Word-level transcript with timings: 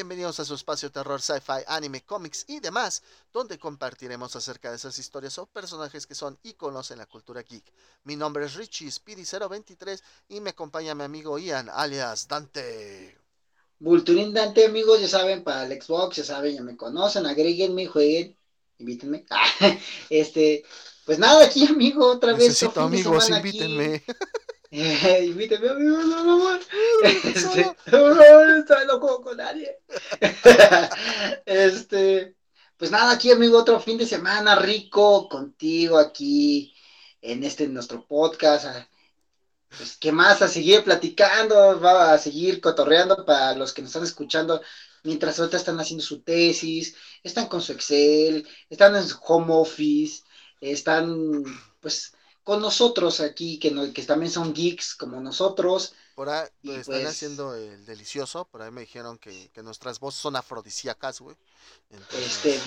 bienvenidos 0.00 0.40
a 0.40 0.46
su 0.46 0.54
espacio 0.54 0.90
terror, 0.90 1.20
sci-fi, 1.20 1.62
anime, 1.66 2.00
cómics 2.00 2.46
y 2.48 2.60
demás, 2.60 3.02
donde 3.34 3.58
compartiremos 3.58 4.34
acerca 4.34 4.70
de 4.70 4.76
esas 4.76 4.98
historias 4.98 5.36
o 5.36 5.44
personajes 5.44 6.06
que 6.06 6.14
son 6.14 6.38
íconos 6.42 6.90
en 6.90 6.96
la 6.96 7.04
cultura 7.04 7.42
geek. 7.42 7.70
Mi 8.04 8.16
nombre 8.16 8.46
es 8.46 8.54
Richie 8.54 8.88
Speedy023 8.88 10.00
y 10.30 10.40
me 10.40 10.50
acompaña 10.50 10.94
mi 10.94 11.04
amigo 11.04 11.38
Ian, 11.38 11.68
alias 11.68 12.26
Dante. 12.28 13.14
Vulturín 13.78 14.32
Dante, 14.32 14.64
amigos, 14.64 15.02
ya 15.02 15.08
saben, 15.08 15.44
para 15.44 15.66
el 15.66 15.82
Xbox, 15.82 16.16
ya 16.16 16.24
saben, 16.24 16.54
ya 16.54 16.62
me 16.62 16.78
conocen, 16.78 17.26
agréguenme, 17.26 17.86
jueguen, 17.86 18.34
invítenme. 18.78 19.26
este, 20.08 20.64
pues 21.04 21.18
nada, 21.18 21.44
aquí, 21.44 21.66
amigo, 21.66 22.06
otra 22.06 22.32
vez. 22.32 22.48
Necesito 22.48 22.80
amigos, 22.80 23.28
invítenme. 23.28 24.02
Este, 27.02 27.64
por 27.90 28.16
favor, 28.16 28.50
estoy 28.58 28.86
loco 28.86 29.20
con 29.20 29.36
nadie. 29.36 29.78
este, 31.44 32.36
pues 32.76 32.90
nada, 32.90 33.12
aquí, 33.12 33.32
amigo, 33.32 33.58
otro 33.58 33.80
fin 33.80 33.98
de 33.98 34.06
semana 34.06 34.54
rico 34.54 35.28
contigo 35.28 35.98
aquí 35.98 36.72
en 37.20 37.42
este 37.42 37.66
nuestro 37.66 38.06
podcast. 38.06 38.66
Pues, 39.76 39.96
¿qué 39.96 40.12
más? 40.12 40.40
A 40.42 40.48
seguir 40.48 40.84
platicando, 40.84 41.80
va 41.80 42.12
a 42.12 42.18
seguir 42.18 42.60
cotorreando 42.60 43.24
para 43.24 43.54
los 43.56 43.72
que 43.72 43.82
nos 43.82 43.90
están 43.90 44.04
escuchando 44.04 44.62
mientras 45.02 45.38
ahorita 45.38 45.56
están 45.56 45.80
haciendo 45.80 46.04
su 46.04 46.22
tesis, 46.22 46.94
están 47.22 47.46
con 47.48 47.60
su 47.60 47.72
Excel, 47.72 48.46
están 48.68 48.94
en 48.96 49.06
su 49.06 49.18
home 49.22 49.52
office, 49.52 50.22
están, 50.60 51.44
pues, 51.80 52.12
con 52.44 52.60
nosotros 52.60 53.20
aquí, 53.20 53.58
que, 53.58 53.70
no, 53.70 53.92
que 53.92 54.02
también 54.02 54.30
son 54.30 54.52
geeks 54.52 54.94
como 54.94 55.20
nosotros. 55.20 55.94
Por 56.14 56.28
ahí 56.28 56.46
pues, 56.62 56.80
están 56.80 56.96
pues 56.96 57.06
haciendo 57.08 57.54
el 57.54 57.84
delicioso, 57.86 58.46
por 58.46 58.62
ahí 58.62 58.70
me 58.70 58.82
dijeron 58.82 59.18
que, 59.18 59.50
nuestras 59.62 60.00
voces 60.00 60.20
son 60.20 60.36
afrodisíacas, 60.36 61.20
güey. 61.20 61.36
Este, 62.12 62.60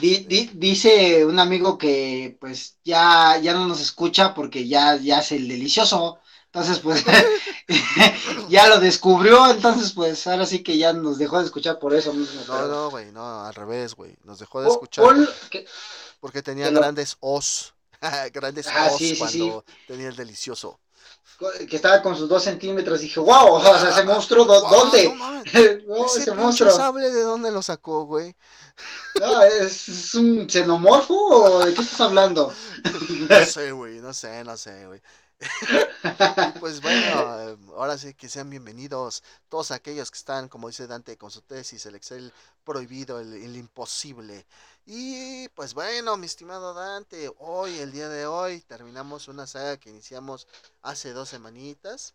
dice 0.53 1.25
un 1.25 1.39
amigo 1.39 1.77
que 1.77 2.37
pues 2.39 2.77
ya, 2.83 3.37
ya 3.41 3.53
no 3.53 3.67
nos 3.67 3.81
escucha 3.81 4.33
porque 4.33 4.67
ya, 4.67 4.95
ya 4.95 5.19
hace 5.19 5.35
el 5.35 5.47
delicioso. 5.47 6.19
Entonces, 6.45 6.79
pues, 6.79 7.03
ya 8.49 8.67
lo 8.67 8.79
descubrió, 8.79 9.49
entonces, 9.49 9.91
pues, 9.93 10.27
ahora 10.27 10.45
sí 10.45 10.61
que 10.61 10.77
ya 10.77 10.93
nos 10.93 11.17
dejó 11.17 11.39
de 11.39 11.45
escuchar 11.45 11.79
por 11.79 11.95
eso 11.95 12.13
mismo. 12.13 12.41
No, 12.47 12.67
no, 12.67 12.89
güey, 12.91 13.11
no, 13.11 13.43
al 13.43 13.55
revés, 13.55 13.95
güey. 13.95 14.15
Nos 14.23 14.37
dejó 14.37 14.61
de 14.61 14.69
escuchar 14.69 15.03
porque 16.19 16.41
tenía 16.41 16.69
grandes 16.69 17.17
os. 17.19 17.73
Grandes 18.33 18.67
ah, 18.67 18.89
cuando 19.17 19.65
tenía 19.87 20.09
el 20.09 20.15
delicioso. 20.15 20.79
Que 21.67 21.75
estaba 21.75 22.01
con 22.01 22.15
sus 22.15 22.29
dos 22.29 22.43
centímetros. 22.43 23.01
Dije, 23.01 23.19
wow, 23.19 23.53
o 23.53 23.61
sea, 23.61 23.89
ese 23.89 24.03
monstruo, 24.03 24.45
¿dónde? 24.45 25.13
No, 25.13 25.43
ese, 26.15 26.31
monstruo. 26.33 26.71
sabe 26.71 27.11
de 27.11 27.21
dónde 27.21 27.51
lo 27.51 27.61
sacó, 27.61 28.05
güey? 28.05 28.35
No, 29.19 29.41
¿es, 29.43 30.13
un 30.15 30.47
xenomorfo 30.49 31.13
o 31.13 31.65
de 31.65 31.73
qué 31.73 31.81
estás 31.81 32.01
hablando? 32.01 32.53
no 33.29 33.45
sé, 33.45 33.71
güey, 33.71 33.99
no 33.99 34.13
sé, 34.13 34.43
no 34.43 34.57
sé, 34.57 34.85
güey. 34.87 35.01
pues 36.59 36.81
bueno, 36.81 37.57
ahora 37.75 37.97
sí 37.97 38.13
que 38.13 38.29
sean 38.29 38.49
bienvenidos 38.49 39.23
todos 39.49 39.71
aquellos 39.71 40.09
que 40.11 40.17
están, 40.17 40.47
como 40.47 40.67
dice 40.67 40.87
Dante, 40.87 41.17
con 41.17 41.31
su 41.31 41.41
tesis, 41.41 41.85
el 41.85 41.95
Excel 41.95 42.31
prohibido, 42.63 43.19
el, 43.19 43.55
imposible. 43.55 44.45
Y 44.85 45.47
pues 45.49 45.73
bueno, 45.73 46.17
mi 46.17 46.25
estimado 46.25 46.73
Dante, 46.73 47.31
hoy, 47.39 47.77
el 47.79 47.91
día 47.93 48.09
de 48.09 48.25
hoy, 48.25 48.59
terminamos 48.61 49.27
una 49.29 49.47
saga 49.47 49.77
que 49.77 49.89
iniciamos 49.89 50.45
hace 50.81 51.13
dos 51.13 51.29
semanitas. 51.29 52.13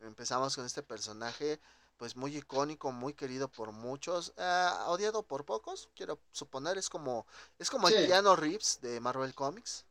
Empezamos 0.00 0.54
con 0.54 0.66
este 0.66 0.82
personaje, 0.82 1.60
pues 1.96 2.16
muy 2.16 2.36
icónico, 2.36 2.92
muy 2.92 3.14
querido 3.14 3.48
por 3.48 3.72
muchos, 3.72 4.34
ah, 4.36 4.84
odiado 4.88 5.22
por 5.22 5.46
pocos, 5.46 5.88
quiero 5.94 6.18
suponer, 6.32 6.76
es 6.78 6.90
como, 6.90 7.26
es 7.58 7.70
como 7.70 7.88
el 7.88 8.06
Keanu 8.06 8.36
Reeves 8.36 8.80
de 8.82 9.00
Marvel 9.00 9.34
Comics. 9.34 9.84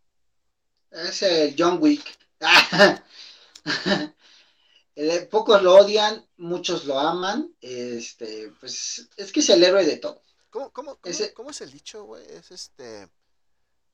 Es 0.91 1.23
el 1.23 1.55
John 1.57 1.79
Wick. 1.81 2.03
Pocos 5.31 5.63
lo 5.63 5.75
odian, 5.75 6.27
muchos 6.37 6.85
lo 6.85 6.99
aman. 6.99 7.51
Este, 7.61 8.51
pues 8.59 9.07
es 9.17 9.31
que 9.31 9.39
es 9.39 9.49
el 9.49 9.63
héroe 9.63 9.85
de 9.85 9.97
todo. 9.97 10.21
¿Cómo, 10.49 10.71
cómo, 10.71 10.97
cómo, 11.35 11.49
es 11.51 11.61
el 11.61 11.71
dicho, 11.71 12.03
güey? 12.03 12.25
Es 12.29 12.51
este 12.51 13.07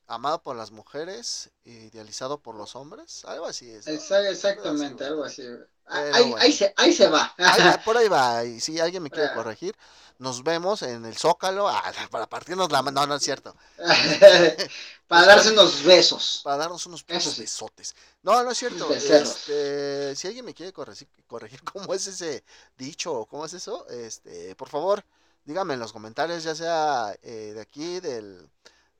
amado 0.06 0.40
por 0.40 0.56
las 0.56 0.70
mujeres, 0.70 1.50
idealizado 1.64 2.38
por 2.38 2.54
los 2.54 2.76
hombres, 2.76 3.24
algo 3.24 3.46
así 3.46 3.70
es. 3.70 3.86
Exactamente, 3.86 5.04
algo 5.04 5.24
así. 5.24 5.42
Ahí, 5.88 6.52
se, 6.52 6.72
ahí 6.76 6.92
se 6.92 7.08
va. 7.08 7.34
por 7.84 7.96
ahí 7.96 8.08
va, 8.08 8.44
y 8.44 8.60
si 8.60 8.78
alguien 8.80 9.02
me 9.02 9.10
quiere 9.10 9.32
corregir, 9.34 9.76
nos 10.18 10.42
vemos 10.42 10.82
en 10.82 11.04
el 11.04 11.16
Zócalo 11.16 11.68
ah, 11.68 11.92
para 12.10 12.26
partirnos 12.26 12.72
la 12.72 12.82
mano, 12.82 13.02
no, 13.02 13.06
no 13.08 13.14
es 13.16 13.22
cierto. 13.22 13.54
para 15.08 15.26
darse 15.26 15.52
unos 15.52 15.82
besos. 15.82 16.40
Para 16.42 16.56
darnos 16.56 16.86
unos 16.86 17.04
besotes. 17.06 17.94
No, 18.22 18.42
no 18.42 18.50
es 18.50 18.58
cierto. 18.58 18.92
Este, 18.92 20.16
si 20.16 20.26
alguien 20.26 20.44
me 20.44 20.54
quiere 20.54 20.72
corregir, 20.72 21.08
corregir 21.26 21.62
cómo 21.62 21.92
es 21.94 22.06
ese 22.06 22.44
dicho 22.76 23.12
o 23.12 23.26
cómo 23.26 23.44
es 23.44 23.52
eso, 23.52 23.86
este, 23.88 24.54
por 24.56 24.68
favor, 24.68 25.04
díganme 25.46 25.74
en 25.74 25.80
los 25.80 25.92
comentarios, 25.92 26.44
ya 26.44 26.54
sea 26.54 27.16
eh, 27.22 27.52
de 27.54 27.60
aquí, 27.60 28.00
del, 28.00 28.46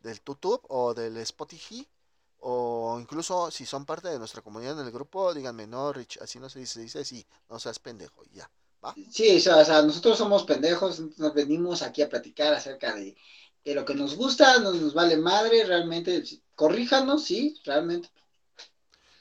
del 0.01 0.21
YouTube 0.25 0.63
o 0.69 0.95
del 0.95 1.19
Spotify. 1.19 1.87
O 2.39 2.99
incluso 3.01 3.51
si 3.51 3.67
son 3.67 3.85
parte 3.85 4.09
de 4.09 4.19
nuestra 4.19 4.41
comunidad 4.41 4.81
en 4.81 4.87
el 4.87 4.93
grupo, 4.93 5.35
díganme, 5.35 5.67
no, 5.67 5.93
Rich, 5.93 6.19
así 6.23 6.39
no 6.39 6.49
se 6.49 6.61
dice, 6.61 6.75
se 6.75 6.81
dice 6.81 6.99
así, 7.01 7.27
no 7.51 7.59
seas 7.59 7.79
pendejo, 7.79 8.23
ya. 8.33 8.49
Sí, 9.11 9.37
o 9.37 9.41
sea, 9.41 9.83
nosotros 9.83 10.17
somos 10.17 10.45
pendejos, 10.45 11.01
nos 11.19 11.35
venimos 11.35 11.83
aquí 11.83 12.03
a 12.03 12.09
platicar 12.09 12.55
acerca 12.55 12.95
de, 12.95 13.17
lo 13.65 13.85
que 13.85 13.95
nos 13.95 14.15
gusta, 14.15 14.61
nos, 14.61 14.77
nos 14.77 14.95
vale 14.95 15.17
madre, 15.17 15.65
realmente, 15.65 16.23
corríjanos, 16.55 17.25
sí, 17.25 17.61
realmente. 17.65 18.09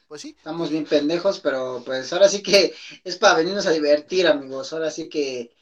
Pues 0.07 0.21
sí. 0.21 0.35
Estamos 0.37 0.69
bien 0.69 0.85
pendejos, 0.85 1.39
pero 1.39 1.81
pues 1.83 2.13
ahora 2.13 2.29
sí 2.29 2.43
que 2.43 2.75
es 3.03 3.17
para 3.17 3.37
venirnos 3.37 3.65
a 3.65 3.71
divertir, 3.71 4.27
amigos, 4.27 4.71
ahora 4.71 4.91
sí 4.91 5.09
que, 5.09 5.54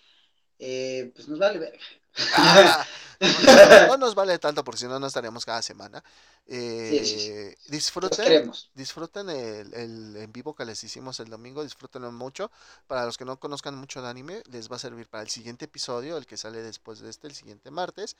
eh, 0.65 1.11
pues 1.13 1.27
nos 1.27 1.39
vale 1.39 1.59
ver. 1.59 1.77
no, 3.87 3.97
nos 3.97 4.15
vale 4.15 4.39
tanto 4.39 4.63
porque 4.63 4.79
si 4.79 4.87
no, 4.87 4.97
no 4.97 5.07
estaríamos 5.07 5.45
cada 5.45 5.61
semana. 5.61 6.01
Eh, 6.47 7.55
disfruten, 7.67 8.51
disfruten 8.73 9.29
el, 9.29 9.73
el, 9.73 10.15
en 10.17 10.31
vivo 10.31 10.55
que 10.55 10.63
les 10.63 10.81
hicimos 10.83 11.19
el 11.19 11.29
domingo, 11.29 11.63
disfrútenlo 11.63 12.11
mucho. 12.13 12.49
Para 12.87 13.05
los 13.05 13.17
que 13.17 13.25
no 13.25 13.37
conozcan 13.39 13.75
mucho 13.75 14.01
de 14.01 14.09
anime, 14.09 14.41
les 14.51 14.71
va 14.71 14.77
a 14.77 14.79
servir 14.79 15.07
para 15.09 15.23
el 15.23 15.29
siguiente 15.29 15.65
episodio, 15.65 16.15
el 16.17 16.25
que 16.25 16.37
sale 16.37 16.61
después 16.61 16.99
de 16.99 17.09
este, 17.09 17.27
el 17.27 17.35
siguiente 17.35 17.69
martes. 17.69 18.15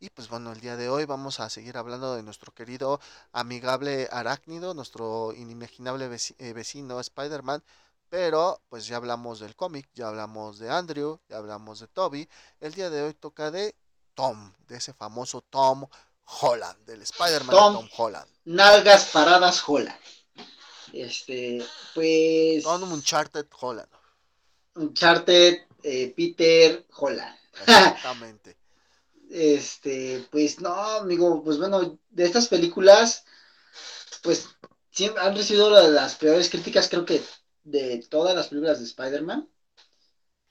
Y 0.00 0.10
pues 0.10 0.28
bueno, 0.28 0.50
el 0.52 0.60
día 0.60 0.76
de 0.76 0.88
hoy 0.88 1.04
vamos 1.04 1.38
a 1.38 1.48
seguir 1.48 1.76
hablando 1.76 2.16
de 2.16 2.24
nuestro 2.24 2.52
querido 2.52 3.00
amigable 3.32 4.08
arácnido, 4.10 4.74
nuestro 4.74 5.32
inimaginable 5.32 6.10
eh, 6.38 6.52
vecino 6.52 6.98
Spider-Man. 6.98 7.62
Pero 8.14 8.62
pues 8.68 8.86
ya 8.86 8.94
hablamos 8.94 9.40
del 9.40 9.56
cómic, 9.56 9.88
ya 9.92 10.06
hablamos 10.06 10.60
de 10.60 10.70
Andrew, 10.70 11.18
ya 11.28 11.38
hablamos 11.38 11.80
de 11.80 11.88
Toby. 11.88 12.28
El 12.60 12.72
día 12.72 12.88
de 12.88 13.02
hoy 13.02 13.14
toca 13.14 13.50
de 13.50 13.74
Tom, 14.14 14.52
de 14.68 14.76
ese 14.76 14.92
famoso 14.92 15.40
Tom 15.50 15.84
Holland, 16.24 16.78
del 16.86 17.02
Spider-Man 17.02 17.56
Tom, 17.56 17.74
Tom, 17.74 17.88
Holland. 17.96 18.30
Nalgas 18.44 19.06
paradas 19.06 19.64
Holland. 19.66 19.98
Este, 20.92 21.66
pues. 21.92 22.62
Tom 22.62 22.92
Uncharted 22.92 23.46
Holland. 23.60 23.90
Uncharted 24.76 25.62
eh, 25.82 26.14
Peter 26.16 26.86
Holland. 26.96 27.36
Exactamente. 27.62 28.56
este, 29.28 30.24
pues 30.30 30.60
no, 30.60 30.72
amigo, 30.72 31.42
pues 31.42 31.58
bueno, 31.58 31.98
de 32.10 32.24
estas 32.24 32.46
películas, 32.46 33.24
pues 34.22 34.46
siempre 34.92 35.20
han 35.20 35.34
recibido 35.34 35.68
las 35.90 36.14
peores 36.14 36.48
críticas, 36.48 36.88
creo 36.88 37.04
que 37.04 37.20
de 37.64 38.04
todas 38.08 38.36
las 38.36 38.48
películas 38.48 38.78
de 38.78 38.84
Spider-Man. 38.84 39.48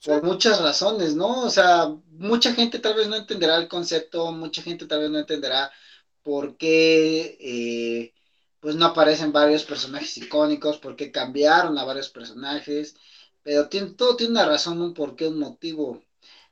Por 0.03 0.21
muchas 0.23 0.61
razones, 0.61 1.15
¿no? 1.15 1.43
O 1.43 1.49
sea, 1.49 1.87
mucha 2.09 2.53
gente 2.53 2.79
tal 2.79 2.95
vez 2.95 3.07
no 3.07 3.15
entenderá 3.15 3.55
el 3.55 3.69
concepto, 3.69 4.33
mucha 4.33 4.61
gente 4.61 4.85
tal 4.85 4.99
vez 4.99 5.09
no 5.09 5.19
entenderá 5.19 5.71
por 6.23 6.57
qué 6.57 7.37
eh, 7.39 8.13
pues 8.59 8.75
no 8.75 8.85
aparecen 8.87 9.31
varios 9.31 9.63
personajes 9.63 10.17
icónicos, 10.17 10.77
por 10.77 10.95
qué 10.95 11.11
cambiaron 11.11 11.77
a 11.77 11.83
varios 11.83 12.09
personajes, 12.09 12.95
pero 13.43 13.67
tiene, 13.67 13.91
todo 13.91 14.15
tiene 14.15 14.31
una 14.31 14.45
razón, 14.45 14.81
un 14.81 14.93
porqué, 14.93 15.27
un 15.27 15.39
motivo, 15.39 16.01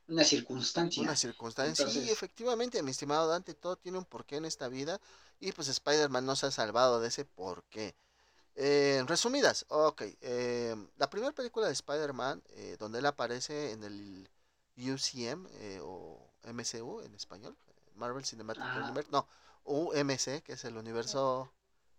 una 0.07 0.25
circunstancia. 0.25 1.02
Una 1.02 1.16
circunstancia, 1.16 1.88
sí, 1.90 2.10
efectivamente, 2.10 2.84
mi 2.84 2.92
estimado 2.92 3.30
Dante, 3.30 3.54
todo 3.54 3.78
tiene 3.78 3.98
un 3.98 4.06
porqué 4.06 4.36
en 4.36 4.46
esta 4.46 4.68
vida 4.68 5.00
y 5.40 5.54
pues 5.54 5.69
Spider-Man 5.69 6.25
no 6.25 6.36
se 6.36 6.48
ha 6.48 6.52
salvado 6.52 7.00
de 7.00 7.07
ese 7.07 7.24
porqué. 7.24 7.96
Eh, 8.56 9.03
resumidas, 9.07 9.65
ok. 9.69 10.03
Eh, 10.21 10.75
la 10.98 11.09
primera 11.09 11.31
película 11.31 11.68
de 11.68 11.74
Spider-Man, 11.74 12.44
eh, 12.50 12.75
donde 12.80 13.00
él 13.00 13.06
aparece 13.06 13.71
en 13.71 13.83
el 13.83 14.30
UCM 14.77 15.48
eh, 15.59 15.80
o 15.81 16.31
MCU 16.44 17.01
en 17.01 17.13
español, 17.15 17.56
Marvel 17.95 18.25
Cinematic 18.25 18.63
ah. 18.63 18.81
Universe, 18.83 19.09
no, 19.12 19.27
UMC, 19.63 20.44
que 20.44 20.53
es 20.53 20.65
el 20.65 20.77
universo 20.77 21.51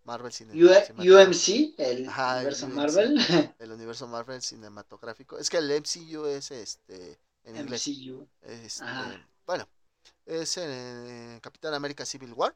Marvel 0.05 0.33
Cinematic 0.33 0.99
UMC, 0.99 1.75
el 1.79 2.09
universo 2.09 2.69
Marvel. 2.69 3.19
El 3.59 3.73
universo 3.73 4.07
Marvel 4.09 4.43
cinematográfico. 4.43 5.39
Es 5.39 5.49
que 5.49 5.59
el 5.59 5.71
MCU 5.71 6.27
es 6.27 6.51
este 6.51 7.19
en 7.45 7.57
inglés. 7.57 7.87
Este, 8.43 8.85
bueno, 9.47 9.69
es 10.27 10.57
en 10.57 11.39
Capitán 11.41 11.75
América 11.75 12.05
Civil 12.05 12.33
War. 12.33 12.55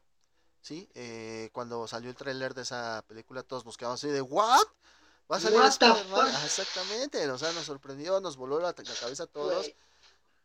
¿Sí? 0.67 0.89
Eh, 0.95 1.49
cuando 1.53 1.87
salió 1.87 2.09
el 2.09 2.15
tráiler 2.15 2.53
de 2.53 2.63
esa 2.63 3.01
película, 3.07 3.41
todos 3.41 3.65
nos 3.65 3.77
quedamos 3.77 4.03
así 4.03 4.11
de, 4.11 4.21
¿what? 4.21 4.65
¿Va 5.31 5.37
a 5.37 5.39
salir 5.39 5.59
exactamente, 5.61 7.29
o 7.29 7.37
sea, 7.37 7.51
nos 7.53 7.65
sorprendió, 7.65 8.19
nos 8.19 8.35
voló 8.35 8.59
la, 8.59 8.73
cabeza 8.73 9.23
a 9.23 9.27
todos. 9.27 9.71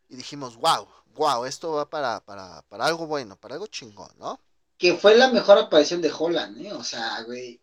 Y 0.08 0.16
dijimos, 0.16 0.56
wow, 0.56 0.86
wow, 1.14 1.44
esto 1.44 1.72
va 1.72 1.88
para, 1.88 2.20
para, 2.20 2.62
para 2.62 2.84
algo 2.86 3.06
bueno, 3.06 3.36
para 3.36 3.54
algo 3.54 3.66
chingón, 3.66 4.10
¿no? 4.19 4.38
Que 4.78 4.94
fue 4.96 5.16
la 5.16 5.28
mejor 5.28 5.58
aparición 5.58 6.00
de 6.00 6.12
Holland, 6.16 6.60
¿eh? 6.66 6.72
O 6.72 6.84
sea, 6.84 7.22
güey. 7.22 7.60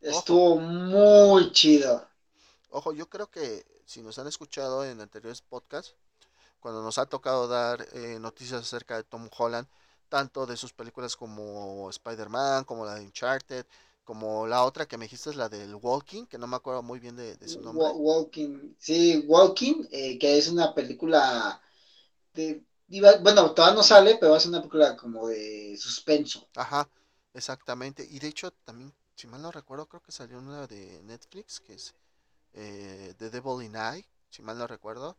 Estuvo 0.00 0.56
muy 0.56 1.52
chido. 1.52 2.06
Ojo, 2.70 2.92
yo 2.92 3.08
creo 3.08 3.30
que 3.30 3.66
si 3.86 4.02
nos 4.02 4.18
han 4.18 4.26
escuchado 4.26 4.84
en 4.84 5.00
anteriores 5.00 5.40
podcasts, 5.40 5.94
cuando 6.60 6.82
nos 6.82 6.98
ha 6.98 7.06
tocado 7.06 7.48
dar 7.48 7.86
eh, 7.92 8.18
noticias 8.20 8.60
acerca 8.60 8.96
de 8.96 9.04
Tom 9.04 9.28
Holland, 9.36 9.66
tanto 10.08 10.46
de 10.46 10.56
sus 10.56 10.72
películas 10.72 11.16
como 11.16 11.88
Spider-Man, 11.90 12.64
como 12.64 12.84
la 12.84 12.96
de 12.96 13.04
Uncharted, 13.04 13.66
como 14.04 14.46
la 14.46 14.64
otra 14.64 14.86
que 14.86 14.96
me 14.96 15.06
dijiste 15.06 15.30
es 15.30 15.36
la 15.36 15.48
del 15.48 15.74
Walking, 15.74 16.26
que 16.26 16.38
no 16.38 16.46
me 16.46 16.56
acuerdo 16.56 16.82
muy 16.82 17.00
bien 17.00 17.16
de, 17.16 17.36
su 17.48 17.60
nombre. 17.60 17.84
Walking, 17.94 18.74
sí, 18.78 19.24
Walking, 19.26 19.86
eh, 19.90 20.18
que 20.18 20.38
es 20.38 20.48
una 20.48 20.74
película 20.74 21.60
de, 22.32 22.64
bueno, 23.20 23.52
todavía 23.52 23.74
no 23.74 23.82
sale, 23.82 24.16
pero 24.20 24.38
ser 24.38 24.50
una 24.50 24.60
película 24.60 24.96
como 24.96 25.26
de 25.28 25.76
suspenso. 25.76 26.48
Ajá, 26.54 26.88
exactamente. 27.34 28.06
Y 28.08 28.18
de 28.18 28.28
hecho, 28.28 28.52
también, 28.64 28.92
si 29.16 29.26
mal 29.26 29.42
no 29.42 29.50
recuerdo, 29.50 29.86
creo 29.86 30.02
que 30.02 30.12
salió 30.12 30.38
una 30.38 30.66
de 30.66 31.02
Netflix, 31.02 31.60
que 31.60 31.74
es 31.74 31.94
eh, 32.52 33.14
The 33.18 33.30
Devil 33.30 33.64
in 33.64 33.74
Eye, 33.74 34.06
si 34.30 34.42
mal 34.42 34.58
no 34.58 34.66
recuerdo. 34.66 35.16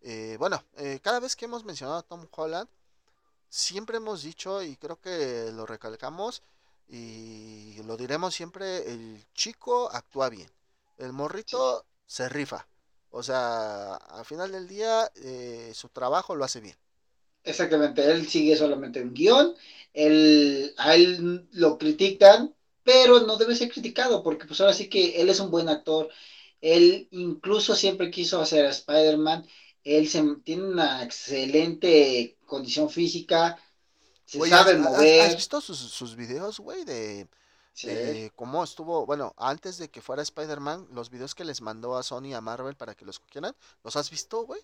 Eh, 0.00 0.36
bueno, 0.38 0.62
eh, 0.76 1.00
cada 1.02 1.20
vez 1.20 1.34
que 1.34 1.46
hemos 1.46 1.64
mencionado 1.64 1.98
a 1.98 2.02
Tom 2.02 2.26
Holland, 2.30 2.68
siempre 3.48 3.98
hemos 3.98 4.22
dicho, 4.22 4.62
y 4.62 4.76
creo 4.76 5.00
que 5.00 5.50
lo 5.52 5.66
recalcamos, 5.66 6.42
y 6.88 7.82
lo 7.84 7.96
diremos 7.96 8.34
siempre, 8.34 8.90
el 8.92 9.24
chico 9.34 9.90
actúa 9.92 10.28
bien, 10.30 10.50
el 10.98 11.12
morrito 11.12 11.84
se 12.06 12.28
rifa. 12.28 12.66
O 13.10 13.22
sea, 13.22 13.94
al 13.96 14.24
final 14.24 14.52
del 14.52 14.68
día, 14.68 15.10
eh, 15.16 15.72
su 15.74 15.88
trabajo 15.88 16.34
lo 16.36 16.44
hace 16.44 16.60
bien. 16.60 16.76
Exactamente, 17.44 18.10
él 18.10 18.28
sigue 18.28 18.56
solamente 18.56 19.00
un 19.02 19.14
guion, 19.14 19.54
él, 19.94 20.74
a 20.76 20.94
él 20.94 21.48
lo 21.52 21.78
critican, 21.78 22.54
pero 22.84 23.20
no 23.20 23.36
debe 23.36 23.54
ser 23.56 23.70
criticado, 23.70 24.22
porque 24.22 24.46
pues 24.46 24.60
ahora 24.60 24.74
sí 24.74 24.88
que 24.88 25.20
él 25.20 25.30
es 25.30 25.40
un 25.40 25.50
buen 25.50 25.68
actor, 25.68 26.10
él 26.60 27.08
incluso 27.10 27.74
siempre 27.74 28.10
quiso 28.10 28.40
hacer 28.40 28.66
a 28.66 28.70
Spider-Man, 28.70 29.46
él 29.84 30.08
se, 30.08 30.22
tiene 30.44 30.64
una 30.64 31.02
excelente 31.04 32.37
condición 32.48 32.90
física, 32.90 33.56
se 34.24 34.44
sabe 34.48 34.76
mover. 34.76 35.20
¿Has 35.20 35.36
visto 35.36 35.60
sus, 35.60 35.78
sus 35.78 36.16
videos, 36.16 36.58
güey, 36.58 36.84
de, 36.84 37.28
cómo 38.34 38.64
estuvo, 38.64 39.06
bueno, 39.06 39.32
antes 39.36 39.78
de 39.78 39.88
que 39.88 40.02
fuera 40.02 40.22
Spider-Man, 40.22 40.88
los 40.92 41.10
videos 41.10 41.34
que 41.34 41.44
les 41.44 41.60
mandó 41.60 41.96
a 41.96 42.02
Sony 42.02 42.34
a 42.34 42.40
Marvel 42.40 42.74
para 42.74 42.94
que 42.94 43.04
los 43.04 43.20
cogieran, 43.20 43.54
¿los 43.84 43.94
has 43.94 44.10
visto, 44.10 44.44
güey? 44.44 44.60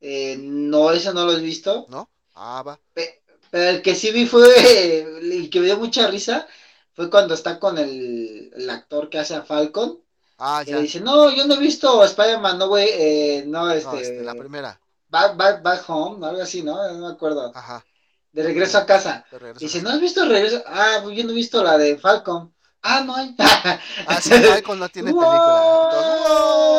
Eh, 0.00 0.36
no, 0.38 0.92
eso 0.92 1.12
no 1.14 1.24
lo 1.24 1.32
he 1.32 1.40
visto. 1.40 1.86
¿No? 1.88 2.10
Ah, 2.34 2.62
va. 2.62 2.78
pero 2.92 3.70
el 3.70 3.82
que 3.82 3.94
sí 3.94 4.12
vi 4.12 4.26
fue, 4.26 4.44
el 5.20 5.48
que 5.50 5.60
me 5.60 5.66
dio 5.66 5.78
mucha 5.78 6.06
risa, 6.08 6.46
fue 6.92 7.10
cuando 7.10 7.34
está 7.34 7.58
con 7.58 7.78
el, 7.78 8.52
el 8.54 8.70
actor 8.70 9.08
que 9.08 9.18
hace 9.18 9.34
a 9.34 9.42
Falcon. 9.42 10.00
Ah, 10.38 10.62
ya. 10.64 10.78
Y 10.78 10.82
dice, 10.82 11.00
no, 11.00 11.34
yo 11.34 11.46
no 11.46 11.54
he 11.54 11.58
visto 11.58 12.04
Spider-Man, 12.04 12.58
no, 12.58 12.68
güey, 12.68 12.88
eh, 12.92 13.44
no, 13.46 13.70
este, 13.70 14.02
este... 14.02 14.22
la 14.22 14.34
primera. 14.34 14.80
Back, 15.08 15.36
back, 15.36 15.62
back 15.62 15.88
home, 15.88 16.26
algo 16.26 16.42
así, 16.42 16.62
¿no? 16.62 16.76
No 16.92 17.08
me 17.08 17.12
acuerdo. 17.14 17.52
Ajá. 17.54 17.84
De 18.32 18.42
regreso 18.42 18.78
a 18.78 18.86
casa. 18.86 19.24
dice, 19.58 19.82
¿no 19.82 19.90
has 19.90 20.00
visto 20.00 20.24
regreso? 20.24 20.62
Ah, 20.66 21.00
pues 21.02 21.16
yo 21.16 21.24
no 21.24 21.30
he 21.30 21.34
visto 21.34 21.62
la 21.62 21.78
de 21.78 21.98
Falcon. 21.98 22.54
Ah, 22.82 23.02
no 23.04 23.14
hay. 23.16 23.34
ah, 23.38 24.20
sí, 24.20 24.30
Falcon 24.42 24.78
no 24.78 24.88
tiene 24.88 25.12
película. 25.12 26.78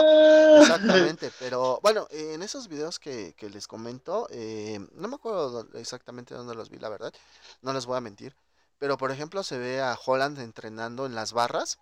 Exactamente, 0.62 1.32
pero 1.40 1.80
bueno, 1.82 2.08
en 2.12 2.44
esos 2.44 2.68
videos 2.68 3.00
que, 3.00 3.34
que 3.36 3.50
les 3.50 3.68
comento, 3.68 4.28
eh, 4.30 4.80
no 4.94 5.08
me 5.08 5.16
acuerdo 5.16 5.68
exactamente 5.74 6.36
dónde 6.36 6.56
los 6.56 6.70
vi, 6.70 6.78
la 6.78 6.90
verdad, 6.90 7.14
no 7.62 7.74
les 7.74 7.86
voy 7.86 7.98
a 7.98 8.02
mentir, 8.02 8.36
pero 8.78 8.98
por 8.98 9.12
ejemplo 9.12 9.42
se 9.44 9.58
ve 9.58 9.82
a 9.82 9.98
Holland 10.06 10.40
entrenando 10.40 11.06
en 11.06 11.16
las 11.16 11.34
barras 11.34 11.80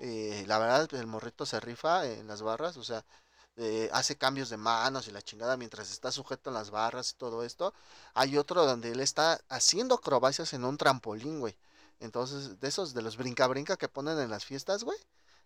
eh, 0.00 0.44
la 0.46 0.58
verdad, 0.58 0.88
el 0.94 1.06
morrito 1.06 1.44
se 1.44 1.60
rifa 1.60 2.06
en 2.06 2.26
las 2.28 2.42
barras, 2.42 2.76
o 2.76 2.84
sea, 2.84 3.04
eh, 3.58 3.90
hace 3.92 4.16
cambios 4.16 4.50
de 4.50 4.56
manos 4.56 5.08
y 5.08 5.10
la 5.10 5.20
chingada 5.20 5.56
mientras 5.56 5.90
está 5.90 6.12
sujeto 6.12 6.50
en 6.50 6.54
las 6.54 6.70
barras 6.70 7.10
y 7.10 7.14
todo 7.14 7.42
esto. 7.44 7.74
Hay 8.14 8.38
otro 8.38 8.64
donde 8.64 8.92
él 8.92 9.00
está 9.00 9.40
haciendo 9.48 9.96
acrobacias 9.96 10.52
en 10.52 10.64
un 10.64 10.78
trampolín, 10.78 11.40
güey. 11.40 11.56
Entonces, 12.00 12.60
de 12.60 12.68
esos 12.68 12.94
de 12.94 13.02
los 13.02 13.16
brinca-brinca 13.16 13.76
que 13.76 13.88
ponen 13.88 14.20
en 14.20 14.30
las 14.30 14.44
fiestas, 14.44 14.84
güey. 14.84 14.98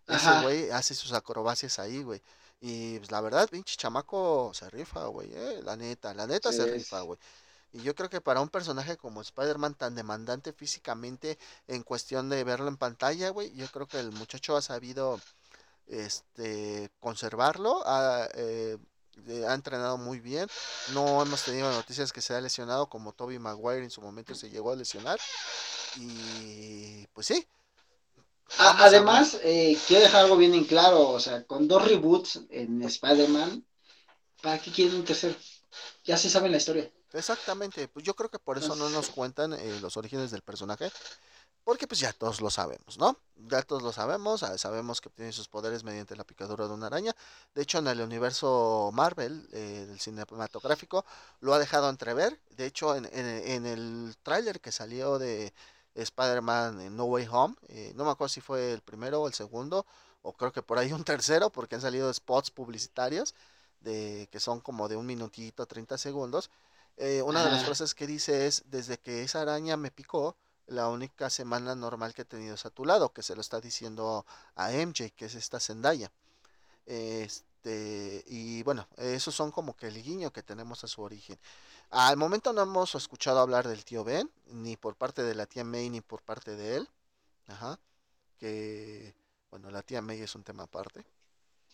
Ese 0.07 0.41
güey 0.41 0.69
hace 0.69 0.93
sus 0.93 1.13
acrobacias 1.13 1.79
ahí, 1.79 2.03
güey. 2.03 2.21
Y 2.61 2.99
pues, 2.99 3.11
la 3.11 3.19
verdad, 3.21 3.49
pinche 3.49 3.75
chamaco 3.75 4.51
se 4.53 4.69
rifa, 4.69 5.05
güey, 5.07 5.29
eh, 5.33 5.61
la 5.63 5.75
neta, 5.75 6.13
la 6.13 6.27
neta 6.27 6.53
se 6.53 6.65
rifa, 6.65 7.01
güey. 7.01 7.19
Y 7.73 7.81
yo 7.81 7.95
creo 7.95 8.09
que 8.09 8.21
para 8.21 8.41
un 8.41 8.49
personaje 8.49 8.95
como 8.95 9.21
Spider-Man 9.21 9.73
tan 9.73 9.95
demandante 9.95 10.53
físicamente 10.53 11.39
en 11.67 11.81
cuestión 11.81 12.29
de 12.29 12.43
verlo 12.43 12.67
en 12.67 12.77
pantalla, 12.77 13.31
güey, 13.31 13.51
yo 13.55 13.67
creo 13.69 13.87
que 13.87 13.99
el 13.99 14.11
muchacho 14.11 14.55
ha 14.55 14.61
sabido 14.61 15.19
este 15.87 16.91
conservarlo, 16.99 17.81
ha, 17.85 18.27
eh, 18.35 18.77
ha 19.47 19.53
entrenado 19.53 19.97
muy 19.97 20.19
bien. 20.19 20.47
No 20.93 21.21
hemos 21.21 21.43
tenido 21.43 21.71
noticias 21.71 22.11
que 22.11 22.21
se 22.21 22.33
ha 22.33 22.41
lesionado 22.41 22.89
como 22.89 23.13
Toby 23.13 23.39
Maguire 23.39 23.83
en 23.83 23.91
su 23.91 24.01
momento 24.01 24.35
se 24.35 24.49
llegó 24.49 24.71
a 24.71 24.75
lesionar. 24.75 25.19
Y 25.97 27.05
pues 27.13 27.27
sí. 27.27 27.47
Además, 28.57 29.39
eh, 29.43 29.77
quiero 29.87 30.03
dejar 30.03 30.23
algo 30.25 30.37
bien 30.37 30.53
en 30.53 30.65
claro, 30.65 31.09
o 31.09 31.19
sea, 31.19 31.43
con 31.45 31.67
dos 31.67 31.87
reboots 31.87 32.41
en 32.49 32.83
Spider-Man, 32.83 33.65
¿para 34.41 34.59
qué 34.59 34.71
quieren 34.71 34.95
un 34.95 35.05
tercero? 35.05 35.35
Ya 36.03 36.17
se 36.17 36.29
sabe 36.29 36.49
la 36.49 36.57
historia. 36.57 36.91
Exactamente, 37.13 37.87
pues 37.87 38.05
yo 38.05 38.15
creo 38.15 38.29
que 38.29 38.39
por 38.39 38.57
eso 38.57 38.75
no 38.75 38.89
nos 38.89 39.09
cuentan 39.09 39.53
eh, 39.53 39.79
los 39.81 39.97
orígenes 39.97 40.31
del 40.31 40.41
personaje, 40.41 40.91
porque 41.63 41.87
pues 41.87 41.99
ya 41.99 42.13
todos 42.13 42.41
lo 42.41 42.49
sabemos, 42.49 42.97
¿no? 42.97 43.17
Ya 43.47 43.61
todos 43.61 43.81
lo 43.81 43.91
sabemos, 43.91 44.43
ah, 44.43 44.57
sabemos 44.57 45.01
que 45.01 45.09
tiene 45.09 45.31
sus 45.31 45.47
poderes 45.47 45.83
mediante 45.83 46.15
la 46.15 46.23
picadura 46.23 46.67
de 46.67 46.73
una 46.73 46.87
araña. 46.87 47.15
De 47.55 47.61
hecho, 47.61 47.79
en 47.79 47.87
el 47.87 48.01
universo 48.01 48.91
Marvel, 48.93 49.47
eh, 49.51 49.85
del 49.87 49.99
cinematográfico, 49.99 51.05
lo 51.41 51.53
ha 51.53 51.59
dejado 51.59 51.89
entrever. 51.89 52.39
De 52.51 52.65
hecho, 52.65 52.95
en, 52.95 53.05
en, 53.05 53.65
el 53.65 54.15
tráiler 54.23 54.59
que 54.61 54.71
salió 54.71 55.19
de 55.19 55.53
Spider-Man 55.95 56.95
No 56.95 57.05
Way 57.05 57.27
Home, 57.31 57.55
eh, 57.69 57.93
no 57.95 58.05
me 58.05 58.11
acuerdo 58.11 58.29
si 58.29 58.41
fue 58.41 58.73
el 58.73 58.81
primero 58.81 59.21
o 59.21 59.27
el 59.27 59.33
segundo, 59.33 59.85
o 60.21 60.33
creo 60.33 60.51
que 60.51 60.61
por 60.61 60.77
ahí 60.77 60.93
un 60.93 61.03
tercero, 61.03 61.49
porque 61.49 61.75
han 61.75 61.81
salido 61.81 62.13
spots 62.13 62.51
publicitarios 62.51 63.35
de 63.81 64.29
que 64.31 64.39
son 64.39 64.61
como 64.61 64.87
de 64.87 64.95
un 64.95 65.05
minutito, 65.05 65.65
30 65.65 65.97
segundos 65.97 66.49
eh, 66.97 67.21
una 67.23 67.43
de 67.43 67.51
las 67.51 67.65
frases 67.65 67.95
que 67.95 68.05
dice 68.05 68.45
es, 68.45 68.63
desde 68.67 68.99
que 68.99 69.23
esa 69.23 69.41
araña 69.41 69.77
me 69.77 69.91
picó, 69.91 70.37
la 70.73 70.89
única 70.89 71.29
semana 71.29 71.75
normal 71.75 72.13
que 72.13 72.23
he 72.23 72.25
tenido 72.25 72.55
es 72.55 72.65
a 72.65 72.69
tu 72.69 72.85
lado, 72.85 73.13
que 73.13 73.23
se 73.23 73.35
lo 73.35 73.41
está 73.41 73.61
diciendo 73.61 74.25
a 74.55 74.71
MJ, 74.71 75.11
que 75.15 75.25
es 75.25 75.35
esta 75.35 75.59
Zendaya. 75.59 76.11
Este, 76.85 78.23
y 78.27 78.63
bueno, 78.63 78.87
esos 78.97 79.33
son 79.33 79.51
como 79.51 79.75
que 79.75 79.87
el 79.87 80.01
guiño 80.01 80.33
que 80.33 80.43
tenemos 80.43 80.83
a 80.83 80.87
su 80.87 81.01
origen. 81.01 81.37
Al 81.89 82.17
momento 82.17 82.53
no 82.53 82.63
hemos 82.63 82.95
escuchado 82.95 83.39
hablar 83.39 83.67
del 83.67 83.85
tío 83.85 84.03
Ben, 84.03 84.29
ni 84.47 84.75
por 84.75 84.95
parte 84.95 85.23
de 85.23 85.35
la 85.35 85.45
tía 85.45 85.63
May, 85.63 85.89
ni 85.89 86.01
por 86.01 86.21
parte 86.21 86.55
de 86.55 86.77
él. 86.77 86.89
Ajá. 87.47 87.79
Que, 88.39 89.13
bueno, 89.51 89.69
la 89.69 89.83
tía 89.83 90.01
May 90.01 90.21
es 90.21 90.35
un 90.35 90.43
tema 90.43 90.63
aparte. 90.63 91.05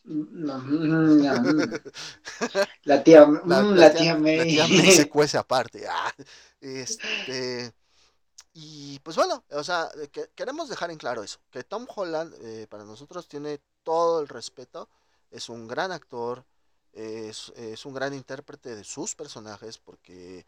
La 0.04 0.60
tía, 3.04 3.28
la, 3.46 3.94
tía, 3.94 4.16
May. 4.16 4.92
se 4.92 5.10
cuece 5.10 5.38
aparte. 5.38 5.86
Ah, 5.88 6.12
este, 6.62 7.74
y 8.54 9.00
pues 9.00 9.16
bueno, 9.16 9.44
o 9.52 9.64
sea, 9.64 9.90
queremos 10.36 10.70
dejar 10.70 10.92
en 10.92 10.98
claro 10.98 11.24
eso, 11.24 11.40
que 11.52 11.64
Tom 11.64 11.88
Holland 11.94 12.34
eh, 12.42 12.68
para 12.70 12.84
nosotros 12.84 13.28
tiene 13.28 13.60
todo 13.84 14.22
el 14.22 14.28
respeto, 14.28 14.90
es 15.32 15.50
un 15.50 15.68
gran 15.68 15.92
actor, 15.92 16.46
es, 16.94 17.86
un 17.86 17.94
gran 17.94 18.14
intérprete 18.14 18.76
de 18.76 18.84
sus 18.84 19.16
personajes, 19.16 19.78
porque 19.78 20.46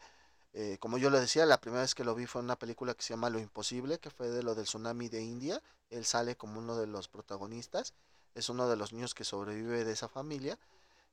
eh, 0.53 0.77
como 0.79 0.97
yo 0.97 1.09
le 1.09 1.19
decía, 1.19 1.45
la 1.45 1.61
primera 1.61 1.83
vez 1.83 1.95
que 1.95 2.03
lo 2.03 2.15
vi 2.15 2.25
fue 2.25 2.41
en 2.41 2.45
una 2.45 2.57
película 2.57 2.93
que 2.93 3.03
se 3.03 3.13
llama 3.13 3.29
Lo 3.29 3.39
Imposible, 3.39 3.99
que 3.99 4.09
fue 4.09 4.29
de 4.29 4.43
lo 4.43 4.55
del 4.55 4.65
tsunami 4.65 5.07
de 5.07 5.21
India, 5.21 5.61
él 5.89 6.05
sale 6.05 6.35
como 6.35 6.59
uno 6.59 6.77
de 6.77 6.87
los 6.87 7.07
protagonistas 7.07 7.93
es 8.35 8.49
uno 8.49 8.69
de 8.69 8.75
los 8.75 8.93
niños 8.93 9.13
que 9.13 9.23
sobrevive 9.23 9.83
de 9.83 9.91
esa 9.91 10.07
familia, 10.07 10.57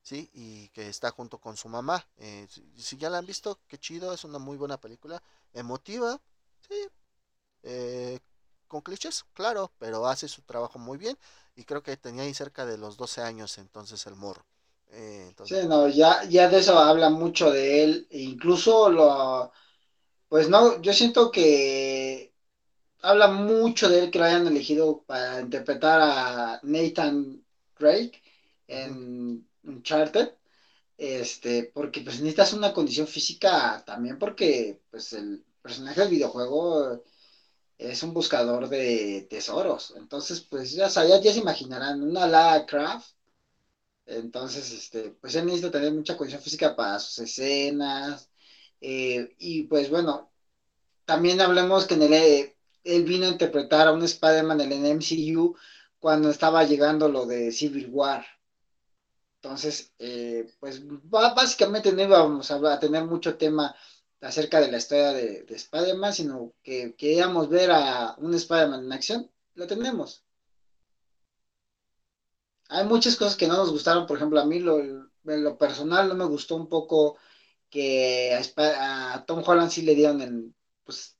¿sí? 0.02 0.30
Y 0.33 0.68
que 0.68 0.88
está 0.88 1.11
junto 1.11 1.38
con 1.38 1.57
su 1.57 1.68
mamá. 1.68 2.07
Eh, 2.18 2.47
si, 2.76 2.97
ya 2.97 3.11
la 3.11 3.18
han 3.18 3.26
visto, 3.26 3.59
qué 3.68 3.78
chido, 3.78 4.12
es 4.12 4.25
una 4.25 4.38
muy 4.38 4.57
buena 4.57 4.80
película, 4.80 5.23
emotiva, 5.52 6.21
sí, 6.68 6.75
eh, 7.64 8.20
con 8.68 8.82
clichés, 8.82 9.25
claro, 9.34 9.72
pero 9.78 10.06
hace 10.06 10.28
su 10.28 10.42
trabajo 10.42 10.78
muy 10.78 10.98
bien 10.98 11.18
y 11.56 11.64
creo 11.64 11.82
que 11.82 11.96
tenía 11.96 12.25
ahí 12.25 12.34
cerca 12.34 12.66
de 12.66 12.78
los 12.78 12.96
12 12.96 13.22
años 13.22 13.58
entonces 13.58 14.06
el 14.06 14.16
morro. 14.16 14.46
Eh, 14.90 15.34
sí, 15.42 15.54
no, 15.66 15.88
ya, 15.88 16.25
ya 16.25 16.48
de 16.48 16.58
eso 16.58 16.78
habla 16.78 17.10
mucho 17.10 17.50
de 17.50 17.84
él, 17.84 18.06
e 18.10 18.20
incluso 18.22 18.88
lo, 18.90 19.52
pues 20.28 20.48
no, 20.50 20.82
yo 20.82 20.92
siento 20.94 21.30
que 21.32 22.34
habla 23.02 23.28
mucho 23.28 23.88
de 23.90 24.00
él 24.04 24.12
que 24.12 24.18
lo 24.20 24.25
hayan 24.26 24.46
elegido 24.48 25.04
para 25.06 25.40
interpretar 25.42 26.00
a 26.02 26.60
Nathan 26.64 27.44
Drake 27.78 28.22
en 28.68 29.48
Uncharted, 29.64 30.32
este, 30.98 31.64
porque 31.75 32.02
pues 32.02 32.20
necesitas 32.20 32.52
una 32.54 32.75
condición 32.75 33.06
física 33.08 33.82
también 33.87 34.18
porque 34.18 34.82
pues 34.90 35.12
el 35.14 35.44
personaje 35.68 36.00
del 36.00 36.10
videojuego 36.10 37.02
es 37.78 38.02
un 38.02 38.12
buscador 38.14 38.68
de 38.68 39.26
tesoros, 39.30 39.94
entonces 39.96 40.40
pues 40.40 40.72
ya, 40.72 40.88
ya, 40.88 41.20
ya 41.20 41.32
se 41.32 41.38
imaginarán, 41.38 42.02
una 42.02 42.26
Lara 42.26 42.66
Craft 42.66 43.10
entonces, 44.08 44.72
este, 44.72 45.10
pues 45.20 45.34
él 45.34 45.44
necesita 45.46 45.70
tener 45.70 45.92
mucha 45.92 46.16
condición 46.16 46.42
física 46.42 46.75
para 46.75 46.98
sus 46.98 47.18
escenas. 47.20 48.30
Eh, 48.80 49.34
y 49.38 49.64
pues 49.64 49.90
bueno, 49.90 50.30
también 51.04 51.40
hablemos 51.40 51.87
que 51.87 51.94
en 51.94 52.02
el, 52.04 52.54
él 52.84 53.04
vino 53.04 53.26
a 53.26 53.30
interpretar 53.30 53.88
a 53.88 53.92
un 53.92 54.02
Spider-Man 54.02 54.62
en 54.62 54.72
el 54.72 54.87
MCU 54.87 55.56
cuando 55.98 56.30
estaba 56.30 56.64
llegando 56.64 57.08
lo 57.08 57.26
de 57.26 57.52
Civil 57.52 57.88
War. 57.90 58.25
Entonces, 59.42 59.92
eh, 59.98 60.50
pues 60.58 60.82
básicamente 60.84 61.92
no 61.92 62.02
íbamos 62.02 62.50
a, 62.50 62.78
tener 62.80 63.04
mucho 63.04 63.37
tema 63.37 63.75
acerca 64.20 64.60
de 64.60 64.70
la 64.70 64.78
historia 64.78 65.12
de, 65.12 65.42
de 65.44 65.54
Spider-Man, 65.54 66.12
sino 66.12 66.54
que 66.62 66.94
queríamos 66.96 67.48
ver 67.48 67.70
a 67.70 68.14
un 68.18 68.34
Spider-Man 68.34 68.84
en 68.84 68.92
acción. 68.92 69.30
Lo 69.54 69.66
tenemos 69.66 70.25
hay 72.68 72.84
muchas 72.84 73.16
cosas 73.16 73.37
que 73.37 73.46
no 73.46 73.56
nos 73.56 73.70
gustaron, 73.70 74.06
por 74.06 74.16
ejemplo, 74.16 74.40
a 74.40 74.44
mí 74.44 74.60
lo, 74.60 74.78
en 74.78 75.10
lo 75.25 75.56
personal 75.56 76.08
no 76.08 76.14
me 76.14 76.26
gustó 76.26 76.56
un 76.56 76.68
poco 76.68 77.16
que 77.70 78.38
a, 78.56 79.25
Tom 79.26 79.42
Holland 79.44 79.70
sí 79.70 79.82
le 79.82 79.94
dieron 79.94 80.20
en, 80.20 80.54
pues, 80.84 81.16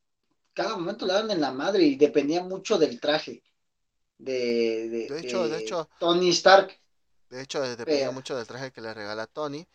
cada 0.53 0.77
momento 0.77 1.07
le 1.07 1.15
daban 1.15 1.31
en 1.31 1.41
la 1.41 1.53
madre 1.53 1.85
y 1.85 1.97
dependía 1.97 2.43
mucho 2.43 2.79
del 2.79 3.01
traje 3.01 3.43
de, 4.19 4.89
de, 4.89 5.21
hecho, 5.21 5.49
de, 5.49 5.59
hecho, 5.61 5.89
Tony 5.99 6.31
Stark. 6.31 6.79
De 7.31 7.43
hecho, 7.43 7.63
dependía 7.63 8.11
mucho 8.11 8.37
del 8.37 8.47
traje 8.47 8.73
que 8.73 8.81
le 8.81 8.93
regala 8.93 9.27
Tony. 9.27 9.67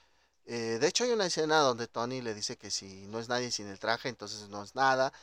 Eh, 0.46 0.78
de 0.80 0.88
hecho, 0.88 1.04
hay 1.06 1.12
una 1.12 1.26
escena 1.26 1.60
donde 1.60 1.88
Tony 1.88 2.22
le 2.22 2.34
dice 2.34 2.58
que 2.58 2.72
si 2.72 3.08
no 3.08 3.20
es 3.20 3.30
nadie 3.30 3.52
sin 3.52 3.68
el 3.68 3.80
traje, 3.80 4.10
entonces 4.10 4.50
no 4.50 4.64
es 4.64 4.76
nada 4.76 5.14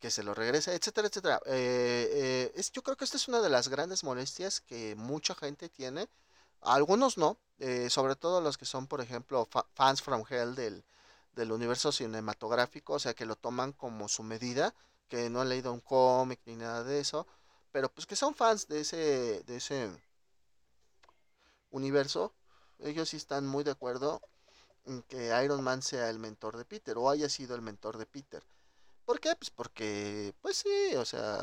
que 0.00 0.10
se 0.10 0.22
lo 0.22 0.34
regrese, 0.34 0.74
etcétera, 0.74 1.08
etcétera. 1.08 1.40
Eh, 1.46 2.08
eh, 2.12 2.52
es, 2.54 2.70
yo 2.72 2.82
creo 2.82 2.96
que 2.96 3.04
esta 3.04 3.16
es 3.16 3.28
una 3.28 3.40
de 3.40 3.50
las 3.50 3.68
grandes 3.68 4.04
molestias 4.04 4.60
que 4.60 4.94
mucha 4.96 5.34
gente 5.34 5.68
tiene, 5.68 6.08
algunos 6.60 7.18
no, 7.18 7.38
eh, 7.58 7.90
sobre 7.90 8.16
todo 8.16 8.40
los 8.40 8.58
que 8.58 8.64
son, 8.64 8.86
por 8.86 9.00
ejemplo, 9.00 9.48
fans 9.74 10.02
from 10.02 10.24
hell 10.28 10.54
del, 10.54 10.84
del 11.34 11.52
universo 11.52 11.92
cinematográfico, 11.92 12.94
o 12.94 12.98
sea, 12.98 13.14
que 13.14 13.26
lo 13.26 13.36
toman 13.36 13.72
como 13.72 14.08
su 14.08 14.22
medida, 14.22 14.74
que 15.08 15.30
no 15.30 15.40
han 15.40 15.48
leído 15.48 15.72
un 15.72 15.80
cómic 15.80 16.40
ni 16.46 16.56
nada 16.56 16.84
de 16.84 17.00
eso, 17.00 17.26
pero 17.72 17.88
pues 17.90 18.06
que 18.06 18.16
son 18.16 18.34
fans 18.34 18.68
de 18.68 18.80
ese, 18.80 19.42
de 19.44 19.56
ese 19.56 19.90
universo, 21.70 22.32
ellos 22.78 23.08
sí 23.08 23.16
están 23.16 23.46
muy 23.46 23.64
de 23.64 23.72
acuerdo 23.72 24.20
que 25.08 25.32
Iron 25.44 25.62
Man 25.62 25.82
sea 25.82 26.10
el 26.10 26.18
mentor 26.18 26.56
de 26.56 26.64
Peter 26.64 26.96
o 26.98 27.10
haya 27.10 27.28
sido 27.28 27.54
el 27.54 27.62
mentor 27.62 27.98
de 27.98 28.06
Peter. 28.06 28.42
¿Por 29.04 29.20
qué? 29.20 29.34
Pues 29.36 29.50
porque, 29.50 30.34
pues 30.42 30.58
sí, 30.58 30.94
o 30.96 31.04
sea, 31.04 31.42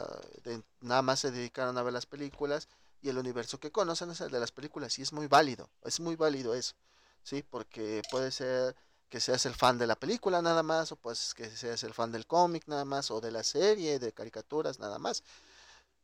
nada 0.81 1.01
más 1.01 1.21
se 1.21 1.31
dedicaron 1.31 1.77
a 1.77 1.83
ver 1.83 1.93
las 1.93 2.05
películas 2.05 2.67
y 3.01 3.09
el 3.09 3.17
universo 3.17 3.59
que 3.59 3.71
conocen 3.71 4.11
es 4.11 4.21
el 4.21 4.31
de 4.31 4.39
las 4.39 4.51
películas 4.51 4.99
y 4.99 5.01
es 5.01 5.13
muy 5.13 5.27
válido, 5.27 5.69
es 5.83 5.99
muy 5.99 6.15
válido 6.15 6.53
eso, 6.53 6.75
¿sí? 7.23 7.43
Porque 7.43 8.01
puede 8.11 8.31
ser 8.31 8.75
que 9.09 9.19
seas 9.19 9.45
el 9.45 9.53
fan 9.53 9.77
de 9.77 9.87
la 9.87 9.95
película 9.95 10.41
nada 10.41 10.61
más, 10.61 10.91
o 10.91 10.95
pues 10.95 11.33
que 11.33 11.49
seas 11.49 11.83
el 11.83 11.93
fan 11.93 12.11
del 12.11 12.27
cómic 12.27 12.63
nada 12.67 12.85
más, 12.85 13.11
o 13.11 13.21
de 13.21 13.31
la 13.31 13.43
serie, 13.43 13.97
de 13.97 14.11
caricaturas 14.11 14.79
nada 14.79 14.99
más. 14.99 15.23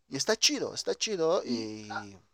Y 0.10 0.18
está 0.18 0.36
chido, 0.36 0.74
está 0.74 0.94
chido 0.96 1.44
y... 1.44 1.90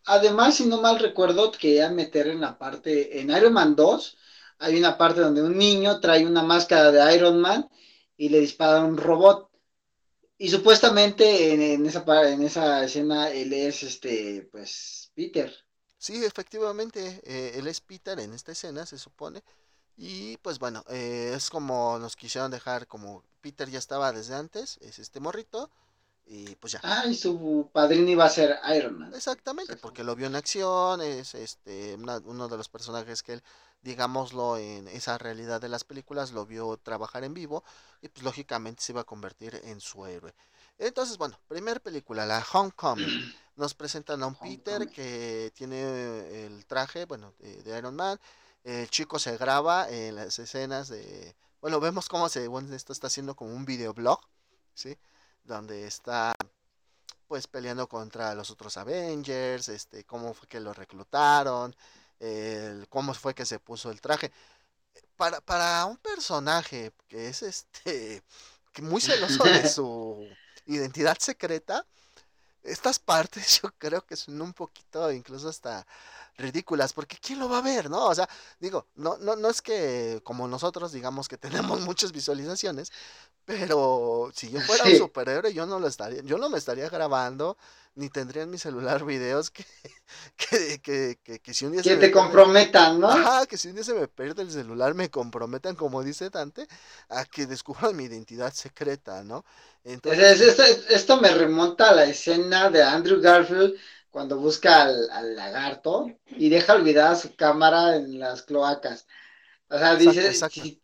Además, 0.06 0.56
si 0.56 0.66
no 0.66 0.82
mal 0.82 1.00
recuerdo, 1.00 1.52
quería 1.52 1.90
meter 1.90 2.28
en 2.28 2.42
la 2.42 2.58
parte, 2.58 3.20
en 3.20 3.30
Iron 3.30 3.54
Man 3.54 3.76
2, 3.76 4.18
hay 4.60 4.78
una 4.78 4.98
parte 4.98 5.22
donde 5.22 5.42
un 5.42 5.58
niño 5.58 6.00
trae 6.00 6.26
una 6.26 6.44
máscara 6.44 6.92
de 6.92 7.16
Iron 7.16 7.40
Man 7.40 7.70
y 8.16 8.30
le 8.30 8.40
dispara 8.40 8.84
un 8.84 8.98
robot. 8.98 9.50
Y 10.40 10.50
supuestamente 10.50 11.74
en, 11.74 11.86
esa, 11.86 12.04
en 12.30 12.44
esa 12.44 12.84
escena 12.84 13.30
él 13.32 13.54
es, 13.54 13.84
este, 13.84 14.48
pues, 14.52 15.12
Peter. 15.16 15.52
Sí, 15.98 16.24
efectivamente, 16.24 17.22
eh, 17.24 17.54
él 17.56 17.68
es 17.68 17.82
Peter 17.82 18.20
en 18.20 18.34
esta 18.34 18.52
escena, 18.52 18.86
se 18.86 19.00
supone. 19.00 19.44
Y 19.98 20.38
pues 20.38 20.60
bueno, 20.60 20.84
eh, 20.90 21.34
es 21.36 21.50
como 21.50 21.98
nos 21.98 22.16
quisieron 22.16 22.52
dejar, 22.52 22.86
como 22.86 23.24
Peter 23.42 23.68
ya 23.68 23.80
estaba 23.80 24.12
desde 24.14 24.36
antes, 24.36 24.78
es 24.82 25.00
este 25.00 25.20
morrito. 25.20 25.72
Y 26.30 26.56
pues 26.56 26.74
ya. 26.74 26.82
Ah, 26.84 27.06
y 27.08 27.16
su 27.16 27.70
padrino 27.72 28.10
iba 28.10 28.26
a 28.26 28.30
ser 28.30 28.60
Iron 28.76 29.00
Man. 29.00 29.14
Exactamente, 29.16 29.78
porque 29.78 30.04
lo 30.04 30.16
vio 30.16 30.28
en 30.28 30.36
acción, 30.36 31.02
es 31.02 31.34
este 31.34 31.96
uno 31.96 32.48
de 32.48 32.58
los 32.58 32.68
personajes 32.68 33.24
que 33.24 33.34
él 33.34 33.44
digámoslo, 33.82 34.58
en 34.58 34.88
esa 34.88 35.18
realidad 35.18 35.62
de 35.62 35.70
las 35.70 35.84
películas, 35.84 36.32
lo 36.32 36.46
vio 36.46 36.78
trabajar 36.78 37.24
en 37.24 37.34
vivo 37.34 37.64
y 38.02 38.10
pues 38.10 38.24
lógicamente 38.24 38.84
se 38.84 38.92
iba 38.92 39.02
a 39.02 39.06
convertir 39.06 39.60
en 39.64 39.80
su 39.80 40.06
héroe. 40.06 40.34
Entonces, 40.78 41.18
bueno, 41.18 41.40
primera 41.48 41.80
película, 41.80 42.26
la 42.26 42.46
Homecoming. 42.52 43.06
Nos 43.56 43.74
presentan 43.74 44.22
a 44.22 44.28
un 44.28 44.36
Peter 44.36 44.88
que 44.88 45.52
tiene 45.56 46.46
el 46.46 46.66
traje, 46.68 47.06
bueno, 47.06 47.34
de, 47.40 47.78
Iron 47.78 47.96
Man. 47.96 48.20
El 48.64 48.88
chico 48.90 49.18
se 49.18 49.36
graba 49.38 49.90
en 49.90 50.16
las 50.16 50.38
escenas 50.38 50.90
de... 50.90 51.36
Bueno, 51.60 51.80
vemos 51.80 52.08
cómo 52.08 52.30
se, 52.30 52.48
bueno, 52.48 52.76
esto 52.76 52.94
está 52.94 53.08
haciendo 53.08 53.36
como 53.36 53.56
un 53.56 53.66
videoblog, 53.66 54.20
¿sí? 54.76 54.96
Donde 55.44 55.88
está 55.88 56.36
pues 57.28 57.48
peleando 57.48 57.88
contra 57.90 58.36
los 58.36 58.52
otros 58.52 58.78
Avengers, 58.78 59.70
este, 59.70 60.04
cómo 60.06 60.34
fue 60.34 60.48
que 60.48 60.60
lo 60.60 60.74
reclutaron, 60.74 61.76
el 62.20 62.88
cómo 62.90 63.14
fue 63.14 63.34
que 63.34 63.46
se 63.46 63.60
puso 63.60 63.92
el 63.92 64.02
traje. 64.02 64.32
Para, 65.16 65.42
para 65.42 65.86
un 65.86 65.98
personaje 65.98 66.92
que 67.08 67.28
es 67.28 67.42
este 67.42 68.24
que 68.72 68.82
muy 68.82 69.02
celoso 69.02 69.44
de 69.44 69.68
su 69.70 70.28
identidad 70.66 71.18
secreta, 71.20 71.86
estas 72.64 73.00
partes 73.00 73.62
yo 73.62 73.72
creo 73.78 74.06
que 74.06 74.16
son 74.16 74.42
un 74.42 74.54
poquito 74.54 75.12
incluso 75.12 75.50
hasta 75.50 75.86
ridículas, 76.38 76.94
porque 76.94 77.18
¿quién 77.20 77.40
lo 77.40 77.50
va 77.50 77.60
a 77.60 77.62
ver, 77.62 77.90
no? 77.90 78.06
O 78.06 78.16
sea, 78.16 78.30
digo, 78.60 78.88
no, 78.96 79.18
no, 79.18 79.36
no 79.36 79.50
es 79.50 79.62
que 79.62 80.22
como 80.24 80.48
nosotros 80.48 80.92
digamos 80.92 81.28
que 81.28 81.38
tenemos 81.78 81.82
muchas 81.82 82.12
visualizaciones, 82.12 82.92
pero 83.46 84.30
si 84.34 84.50
yo 84.50 84.60
fuera 84.62 84.84
un 84.86 84.98
superhéroe, 84.98 85.54
yo 85.54 85.66
no 85.66 85.80
lo 85.80 85.88
estaría, 85.88 86.22
yo 86.22 86.38
no 86.38 86.50
me 86.50 86.58
estaría 86.58 86.90
grabando, 86.90 87.58
ni 87.96 88.10
tendría 88.10 88.44
en 88.44 88.52
mi 88.52 88.60
celular 88.60 89.04
videos 89.04 89.50
que, 89.50 89.66
que, 90.82 91.18
que, 91.24 91.40
que, 91.40 91.54
si 91.54 91.66
un 91.66 91.72
día 91.72 91.82
que 91.82 91.96
te 91.96 92.12
comprometan, 92.12 93.00
¿no? 93.00 93.10
Ajá, 93.10 93.46
que 93.48 93.58
si 93.58 93.70
un 93.70 93.76
día 93.76 93.84
se 93.84 93.96
me 93.96 94.08
pierde 94.08 94.44
el 94.44 94.52
celular, 94.52 94.94
me 94.94 95.10
comprometan, 95.10 95.76
como 95.76 96.04
dice 96.04 96.30
Dante, 96.30 96.68
a 97.10 97.26
que 97.26 97.48
descubran 97.48 97.96
mi 97.96 98.04
identidad 98.04 98.54
secreta, 98.54 99.24
¿no? 99.24 99.44
Entonces, 99.84 100.42
esto, 100.42 100.64
esto 100.90 101.18
me 101.22 101.30
remonta 101.30 101.90
a 101.90 101.96
la 101.96 102.04
escena 102.04 102.70
de 102.70 102.84
Andrew 102.84 103.20
Garfield 103.20 103.74
cuando 104.12 104.38
busca 104.38 104.84
al, 104.84 105.36
lagarto 105.36 106.08
y 106.28 106.50
deja 106.50 106.74
olvidada 106.74 107.16
su 107.16 107.36
cámara 107.36 107.96
en 107.96 108.20
las 108.20 108.42
cloacas. 108.44 109.08
O 109.70 109.78
sea, 109.78 109.96
dice, 109.96 110.34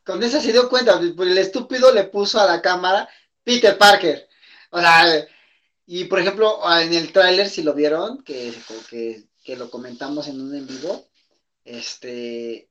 con 0.03 0.21
eso 0.23 0.41
se 0.41 0.51
dio 0.51 0.69
cuenta, 0.69 0.99
pues, 1.15 1.29
el 1.29 1.37
estúpido 1.37 1.93
le 1.93 2.03
puso 2.05 2.39
a 2.39 2.45
la 2.45 2.61
cámara 2.61 3.07
Peter 3.43 3.77
Parker. 3.77 4.27
O 4.71 4.79
sea, 4.79 5.25
y 5.85 6.05
por 6.05 6.19
ejemplo, 6.19 6.59
en 6.79 6.93
el 6.93 7.11
tráiler, 7.13 7.49
si 7.49 7.63
lo 7.63 7.73
vieron, 7.73 8.23
que, 8.23 8.53
que, 8.89 9.25
que, 9.43 9.55
lo 9.55 9.69
comentamos 9.69 10.27
en 10.27 10.41
un 10.41 10.55
en 10.55 10.67
vivo, 10.67 11.07
este, 11.63 12.69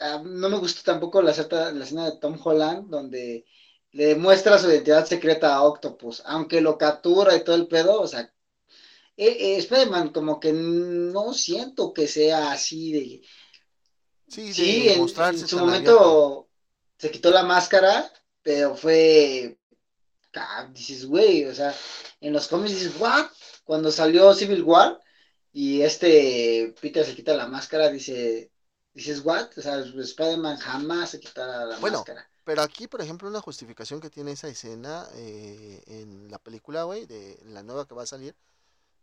ah, 0.00 0.22
no 0.24 0.48
me 0.48 0.58
gustó 0.58 0.82
tampoco 0.82 1.22
la, 1.22 1.32
la 1.32 1.84
escena 1.84 2.10
de 2.10 2.18
Tom 2.18 2.38
Holland, 2.42 2.90
donde 2.90 3.46
le 3.92 4.14
muestra 4.14 4.58
su 4.58 4.68
identidad 4.68 5.06
secreta 5.06 5.54
a 5.54 5.62
Octopus, 5.62 6.22
aunque 6.26 6.60
lo 6.60 6.78
captura 6.78 7.36
y 7.36 7.44
todo 7.44 7.56
el 7.56 7.66
pedo, 7.68 8.00
o 8.00 8.06
sea, 8.06 8.32
eh, 9.20 9.58
eh 9.58 10.10
como 10.14 10.40
que 10.40 10.52
no 10.52 11.34
siento 11.34 11.92
que 11.92 12.08
sea 12.08 12.52
así 12.52 12.92
de... 12.92 13.22
Sí, 14.28 14.88
en, 14.88 15.08
su 15.46 15.58
momento 15.58 16.48
se 16.96 17.10
quitó 17.10 17.30
la 17.30 17.42
máscara, 17.42 18.10
pero 18.42 18.76
fue... 18.76 19.58
Dices, 20.72 21.06
güey, 21.06 21.44
o 21.44 21.54
sea, 21.54 21.74
en 22.20 22.32
los 22.32 22.46
cómics 22.46 22.70
dices, 22.70 22.92
¿what? 22.98 23.26
Cuando 23.64 23.90
salió 23.90 24.32
Civil 24.32 24.62
War 24.62 25.00
y 25.52 25.82
este 25.82 26.72
Peter 26.80 27.04
se 27.04 27.16
quita 27.16 27.34
la 27.34 27.48
máscara, 27.48 27.90
dice, 27.90 28.52
dices, 28.94 29.20
¿what? 29.24 29.50
O 29.56 29.60
sea, 29.60 29.80
Spider-Man 29.80 30.58
jamás 30.58 31.10
se 31.10 31.20
quita 31.20 31.66
la 31.66 31.78
bueno, 31.78 31.98
máscara. 31.98 32.30
Pero 32.44 32.62
aquí, 32.62 32.86
por 32.86 33.00
ejemplo, 33.00 33.28
una 33.28 33.40
justificación 33.40 34.00
que 34.00 34.08
tiene 34.08 34.32
esa 34.32 34.48
escena 34.48 35.06
eh, 35.14 35.82
en 35.86 36.30
la 36.30 36.38
película, 36.38 36.84
güey, 36.84 37.06
de 37.06 37.38
la 37.46 37.64
nueva 37.64 37.86
que 37.86 37.94
va 37.94 38.04
a 38.04 38.06
salir, 38.06 38.36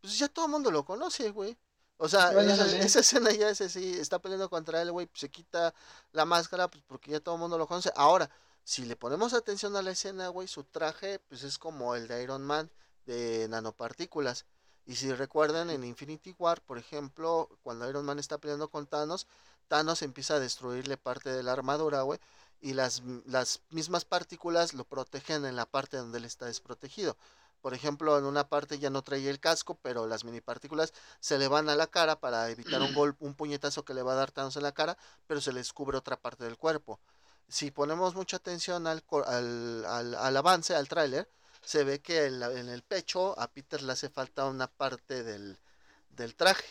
pues 0.02 0.18
ya 0.18 0.28
todo 0.28 0.46
el 0.46 0.52
mundo 0.52 0.72
lo 0.72 0.86
conoce, 0.86 1.32
güey. 1.32 1.58
O 1.98 2.08
sea, 2.08 2.32
esa, 2.80 3.00
escena 3.00 3.32
ya 3.32 3.50
ese 3.50 3.70
sí, 3.70 3.94
está 4.00 4.20
peleando 4.20 4.50
contra 4.50 4.82
él, 4.82 4.92
güey, 4.92 5.08
pues 5.08 5.22
se 5.22 5.30
quita 5.30 5.74
la 6.12 6.26
máscara, 6.26 6.70
pues 6.70 6.84
porque 6.86 7.12
ya 7.12 7.20
todo 7.20 7.36
el 7.36 7.42
mundo 7.42 7.58
lo 7.58 7.68
conoce. 7.68 7.92
Ahora, 7.96 8.30
si 8.64 8.86
le 8.86 8.96
ponemos 8.96 9.34
atención 9.34 9.76
a 9.76 9.82
la 9.82 9.92
escena, 9.92 10.28
güey, 10.28 10.48
su 10.48 10.64
traje, 10.64 11.20
pues 11.28 11.44
es 11.44 11.58
como 11.58 11.96
el 11.96 12.08
de 12.08 12.22
Iron 12.22 12.44
Man 12.44 12.70
de 13.06 13.48
nanopartículas. 13.50 14.46
Y 14.86 14.96
si 14.96 15.12
recuerdan 15.14 15.70
en 15.72 15.84
Infinity 15.84 16.36
War, 16.38 16.62
por 16.62 16.78
ejemplo, 16.78 17.50
cuando 17.64 17.90
Iron 17.90 18.06
Man 18.06 18.20
está 18.20 18.38
peleando 18.38 18.70
con 18.70 18.86
Thanos, 18.86 19.28
Thanos 19.68 20.02
empieza 20.02 20.36
a 20.36 20.40
destruirle 20.40 20.98
parte 20.98 21.30
de 21.32 21.44
la 21.44 21.54
armadura, 21.54 22.04
güey, 22.04 22.20
y 22.62 22.74
las, 22.74 23.02
las 23.26 23.62
mismas 23.70 24.06
partículas 24.06 24.74
lo 24.74 24.86
protegen 24.86 25.46
en 25.46 25.56
la 25.56 25.66
parte 25.66 25.98
donde 25.98 26.20
él 26.20 26.26
está 26.26 26.46
desprotegido. 26.46 27.18
Por 27.62 27.74
ejemplo, 27.74 28.18
en 28.18 28.26
una 28.26 28.48
parte 28.48 28.80
ya 28.80 28.90
no 28.90 29.02
trae 29.02 29.30
el 29.30 29.40
casco, 29.40 29.78
pero 29.82 30.08
las 30.08 30.24
mini 30.24 30.42
partículas 30.42 30.94
se 31.20 31.38
le 31.38 31.48
van 31.48 31.70
a 31.70 31.76
la 31.76 31.88
cara 31.88 32.20
para 32.20 32.50
evitar 32.50 32.82
un 32.82 32.94
golpe, 32.96 33.26
un 33.26 33.36
puñetazo 33.36 33.84
que 33.84 33.94
le 33.94 34.04
va 34.04 34.14
a 34.14 34.16
dar 34.16 34.32
Thanos 34.32 34.56
en 34.58 34.64
la 34.64 34.74
cara, 34.74 34.98
pero 35.28 35.42
se 35.42 35.54
les 35.54 35.74
cubre 35.74 35.98
otra 35.98 36.20
parte 36.20 36.44
del 36.44 36.58
cuerpo. 36.58 37.00
Si 37.48 37.72
ponemos 37.72 38.16
mucha 38.16 38.38
atención 38.38 38.88
al, 38.88 39.04
al, 39.26 40.16
al 40.16 40.38
avance, 40.38 40.76
al 40.76 40.88
tráiler, 40.88 41.30
se 41.68 41.84
ve 41.84 42.02
que 42.02 42.26
en, 42.26 42.70
el 42.70 42.84
pecho 42.84 43.38
a 43.40 43.48
Peter 43.50 43.82
le 43.82 43.92
hace 43.92 44.10
falta 44.10 44.46
una 44.46 44.68
parte 44.68 45.24
del, 45.24 45.58
traje. 46.36 46.66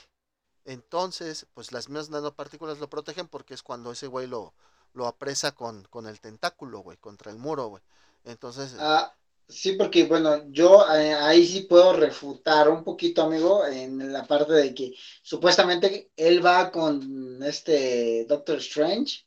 Entonces, 0.65 1.47
pues 1.55 1.71
las 1.73 1.89
mismas 1.89 2.11
nanopartículas 2.11 2.79
lo 2.79 2.89
protegen 2.89 3.29
porque 3.29 3.55
es 3.55 3.63
cuando 3.63 3.93
ese 3.93 4.07
güey 4.07 4.27
lo, 4.27 4.55
lo 4.95 5.07
apresa 5.07 5.53
con, 5.53 5.85
con 5.85 6.07
el 6.07 6.21
tentáculo, 6.21 6.81
güey, 6.81 6.97
contra 6.97 7.31
el 7.31 7.39
muro, 7.39 7.67
güey. 7.67 7.83
Entonces... 8.25 8.75
Ah, 8.79 9.15
sí, 9.49 9.73
porque 9.73 10.05
bueno, 10.05 10.51
yo 10.51 10.85
eh, 10.95 11.15
ahí 11.15 11.47
sí 11.47 11.63
puedo 11.63 11.93
refutar 11.93 12.69
un 12.69 12.85
poquito, 12.85 13.23
amigo, 13.23 13.67
en 13.67 14.13
la 14.13 14.27
parte 14.27 14.53
de 14.53 14.75
que 14.75 14.95
supuestamente 15.23 16.11
él 16.17 16.45
va 16.45 16.71
con 16.71 17.43
este 17.43 18.25
Doctor 18.27 18.59
Strange 18.59 19.27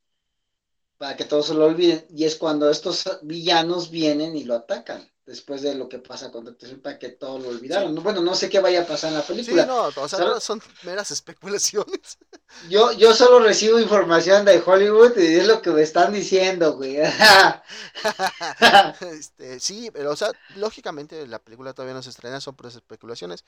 para 0.97 1.15
que 1.15 1.25
todos 1.25 1.47
se 1.47 1.53
lo 1.53 1.65
olviden, 1.65 2.05
y 2.09 2.25
es 2.25 2.35
cuando 2.35 2.69
estos 2.69 3.05
villanos 3.21 3.89
vienen 3.89 4.35
y 4.35 4.43
lo 4.43 4.55
atacan 4.55 5.09
después 5.29 5.61
de 5.61 5.75
lo 5.75 5.87
que 5.87 5.99
pasa 5.99 6.31
con 6.31 6.43
Doctor 6.43 6.81
para 6.81 6.97
que 6.97 7.09
todo 7.09 7.37
lo 7.37 7.49
olvidaron. 7.49 7.93
Bueno, 8.01 8.21
no 8.21 8.33
sé 8.33 8.49
qué 8.49 8.59
vaya 8.59 8.81
a 8.81 8.87
pasar 8.87 9.11
en 9.11 9.19
la 9.19 9.21
película. 9.21 9.61
Sí, 9.61 9.67
no, 9.67 9.91
o 9.95 10.07
sea, 10.07 10.39
son 10.39 10.59
meras 10.83 11.11
especulaciones. 11.11 12.17
Yo, 12.67 12.91
yo 12.93 13.13
solo 13.13 13.39
recibo 13.39 13.79
información 13.79 14.43
de 14.43 14.61
Hollywood 14.65 15.15
y 15.17 15.35
es 15.35 15.45
lo 15.45 15.61
que 15.61 15.69
me 15.69 15.83
están 15.83 16.11
diciendo, 16.11 16.73
güey. 16.73 16.97
este, 19.01 19.59
sí, 19.59 19.91
pero 19.93 20.11
o 20.11 20.15
sea, 20.15 20.31
lógicamente 20.55 21.27
la 21.27 21.37
película 21.37 21.73
todavía 21.73 21.93
no 21.93 22.01
se 22.01 22.09
estrena, 22.09 22.41
son 22.41 22.55
puras 22.55 22.73
especulaciones. 22.73 23.43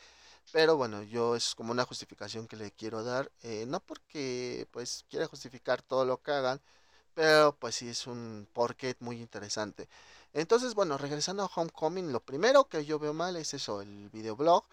Pero 0.51 0.77
bueno, 0.77 1.01
yo 1.01 1.35
es 1.35 1.55
como 1.55 1.71
una 1.71 1.83
justificación 1.83 2.47
que 2.47 2.57
le 2.57 2.71
quiero 2.71 3.03
dar. 3.03 3.31
Eh, 3.41 3.65
no 3.67 3.79
porque 3.79 4.67
pues 4.69 5.03
quiera 5.09 5.25
justificar 5.25 5.81
todo 5.81 6.05
lo 6.05 6.21
que 6.21 6.31
hagan, 6.31 6.61
pero 7.15 7.57
pues 7.59 7.75
sí 7.75 7.89
es 7.89 8.05
un 8.05 8.47
porqué 8.53 8.95
muy 8.99 9.19
interesante. 9.19 9.89
Entonces, 10.33 10.75
bueno, 10.75 10.97
regresando 10.97 11.43
a 11.43 11.51
Homecoming, 11.53 12.11
lo 12.11 12.21
primero 12.21 12.65
que 12.65 12.85
yo 12.85 12.99
veo 12.99 13.13
mal 13.13 13.35
es 13.35 13.53
eso, 13.53 13.81
el 13.81 14.09
videoblog. 14.09 14.63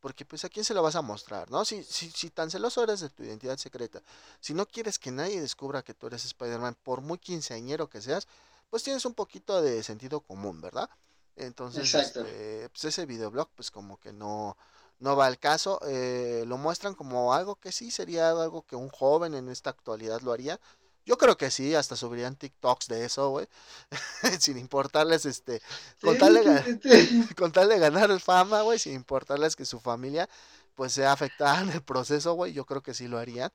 Porque 0.00 0.24
pues 0.24 0.44
a 0.44 0.48
quién 0.48 0.64
se 0.64 0.74
lo 0.74 0.82
vas 0.82 0.94
a 0.94 1.02
mostrar, 1.02 1.50
¿no? 1.50 1.64
Si, 1.64 1.82
si, 1.82 2.08
si 2.08 2.30
tan 2.30 2.52
celoso 2.52 2.84
eres 2.84 3.00
de 3.00 3.08
tu 3.08 3.24
identidad 3.24 3.56
secreta, 3.56 4.00
si 4.38 4.54
no 4.54 4.64
quieres 4.64 4.96
que 4.96 5.10
nadie 5.10 5.40
descubra 5.40 5.82
que 5.82 5.92
tú 5.92 6.06
eres 6.06 6.24
Spider-Man, 6.24 6.76
por 6.84 7.00
muy 7.00 7.18
quinceañero 7.18 7.88
que 7.88 8.00
seas, 8.00 8.28
pues 8.70 8.84
tienes 8.84 9.04
un 9.06 9.14
poquito 9.14 9.60
de 9.60 9.82
sentido 9.82 10.20
común, 10.20 10.60
¿verdad? 10.60 10.88
Entonces, 11.34 11.92
este, 11.94 12.68
pues 12.70 12.84
ese 12.84 13.06
videoblog, 13.06 13.48
pues 13.56 13.70
como 13.70 13.98
que 13.98 14.12
no, 14.12 14.56
no 15.00 15.16
va 15.16 15.26
al 15.26 15.38
caso. 15.38 15.80
Eh, 15.86 16.44
lo 16.46 16.58
muestran 16.58 16.94
como 16.94 17.32
algo 17.32 17.56
que 17.56 17.72
sí 17.72 17.90
sería 17.90 18.30
algo 18.30 18.62
que 18.62 18.76
un 18.76 18.88
joven 18.88 19.34
en 19.34 19.48
esta 19.48 19.70
actualidad 19.70 20.20
lo 20.20 20.32
haría. 20.32 20.60
Yo 21.08 21.16
creo 21.16 21.38
que 21.38 21.50
sí, 21.50 21.74
hasta 21.74 21.96
subirían 21.96 22.36
TikToks 22.36 22.86
de 22.86 23.06
eso, 23.06 23.30
güey. 23.30 23.48
sin 24.40 24.58
importarles, 24.58 25.24
este, 25.24 25.62
con, 26.02 26.18
tal 26.18 27.68
de, 27.70 27.78
ganar 27.78 28.20
fama, 28.20 28.60
güey, 28.60 28.78
sin 28.78 28.92
importarles 28.92 29.56
que 29.56 29.64
su 29.64 29.80
familia, 29.80 30.28
pues, 30.74 30.92
sea 30.92 31.12
afectada 31.12 31.62
en 31.62 31.70
el 31.70 31.82
proceso, 31.82 32.34
güey. 32.34 32.52
Yo 32.52 32.66
creo 32.66 32.82
que 32.82 32.92
sí 32.92 33.08
lo 33.08 33.16
harían. 33.16 33.50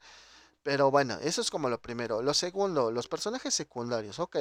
Pero 0.64 0.90
bueno, 0.90 1.20
eso 1.22 1.42
es 1.42 1.52
como 1.52 1.70
lo 1.70 1.80
primero. 1.80 2.24
Lo 2.24 2.34
segundo, 2.34 2.90
los 2.90 3.08
personajes 3.08 3.54
secundarios, 3.54 4.18
ok. 4.18 4.38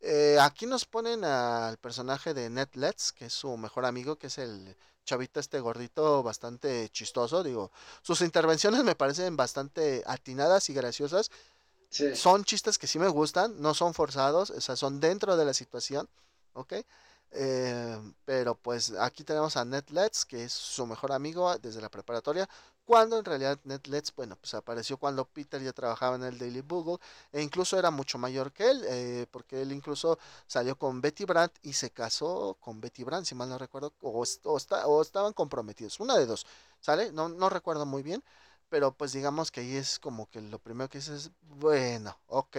Eh, 0.00 0.38
aquí 0.40 0.66
nos 0.66 0.84
ponen 0.84 1.24
al 1.24 1.78
personaje 1.78 2.32
de 2.32 2.48
Ned 2.48 2.68
Letts, 2.74 3.10
que 3.10 3.24
es 3.26 3.32
su 3.32 3.56
mejor 3.56 3.86
amigo, 3.86 4.20
que 4.20 4.28
es 4.28 4.38
el 4.38 4.76
chavito 5.04 5.40
este 5.40 5.58
gordito 5.58 6.22
bastante 6.22 6.88
chistoso. 6.90 7.42
Digo, 7.42 7.72
sus 8.02 8.20
intervenciones 8.20 8.84
me 8.84 8.94
parecen 8.94 9.36
bastante 9.36 10.04
atinadas 10.06 10.70
y 10.70 10.74
graciosas 10.74 11.32
son 11.90 12.44
chistes 12.44 12.78
que 12.78 12.86
sí 12.86 12.98
me 12.98 13.08
gustan, 13.08 13.60
no 13.60 13.74
son 13.74 13.94
forzados, 13.94 14.50
o 14.50 14.60
sea, 14.60 14.76
son 14.76 15.00
dentro 15.00 15.36
de 15.36 15.44
la 15.44 15.54
situación, 15.54 16.08
¿ok? 16.54 16.74
Eh, 17.32 18.12
pero 18.24 18.54
pues 18.54 18.92
aquí 18.92 19.24
tenemos 19.24 19.56
a 19.56 19.64
Netlets, 19.64 20.24
que 20.24 20.44
es 20.44 20.52
su 20.52 20.86
mejor 20.86 21.12
amigo 21.12 21.56
desde 21.58 21.80
la 21.80 21.90
preparatoria, 21.90 22.48
cuando 22.84 23.18
en 23.18 23.24
realidad 23.24 23.58
Netlets, 23.64 24.14
bueno, 24.14 24.36
pues 24.36 24.54
apareció 24.54 24.96
cuando 24.96 25.24
Peter 25.24 25.60
ya 25.60 25.72
trabajaba 25.72 26.16
en 26.16 26.22
el 26.22 26.38
Daily 26.38 26.60
Bugle, 26.60 26.98
e 27.32 27.42
incluso 27.42 27.78
era 27.78 27.90
mucho 27.90 28.16
mayor 28.16 28.52
que 28.52 28.70
él, 28.70 28.84
eh, 28.88 29.26
porque 29.30 29.60
él 29.60 29.72
incluso 29.72 30.18
salió 30.46 30.76
con 30.76 31.00
Betty 31.00 31.24
Brandt 31.24 31.54
y 31.62 31.72
se 31.72 31.90
casó 31.90 32.56
con 32.60 32.80
Betty 32.80 33.02
Brandt, 33.02 33.26
si 33.26 33.34
mal 33.34 33.48
no 33.48 33.58
recuerdo, 33.58 33.92
o, 34.02 34.24
o 34.44 35.02
estaban 35.02 35.32
comprometidos, 35.32 35.98
una 35.98 36.16
de 36.16 36.26
dos, 36.26 36.46
¿sale? 36.80 37.10
No, 37.12 37.28
no 37.28 37.48
recuerdo 37.48 37.86
muy 37.86 38.02
bien 38.02 38.22
pero 38.68 38.92
pues 38.92 39.12
digamos 39.12 39.50
que 39.50 39.60
ahí 39.60 39.76
es 39.76 39.98
como 39.98 40.28
que 40.30 40.40
lo 40.40 40.58
primero 40.58 40.88
que 40.88 40.98
dices, 40.98 41.30
bueno, 41.42 42.18
ok. 42.26 42.58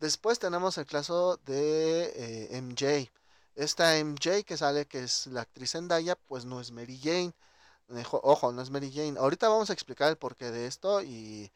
Después 0.00 0.38
tenemos 0.38 0.78
el 0.78 0.86
caso 0.86 1.36
de 1.44 2.12
eh, 2.52 2.60
MJ. 2.62 3.10
Esta 3.54 4.02
MJ 4.02 4.44
que 4.44 4.56
sale, 4.56 4.86
que 4.86 5.02
es 5.02 5.26
la 5.26 5.42
actriz 5.42 5.72
Zendaya, 5.72 6.16
pues 6.16 6.44
no 6.44 6.60
es 6.60 6.72
Mary 6.72 6.98
Jane. 6.98 7.32
Ojo, 8.10 8.52
no 8.52 8.62
es 8.62 8.70
Mary 8.70 8.90
Jane. 8.92 9.18
Ahorita 9.18 9.48
vamos 9.48 9.68
a 9.68 9.72
explicar 9.72 10.08
el 10.08 10.16
porqué 10.16 10.50
de 10.50 10.66
esto 10.66 11.02
y, 11.02 11.50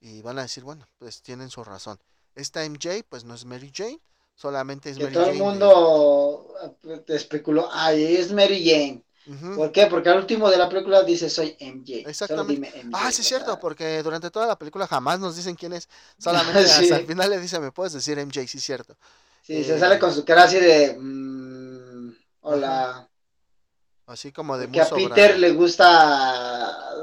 y 0.00 0.22
van 0.22 0.38
a 0.38 0.42
decir, 0.42 0.62
bueno, 0.62 0.86
pues 0.98 1.22
tienen 1.22 1.50
su 1.50 1.64
razón. 1.64 1.98
Esta 2.34 2.64
MJ, 2.64 3.04
pues 3.08 3.24
no 3.24 3.34
es 3.34 3.44
Mary 3.44 3.72
Jane, 3.74 4.00
solamente 4.34 4.90
es 4.90 4.98
Mary 4.98 5.14
Jane. 5.14 5.24
Todo 5.24 5.32
el 5.32 5.38
mundo 5.38 6.54
eh, 6.84 7.04
especuló, 7.08 7.68
ay, 7.72 8.16
es 8.16 8.32
Mary 8.32 8.64
Jane. 8.64 9.02
¿Por 9.56 9.72
qué? 9.72 9.86
Porque 9.86 10.08
al 10.08 10.18
último 10.18 10.50
de 10.50 10.56
la 10.56 10.68
película 10.68 11.02
dice 11.02 11.28
soy 11.28 11.56
MJ. 11.60 12.08
Exactamente. 12.08 12.72
ah, 12.92 13.12
sí, 13.12 13.22
es 13.22 13.28
cierto, 13.28 13.58
porque 13.60 14.02
durante 14.02 14.30
toda 14.30 14.46
la 14.46 14.58
película 14.58 14.86
jamás 14.86 15.20
nos 15.20 15.36
dicen 15.36 15.54
quién 15.54 15.74
es. 15.74 15.88
Solamente 16.18 16.60
hasta 16.60 16.96
el 16.96 17.06
final 17.06 17.30
le 17.30 17.38
dice, 17.38 17.60
me 17.60 17.72
puedes 17.72 17.92
decir 17.92 18.16
MJ, 18.18 18.46
sí, 18.46 18.58
es 18.58 18.64
cierto. 18.64 18.96
Sí, 19.42 19.64
se 19.64 19.78
sale 19.78 19.98
con 19.98 20.12
su 20.12 20.24
cara 20.24 20.44
así 20.44 20.58
de. 20.58 20.96
Mm, 20.98 22.12
hola. 22.42 23.08
Así 24.08 24.32
como 24.32 24.56
de 24.56 24.70
Que 24.70 24.80
a 24.80 24.88
Peter 24.88 25.38
le 25.38 25.52
gusta 25.52 25.84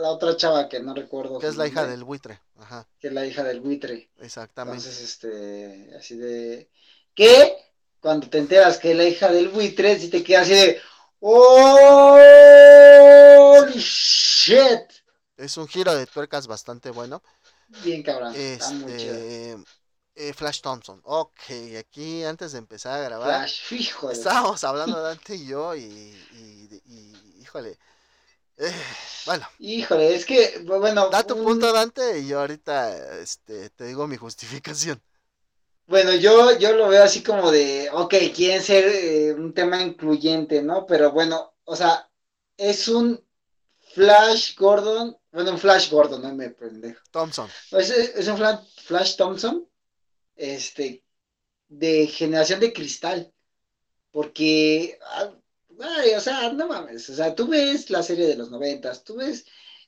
la 0.01 0.09
otra 0.09 0.35
chava 0.35 0.67
que 0.67 0.79
no 0.79 0.95
recuerdo. 0.95 1.37
Que 1.37 1.47
es 1.47 1.55
la 1.55 1.67
hija 1.67 1.85
del 1.85 2.03
buitre. 2.03 2.39
Ajá. 2.59 2.87
Que 2.99 3.07
es 3.07 3.13
la 3.13 3.25
hija 3.27 3.43
del 3.43 3.61
buitre. 3.61 4.09
Exactamente. 4.17 4.79
Entonces, 4.79 5.03
este. 5.03 5.95
Así 5.95 6.15
de. 6.15 6.69
Que 7.13 7.57
cuando 7.99 8.27
te 8.27 8.39
enteras 8.39 8.79
que 8.79 8.91
es 8.91 8.97
la 8.97 9.03
hija 9.03 9.31
del 9.31 9.49
buitre, 9.49 9.99
si 9.99 10.09
te 10.09 10.23
queda 10.23 10.41
así 10.41 10.53
de. 10.53 10.79
¡Oh! 11.19 12.19
shit! 13.75 14.81
Es 15.37 15.57
un 15.57 15.67
giro 15.67 15.93
de 15.95 16.05
tuercas 16.05 16.47
bastante 16.47 16.89
bueno. 16.91 17.21
Bien 17.83 18.03
cabrón. 18.03 18.33
Este, 18.35 19.57
eh, 20.15 20.33
Flash 20.33 20.61
Thompson. 20.61 21.01
Ok, 21.03 21.41
aquí 21.79 22.23
antes 22.23 22.53
de 22.53 22.59
empezar 22.59 22.99
a 22.99 23.03
grabar. 23.03 23.49
Flash, 23.49 23.91
Estábamos 24.11 24.63
hablando 24.63 25.01
Dante 25.01 25.35
y 25.35 25.47
yo 25.47 25.75
y, 25.75 25.81
y, 25.83 27.41
híjole. 27.41 27.77
Eh, 28.57 28.73
bueno. 29.25 29.45
Híjole, 29.59 30.15
es 30.15 30.25
que, 30.25 30.63
bueno. 30.65 31.09
Da 31.09 31.23
tu 31.23 31.35
punto, 31.43 31.73
Dante, 31.73 32.19
y 32.19 32.27
yo 32.27 32.39
ahorita 32.39 33.19
este, 33.19 33.69
te 33.71 33.85
digo 33.85 34.07
mi 34.07 34.15
justificación. 34.15 35.01
Bueno, 35.87 36.15
yo, 36.15 36.57
yo 36.57 36.73
lo 36.73 36.87
veo 36.89 37.03
así 37.03 37.21
como 37.21 37.51
de, 37.51 37.89
ok, 37.91 38.15
quieren 38.33 38.61
ser 38.61 38.85
eh, 38.85 39.33
un 39.33 39.53
tema 39.53 39.81
incluyente, 39.83 40.63
¿no? 40.63 40.85
Pero 40.87 41.11
bueno, 41.11 41.55
o 41.63 41.75
sea, 41.75 42.09
es 42.57 42.87
un 42.87 43.23
Flash 43.93 44.55
Gordon, 44.57 45.15
bueno, 45.31 45.51
un 45.51 45.59
Flash 45.59 45.91
Gordon, 45.91 46.23
no 46.23 46.33
me 46.33 46.49
prende. 46.49 46.97
Thompson. 47.11 47.47
Es, 47.71 47.91
es 47.91 48.27
un 48.27 48.37
Flash, 48.37 49.15
Thompson, 49.15 49.67
este, 50.35 51.03
de 51.67 52.07
generación 52.07 52.59
de 52.59 52.73
cristal, 52.73 53.31
porque, 54.11 54.97
ah, 55.01 55.33
ay, 55.79 56.13
o 56.15 56.19
sea, 56.19 56.51
no 56.51 56.67
mames, 56.67 57.09
o 57.11 57.15
sea, 57.15 57.35
tú 57.35 57.47
ves 57.47 57.91
la 57.91 58.01
serie 58.01 58.25
de 58.25 58.35
los 58.35 58.49
noventas, 58.49 59.03
tú 59.03 59.17
ves 59.17 59.45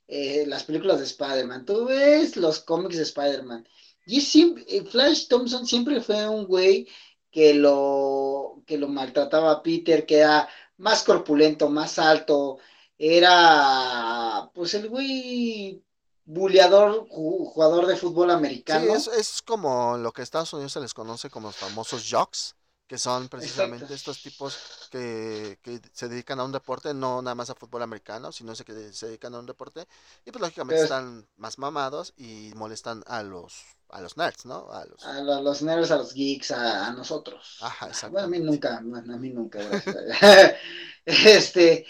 eh, 0.08 0.46
las 0.48 0.64
películas 0.64 1.00
de 1.00 1.06
Spider-Man, 1.06 1.66
tú 1.66 1.86
ves 1.86 2.38
los 2.38 2.60
cómics 2.60 2.98
de 2.98 3.04
Spider-Man, 3.04 3.68
y 4.08 4.22
siempre, 4.22 4.66
Flash 4.86 5.28
Thompson 5.28 5.68
siempre 5.68 6.00
fue 6.02 6.28
un 6.28 6.46
güey 6.46 6.88
que 7.30 7.54
lo, 7.54 8.64
que 8.66 8.78
lo 8.78 8.88
maltrataba 8.88 9.52
a 9.52 9.62
Peter, 9.62 10.06
que 10.06 10.20
era 10.20 10.48
más 10.78 11.04
corpulento, 11.04 11.70
más 11.70 12.00
alto, 12.00 12.58
era 12.98 14.50
pues 14.54 14.74
el 14.76 14.88
güey 14.88 15.84
buleador, 16.24 17.08
jugador 17.10 17.86
de 17.86 17.98
fútbol 17.98 18.32
americano. 18.32 18.98
Sí, 18.98 19.10
es, 19.18 19.42
como 19.42 19.98
lo 19.98 20.14
que 20.14 20.22
en 20.22 20.24
Estados 20.24 20.54
Unidos 20.54 20.72
se 20.72 20.80
les 20.80 20.94
conoce 20.94 21.30
como 21.30 21.50
los 21.50 21.58
famosos 21.58 22.10
jocks, 22.10 22.56
que 22.88 22.98
son 22.98 23.28
precisamente 23.28 23.94
estos 23.94 24.22
tipos 24.24 24.88
que, 24.90 25.60
se 25.92 26.08
dedican 26.08 26.40
a 26.40 26.46
un 26.46 26.54
deporte, 26.54 26.94
no 26.94 27.22
nada 27.22 27.36
más 27.36 27.50
a 27.50 27.56
fútbol 27.56 27.84
americano, 27.84 28.32
sino 28.32 28.54
que 28.56 28.94
se 28.94 29.08
dedican 29.08 29.36
a 29.36 29.40
un 29.40 29.46
deporte 29.46 29.86
y 30.26 30.32
pues 30.32 30.42
lógicamente 30.42 30.84
están 30.84 31.28
más 31.36 31.60
mamados 31.60 32.14
y 32.16 32.54
molestan 32.56 33.04
a 33.06 33.22
los 33.22 33.77
a 33.90 34.02
los 34.02 34.18
nerds, 34.18 34.46
¿no? 34.46 34.72
A 34.72 34.86
los, 34.86 35.06
a 35.06 35.22
los, 35.22 35.62
nerds, 35.62 35.92
a 35.92 35.98
los 35.98 36.14
geeks, 36.14 36.52
a, 36.52 36.92
nosotros. 36.92 37.58
Ajá, 37.62 37.88
exacto. 37.88 38.14
Bueno, 38.14 38.28
a 38.28 38.30
mí 38.30 38.40
nunca, 38.40 38.78
a 38.78 38.82
mí 38.82 39.30
nunca. 39.30 39.60
este, 41.06 41.86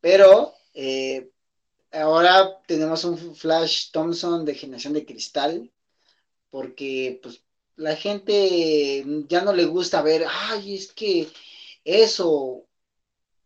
pero 0.00 0.54
eh, 0.74 1.30
ahora 1.92 2.60
tenemos 2.66 3.04
un 3.04 3.36
Flash 3.36 3.90
Thompson 3.90 4.44
de 4.44 4.54
generación 4.54 4.92
de 4.94 5.04
cristal, 5.04 5.70
porque 6.50 7.20
pues 7.22 7.42
la 7.76 7.96
gente 7.96 9.04
ya 9.28 9.42
no 9.42 9.52
le 9.52 9.66
gusta 9.66 10.02
ver, 10.02 10.26
ay, 10.28 10.76
es 10.76 10.92
que 10.92 11.28
eso 11.84 12.66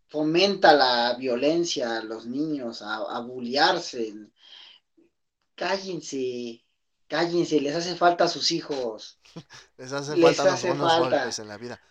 fomenta 0.09 0.73
la 0.73 1.15
violencia 1.19 1.99
a 1.99 2.03
los 2.05 2.27
niños, 2.27 2.83
a, 2.83 2.97
a 2.97 3.21
bullearse. 3.21 4.15
Cállense, 5.55 6.65
cállense, 7.11 7.61
les 7.61 7.75
hace 7.75 7.97
falta 7.97 8.25
a 8.25 8.29
sus 8.29 8.53
hijos. 8.53 9.19
les 9.79 9.93
hace 9.93 10.17
falta 10.17 10.45
los 10.45 10.63
buenos 10.63 10.99
golpes 11.01 11.39
en 11.41 11.49
la 11.49 11.59
vida. 11.59 11.83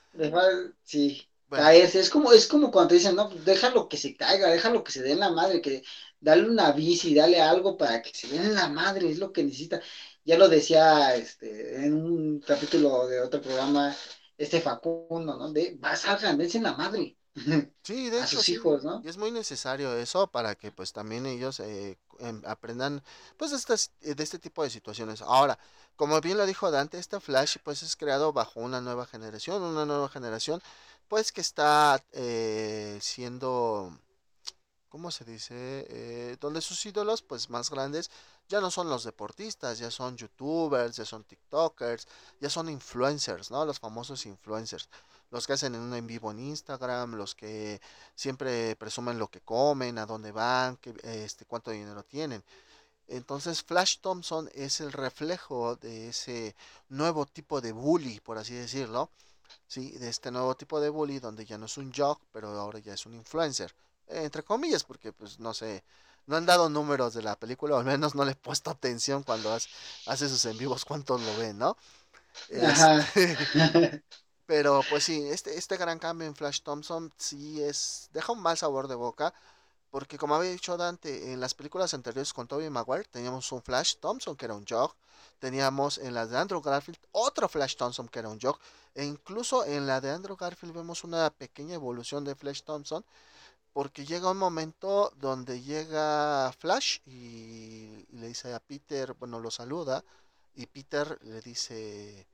sí, 0.84 1.28
caerse. 1.50 2.00
Es 2.00 2.10
como, 2.10 2.32
es 2.32 2.48
como 2.48 2.72
cuando 2.72 2.90
te 2.90 2.96
dicen, 2.96 3.16
no, 3.16 3.30
pues 3.30 3.44
déjalo 3.46 3.90
que 3.90 3.98
se 3.98 4.16
caiga, 4.16 4.50
déjalo 4.50 4.84
que 4.84 4.94
se 4.94 5.04
dé 5.04 5.12
en 5.12 5.20
la 5.20 5.30
madre, 5.30 5.62
que 5.62 5.84
dale 6.20 6.50
una 6.50 6.72
bici, 6.72 7.14
dale 7.14 7.42
algo 7.42 7.78
para 7.78 8.02
que 8.02 8.12
se 8.14 8.28
den 8.30 8.46
en 8.46 8.56
la 8.56 8.70
madre, 8.70 9.10
es 9.10 9.20
lo 9.20 9.32
que 9.34 9.44
necesita. 9.44 9.82
Ya 10.24 10.38
lo 10.38 10.48
decía 10.48 11.16
este, 11.16 11.86
en 11.86 11.94
un 11.94 12.40
capítulo 12.40 13.08
de 13.08 13.20
otro 13.22 13.42
programa, 13.42 13.96
este 14.38 14.62
Facundo, 14.62 15.38
¿no? 15.38 15.52
De, 15.52 15.76
vas, 15.80 16.02
salgan, 16.02 16.38
dense 16.38 16.58
en 16.58 16.64
la 16.64 16.74
madre. 16.74 17.18
Sí, 17.84 18.10
de 18.10 18.22
a 18.22 18.28
sus 18.28 18.48
hijos, 18.50 18.84
¿no? 18.84 19.02
Y 19.04 19.08
es 19.08 19.18
muy 19.18 19.32
necesario 19.32 19.94
eso 19.96 20.28
para 20.28 20.56
que 20.56 20.72
pues 20.72 20.94
también 20.94 21.26
ellos 21.26 21.60
eh, 21.60 21.98
em, 22.20 22.42
aprendan 22.46 23.02
pues 23.38 23.52
de, 23.52 23.58
estas, 23.58 23.92
de 24.02 24.22
este 24.24 24.38
tipo 24.38 24.64
de 24.64 24.70
situaciones. 24.70 25.22
Ahora, 25.22 25.58
como 25.96 26.20
bien 26.22 26.38
lo 26.38 26.46
dijo 26.46 26.70
Dante, 26.70 27.00
este 27.00 27.20
Flash 27.20 27.58
pues 27.64 27.82
es 27.84 27.96
creado 27.96 28.32
bajo 28.32 28.60
una 28.60 28.82
nueva 28.82 29.06
generación, 29.06 29.64
una 29.64 29.86
nueva 29.86 30.10
generación 30.10 30.62
pues 31.08 31.32
que 31.32 31.42
está 31.42 32.04
eh, 32.12 33.00
siendo 33.02 33.92
¿cómo 34.90 35.12
se 35.12 35.24
dice? 35.24 35.86
Eh, 35.90 36.38
donde 36.40 36.62
sus 36.62 36.86
ídolos 36.86 37.22
pues 37.22 37.50
más 37.50 37.70
grandes 37.70 38.10
ya 38.48 38.60
no 38.60 38.72
son 38.72 38.90
los 38.90 39.04
deportistas, 39.04 39.78
ya 39.80 39.92
son 39.92 40.18
youtubers, 40.18 40.96
ya 40.98 41.06
son 41.06 41.24
tiktokers, 41.24 42.08
ya 42.42 42.50
son 42.50 42.70
influencers, 42.70 43.52
¿no? 43.52 43.64
Los 43.66 43.80
famosos 43.80 44.26
influencers. 44.26 44.90
Los 45.32 45.46
que 45.46 45.54
hacen 45.54 45.76
un 45.76 45.94
en 45.94 46.08
vivo 46.08 46.32
en 46.32 46.40
Instagram, 46.40 47.16
los 47.16 47.36
que 47.36 47.82
siempre 48.16 48.76
presumen 48.76 49.20
lo 49.20 49.30
que 49.30 49.42
comen, 49.42 49.98
a 49.98 50.06
dónde 50.06 50.32
van, 50.32 50.78
que, 50.78 50.94
este, 51.04 51.46
cuánto 51.46 51.72
dinero 51.72 52.04
tienen. 52.04 52.44
Entonces 53.08 53.64
Flash 53.64 54.00
Thompson 54.02 54.50
es 54.54 54.82
el 54.82 54.92
reflejo 54.92 55.76
de 55.76 56.10
ese 56.10 56.56
nuevo 56.90 57.26
tipo 57.26 57.62
de 57.62 57.72
bully, 57.72 58.20
por 58.20 58.38
así 58.38 58.54
decirlo. 58.54 59.10
Sí, 59.68 59.92
de 59.92 60.10
este 60.10 60.32
nuevo 60.32 60.56
tipo 60.56 60.80
de 60.80 60.90
bully 60.90 61.20
donde 61.20 61.46
ya 61.46 61.58
no 61.58 61.66
es 61.68 61.78
un 61.78 61.92
jock, 61.94 62.22
pero 62.32 62.50
ahora 62.50 62.80
ya 62.80 62.94
es 62.94 63.06
un 63.06 63.16
influencer 63.16 63.74
entre 64.10 64.44
comillas, 64.44 64.84
porque 64.84 65.14
pues 65.14 65.40
no 65.40 65.54
sé, 65.54 65.84
no 66.28 66.36
han 66.36 66.46
dado 66.46 66.70
números 66.70 67.14
de 67.14 67.22
la 67.22 67.38
película, 67.38 67.76
o 67.76 67.80
al 67.80 67.86
menos 67.86 68.16
no 68.16 68.26
le 68.26 68.32
he 68.32 68.36
puesto 68.36 68.72
atención 68.72 69.24
cuando 69.24 69.54
hace 69.54 70.30
sus 70.30 70.46
en 70.46 70.58
vivos, 70.58 70.86
cuántos 70.86 71.22
lo 71.22 71.38
ven, 71.38 71.58
¿no? 71.58 71.78
Este, 72.50 74.04
pero 74.50 74.82
pues 74.90 75.04
sí, 75.04 75.28
este, 75.30 75.60
este 75.60 75.78
gran 75.78 76.00
cambio 76.00 76.26
en 76.28 76.34
Flash 76.34 76.62
Thompson 76.64 77.14
sí 77.18 77.62
es, 77.62 78.10
deja 78.14 78.32
un 78.32 78.42
mal 78.42 78.58
sabor 78.58 78.88
de 78.88 78.96
boca, 78.96 79.32
porque 79.92 80.18
como 80.18 80.34
había 80.34 80.50
dicho 80.50 80.76
Dante, 80.76 81.32
en 81.32 81.40
las 81.40 81.54
películas 81.54 81.94
anteriores 81.94 82.34
con 82.34 82.48
Tobey 82.48 82.68
Maguire 82.72 83.08
teníamos 83.12 83.52
un 83.52 83.62
Flash 83.62 83.98
Thompson 84.00 84.36
que 84.36 84.46
era 84.46 84.56
un 84.56 84.66
jog, 84.66 84.96
teníamos 85.38 86.00
en 86.00 86.16
las 86.16 86.32
de 86.32 86.40
Andrew 86.40 86.64
Garfield 86.64 86.98
otro 87.12 87.48
Flash 87.48 87.76
Thompson 87.76 88.08
que 88.08 88.18
era 88.18 88.30
un 88.30 88.40
jog, 88.42 88.58
e 88.96 89.06
incluso 89.06 89.66
en 89.66 89.86
la 89.86 90.02
de 90.02 90.10
Andrew 90.10 90.36
Garfield 90.36 90.74
vemos 90.74 91.04
una 91.04 91.30
pequeña 91.30 91.76
evolución 91.76 92.26
de 92.26 92.34
Flash 92.34 92.64
Thompson 92.64 93.06
porque 93.72 94.04
llega 94.04 94.32
un 94.32 94.38
momento 94.40 95.14
donde 95.18 95.62
llega 95.62 96.52
Flash 96.58 97.02
y, 97.06 98.04
le 98.14 98.30
dice 98.30 98.52
a 98.56 98.60
Peter, 98.60 99.14
bueno, 99.14 99.40
lo 99.40 99.52
saluda 99.52 100.04
y 100.56 100.66
Peter 100.66 101.20
le 101.22 101.40
dice, 101.42 102.28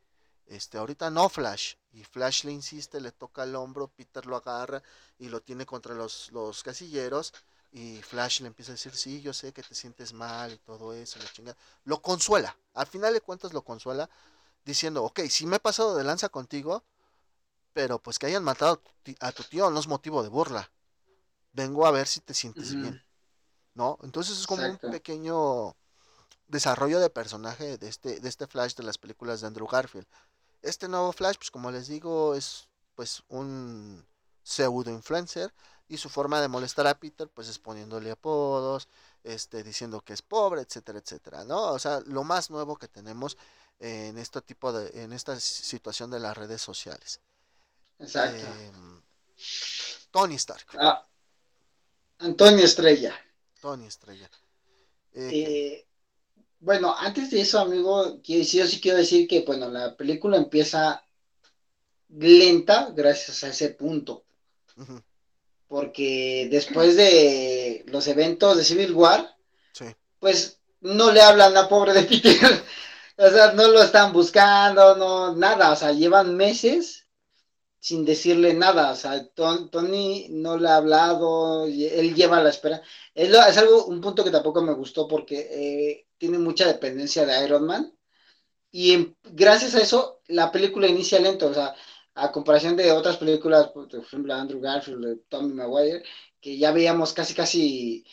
este, 0.48 0.78
ahorita 0.78 1.10
no 1.10 1.30
Flash 1.30 1.76
y 1.92 2.04
Flash 2.04 2.44
le 2.44 2.52
insiste, 2.52 3.02
le 3.02 3.12
toca 3.12 3.44
el 3.44 3.56
hombro, 3.56 3.88
Peter 3.88 4.26
lo 4.26 4.36
agarra 4.36 4.82
y 5.18 5.30
lo 5.30 5.42
tiene 5.42 5.66
contra 5.66 5.94
los, 5.94 6.32
los 6.32 6.64
casilleros 6.64 7.34
y 7.72 8.02
Flash 8.02 8.42
le 8.42 8.48
empieza 8.48 8.72
a 8.72 8.76
decir, 8.76 8.96
sí, 8.96 9.22
yo 9.22 9.34
sé 9.34 9.52
que 9.52 9.64
te 9.64 9.76
sientes 9.76 10.14
mal 10.14 10.54
y 10.54 10.58
todo 10.60 10.94
eso, 10.94 11.20
la 11.20 11.32
chingada. 11.32 11.58
Lo 11.84 12.02
consuela, 12.02 12.56
al 12.74 12.88
final 12.88 13.14
de 13.14 13.22
cuentas 13.22 13.54
lo 13.54 13.64
consuela 13.64 14.10
diciendo, 14.64 15.04
ok, 15.04 15.22
sí 15.30 15.46
me 15.46 15.58
he 15.58 15.60
pasado 15.60 15.96
de 15.96 16.04
lanza 16.04 16.30
contigo, 16.30 16.84
pero 17.74 18.00
pues 18.00 18.20
que 18.20 18.28
hayan 18.28 18.44
matado 18.44 18.82
a 19.20 19.32
tu 19.32 19.44
tío 19.44 19.70
no 19.70 19.80
es 19.80 19.88
motivo 19.88 20.24
de 20.24 20.30
burla 20.30 20.72
vengo 21.56 21.86
a 21.88 21.92
ver 21.92 22.06
si 22.06 22.20
te 22.20 22.34
sientes 22.34 22.76
bien. 22.76 23.02
¿No? 23.74 23.98
Entonces 24.04 24.38
es 24.38 24.48
como 24.48 24.66
un 24.66 24.78
pequeño 24.78 25.76
desarrollo 26.48 27.00
de 27.00 27.10
personaje 27.10 27.78
de 27.78 27.88
este, 27.90 28.20
de 28.20 28.30
este 28.30 28.48
Flash 28.48 28.76
de 28.76 28.84
las 28.84 28.98
películas 28.98 29.42
de 29.42 29.48
Andrew 29.48 29.68
Garfield. 29.68 30.08
Este 30.66 30.88
nuevo 30.88 31.12
Flash, 31.12 31.36
pues 31.38 31.52
como 31.52 31.70
les 31.72 31.88
digo, 31.88 32.34
es 32.34 32.68
pues 32.96 33.22
un 33.28 34.04
pseudo 34.42 34.90
influencer 34.90 35.54
y 35.88 35.98
su 35.98 36.10
forma 36.10 36.42
de 36.42 36.48
molestar 36.48 36.88
a 36.88 37.00
Peter 37.00 37.30
pues 37.30 37.48
es 37.48 37.60
poniéndole 37.60 38.10
apodos, 38.10 38.88
este 39.24 39.62
diciendo 39.62 40.02
que 40.02 40.14
es 40.14 40.24
pobre, 40.24 40.62
etcétera, 40.62 40.98
etcétera, 40.98 41.46
¿no? 41.46 41.72
O 41.72 41.78
sea, 41.78 42.00
lo 42.08 42.24
más 42.24 42.50
nuevo 42.50 42.78
que 42.78 42.88
tenemos 42.88 43.38
en 43.80 44.18
este 44.18 44.42
tipo 44.42 44.74
de 44.74 45.04
en 45.04 45.14
esta 45.14 45.40
situación 45.40 46.10
de 46.10 46.20
las 46.20 46.36
redes 46.36 46.64
sociales. 46.64 47.22
Exacto. 48.00 48.48
Em, 48.48 49.02
Tony 50.10 50.36
Stark. 50.36 50.66
Ah, 50.80 51.06
Antonio 52.18 52.66
Estrella. 52.66 53.14
Antonio 53.58 53.88
Estrella. 53.88 54.30
Eh, 55.14 55.30
eh, 55.32 55.88
bueno, 56.66 56.96
antes 56.98 57.30
de 57.30 57.42
eso, 57.42 57.60
amigo, 57.60 58.20
yo 58.24 58.66
sí 58.66 58.82
quiero 58.82 58.98
decir 58.98 59.28
que, 59.28 59.42
bueno, 59.42 59.70
la 59.70 59.96
película 59.96 60.38
empieza 60.38 61.06
lenta 62.10 62.92
gracias 62.92 63.44
a 63.44 63.50
ese 63.50 63.70
punto. 63.70 64.24
Porque 65.68 66.48
después 66.50 66.96
de 66.98 67.84
los 67.86 68.08
eventos 68.08 68.58
de 68.58 68.64
Civil 68.64 68.94
War, 68.94 69.38
pues 70.20 70.60
no 70.82 71.12
le 71.12 71.22
hablan 71.22 71.56
a 71.56 71.70
pobre 71.70 71.94
de 71.94 72.02
Peter. 72.02 72.64
o 73.18 73.30
sea, 73.30 73.54
no 73.54 73.68
lo 73.68 73.84
están 73.84 74.12
buscando, 74.12 74.96
no, 74.96 75.36
nada. 75.36 75.72
O 75.72 75.76
sea, 75.76 75.92
llevan 75.92 76.36
meses 76.36 77.06
sin 77.80 78.06
decirle 78.06 78.56
nada. 78.56 78.92
O 78.92 78.96
sea, 78.96 79.24
Tony 79.28 80.30
no 80.32 80.58
le 80.58 80.68
ha 80.68 80.78
hablado, 80.78 81.68
él 81.68 82.16
lleva 82.16 82.42
la 82.42 82.50
espera. 82.50 82.82
Es, 83.14 83.30
es 83.30 83.58
algo, 83.60 83.86
un 83.86 84.02
punto 84.02 84.24
que 84.24 84.32
tampoco 84.32 84.64
me 84.64 84.74
gustó 84.74 85.08
porque 85.08 85.48
eh, 85.52 86.05
tiene 86.18 86.38
mucha 86.38 86.68
dependencia 86.68 87.26
de 87.26 87.46
Iron 87.46 87.66
Man. 87.66 87.94
Y 88.72 89.16
gracias 89.24 89.76
a 89.76 89.82
eso, 89.82 90.22
la 90.28 90.52
película 90.52 90.88
inicia 90.88 91.20
lento. 91.20 91.48
O 91.48 91.54
sea, 91.54 91.76
a 92.16 92.32
comparación 92.32 92.76
de 92.76 92.92
otras 92.92 93.18
películas, 93.18 93.70
por 93.70 93.94
ejemplo, 93.94 94.34
Andrew 94.34 94.60
Garfield, 94.60 95.06
de 95.06 95.16
Tommy 95.30 95.54
Maguire, 95.54 96.04
que 96.42 96.58
ya 96.58 96.72
veíamos 96.72 97.14
casi, 97.14 97.34
casi 97.34 98.06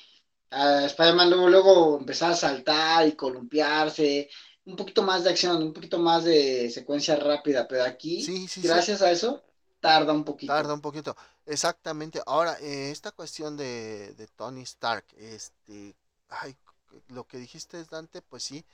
a 0.51 0.85
Spider-Man 0.87 1.31
luego, 1.31 1.49
luego 1.49 1.99
empezar 1.99 2.33
a 2.33 2.37
saltar 2.37 3.07
y 3.09 3.12
columpiarse, 3.12 4.29
un 4.65 4.77
poquito 4.77 5.03
más 5.03 5.25
de 5.25 5.31
acción, 5.31 5.62
un 5.62 5.73
poquito 5.73 5.99
más 5.99 6.25
de 6.25 6.71
secuencia 6.71 7.17
rápida, 7.17 7.67
pero 7.67 7.85
aquí, 7.85 8.25
gracias 8.62 9.03
a 9.03 9.11
eso, 9.11 9.43
Tarda 9.83 10.12
un 10.12 10.25
poquito. 10.25 10.53
Tarda 10.53 10.75
un 10.75 10.81
poquito. 10.81 11.17
Exactamente. 11.45 12.23
Ahora, 12.25 12.57
eh, 12.61 12.93
esta 12.93 13.11
cuestión 13.11 13.57
de, 13.57 14.15
de, 14.15 14.29
Tony 14.29 14.62
Stark, 14.62 15.05
este, 15.17 15.97
ay, 16.29 16.57
lo 17.09 17.24
que 17.24 17.38
dijiste, 17.38 17.85
Dante, 17.85 18.22
pues 18.22 18.42
sí, 18.42 18.64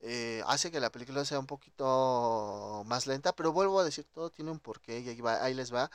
eh, 0.00 0.42
hace 0.46 0.70
que 0.70 0.80
la 0.80 0.90
película 0.90 1.24
sea 1.24 1.38
un 1.38 1.46
poquito 1.46 2.82
más 2.86 3.06
lenta, 3.06 3.34
pero 3.34 3.52
vuelvo 3.52 3.80
a 3.80 3.84
decir, 3.84 4.06
todo 4.12 4.30
tiene 4.30 4.50
un 4.50 4.60
porqué 4.60 5.00
y 5.00 5.08
ahí, 5.08 5.20
ahí 5.40 5.54
les 5.54 5.72
va 5.72 5.90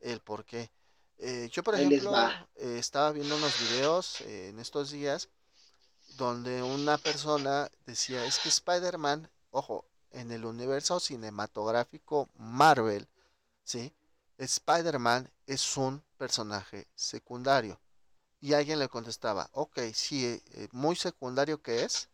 el 0.00 0.20
porqué. 0.20 0.70
Eh, 1.18 1.48
yo, 1.50 1.62
por 1.62 1.74
ejemplo, 1.74 2.12
estaba 2.56 3.12
viendo 3.12 3.36
unos 3.36 3.58
videos 3.60 4.20
en 4.20 4.58
estos 4.58 4.90
días 4.90 5.28
donde 6.16 6.62
una 6.62 6.98
persona 6.98 7.70
decía, 7.86 8.24
es 8.24 8.38
que 8.38 8.48
Spider-Man, 8.48 9.30
ojo, 9.50 9.84
en 10.10 10.30
el 10.30 10.44
universo 10.44 11.00
cinematográfico 11.00 12.28
Marvel, 12.36 13.06
¿sí? 13.64 13.92
Spider-Man 14.38 15.30
es 15.46 15.76
un 15.76 16.02
personaje 16.16 16.88
secundario. 16.94 17.78
Y 18.46 18.54
alguien 18.54 18.78
le 18.78 18.88
contestaba, 18.88 19.50
ok, 19.54 19.76
sí, 19.92 20.24
eh, 20.24 20.68
muy 20.70 20.94
secundario 20.94 21.60
que 21.60 21.82
es, 21.82 22.08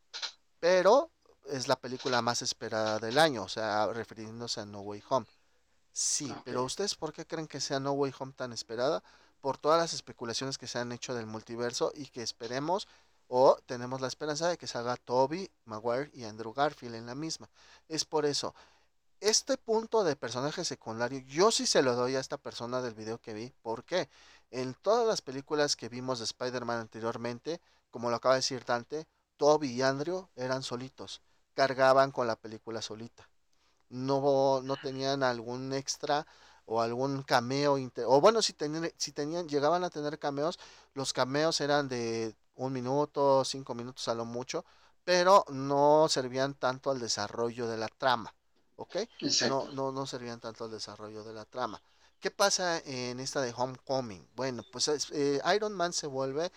pero 0.60 1.10
es 1.50 1.68
la 1.68 1.76
película 1.76 2.22
más 2.22 2.40
esperada 2.40 2.98
del 2.98 3.18
año, 3.18 3.42
o 3.42 3.50
sea, 3.50 3.86
refiriéndose 3.88 4.62
a 4.62 4.64
No 4.64 4.80
Way 4.80 5.02
Home. 5.10 5.26
Sí, 5.92 6.34
pero 6.42 6.64
¿ustedes 6.64 6.94
por 6.94 7.12
qué 7.12 7.26
creen 7.26 7.46
que 7.46 7.60
sea 7.60 7.80
No 7.80 7.92
Way 7.92 8.14
Home 8.18 8.32
tan 8.34 8.54
esperada? 8.54 9.02
Por 9.42 9.58
todas 9.58 9.78
las 9.78 9.92
especulaciones 9.92 10.56
que 10.56 10.66
se 10.66 10.78
han 10.78 10.92
hecho 10.92 11.12
del 11.12 11.26
multiverso 11.26 11.92
y 11.94 12.06
que 12.06 12.22
esperemos 12.22 12.88
o 13.28 13.58
tenemos 13.66 14.00
la 14.00 14.08
esperanza 14.08 14.48
de 14.48 14.56
que 14.56 14.66
salga 14.66 14.96
Toby, 14.96 15.50
Maguire 15.66 16.10
y 16.14 16.24
Andrew 16.24 16.54
Garfield 16.54 16.94
en 16.94 17.04
la 17.04 17.14
misma. 17.14 17.50
Es 17.88 18.06
por 18.06 18.24
eso. 18.24 18.54
Este 19.22 19.56
punto 19.56 20.04
de 20.04 20.16
personaje 20.16 20.64
secundario, 20.64 21.20
yo 21.20 21.50
sí 21.50 21.64
se 21.66 21.80
lo 21.82 21.94
doy 21.94 22.16
a 22.16 22.20
esta 22.20 22.36
persona 22.36 22.82
del 22.82 22.94
video 22.94 23.18
que 23.18 23.32
vi. 23.32 23.54
¿Por 23.62 23.84
qué? 23.84 24.10
En 24.50 24.74
todas 24.74 25.06
las 25.06 25.22
películas 25.22 25.76
que 25.76 25.88
vimos 25.88 26.18
de 26.18 26.26
Spider-Man 26.26 26.80
anteriormente, 26.80 27.60
como 27.90 28.10
lo 28.10 28.16
acaba 28.16 28.34
de 28.34 28.40
decir 28.40 28.64
Dante, 28.64 29.06
Toby 29.36 29.70
y 29.70 29.82
Andrew 29.82 30.28
eran 30.36 30.62
solitos. 30.62 31.22
Cargaban 31.54 32.10
con 32.10 32.26
la 32.26 32.36
película 32.36 32.82
solita 32.82 33.28
no, 33.92 34.60
no 34.62 34.76
tenían 34.76 35.22
algún 35.22 35.72
extra 35.72 36.26
o 36.64 36.80
algún 36.80 37.22
cameo, 37.22 37.76
o 38.06 38.20
bueno, 38.20 38.42
si 38.42 38.54
tenían, 38.54 38.90
si 38.96 39.12
tenían, 39.12 39.48
llegaban 39.48 39.84
a 39.84 39.90
tener 39.90 40.18
cameos, 40.18 40.58
los 40.94 41.12
cameos 41.12 41.60
eran 41.60 41.88
de 41.88 42.34
un 42.54 42.72
minuto, 42.72 43.44
cinco 43.44 43.74
minutos 43.74 44.08
a 44.08 44.14
lo 44.14 44.24
mucho, 44.24 44.64
pero 45.04 45.44
no 45.48 46.08
servían 46.08 46.54
tanto 46.54 46.90
al 46.90 47.00
desarrollo 47.00 47.68
de 47.68 47.76
la 47.76 47.88
trama, 47.88 48.34
¿ok? 48.76 48.96
No, 49.48 49.66
no, 49.72 49.92
no 49.92 50.06
servían 50.06 50.40
tanto 50.40 50.64
al 50.64 50.70
desarrollo 50.70 51.24
de 51.24 51.32
la 51.32 51.44
trama. 51.44 51.82
¿Qué 52.20 52.30
pasa 52.30 52.78
en 52.84 53.18
esta 53.18 53.40
de 53.40 53.52
Homecoming? 53.56 54.28
Bueno, 54.36 54.62
pues 54.70 54.88
eh, 55.12 55.40
Iron 55.54 55.72
Man 55.72 55.92
se 55.92 56.06
vuelve 56.06 56.52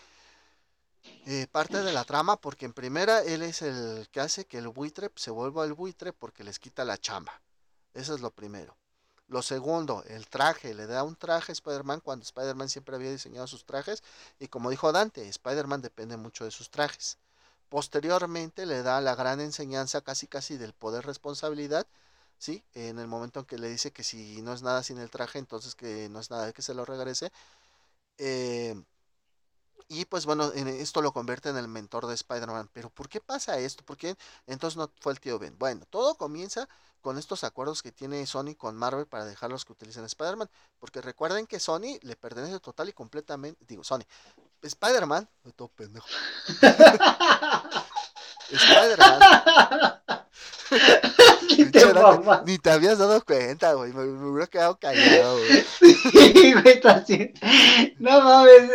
eh, 1.26 1.48
parte 1.52 1.82
de 1.82 1.92
la 1.92 2.04
trama 2.04 2.40
porque 2.40 2.66
en 2.66 2.74
primera 2.74 3.24
él 3.24 3.42
es 3.42 3.64
el 3.64 4.08
que 4.12 4.20
hace 4.20 4.46
que 4.46 4.60
el 4.60 4.68
buitre 4.68 5.12
se 5.16 5.32
vuelva 5.32 5.66
el 5.66 5.74
buitre 5.74 6.14
porque 6.14 6.44
les 6.44 6.60
quita 6.60 6.86
la 6.86 6.98
chamba. 6.98 7.42
Eso 7.96 8.14
es 8.14 8.22
lo 8.22 8.32
primero. 8.32 8.78
Lo 9.28 9.42
segundo, 9.42 10.04
el 10.08 10.28
traje, 10.28 10.76
le 10.76 10.86
da 10.86 11.04
un 11.04 11.16
traje 11.16 11.52
a 11.52 11.54
Spider-Man 11.54 12.02
cuando 12.02 12.24
Spider-Man 12.24 12.70
siempre 12.70 12.96
había 12.96 13.10
diseñado 13.10 13.48
sus 13.48 13.66
trajes 13.66 14.04
y 14.40 14.48
como 14.48 14.70
dijo 14.70 14.92
Dante, 14.92 15.28
Spider-Man 15.28 15.82
depende 15.82 16.16
mucho 16.16 16.46
de 16.46 16.52
sus 16.52 16.70
trajes. 16.70 17.18
Posteriormente 17.70 18.66
le 18.66 18.84
da 18.84 19.02
la 19.02 19.16
gran 19.16 19.42
enseñanza 19.42 20.02
casi 20.02 20.28
casi 20.28 20.58
del 20.58 20.74
poder 20.74 21.06
responsabilidad, 21.06 21.88
¿sí? 22.38 22.64
En 22.74 23.00
el 23.00 23.08
momento 23.08 23.42
en 23.42 23.46
que 23.46 23.58
le 23.58 23.70
dice 23.70 23.92
que 23.92 24.04
si 24.04 24.42
no 24.42 24.54
es 24.54 24.62
nada 24.64 24.84
sin 24.84 24.98
el 25.00 25.10
traje, 25.10 25.40
entonces 25.40 25.76
que 25.76 26.10
no 26.10 26.20
es 26.20 26.32
nada 26.32 26.54
que 26.54 26.62
se 26.62 26.74
lo 26.74 26.86
regrese. 26.86 27.32
Eh, 28.18 28.76
y 29.88 30.06
pues 30.06 30.26
bueno, 30.26 30.52
esto 30.54 31.02
lo 31.02 31.14
convierte 31.14 31.50
en 31.50 31.58
el 31.58 31.68
mentor 31.68 32.08
de 32.08 32.16
Spider-Man. 32.16 32.70
Pero 32.74 32.90
¿por 32.90 33.08
qué 33.08 33.22
pasa 33.22 33.60
esto? 33.60 33.86
¿Por 33.86 33.98
qué 33.98 34.16
entonces 34.48 34.78
no 34.78 34.92
fue 35.00 35.14
el 35.14 35.20
tío 35.20 35.38
Ben? 35.38 35.58
Bueno, 35.60 35.86
todo 35.90 36.16
comienza 36.16 36.68
con 37.02 37.20
estos 37.20 37.44
acuerdos 37.44 37.84
que 37.84 37.92
tiene 37.92 38.26
Sony 38.26 38.56
con 38.58 38.76
Marvel 38.76 39.06
para 39.06 39.26
dejarlos 39.26 39.64
que 39.64 39.74
utilicen 39.74 40.06
Spider-Man. 40.06 40.50
Porque 40.80 41.02
recuerden 41.02 41.46
que 41.46 41.60
Sony 41.60 42.00
le 42.02 42.16
pertenece 42.16 42.60
total 42.60 42.90
y 42.90 42.94
completamente, 42.94 43.64
digo, 43.68 43.84
Sony, 43.84 44.04
Spider-Man, 44.68 45.30
todo 45.56 45.70
pendejo. 45.70 46.08
Spider-Man. 48.52 49.20
ni, 52.46 52.58
te 52.58 52.72
habías 52.72 52.98
dado 52.98 53.24
cuenta, 53.24 53.74
güey. 53.74 53.94
Me, 53.94 54.04
hubiera 54.04 54.48
quedado 54.48 54.80
callado, 54.80 55.38
güey. 55.38 55.66
Sí, 56.12 56.54
güey, 56.54 56.82
No 58.00 58.22
mames. 58.22 58.72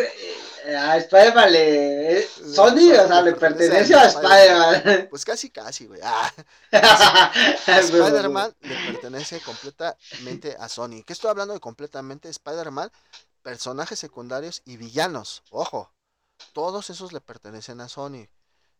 A 0.76 0.98
Spider-Man 0.98 1.52
le. 1.52 2.22
Sony, 2.22 2.92
o 2.92 3.08
sea, 3.08 3.22
le 3.22 3.32
pertenece 3.32 3.94
a 3.94 4.04
Spider-Man. 4.06 5.08
Pues 5.10 5.24
casi, 5.24 5.50
casi, 5.50 5.86
güey. 5.86 6.00
Ah. 6.02 6.30
Spider-Man 7.66 8.54
le 8.60 8.76
pertenece 8.92 9.40
completamente 9.40 10.56
a 10.58 10.68
Sony. 10.68 11.02
¿Qué 11.04 11.12
estoy 11.12 11.30
hablando 11.30 11.54
de 11.54 11.60
completamente? 11.60 12.28
Spider-Man, 12.28 12.90
personajes 13.42 13.98
secundarios 13.98 14.62
y 14.64 14.76
villanos. 14.76 15.42
Ojo, 15.50 15.92
todos 16.52 16.90
esos 16.90 17.12
le 17.12 17.20
pertenecen 17.20 17.80
a 17.80 17.88
Sony. 17.88 18.28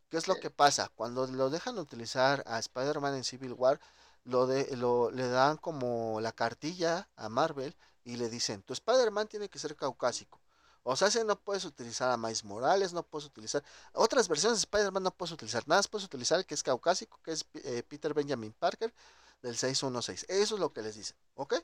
¿Qué 0.08 0.16
es 0.16 0.28
lo 0.28 0.36
que 0.40 0.50
pasa? 0.50 0.90
Cuando 0.94 1.26
lo 1.26 1.50
dejan 1.50 1.78
utilizar 1.78 2.42
a 2.46 2.58
Spider-Man 2.58 3.14
en 3.14 3.24
Civil 3.24 3.52
War, 3.52 3.80
lo 4.24 4.46
de, 4.46 4.76
lo, 4.76 5.10
le 5.10 5.28
dan 5.28 5.56
como 5.56 6.20
la 6.20 6.32
cartilla 6.32 7.08
a 7.16 7.28
Marvel 7.28 7.76
y 8.04 8.16
le 8.16 8.28
dicen, 8.28 8.62
tu 8.62 8.72
Spider-Man 8.72 9.28
tiene 9.28 9.48
que 9.48 9.58
ser 9.58 9.76
caucásico. 9.76 10.40
O 10.82 10.96
sea, 10.96 11.10
si 11.10 11.22
no 11.24 11.38
puedes 11.38 11.64
utilizar 11.64 12.10
a 12.10 12.16
Miles 12.16 12.44
Morales, 12.44 12.92
no 12.92 13.02
puedes 13.02 13.26
utilizar 13.26 13.62
otras 13.92 14.28
versiones 14.28 14.58
de 14.58 14.62
Spider-Man, 14.62 15.02
no 15.02 15.10
puedes 15.10 15.32
utilizar 15.32 15.62
nada, 15.68 15.82
puedes 15.82 16.06
utilizar 16.06 16.38
el 16.38 16.46
que 16.46 16.54
es 16.54 16.62
caucásico, 16.62 17.20
que 17.22 17.32
es 17.32 17.44
eh, 17.54 17.82
Peter 17.86 18.14
Benjamin 18.14 18.52
Parker 18.52 18.92
del 19.42 19.56
616. 19.56 20.26
Eso 20.28 20.54
es 20.54 20.60
lo 20.60 20.72
que 20.72 20.82
les 20.82 20.96
dicen, 20.96 21.16
¿ok? 21.34 21.54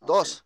Dos, 0.00 0.44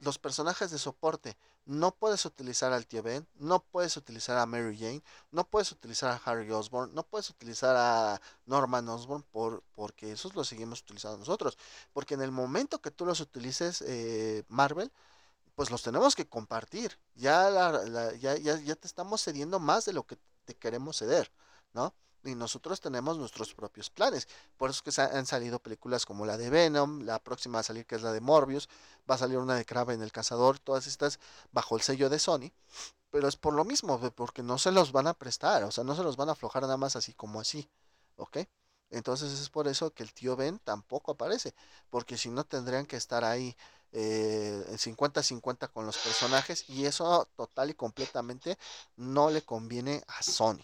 los 0.00 0.18
personajes 0.18 0.70
de 0.70 0.78
soporte. 0.78 1.36
No 1.66 1.92
puedes 1.94 2.24
utilizar 2.24 2.72
al 2.72 2.86
tío 2.86 3.02
Ben, 3.02 3.26
no 3.36 3.60
puedes 3.60 3.96
utilizar 3.96 4.38
a 4.38 4.46
Mary 4.46 4.76
Jane, 4.76 5.02
no 5.30 5.44
puedes 5.44 5.70
utilizar 5.72 6.10
a 6.10 6.20
Harry 6.24 6.50
Osborn, 6.50 6.94
no 6.94 7.04
puedes 7.04 7.30
utilizar 7.30 7.76
a 7.76 8.20
Norman 8.46 8.88
Osborn 8.88 9.22
por, 9.22 9.62
porque 9.74 10.12
esos 10.12 10.34
los 10.34 10.48
seguimos 10.48 10.80
utilizando 10.80 11.18
nosotros. 11.18 11.58
Porque 11.92 12.14
en 12.14 12.22
el 12.22 12.32
momento 12.32 12.80
que 12.80 12.90
tú 12.90 13.06
los 13.06 13.20
utilices, 13.20 13.82
eh, 13.86 14.44
Marvel, 14.48 14.90
pues 15.54 15.70
los 15.70 15.82
tenemos 15.82 16.16
que 16.16 16.26
compartir. 16.26 16.98
Ya, 17.14 17.50
ya, 18.18 18.36
ya, 18.36 18.76
te 18.76 18.86
estamos 18.86 19.22
cediendo 19.22 19.58
más 19.60 19.84
de 19.84 19.92
lo 19.92 20.06
que 20.06 20.16
te 20.46 20.54
queremos 20.54 20.96
ceder, 20.98 21.30
¿no? 21.74 21.94
Y 22.24 22.34
nosotros 22.34 22.80
tenemos 22.80 23.16
nuestros 23.16 23.54
propios 23.54 23.90
planes. 23.90 24.28
Por 24.56 24.70
eso 24.70 24.82
es 24.84 24.94
que 24.94 25.02
han 25.02 25.26
salido 25.26 25.58
películas 25.58 26.04
como 26.04 26.26
la 26.26 26.36
de 26.36 26.50
Venom, 26.50 27.02
la 27.02 27.18
próxima 27.18 27.60
a 27.60 27.62
salir 27.62 27.86
que 27.86 27.96
es 27.96 28.02
la 28.02 28.12
de 28.12 28.20
Morbius, 28.20 28.68
va 29.10 29.14
a 29.14 29.18
salir 29.18 29.38
una 29.38 29.54
de 29.54 29.66
en 29.70 30.02
el 30.02 30.12
Cazador, 30.12 30.58
todas 30.58 30.86
estas 30.86 31.18
bajo 31.52 31.76
el 31.76 31.82
sello 31.82 32.10
de 32.10 32.18
Sony. 32.18 32.52
Pero 33.10 33.28
es 33.28 33.36
por 33.36 33.54
lo 33.54 33.64
mismo, 33.64 33.98
porque 34.12 34.42
no 34.42 34.58
se 34.58 34.70
los 34.72 34.92
van 34.92 35.06
a 35.06 35.14
prestar, 35.14 35.64
o 35.64 35.70
sea, 35.70 35.84
no 35.84 35.96
se 35.96 36.02
los 36.02 36.16
van 36.16 36.28
a 36.28 36.32
aflojar 36.32 36.62
nada 36.62 36.76
más 36.76 36.96
así 36.96 37.12
como 37.14 37.40
así, 37.40 37.68
¿ok? 38.16 38.38
Entonces 38.90 39.32
es 39.32 39.48
por 39.50 39.68
eso 39.68 39.92
que 39.92 40.02
el 40.02 40.12
tío 40.12 40.36
Ben 40.36 40.58
tampoco 40.58 41.12
aparece, 41.12 41.54
porque 41.90 42.16
si 42.16 42.30
no 42.30 42.44
tendrían 42.44 42.86
que 42.86 42.96
estar 42.96 43.24
ahí 43.24 43.56
50-50 43.92 45.66
eh, 45.66 45.68
con 45.72 45.86
los 45.86 45.98
personajes 45.98 46.68
y 46.68 46.86
eso 46.86 47.28
total 47.36 47.70
y 47.70 47.74
completamente 47.74 48.58
no 48.96 49.30
le 49.30 49.42
conviene 49.42 50.02
a 50.06 50.22
Sony. 50.22 50.62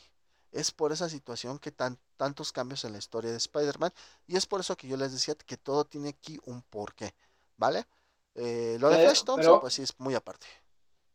Es 0.52 0.70
por 0.70 0.92
esa 0.92 1.08
situación 1.08 1.58
que 1.58 1.72
tan, 1.72 1.98
tantos 2.16 2.52
cambios 2.52 2.84
en 2.84 2.92
la 2.92 2.98
historia 2.98 3.30
de 3.30 3.36
Spider-Man 3.36 3.92
y 4.26 4.36
es 4.36 4.46
por 4.46 4.60
eso 4.60 4.76
que 4.76 4.88
yo 4.88 4.96
les 4.96 5.12
decía 5.12 5.34
que 5.34 5.56
todo 5.56 5.84
tiene 5.84 6.10
aquí 6.10 6.38
un 6.44 6.62
porqué, 6.62 7.14
¿vale? 7.56 7.86
Eh, 8.34 8.76
lo 8.80 8.90
de 8.90 9.04
Flash 9.04 9.24
Thompson, 9.24 9.60
pues 9.60 9.74
sí 9.74 9.82
es 9.82 9.98
muy 9.98 10.14
aparte. 10.14 10.46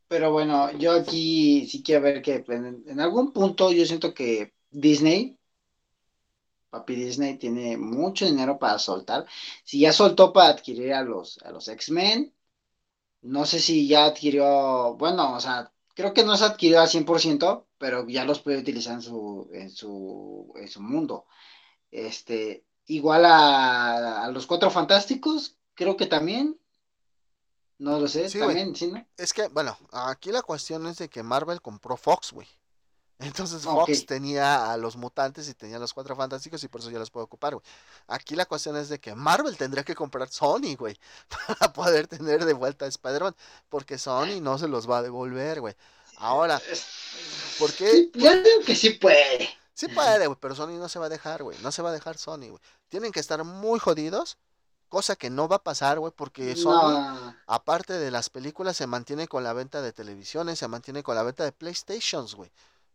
Pero 0.08 0.32
bueno, 0.32 0.72
yo 0.74 0.94
aquí 0.94 1.68
sí 1.68 1.82
quiero 1.82 2.02
ver 2.02 2.22
que 2.22 2.44
en 2.48 3.00
algún 3.00 3.32
punto 3.32 3.72
yo 3.72 3.86
siento 3.86 4.14
que 4.14 4.54
Disney 4.70 5.38
Papi 6.72 6.96
Disney 6.96 7.38
tiene 7.38 7.78
mucho 7.78 8.26
dinero 8.26 8.58
para 8.58 8.80
soltar. 8.80 9.26
Si 9.64 9.82
ya 9.82 9.92
soltó 9.92 10.32
para 10.32 10.50
adquirir 10.52 10.94
a 10.94 11.04
los, 11.04 11.38
a 11.44 11.52
los 11.52 11.68
X-Men, 11.68 12.34
no 13.24 13.46
sé 13.46 13.60
si 13.60 13.88
ya 13.88 14.06
adquirió, 14.06 14.96
bueno, 14.96 15.36
o 15.36 15.40
sea, 15.42 15.72
creo 15.94 16.14
que 16.14 16.24
no 16.24 16.38
se 16.38 16.46
adquirió 16.46 16.80
al 16.82 16.88
100%, 16.88 17.66
pero 17.82 18.08
ya 18.08 18.24
los 18.26 18.40
puede 18.40 18.60
utilizar 18.60 18.94
en 18.94 19.02
su, 19.02 19.50
en 19.52 19.72
su, 19.72 20.54
en 20.56 20.68
su 20.68 20.82
mundo. 20.82 21.26
Este, 21.90 22.64
igual 22.86 23.26
a, 23.26 24.30
los 24.32 24.46
Cuatro 24.46 24.70
Fantásticos, 24.70 25.58
creo 25.74 25.98
que 25.98 26.06
también. 26.06 26.60
No 27.80 28.00
lo 28.00 28.08
sé, 28.08 28.30
también, 28.30 28.76
¿sí, 28.76 28.92
no? 28.92 29.04
Es 29.18 29.34
que, 29.34 29.48
bueno, 29.48 29.76
aquí 29.92 30.32
la 30.32 30.44
cuestión 30.44 30.86
es 30.86 31.00
de 31.00 31.10
que 31.10 31.24
Marvel 31.24 31.60
compró 31.60 31.98
Fox, 31.98 32.32
güey. 32.32 32.48
Entonces 33.18 33.64
Fox 33.64 34.06
tenía 34.06 34.72
a 34.72 34.78
los 34.78 34.96
mutantes 34.96 35.50
y 35.50 35.56
tenía 35.56 35.78
a 35.78 35.80
los 35.80 35.96
cuatro 35.96 36.16
fantásticos 36.16 36.64
y 36.64 36.68
por 36.68 36.82
eso 36.82 36.92
ya 36.92 37.00
los 37.00 37.10
puedo 37.10 37.26
ocupar, 37.26 37.56
güey. 37.56 37.66
Aquí 38.06 38.36
la 38.36 38.46
cuestión 38.46 38.78
es 38.78 38.90
de 38.90 39.00
que 39.00 39.16
Marvel 39.16 39.58
tendría 39.58 39.84
que 39.84 39.96
comprar 39.96 40.30
Sony, 40.30 40.76
güey, 40.78 40.96
para 41.48 41.74
poder 41.74 42.06
tener 42.06 42.46
de 42.46 42.54
vuelta 42.54 42.86
a 42.86 42.90
Spider-Man, 42.90 43.36
porque 43.70 43.98
Sony 43.98 44.40
no 44.40 44.60
se 44.60 44.68
los 44.68 44.88
va 44.88 45.00
a 45.00 45.02
devolver, 45.02 45.62
güey. 45.62 45.76
Ahora, 46.22 46.62
¿por 47.58 47.74
qué? 47.74 48.12
yo 48.14 48.44
digo 48.44 48.62
que 48.64 48.76
sí 48.76 48.92
puede. 48.92 49.50
Sí 49.74 49.88
puede, 49.88 50.28
güey, 50.28 50.38
pero 50.40 50.56
Sony 50.56 50.78
no 50.78 50.88
se 50.88 51.00
va 51.00 51.08
a 51.08 51.10
dejar, 51.10 51.42
güey. 51.42 51.58
No 51.64 51.72
se 51.72 51.82
va 51.82 51.90
a 51.90 51.94
dejar 51.94 52.20
Sony, 52.20 52.50
güey. 52.50 52.62
Tienen 52.90 53.12
que 53.12 53.20
estar 53.20 53.44
muy 53.44 53.80
jodidos, 53.80 54.38
cosa 54.88 55.16
que 55.16 55.32
no 55.32 55.48
va 55.48 55.56
a 55.56 55.64
pasar, 55.64 55.98
güey, 55.98 56.14
porque 56.16 56.56
Sony, 56.56 57.34
aparte 57.48 57.94
de 57.94 58.12
las 58.12 58.30
películas, 58.30 58.78
se 58.78 58.86
mantiene 58.86 59.28
con 59.28 59.44
la 59.44 59.54
venta 59.54 59.82
de 59.82 59.94
televisiones, 59.94 60.60
se 60.60 60.68
mantiene 60.68 61.02
con 61.02 61.16
la 61.16 61.24
venta 61.24 61.44
de 61.44 61.54
PlayStations, 61.54 62.36
güey 62.36 62.52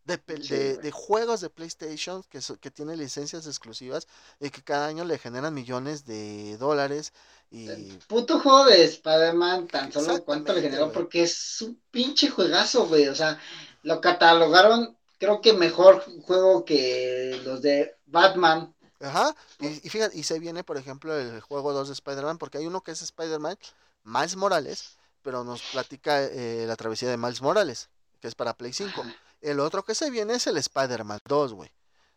de, 0.07 0.77
de, 0.77 0.91
juegos 0.93 1.41
de 1.41 1.51
PlayStation 1.51 2.23
que, 2.31 2.39
que 2.61 2.71
tiene 2.71 2.97
licencias 2.97 3.47
exclusivas 3.47 4.07
y 4.39 4.51
que 4.51 4.63
cada 4.63 4.87
año 4.87 5.05
le 5.05 5.19
generan 5.19 5.53
millones 5.53 6.07
de 6.07 6.57
dólares 6.59 7.13
Y... 7.51 7.69
Puto 8.09 8.41
juego 8.41 8.65
de 8.65 8.85
Spider-Man, 8.85 9.69
tan 9.69 9.93
solo 9.93 10.25
cuánto 10.25 10.53
le 10.53 10.63
generó, 10.63 10.93
porque 10.93 11.23
es 11.23 11.63
un 11.63 11.81
pinche 11.91 12.29
juegazo, 12.29 12.87
güey. 12.87 13.09
O 13.09 13.15
sea, 13.15 13.41
lo 13.83 14.01
catalogaron, 14.01 14.97
creo 15.19 15.41
que 15.41 15.53
mejor 15.53 16.05
juego 16.23 16.65
que 16.65 17.41
los 17.45 17.63
de 17.63 17.97
Batman. 18.07 18.75
Ajá, 19.01 19.35
y, 19.61 19.89
fíjate, 19.89 20.19
y 20.19 20.23
se 20.23 20.39
viene, 20.39 20.65
por 20.65 20.77
ejemplo, 20.77 21.17
el 21.17 21.41
juego 21.41 21.73
2 21.73 21.89
de 21.89 21.95
Spider-Man, 21.95 22.39
porque 22.39 22.59
hay 22.59 22.67
uno 22.67 22.83
que 22.83 22.93
es 22.93 23.03
Spider-Man, 23.03 23.59
Miles 24.05 24.37
Morales, 24.37 24.97
pero 25.23 25.45
nos 25.45 25.63
platica 25.63 26.23
eh, 26.23 26.65
la 26.67 26.77
travesía 26.77 27.11
de 27.11 27.17
Miles 27.17 27.43
Morales, 27.43 27.91
que 28.21 28.29
es 28.29 28.35
para 28.35 28.57
Play 28.57 28.73
5. 28.73 29.05
El 29.41 29.61
otro 29.61 29.85
que 29.85 29.95
se 29.95 30.11
viene 30.11 30.35
es 30.35 30.47
el 30.47 30.57
Spider-Man 30.57 31.21
2, 31.25 31.53
güey. 31.53 31.71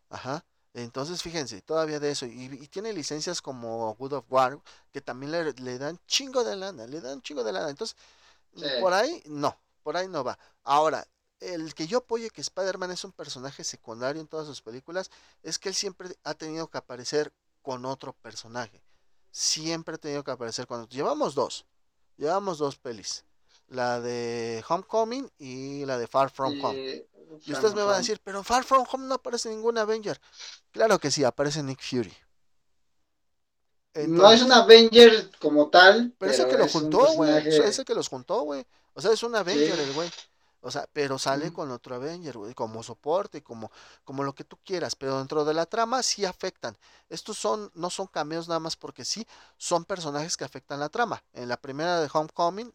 Ajá. 0.10 0.44
Entonces, 0.74 1.22
fíjense, 1.22 1.62
todavía 1.62 2.00
de 2.00 2.12
eso. 2.12 2.26
Y, 2.26 2.68
tiene 2.68 2.94
licencias 2.94 3.42
como 3.42 3.96
Good 3.96 4.14
of 4.14 4.26
War, 4.30 4.60
que 4.92 5.02
también 5.02 5.32
le, 5.32 5.78
dan 5.78 6.00
chingo 6.06 6.44
de 6.44 6.56
lana, 6.56 6.86
le 6.86 7.02
dan 7.02 7.22
chingo 7.22 7.44
de 7.44 7.52
lana. 7.52 7.70
Entonces, 7.70 7.98
por 8.80 8.94
ahí, 8.94 9.22
no, 9.26 9.58
por 9.84 9.98
ahí 9.98 10.08
no 10.08 10.24
va. 10.24 10.38
Ahora, 10.64 11.08
el 11.40 11.74
que 11.74 11.88
yo 11.88 12.00
apoye 12.00 12.30
que 12.30 12.42
Spider-Man 12.42 12.92
es 12.92 13.04
un 13.04 13.12
personaje 13.12 13.64
secundario 13.64 14.22
en 14.22 14.28
todas 14.28 14.46
sus 14.46 14.62
películas, 14.62 15.10
es 15.42 15.58
que 15.58 15.70
él 15.70 15.76
siempre 15.76 16.10
ha 16.24 16.34
tenido 16.34 16.68
que 16.68 16.78
aparecer 16.78 17.34
con 17.62 17.86
otro 17.86 18.14
personaje. 18.14 18.82
Siempre 19.32 19.96
ha 19.96 19.98
tenido 19.98 20.24
que 20.24 20.32
aparecer 20.32 20.68
con 20.68 20.82
otro. 20.82 20.96
Llevamos 20.96 21.36
dos. 21.36 21.66
Llevamos 22.18 22.58
dos 22.58 22.78
pelis. 22.78 23.26
La 23.68 24.02
de 24.02 24.64
Homecoming 24.68 25.32
y 25.38 25.86
la 25.86 25.98
de 25.98 26.08
Far 26.08 26.32
From 26.32 26.60
Home. 26.64 27.06
Y 27.46 27.54
ustedes 27.54 27.76
me 27.76 27.84
van 27.84 27.96
a 27.96 27.98
decir, 28.00 28.20
pero 28.24 28.44
Far 28.44 28.64
From 28.64 28.86
Home 28.92 29.08
no 29.08 29.16
aparece 29.16 29.50
ningún 29.50 29.78
Avenger. 29.78 30.20
Claro 30.72 31.00
que 31.00 31.12
sí, 31.12 31.24
aparece 31.24 31.62
Nick 31.62 31.82
Fury. 31.82 32.16
no 34.08 34.32
es 34.32 34.42
un 34.42 34.52
Avenger 34.52 35.30
como 35.40 35.70
tal. 35.70 36.14
Pero, 36.18 36.32
ese 36.32 36.48
que 36.48 36.58
lo 36.58 36.68
juntó, 36.68 37.14
güey. 37.14 37.48
Ese 37.48 37.86
que 37.86 37.94
los 37.94 38.08
juntó, 38.08 38.42
güey. 38.42 38.66
O 38.94 39.02
sea, 39.02 39.12
es 39.12 39.22
un 39.24 39.36
Avenger 39.36 39.80
el 39.80 39.94
güey. 39.94 40.10
O 40.62 40.72
sea, 40.72 40.90
pero 40.92 41.18
sale 41.18 41.54
con 41.54 41.72
otro 41.72 41.96
Avenger, 41.96 42.38
güey, 42.38 42.54
como 42.54 42.84
soporte, 42.84 43.42
como, 43.42 43.72
como 44.04 44.24
lo 44.24 44.36
que 44.36 44.44
tú 44.44 44.58
quieras, 44.66 44.94
pero 44.94 45.18
dentro 45.18 45.46
de 45.46 45.54
la 45.54 45.66
trama 45.66 46.04
sí 46.04 46.26
afectan. 46.26 46.78
Estos 47.08 47.38
son, 47.38 47.72
no 47.76 47.90
son 47.90 48.08
cameos 48.08 48.50
nada 48.50 48.60
más 48.60 48.76
porque 48.76 49.06
sí, 49.06 49.26
son 49.58 49.86
personajes 49.86 50.36
que 50.36 50.44
afectan 50.44 50.82
la 50.82 50.90
trama. 50.90 51.24
En 51.32 51.48
la 51.48 51.56
primera 51.56 52.02
de 52.02 52.10
Homecoming, 52.12 52.74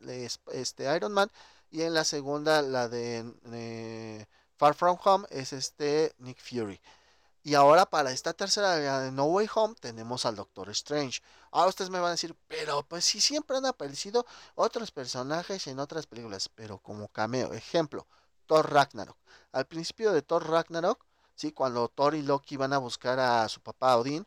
este 0.53 0.97
Iron 0.97 1.13
Man, 1.13 1.31
y 1.71 1.83
en 1.83 1.93
la 1.93 2.05
segunda, 2.05 2.63
la 2.63 2.89
de 2.89 4.27
Far 4.57 4.75
From 4.75 4.99
Home, 5.05 5.27
es 5.31 5.53
este 5.53 6.15
Nick 6.19 6.39
Fury. 6.41 6.81
Y 7.43 7.55
ahora 7.55 7.85
para 7.85 8.11
esta 8.11 8.33
tercera 8.33 8.77
de 8.77 9.13
No 9.13 9.25
Way 9.27 9.49
Home 9.55 9.75
tenemos 9.79 10.25
al 10.25 10.37
Doctor 10.37 10.71
Strange. 10.71 11.21
Ahora 11.51 11.69
ustedes 11.69 11.91
me 11.91 11.99
van 11.99 12.09
a 12.09 12.13
decir, 12.13 12.35
pero 12.49 12.83
pues 12.85 13.05
sí 13.05 13.21
siempre 13.21 13.57
han 13.57 13.67
aparecido 13.67 14.25
otros 14.55 14.91
personajes 14.91 15.67
en 15.67 15.79
otras 15.79 16.07
películas, 16.07 16.49
pero 16.49 16.79
como 16.79 17.09
cameo. 17.09 17.53
Ejemplo, 17.53 18.07
Thor 18.47 18.73
Ragnarok. 18.73 19.19
Al 19.53 19.67
principio 19.67 20.13
de 20.13 20.23
Thor 20.23 20.49
Ragnarok, 20.49 21.05
sí, 21.35 21.53
cuando 21.53 21.89
Thor 21.89 22.15
y 22.15 22.23
Loki 22.23 22.57
van 22.57 22.73
a 22.73 22.79
buscar 22.79 23.21
a 23.21 23.47
su 23.51 23.61
papá 23.61 23.97
Odín, 23.99 24.27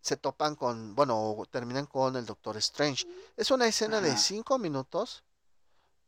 se 0.00 0.16
topan 0.16 0.56
con, 0.56 0.94
bueno, 0.94 1.42
terminan 1.50 1.86
con 1.86 2.16
el 2.16 2.26
Doctor 2.26 2.56
Strange. 2.56 3.06
Es 3.36 3.50
una 3.50 3.66
escena 3.66 4.00
de 4.00 4.16
cinco 4.16 4.58
minutos 4.58 5.22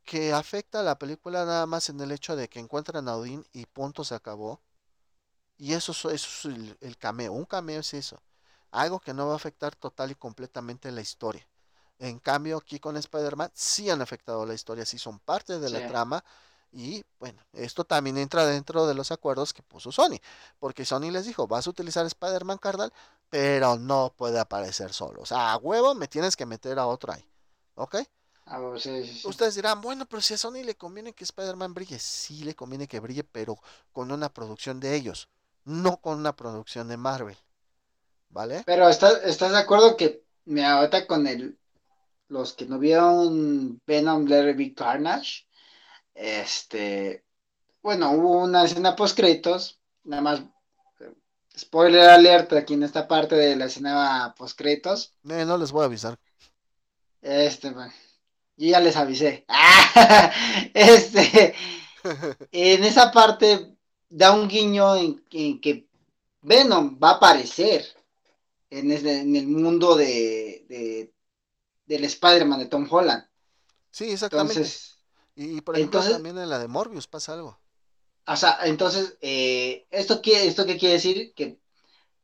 que 0.09 0.33
afecta 0.33 0.81
a 0.81 0.83
la 0.83 0.99
película 0.99 1.45
nada 1.45 1.67
más 1.67 1.91
en 1.91 2.01
el 2.01 2.13
hecho 2.13 2.35
de 2.35 2.49
que 2.49 2.61
encuentran 2.61 3.09
a 3.09 3.17
Odín 3.17 3.45
y 3.53 3.67
punto 3.67 4.05
se 4.05 4.15
acabó 4.15 4.59
y 5.59 5.75
eso, 5.75 5.93
es 6.11 6.45
el, 6.47 6.97
cameo. 6.99 7.33
Un 7.33 7.45
cameo 7.45 7.81
es 7.81 7.93
eso. 7.93 8.23
Algo 8.71 9.01
que 9.01 9.13
no 9.13 9.27
va 9.27 9.35
a 9.35 9.37
afectar 9.37 9.77
total 9.77 10.13
y 10.13 10.15
completamente 10.15 10.91
la 10.93 11.03
historia. 11.03 11.47
En 11.99 12.21
cambio, 12.21 12.57
aquí 12.57 12.79
con 12.79 12.97
Spider-Man 12.97 13.51
sí 13.53 13.91
han 13.91 14.01
afectado 14.01 14.47
la 14.47 14.55
historia, 14.55 14.87
sí 14.87 14.99
son 14.99 15.19
parte 15.19 15.59
de 15.59 15.69
la 15.69 15.87
trama. 15.89 16.25
Y 16.73 17.05
bueno, 17.19 17.43
esto 17.53 17.85
también 17.85 18.17
entra 18.17 18.47
dentro 18.47 18.87
de 18.87 18.95
los 18.95 19.11
acuerdos 19.11 19.53
que 19.53 19.63
puso 19.63 19.93
Sony. 19.93 20.21
Porque 20.59 20.87
Sony 20.87 21.11
les 21.11 21.27
dijo, 21.27 21.47
vas 21.47 21.67
a 21.67 21.71
utilizar 21.71 22.07
Spider-Man 22.07 22.59
Cardal, 22.59 22.93
pero 23.29 23.77
no 23.77 24.15
puede 24.17 24.39
aparecer 24.39 24.95
solo. 24.95 25.21
O 25.23 25.27
sea, 25.27 25.53
a 25.53 25.57
huevo 25.59 25.95
me 25.95 26.09
tienes 26.09 26.37
que 26.37 26.47
meter 26.47 26.79
a 26.79 26.87
otro 26.87 27.13
ahí. 27.13 27.25
¿Ok? 27.75 27.97
Ah, 28.51 28.61
Ustedes 29.25 29.55
dirán, 29.57 29.81
bueno, 29.81 30.07
pero 30.07 30.23
si 30.23 30.35
a 30.35 30.39
Sony 30.39 30.65
le 30.65 30.75
conviene 30.75 31.13
que 31.13 31.25
Spider-Man 31.25 31.75
brille, 31.75 31.99
sí 31.99 32.45
le 32.45 32.55
conviene 32.55 32.89
que 32.89 32.99
brille, 32.99 33.23
pero 33.25 33.57
con 33.93 34.11
una 34.11 34.33
producción 34.33 34.81
de 34.81 34.97
ellos 34.97 35.29
no 35.69 35.99
con 35.99 36.19
una 36.19 36.35
producción 36.35 36.89
de 36.89 36.97
Marvel. 36.97 37.37
¿Vale? 38.31 38.63
Pero 38.67 38.89
¿estás, 38.89 39.21
estás 39.25 39.53
de 39.53 39.59
acuerdo 39.59 39.97
que 39.97 40.23
me 40.45 40.65
ahorita 40.65 41.07
con 41.07 41.27
el 41.27 41.59
los 42.29 42.53
que 42.53 42.67
no 42.67 42.79
vieron 42.79 43.81
Venom 43.87 44.27
Larry 44.27 44.75
Carnage, 44.75 45.47
este, 46.15 47.25
bueno, 47.81 48.11
hubo 48.13 48.43
una 48.43 48.65
escena 48.65 48.95
post 48.95 49.17
créditos, 49.17 49.81
nada 50.05 50.21
más 50.21 50.43
spoiler 51.57 52.11
alert 52.11 52.53
aquí 52.53 52.75
en 52.75 52.83
esta 52.83 53.09
parte 53.09 53.35
de 53.35 53.57
la 53.57 53.65
escena 53.65 54.35
post 54.37 54.59
créditos. 54.59 55.15
Eh, 55.27 55.47
no 55.47 55.57
les 55.57 55.73
voy 55.73 55.83
a 55.83 55.87
avisar. 55.87 56.19
Este, 57.23 57.71
bueno, 57.71 57.93
yo 58.59 58.69
ya 58.71 58.81
les 58.81 58.97
avisé. 58.97 59.47
este, 60.75 61.55
en 62.53 62.85
esa 62.85 63.13
parte 63.13 63.77
da 64.09 64.33
un 64.33 64.49
guiño 64.49 64.97
en, 64.97 65.25
que 65.31 65.89
Venom 66.43 66.99
va 67.03 67.11
a 67.11 67.15
aparecer 67.15 67.87
en, 68.71 68.91
el 68.91 69.47
mundo 69.47 69.97
de, 69.97 71.13
del 71.87 72.05
Spider-Man 72.05 72.59
de 72.59 72.67
Tom 72.67 72.87
Holland. 72.91 73.25
Sí, 73.91 74.11
exactamente. 74.11 74.69
y, 75.37 75.61
por 75.61 75.77
ejemplo 75.77 76.03
también 76.03 76.39
en 76.39 76.51
la 76.51 76.59
de 76.59 76.69
Morbius 76.69 77.07
pasa 77.07 77.35
algo. 77.35 77.59
O 78.27 78.37
sea, 78.37 78.59
entonces, 78.65 79.17
eh, 79.23 79.87
¿esto, 79.91 80.21
qué, 80.21 80.47
¿esto 80.47 80.67
qué 80.67 80.77
quiere 80.77 80.95
decir? 80.95 81.33
Que 81.35 81.59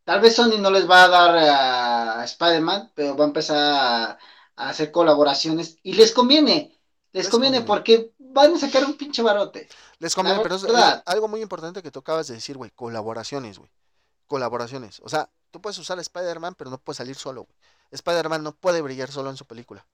tal 0.04 0.20
vez 0.20 0.34
Sony 0.36 0.58
no 0.58 0.70
les 0.70 0.88
va 0.88 1.04
a 1.04 1.08
dar 1.08 1.36
a, 2.18 2.24
Spider-Man, 2.24 2.92
pero 2.94 3.16
va 3.16 3.24
a 3.24 3.28
empezar 3.28 3.56
a, 3.56 4.18
hacer 4.56 4.90
colaboraciones 4.92 5.78
y 5.82 5.94
les 5.94 6.12
conviene. 6.12 6.78
Les, 7.12 7.28
conviene, 7.28 7.60
porque 7.60 8.12
van 8.18 8.54
a 8.54 8.58
sacar 8.58 8.84
un 8.84 8.94
pinche 8.94 9.22
barote. 9.22 9.68
Les 10.00 10.14
conviene, 10.14 10.40
pero 10.42 10.56
es, 10.56 10.66
algo 11.06 11.28
muy 11.28 11.42
importante 11.42 11.80
que 11.80 11.92
tú 11.92 12.00
acabas 12.00 12.26
de 12.26 12.34
decir, 12.34 12.56
güey, 12.56 12.72
colaboraciones, 12.72 13.58
güey. 13.58 13.70
Colaboraciones. 14.26 15.00
O 15.04 15.08
sea, 15.08 15.30
tú 15.52 15.60
puedes 15.60 15.78
usar 15.78 15.98
Spider-Man, 16.00 16.56
pero 16.56 16.70
no 16.70 16.78
puedes 16.78 16.96
salir 16.96 17.14
solo, 17.14 17.44
güey. 17.44 17.56
Spider-Man 17.92 18.42
no 18.42 18.56
puede 18.56 18.82
brillar 18.82 19.12
solo 19.12 19.30
en 19.30 19.36
su 19.36 19.44
película. 19.44 19.86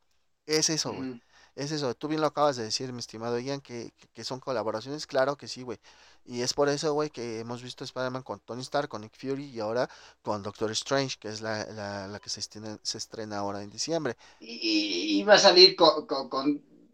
Es 0.46 0.70
eso, 0.70 0.94
güey. 0.94 1.20
Es 1.60 1.72
eso. 1.72 1.94
Tú 1.94 2.08
bien 2.08 2.22
lo 2.22 2.26
acabas 2.26 2.56
de 2.56 2.64
decir, 2.64 2.90
mi 2.90 3.00
estimado 3.00 3.38
Ian, 3.38 3.60
que, 3.60 3.92
que, 4.14 4.24
son 4.24 4.40
colaboraciones. 4.40 5.06
Claro 5.06 5.36
que 5.36 5.46
sí, 5.46 5.60
güey. 5.62 5.78
Y 6.24 6.40
es 6.40 6.54
por 6.54 6.70
eso, 6.70 6.94
güey, 6.94 7.10
que 7.10 7.40
hemos 7.40 7.62
visto 7.62 7.84
Spider-Man 7.84 8.22
con 8.22 8.40
Tony 8.40 8.62
Stark, 8.62 8.88
con 8.88 9.02
Nick 9.02 9.12
Fury 9.14 9.44
y 9.44 9.60
ahora 9.60 9.86
con 10.22 10.42
Doctor 10.42 10.70
Strange, 10.70 11.18
que 11.20 11.28
es 11.28 11.42
la, 11.42 12.08
la, 12.08 12.18
que 12.18 12.30
se 12.30 12.40
estrena, 12.40 12.78
se 12.82 12.96
estrena 12.96 13.36
ahora 13.36 13.62
en 13.62 13.68
diciembre. 13.68 14.16
Y, 14.40 15.22
va 15.24 15.34
a 15.34 15.38
salir 15.38 15.76
con 15.76 16.06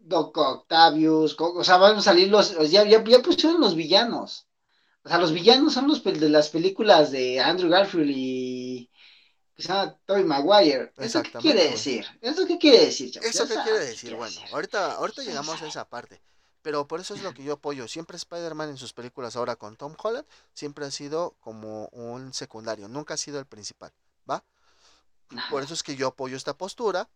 Doc 0.01 0.37
Octavius, 0.37 1.37
o 1.39 1.63
sea, 1.63 1.77
van 1.77 1.97
a 1.97 2.01
salir 2.01 2.27
los, 2.27 2.51
ya, 2.69 2.83
ya, 2.83 3.01
ya, 3.01 3.21
pusieron 3.21 3.61
los 3.61 3.73
villanos. 3.73 4.47
O 5.05 5.07
sea, 5.07 5.17
los 5.17 5.31
villanos 5.31 5.75
son 5.75 5.87
los 5.87 6.03
de 6.03 6.29
las 6.29 6.49
películas 6.49 7.11
de 7.11 7.39
Andrew 7.39 7.69
Garfield 7.69 8.11
y 8.13 8.91
que 9.57 9.63
se 9.63 9.69
llama 9.69 9.97
Tobey 10.05 10.23
Maguire. 10.23 10.93
¿Eso 10.97 11.23
qué 11.23 11.31
quiere 11.31 11.71
decir? 11.71 12.05
¿Eso 12.21 12.45
qué 12.45 12.59
quiere 12.59 12.85
decir, 12.85 13.11
¿Eso 13.23 13.47
qué 13.47 13.55
quiere 13.55 13.79
decir? 13.79 14.15
Bueno, 14.15 14.39
ahorita, 14.53 14.93
ahorita 14.93 15.23
llegamos 15.23 15.59
a 15.61 15.67
esa 15.67 15.89
parte. 15.89 16.21
Pero 16.61 16.87
por 16.87 16.99
eso 16.99 17.15
es 17.15 17.23
lo 17.23 17.33
que 17.33 17.43
yo 17.43 17.53
apoyo. 17.53 17.87
Siempre 17.87 18.17
Spider-Man 18.17 18.69
en 18.69 18.77
sus 18.77 18.93
películas 18.93 19.35
ahora 19.35 19.55
con 19.55 19.75
Tom 19.75 19.95
Holland 19.97 20.27
siempre 20.53 20.85
ha 20.85 20.91
sido 20.91 21.35
como 21.39 21.87
un 21.87 22.33
secundario, 22.33 22.87
nunca 22.87 23.15
ha 23.15 23.17
sido 23.17 23.39
el 23.39 23.45
principal, 23.45 23.91
¿va? 24.29 24.43
Por 25.49 25.63
eso 25.63 25.73
es 25.73 25.81
que 25.81 25.95
yo 25.95 26.07
apoyo 26.07 26.37
esta 26.37 26.55
postura 26.55 27.09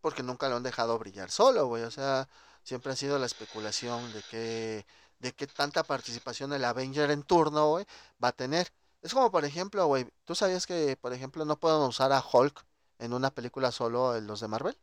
porque 0.00 0.22
nunca 0.22 0.48
lo 0.48 0.56
han 0.56 0.62
dejado 0.62 0.98
brillar 0.98 1.30
solo, 1.30 1.66
güey. 1.66 1.84
O 1.84 1.90
sea, 1.90 2.28
siempre 2.62 2.92
ha 2.92 2.96
sido 2.96 3.18
la 3.18 3.26
especulación 3.26 4.12
de 4.12 4.22
que, 4.24 4.86
de 5.20 5.32
que 5.32 5.46
tanta 5.46 5.82
participación 5.84 6.52
el 6.52 6.64
Avenger 6.64 7.10
en 7.10 7.22
turno, 7.22 7.70
güey, 7.70 7.86
va 8.22 8.28
a 8.28 8.32
tener. 8.32 8.70
Es 9.02 9.14
como, 9.14 9.30
por 9.30 9.44
ejemplo, 9.44 9.86
güey, 9.86 10.06
¿tú 10.24 10.34
sabías 10.34 10.66
que, 10.66 10.96
por 10.96 11.12
ejemplo, 11.12 11.44
no 11.44 11.58
pueden 11.58 11.80
usar 11.82 12.12
a 12.12 12.22
Hulk 12.22 12.64
en 12.98 13.12
una 13.12 13.30
película 13.30 13.70
solo 13.70 14.16
en 14.16 14.26
los 14.26 14.40
de 14.40 14.48
Marvel? 14.48 14.76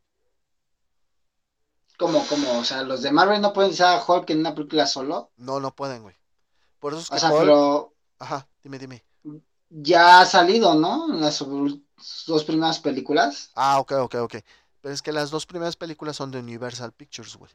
¿Cómo, 1.97 2.25
cómo? 2.27 2.59
O 2.59 2.63
sea, 2.63 2.83
¿los 2.83 3.01
de 3.01 3.11
Marvel 3.11 3.41
no 3.41 3.53
pueden 3.53 3.71
usar 3.71 3.99
a 3.99 4.03
Hulk 4.05 4.29
en 4.29 4.39
una 4.39 4.55
película 4.55 4.87
solo? 4.87 5.31
No, 5.37 5.59
no 5.59 5.75
pueden, 5.75 6.03
güey. 6.03 6.15
Por 6.79 6.93
eso 6.93 7.01
es 7.01 7.09
que 7.09 7.15
o 7.15 7.19
sea, 7.19 7.31
pero... 7.31 7.93
Ajá, 8.19 8.47
dime, 8.63 8.79
dime. 8.79 9.03
Ya 9.69 10.21
ha 10.21 10.25
salido, 10.25 10.75
¿no? 10.75 11.13
En 11.13 11.21
las 11.21 11.43
dos 12.25 12.43
primeras 12.43 12.79
películas. 12.79 13.51
Ah, 13.55 13.79
ok, 13.79 13.93
ok, 13.93 14.15
ok. 14.15 14.35
Pero 14.81 14.93
es 14.93 15.01
que 15.01 15.11
las 15.11 15.31
dos 15.31 15.45
primeras 15.45 15.75
películas 15.75 16.15
son 16.15 16.31
de 16.31 16.39
Universal 16.39 16.91
Pictures, 16.93 17.35
güey. 17.35 17.51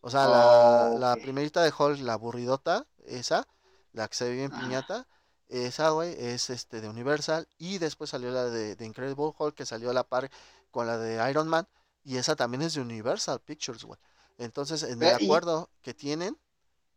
O 0.00 0.10
sea, 0.10 0.28
la, 0.28 0.94
la 0.98 1.16
primerita 1.16 1.62
de 1.62 1.72
Hulk, 1.76 2.00
la 2.00 2.14
aburridota, 2.14 2.86
esa, 3.06 3.46
la 3.92 4.08
que 4.08 4.14
se 4.14 4.28
ve 4.28 4.44
en 4.44 4.50
piñata, 4.50 5.06
Esa, 5.48 5.90
güey, 5.90 6.14
es 6.18 6.50
este 6.50 6.80
de 6.80 6.88
Universal. 6.88 7.48
Y 7.58 7.78
después 7.78 8.10
salió 8.10 8.30
la 8.30 8.44
de, 8.44 8.76
Incredible 8.84 9.32
Hulk, 9.36 9.54
que 9.54 9.66
salió 9.66 9.90
a 9.90 9.94
la 9.94 10.04
par 10.04 10.30
con 10.70 10.86
la 10.86 10.98
de 10.98 11.30
Iron 11.30 11.48
Man. 11.48 11.68
Y 12.04 12.16
esa 12.16 12.36
también 12.36 12.62
es 12.62 12.74
de 12.74 12.80
Universal 12.80 13.40
Pictures, 13.40 13.84
güey. 13.84 13.98
Entonces, 14.38 14.82
en 14.82 15.02
el 15.02 15.14
acuerdo 15.14 15.70
que 15.82 15.94
tienen, 15.94 16.38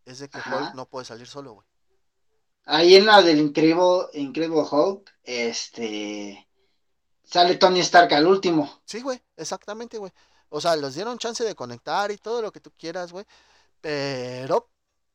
es 0.06 0.20
de 0.20 0.30
que 0.30 0.40
Hulk 0.40 0.74
no 0.76 0.88
puede 0.88 1.06
salir 1.06 1.28
solo, 1.28 1.54
güey. 1.54 1.68
Ahí 2.66 2.96
en 2.96 3.06
la 3.06 3.22
del 3.22 3.40
Incredible, 3.40 4.08
Incredible 4.14 4.64
Hulk, 4.70 5.12
este. 5.24 6.48
Sale 7.24 7.56
Tony 7.56 7.80
Stark 7.80 8.14
al 8.14 8.28
último. 8.28 8.82
Sí, 8.86 9.02
güey, 9.02 9.22
exactamente, 9.38 9.98
güey. 9.98 10.12
O 10.50 10.60
sea, 10.60 10.76
les 10.76 10.96
dieron 10.96 11.18
chance 11.18 11.44
de 11.44 11.56
conectar 11.56 12.12
y 12.12 12.18
todo 12.18 12.42
lo 12.42 12.52
que 12.52 12.60
tú 12.60 12.72
quieras, 12.78 13.12
güey. 13.12 13.26
Pero 13.82 14.70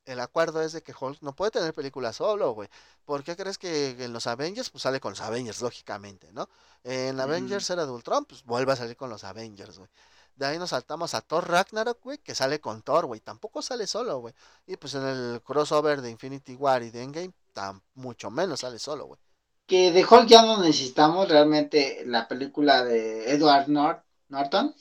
el 0.06 0.20
acuerdo 0.20 0.62
es 0.62 0.72
de 0.72 0.82
que 0.82 0.94
Hulk 0.98 1.22
no 1.22 1.34
puede 1.34 1.50
tener 1.52 1.72
película 1.72 2.12
solo, 2.12 2.52
güey. 2.52 2.68
¿Por 3.04 3.24
qué 3.24 3.36
crees 3.36 3.58
que 3.58 3.90
en 4.04 4.12
los 4.12 4.26
Avengers, 4.26 4.70
pues 4.70 4.82
sale 4.82 5.00
con 5.00 5.12
los 5.12 5.20
Avengers, 5.20 5.60
lógicamente, 5.62 6.32
¿no? 6.32 6.48
En 6.82 7.18
Avengers 7.20 7.68
era 7.70 7.86
de 7.86 7.92
Ultron, 7.92 8.24
pues 8.24 8.44
vuelve 8.44 8.72
a 8.72 8.76
salir 8.76 8.96
con 8.96 9.10
los 9.10 9.24
Avengers, 9.24 9.78
güey. 9.78 9.90
De 10.36 10.46
ahí 10.46 10.58
nos 10.58 10.70
saltamos 10.70 11.14
a 11.14 11.20
Thor 11.20 11.48
Ragnarok, 11.48 12.02
güey, 12.02 12.18
que 12.18 12.34
sale 12.34 12.60
con 12.60 12.82
Thor, 12.82 13.06
güey. 13.06 13.20
Tampoco 13.20 13.62
sale 13.62 13.86
solo, 13.86 14.18
güey. 14.18 14.34
Y 14.66 14.76
pues 14.76 14.94
en 14.94 15.06
el 15.06 15.40
crossover 15.42 16.02
de 16.02 16.10
Infinity 16.10 16.56
War 16.56 16.82
y 16.82 16.90
de 16.90 17.02
Endgame, 17.02 17.32
tan 17.52 17.80
mucho 17.94 18.30
menos 18.30 18.60
sale 18.60 18.78
solo, 18.78 19.06
güey. 19.06 19.20
Que 19.66 19.92
de 19.92 20.04
Hulk 20.04 20.26
ya 20.26 20.42
no 20.42 20.60
necesitamos 20.60 21.28
realmente 21.28 22.02
la 22.06 22.26
película 22.26 22.84
de 22.84 23.30
Edward 23.30 23.68
Norton. 23.68 24.74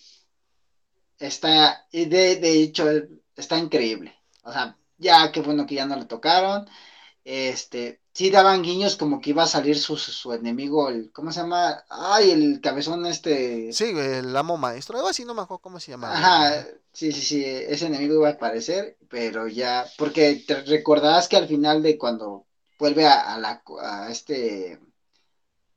Está, 1.19 1.85
de, 1.91 2.07
de 2.07 2.63
hecho, 2.63 2.85
está 3.35 3.57
increíble. 3.57 4.13
O 4.43 4.51
sea, 4.51 4.75
ya 5.03 5.31
qué 5.31 5.41
bueno 5.41 5.67
que 5.67 5.75
ya 5.75 5.85
no 5.85 5.95
le 5.95 6.05
tocaron. 6.05 6.67
Este, 7.25 8.01
sí 8.13 8.29
daban 8.29 8.63
guiños 8.63 8.97
como 8.97 9.21
que 9.21 9.29
iba 9.29 9.43
a 9.43 9.47
salir 9.47 9.77
su, 9.77 9.97
su, 9.97 10.33
enemigo, 10.33 10.89
el, 10.89 11.11
¿cómo 11.11 11.31
se 11.31 11.41
llama? 11.41 11.83
Ay, 11.89 12.31
el 12.31 12.61
cabezón 12.61 13.05
este. 13.05 13.71
Sí, 13.71 13.85
el 13.95 14.35
amo 14.35 14.57
maestro, 14.57 14.97
algo 14.97 15.09
así, 15.09 15.23
no 15.23 15.33
me 15.33 15.41
acuerdo 15.41 15.61
cómo 15.61 15.79
se 15.79 15.91
llama. 15.91 16.11
Ajá, 16.11 16.65
sí, 16.91 17.11
sí, 17.11 17.21
sí, 17.21 17.45
ese 17.45 17.85
enemigo 17.85 18.15
iba 18.15 18.29
a 18.29 18.33
aparecer, 18.33 18.97
pero 19.09 19.47
ya, 19.47 19.85
porque 19.97 20.43
te 20.47 20.63
recordarás 20.63 21.27
que 21.27 21.37
al 21.37 21.47
final 21.47 21.81
de 21.81 21.97
cuando 21.97 22.45
vuelve 22.79 23.05
a, 23.05 23.37
la, 23.37 23.63
a 23.81 24.11
este, 24.11 24.79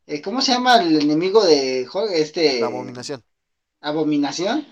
eh, 0.06 0.22
¿cómo 0.22 0.40
se 0.40 0.52
llama 0.52 0.76
el 0.76 1.00
enemigo 1.00 1.44
de 1.44 1.86
este? 2.12 2.60
La 2.60 2.66
abominación. 2.66 3.22
Abominación 3.80 4.66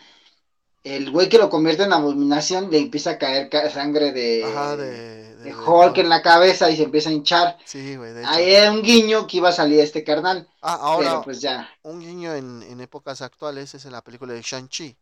el 0.84 1.10
güey 1.10 1.30
que 1.30 1.38
lo 1.38 1.48
convierte 1.48 1.84
en 1.84 1.94
abominación 1.94 2.70
le 2.70 2.78
empieza 2.78 3.12
a 3.12 3.18
caer 3.18 3.50
sangre 3.72 4.12
de, 4.12 4.44
Ajá, 4.44 4.76
de, 4.76 5.34
de, 5.36 5.54
Hulk 5.54 5.96
en 5.96 6.10
la 6.10 6.20
cabeza 6.20 6.70
y 6.70 6.76
se 6.76 6.82
empieza 6.82 7.08
a 7.08 7.14
hinchar. 7.14 7.58
Sí, 7.64 7.96
güey. 7.96 8.12
Ahí 8.26 8.52
era 8.52 8.70
un 8.70 8.82
guiño 8.82 9.26
que 9.26 9.38
iba 9.38 9.48
a 9.48 9.52
salir 9.52 9.80
este 9.80 10.04
carnal. 10.04 10.46
Ah, 10.60 10.78
ahora, 10.78 11.22
pues 11.22 11.40
ya. 11.40 11.70
Un 11.82 12.00
guiño 12.00 12.34
en, 12.34 12.62
en 12.62 12.80
épocas 12.82 13.22
actuales 13.22 13.74
es 13.74 13.86
en 13.86 13.92
la 13.92 14.02
película 14.02 14.34
de 14.34 14.42
Shang-Chi, 14.42 14.94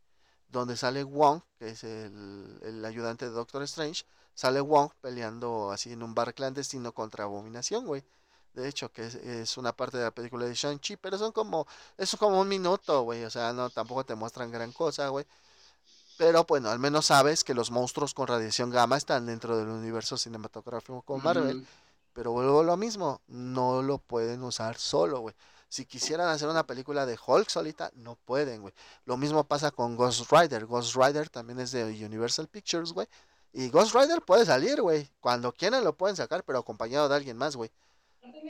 donde 0.48 0.76
sale 0.76 1.02
Wong, 1.02 1.40
que 1.58 1.70
es 1.70 1.82
el, 1.82 2.60
el, 2.62 2.84
ayudante 2.84 3.24
de 3.24 3.32
Doctor 3.32 3.64
Strange, 3.64 4.04
sale 4.34 4.60
Wong 4.60 4.90
peleando 5.00 5.72
así 5.72 5.92
en 5.92 6.04
un 6.04 6.14
bar 6.14 6.32
clandestino 6.32 6.92
contra 6.92 7.24
Abominación, 7.24 7.86
güey. 7.86 8.04
De 8.54 8.68
hecho, 8.68 8.92
que 8.92 9.06
es, 9.06 9.16
es, 9.16 9.56
una 9.56 9.72
parte 9.72 9.96
de 9.96 10.04
la 10.04 10.10
película 10.12 10.44
de 10.44 10.54
Shang-Chi, 10.54 10.96
pero 10.98 11.18
son 11.18 11.32
como, 11.32 11.66
es 11.98 12.14
como 12.16 12.40
un 12.40 12.46
minuto, 12.46 13.02
güey. 13.02 13.24
O 13.24 13.30
sea, 13.30 13.52
no, 13.52 13.68
tampoco 13.70 14.04
te 14.04 14.14
muestran 14.14 14.52
gran 14.52 14.70
cosa, 14.70 15.08
güey. 15.08 15.26
Pero 16.18 16.44
bueno, 16.44 16.70
al 16.70 16.78
menos 16.78 17.06
sabes 17.06 17.44
que 17.44 17.54
los 17.54 17.70
monstruos 17.70 18.14
con 18.14 18.26
radiación 18.26 18.70
gamma 18.70 18.96
están 18.96 19.26
dentro 19.26 19.56
del 19.56 19.68
universo 19.68 20.16
cinematográfico 20.16 21.02
con 21.02 21.22
Marvel. 21.22 21.66
Pero 22.12 22.32
vuelvo 22.32 22.60
a 22.60 22.64
lo 22.64 22.76
mismo, 22.76 23.20
no 23.26 23.82
lo 23.82 23.98
pueden 23.98 24.42
usar 24.42 24.76
solo, 24.76 25.20
güey. 25.20 25.34
Si 25.68 25.86
quisieran 25.86 26.28
hacer 26.28 26.48
una 26.48 26.66
película 26.66 27.06
de 27.06 27.18
Hulk 27.26 27.48
solita, 27.48 27.90
no 27.94 28.16
pueden, 28.26 28.60
güey. 28.60 28.74
Lo 29.06 29.16
mismo 29.16 29.44
pasa 29.44 29.70
con 29.70 29.96
Ghost 29.96 30.30
Rider. 30.30 30.66
Ghost 30.66 30.94
Rider 30.94 31.30
también 31.30 31.60
es 31.60 31.72
de 31.72 31.84
Universal 31.84 32.46
Pictures, 32.48 32.92
güey. 32.92 33.06
Y 33.54 33.70
Ghost 33.70 33.94
Rider 33.94 34.20
puede 34.20 34.44
salir, 34.44 34.82
güey. 34.82 35.08
Cuando 35.20 35.52
quieran 35.52 35.82
lo 35.82 35.96
pueden 35.96 36.16
sacar, 36.16 36.44
pero 36.44 36.58
acompañado 36.58 37.08
de 37.08 37.16
alguien 37.16 37.38
más, 37.38 37.56
güey. 37.56 37.70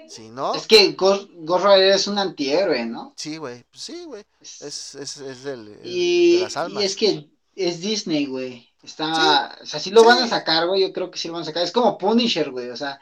Si 0.09 0.31
no. 0.31 0.55
Es 0.55 0.67
que 0.67 0.93
Ghost, 0.93 1.31
Rider 1.47 1.93
es 1.93 2.09
un 2.09 2.19
antihéroe, 2.19 2.85
¿no? 2.87 3.15
Sí, 3.17 3.37
güey. 3.37 3.65
Sí, 3.73 4.05
güey. 4.05 4.25
Es, 4.41 4.63
es, 4.97 5.17
es 5.17 5.47
el, 5.47 5.81
y, 5.85 6.39
de 6.39 6.43
las 6.43 6.57
almas. 6.57 6.83
Y 6.83 6.87
es 6.87 6.97
que 6.97 7.31
es 7.55 7.80
Disney, 7.80 8.26
güey. 8.26 8.68
Está, 8.82 9.59
o 9.62 9.66
sea, 9.66 9.78
sí 9.78 9.90
lo 9.90 10.05
van 10.05 10.18
a 10.18 10.26
sacar, 10.26 10.66
güey, 10.66 10.80
yo 10.82 10.92
creo 10.92 11.11
que 11.11 11.18
sí 11.18 11.28
lo 11.28 11.34
van 11.34 11.42
a 11.42 11.46
sacar. 11.46 11.62
Es 11.62 11.72
como 11.72 11.96
Punisher, 11.96 12.50
güey, 12.50 12.70
o 12.70 12.76
sea, 12.76 13.00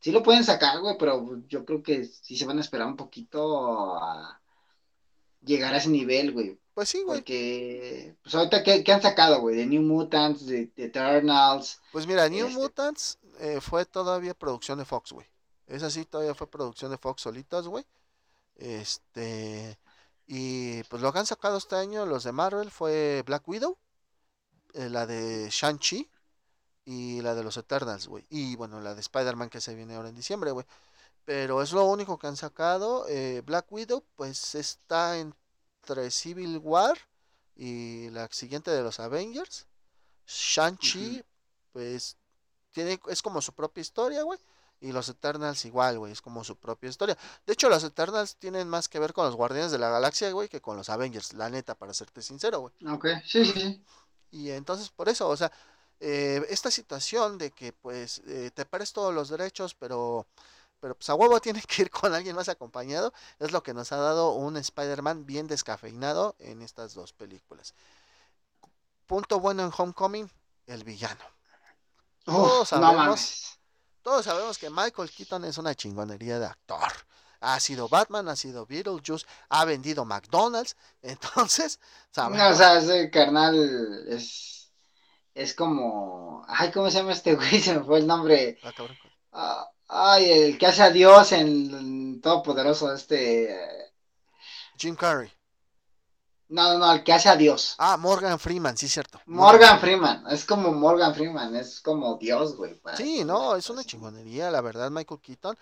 sí 0.00 0.12
lo 0.12 0.22
pueden 0.22 0.44
sacar, 0.44 0.80
güey, 0.80 0.96
pero 0.98 1.40
yo 1.48 1.64
creo 1.64 1.82
que 1.82 2.04
sí 2.04 2.36
se 2.36 2.44
van 2.44 2.58
a 2.58 2.60
esperar 2.60 2.86
un 2.86 2.96
poquito 2.96 3.96
a 3.96 4.40
llegar 5.42 5.72
a 5.74 5.78
ese 5.78 5.88
nivel, 5.88 6.32
güey. 6.32 6.58
Pues 6.74 6.88
sí, 6.88 7.02
güey. 7.02 7.20
Porque, 7.20 8.16
pues 8.22 8.34
ahorita, 8.34 8.62
¿qué, 8.62 8.92
han 8.92 9.00
sacado, 9.00 9.40
güey? 9.40 9.56
De 9.56 9.66
New 9.66 9.82
Mutants, 9.82 10.44
de, 10.46 10.70
Eternals. 10.76 11.80
Pues 11.92 12.06
mira, 12.06 12.28
New 12.28 12.48
este 12.48 12.58
Mutants 12.58 13.18
eh, 13.38 13.60
fue 13.60 13.86
todavía 13.86 14.34
producción 14.34 14.78
de 14.78 14.84
Fox, 14.84 15.12
güey. 15.12 15.26
Esa 15.66 15.88
sí 15.88 16.04
todavía 16.04 16.34
fue 16.34 16.50
producción 16.50 16.90
de 16.90 16.98
Fox 16.98 17.22
solitas, 17.22 17.66
güey. 17.68 17.86
Este. 18.56 19.78
Y 20.26 20.82
pues 20.84 21.00
lo 21.00 21.12
que 21.12 21.18
han 21.20 21.26
sacado 21.26 21.56
este 21.58 21.76
año 21.76 22.06
los 22.06 22.24
de 22.24 22.32
Marvel 22.32 22.70
fue 22.70 23.22
Black 23.26 23.46
Widow, 23.46 23.78
eh, 24.74 24.90
la 24.90 25.06
de 25.06 25.48
Shang-Chi 25.50 26.10
y 26.84 27.20
la 27.22 27.34
de 27.34 27.42
los 27.42 27.56
Eternals, 27.56 28.06
güey. 28.08 28.26
Y 28.28 28.56
bueno, 28.56 28.80
la 28.80 28.94
de 28.94 29.00
Spider-Man 29.00 29.48
que 29.48 29.60
se 29.60 29.74
viene 29.74 29.94
ahora 29.94 30.08
en 30.08 30.16
diciembre, 30.16 30.50
güey. 30.50 30.66
Pero 31.24 31.62
es 31.62 31.72
lo 31.72 31.84
único 31.86 32.18
que 32.18 32.26
han 32.26 32.36
sacado. 32.36 33.06
Eh, 33.08 33.42
Black 33.46 33.70
Widow, 33.70 34.04
pues 34.16 34.54
está 34.54 35.18
entre 35.18 36.10
Civil 36.10 36.58
War 36.58 36.98
y 37.56 38.10
la 38.10 38.28
siguiente 38.30 38.70
de 38.70 38.82
los 38.82 39.00
Avengers. 39.00 39.66
Shang-Chi, 40.26 41.24
pues 41.72 42.16
tiene, 42.72 43.00
es 43.08 43.22
como 43.22 43.40
su 43.40 43.52
propia 43.52 43.80
historia, 43.80 44.22
güey. 44.22 44.38
Y 44.80 44.92
los 44.92 45.08
Eternals 45.08 45.64
igual, 45.64 45.98
güey, 45.98 46.12
es 46.12 46.20
como 46.20 46.44
su 46.44 46.56
propia 46.56 46.90
historia. 46.90 47.16
De 47.46 47.54
hecho, 47.54 47.70
los 47.70 47.82
Eternals 47.84 48.36
tienen 48.36 48.68
más 48.68 48.88
que 48.88 48.98
ver 48.98 49.14
con 49.14 49.24
los 49.24 49.34
Guardianes 49.34 49.72
de 49.72 49.78
la 49.78 49.88
Galaxia, 49.88 50.30
güey, 50.32 50.48
que 50.48 50.60
con 50.60 50.76
los 50.76 50.90
Avengers, 50.90 51.32
la 51.32 51.48
neta, 51.48 51.74
para 51.74 51.94
serte 51.94 52.20
sincero, 52.20 52.60
güey. 52.60 52.74
Ok, 52.92 53.06
sí, 53.24 53.46
sí, 53.46 53.52
sí. 53.52 53.84
Y 54.34 54.50
entonces 54.50 54.90
por 54.90 55.08
eso, 55.08 55.28
o 55.28 55.36
sea, 55.36 55.52
eh, 56.00 56.44
esta 56.50 56.68
situación 56.68 57.38
de 57.38 57.52
que 57.52 57.72
pues 57.72 58.20
eh, 58.26 58.50
te 58.52 58.64
pares 58.66 58.92
todos 58.92 59.14
los 59.14 59.28
derechos, 59.28 59.74
pero, 59.74 60.26
pero 60.80 60.96
pues 60.96 61.08
a 61.08 61.14
huevo 61.14 61.40
tiene 61.40 61.62
que 61.62 61.82
ir 61.82 61.90
con 61.90 62.12
alguien 62.12 62.34
más 62.34 62.48
acompañado, 62.48 63.12
es 63.38 63.52
lo 63.52 63.62
que 63.62 63.72
nos 63.72 63.92
ha 63.92 63.96
dado 63.96 64.32
un 64.32 64.56
Spider-Man 64.56 65.24
bien 65.24 65.46
descafeinado 65.46 66.34
en 66.40 66.62
estas 66.62 66.94
dos 66.94 67.12
películas. 67.12 67.74
Punto 69.06 69.38
bueno 69.38 69.62
en 69.62 69.72
Homecoming, 69.76 70.28
el 70.66 70.82
villano. 70.82 71.24
todos 72.24 72.70
sabemos, 72.70 73.60
todos 74.02 74.24
sabemos 74.24 74.58
que 74.58 74.68
Michael 74.68 75.12
Keaton 75.12 75.44
es 75.44 75.58
una 75.58 75.76
chingonería 75.76 76.40
de 76.40 76.46
actor 76.46 76.92
ha 77.44 77.60
sido 77.60 77.88
Batman, 77.88 78.28
ha 78.28 78.36
sido 78.36 78.66
Beetlejuice, 78.66 79.26
ha 79.50 79.64
vendido 79.64 80.04
McDonald's, 80.04 80.76
entonces, 81.02 81.78
¿sabes? 82.10 82.38
No, 82.38 82.48
o 82.48 82.54
sea, 82.54 82.78
ese 82.78 83.10
carnal 83.10 84.06
es, 84.08 84.72
es 85.34 85.54
como, 85.54 86.44
ay, 86.48 86.70
¿cómo 86.72 86.90
se 86.90 86.98
llama 86.98 87.12
este 87.12 87.34
güey? 87.34 87.60
Se 87.60 87.74
me 87.74 87.84
fue 87.84 87.98
el 87.98 88.06
nombre. 88.06 88.58
Ah, 88.62 88.72
ah, 89.32 89.70
ay, 89.88 90.30
el 90.30 90.58
que 90.58 90.66
hace 90.66 90.82
a 90.82 90.90
Dios 90.90 91.32
en, 91.32 92.20
Todopoderoso, 92.20 92.92
este... 92.94 93.54
Jim 94.78 94.96
Carrey. 94.96 95.30
No, 96.48 96.72
no, 96.72 96.78
no, 96.78 96.92
el 96.92 97.04
que 97.04 97.12
hace 97.12 97.28
a 97.28 97.36
Dios. 97.36 97.74
Ah, 97.78 97.96
Morgan 97.96 98.38
Freeman, 98.38 98.76
sí, 98.76 98.88
cierto. 98.88 99.20
Morgan, 99.26 99.80
Freeman. 99.80 100.24
es 100.30 100.44
como 100.44 100.72
Morgan 100.72 101.14
Freeman, 101.14 101.54
es 101.56 101.80
como 101.80 102.16
Dios, 102.16 102.56
güey. 102.56 102.80
Sí, 102.96 103.24
no, 103.24 103.56
es 103.56 103.68
una 103.70 103.84
chingonería, 103.84 104.50
la 104.50 104.60
verdad, 104.60 104.90
Michael 104.90 105.20
Keaton 105.20 105.56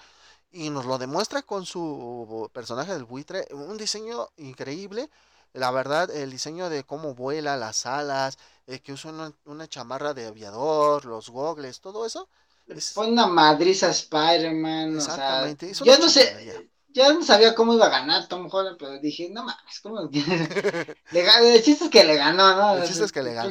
y 0.53 0.71
nos 0.71 0.85
lo 0.85 0.99
demuestra 0.99 1.43
con 1.43 1.67
su 1.67 2.51
personaje 2.53 2.93
del 2.93 3.05
buitre, 3.05 3.47
un 3.53 3.77
diseño 3.77 4.29
increíble. 4.37 5.11
La 5.55 5.71
verdad, 5.71 6.11
el 6.11 6.31
diseño 6.31 6.71
de 6.71 6.85
cómo 6.85 7.15
vuela, 7.15 7.57
las 7.57 7.85
alas, 7.85 8.39
eh, 8.67 8.81
que 8.81 8.93
usa 8.93 9.13
una, 9.45 9.69
chamarra 9.69 10.15
de 10.15 10.27
aviador, 10.27 11.05
los 11.05 11.29
gogles, 11.29 11.81
todo 11.81 12.07
eso. 12.07 12.29
Es... 12.67 12.93
Fue 12.93 13.09
una 13.09 13.27
madriza 13.27 13.91
Spider-Man. 13.91 14.97
Exactamente. 14.97 15.73
yo 15.75 15.99
no 15.99 16.09
sé, 16.09 16.71
ya 16.89 17.13
no 17.13 17.23
sabía 17.23 17.55
cómo 17.55 17.75
iba 17.75 17.87
a 17.87 17.91
ganar 17.91 18.29
Tom 18.29 18.49
Holland, 18.51 18.77
pero 18.79 18.99
dije, 18.99 19.31
no 19.31 19.45
mames, 19.45 19.81
¿cómo? 19.81 20.01
el 20.13 21.63
chiste 21.63 21.85
es 21.85 21.91
que 21.91 22.05
le 22.05 22.17
ganó, 22.17 22.55
¿no? 22.55 22.77
El 22.77 22.87
chiste 22.87 23.05
es 23.05 23.13
que 23.13 23.23
le 23.23 23.35
ganó. 23.35 23.51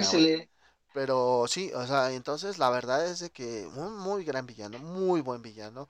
Pero 0.94 1.46
sí, 1.48 1.72
o 1.74 1.88
sea, 1.88 2.12
entonces 2.12 2.58
la 2.58 2.70
verdad 2.70 3.06
es 3.06 3.20
de 3.20 3.30
que 3.30 3.66
un 3.76 3.98
muy 3.98 4.26
gran 4.26 4.46
villano, 4.46 4.78
muy 4.80 5.22
buen 5.22 5.42
villano. 5.42 5.88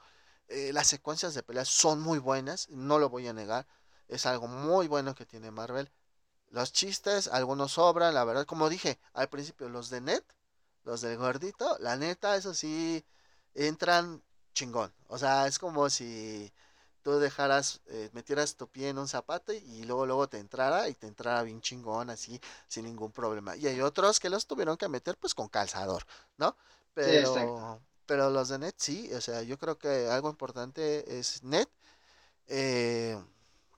Eh, 0.52 0.74
las 0.74 0.88
secuencias 0.88 1.34
de 1.34 1.44
peleas 1.44 1.70
son 1.70 2.02
muy 2.02 2.20
buenas, 2.20 2.70
no 2.70 3.00
lo 3.00 3.10
voy 3.10 3.28
a 3.28 3.34
negar. 3.34 3.68
Es 4.08 4.26
algo 4.26 4.48
muy 4.48 4.88
bueno 4.88 5.16
que 5.16 5.26
tiene 5.26 5.50
Marvel. 5.50 5.90
Los 6.50 6.74
chistes, 6.74 7.28
algunos 7.30 7.74
sobran, 7.74 8.14
la 8.14 8.26
verdad, 8.26 8.46
como 8.46 8.70
dije 8.70 9.00
al 9.14 9.30
principio, 9.30 9.70
los 9.70 9.90
de 9.90 10.02
Net, 10.02 10.26
los 10.84 11.00
del 11.02 11.18
gordito, 11.18 11.78
la 11.80 11.96
neta, 11.96 12.36
eso 12.36 12.54
sí, 12.54 13.06
entran 13.54 14.22
chingón. 14.54 14.94
O 15.08 15.18
sea, 15.18 15.48
es 15.48 15.58
como 15.58 15.90
si 15.90 16.52
tú 17.02 17.20
dejaras, 17.20 17.80
eh, 17.88 18.10
metieras 18.12 18.56
tu 18.56 18.68
pie 18.68 18.90
en 18.90 18.98
un 19.00 19.08
zapato 19.08 19.54
y 19.54 19.84
luego 19.84 20.06
luego 20.06 20.28
te 20.28 20.40
entrara 20.40 20.90
y 20.90 20.96
te 20.96 21.08
entrara 21.08 21.44
bien 21.44 21.62
chingón 21.62 22.10
así 22.10 22.40
sin 22.68 22.86
ningún 22.86 23.14
problema. 23.14 23.56
Y 23.56 23.68
hay 23.68 23.80
otros 23.80 24.20
que 24.20 24.30
los 24.30 24.46
tuvieron 24.46 24.76
que 24.76 24.90
meter 24.90 25.18
pues 25.18 25.34
con 25.34 25.48
calzador, 25.48 26.06
¿no? 26.38 26.58
Pero, 26.94 27.80
pero 28.06 28.30
los 28.30 28.50
de 28.50 28.60
Net 28.60 28.76
sí, 28.78 29.10
o 29.14 29.22
sea, 29.22 29.42
yo 29.44 29.58
creo 29.58 29.78
que 29.78 30.08
algo 30.08 30.30
importante 30.30 31.20
es 31.20 31.44
Net. 31.44 31.70
Eh, 32.48 33.18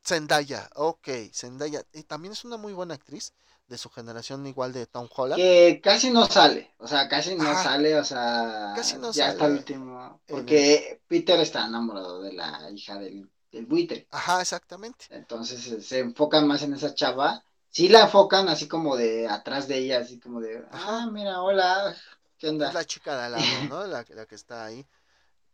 Zendaya, 0.05 0.69
ok, 0.75 1.07
Zendaya, 1.33 1.83
y 1.93 2.03
también 2.03 2.33
es 2.33 2.43
una 2.43 2.57
muy 2.57 2.73
buena 2.73 2.93
actriz 2.95 3.33
de 3.67 3.77
su 3.77 3.89
generación 3.89 4.45
igual 4.45 4.73
de 4.73 4.85
Tom 4.85 5.07
Holland. 5.15 5.41
Que 5.41 5.79
casi 5.81 6.09
no 6.11 6.25
sale, 6.25 6.71
o 6.77 6.87
sea, 6.87 7.07
casi 7.07 7.35
no 7.35 7.53
sale, 7.55 7.95
o 7.95 8.03
sea, 8.03 8.73
casi 8.75 8.97
no 8.97 9.11
ya 9.11 9.29
está 9.31 9.45
el 9.45 9.53
último, 9.53 10.21
porque 10.27 11.01
Peter 11.07 11.39
está 11.39 11.65
enamorado 11.65 12.21
de 12.21 12.33
la 12.33 12.69
hija 12.71 12.99
del, 12.99 13.29
del 13.51 13.65
buitre. 13.65 14.07
Ajá, 14.11 14.41
exactamente. 14.41 15.05
Entonces 15.09 15.85
se 15.85 15.99
enfocan 15.99 16.47
más 16.47 16.63
en 16.63 16.73
esa 16.73 16.93
chava, 16.93 17.43
sí 17.69 17.87
la 17.87 18.01
enfocan 18.01 18.49
así 18.49 18.67
como 18.67 18.97
de 18.97 19.27
atrás 19.27 19.67
de 19.69 19.77
ella, 19.77 19.99
así 19.99 20.19
como 20.19 20.41
de, 20.41 20.63
ah, 20.71 21.09
mira, 21.11 21.41
hola, 21.41 21.95
¿qué 22.43 22.49
onda? 22.49 22.67
Es 22.67 22.73
la 22.73 22.85
chica 22.85 23.15
de 23.15 23.23
al 23.23 23.31
lado, 23.31 23.45
¿no? 23.69 23.87
La, 23.87 24.05
la 24.09 24.25
que 24.25 24.35
está 24.35 24.65
ahí. 24.65 24.85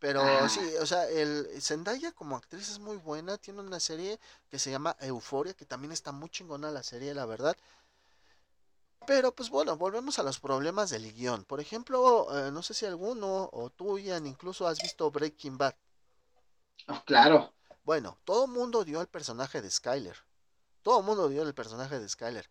Pero 0.00 0.48
sí, 0.48 0.60
o 0.80 0.86
sea, 0.86 1.08
el 1.08 1.46
Zendaya 1.60 2.10
como 2.10 2.34
actriz 2.34 2.68
es 2.68 2.78
muy 2.80 2.96
buena, 2.96 3.38
tiene 3.38 3.60
una 3.60 3.78
serie 3.78 4.18
que 4.48 4.58
se 4.58 4.72
llama 4.72 4.96
Euforia, 4.98 5.54
que 5.54 5.66
también 5.66 5.92
está 5.92 6.10
muy 6.10 6.30
chingona 6.30 6.70
la 6.72 6.82
serie, 6.82 7.14
la 7.14 7.26
verdad. 7.26 7.56
Pero 9.06 9.32
pues 9.32 9.50
bueno, 9.50 9.76
volvemos 9.76 10.18
a 10.18 10.24
los 10.24 10.40
problemas 10.40 10.90
del 10.90 11.12
guion. 11.12 11.44
Por 11.44 11.60
ejemplo, 11.60 12.26
eh, 12.36 12.50
no 12.50 12.62
sé 12.62 12.74
si 12.74 12.86
alguno 12.86 13.50
o 13.52 13.70
tú, 13.70 13.98
Ian, 13.98 14.26
incluso 14.26 14.66
has 14.66 14.80
visto 14.80 15.10
Breaking 15.10 15.58
Bad. 15.58 15.74
Oh, 16.88 17.02
claro. 17.04 17.52
Bueno, 17.84 18.18
todo 18.24 18.46
el 18.46 18.50
mundo 18.50 18.84
dio 18.84 19.00
el 19.00 19.06
personaje 19.06 19.62
de 19.62 19.70
Skyler. 19.70 20.16
Todo 20.82 21.00
el 21.00 21.06
mundo 21.06 21.28
dio 21.28 21.42
el 21.42 21.54
personaje 21.54 22.00
de 22.00 22.08
Skyler. 22.08 22.50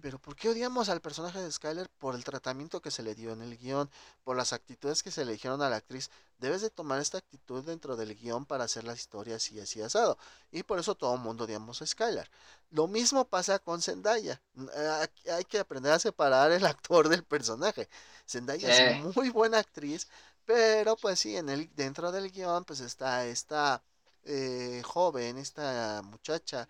Pero 0.00 0.18
¿por 0.20 0.36
qué 0.36 0.48
odiamos 0.48 0.88
al 0.88 1.00
personaje 1.00 1.40
de 1.40 1.50
Skyler? 1.50 1.88
Por 1.98 2.14
el 2.14 2.22
tratamiento 2.22 2.80
que 2.80 2.92
se 2.92 3.02
le 3.02 3.16
dio 3.16 3.32
en 3.32 3.42
el 3.42 3.58
guion, 3.58 3.90
por 4.22 4.36
las 4.36 4.52
actitudes 4.52 5.02
que 5.02 5.10
se 5.10 5.24
le 5.24 5.32
dijeron 5.32 5.60
a 5.60 5.68
la 5.68 5.76
actriz. 5.76 6.10
Debes 6.38 6.62
de 6.62 6.70
tomar 6.70 7.00
esta 7.00 7.18
actitud 7.18 7.64
dentro 7.64 7.96
del 7.96 8.14
guion 8.14 8.46
para 8.46 8.64
hacer 8.64 8.84
la 8.84 8.94
historia 8.94 9.36
así, 9.36 9.58
así 9.58 9.82
asado. 9.82 10.16
Y 10.52 10.62
por 10.62 10.78
eso 10.78 10.94
todo 10.94 11.14
el 11.14 11.20
mundo 11.20 11.44
odiamos 11.44 11.82
a 11.82 11.86
Skyler. 11.86 12.30
Lo 12.70 12.86
mismo 12.86 13.24
pasa 13.24 13.58
con 13.58 13.82
Zendaya. 13.82 14.40
Eh, 14.56 15.08
hay 15.32 15.44
que 15.44 15.58
aprender 15.58 15.92
a 15.92 15.98
separar 15.98 16.52
el 16.52 16.64
actor 16.64 17.08
del 17.08 17.24
personaje. 17.24 17.88
Zendaya 18.28 18.68
es 18.68 19.16
muy 19.16 19.30
buena 19.30 19.58
actriz, 19.58 20.06
pero 20.44 20.96
pues 20.96 21.18
sí, 21.18 21.36
en 21.36 21.48
el, 21.48 21.68
dentro 21.74 22.12
del 22.12 22.30
guion 22.30 22.64
pues 22.64 22.78
está 22.80 23.26
esta 23.26 23.82
eh, 24.24 24.82
joven, 24.84 25.38
esta 25.38 26.02
muchacha 26.04 26.68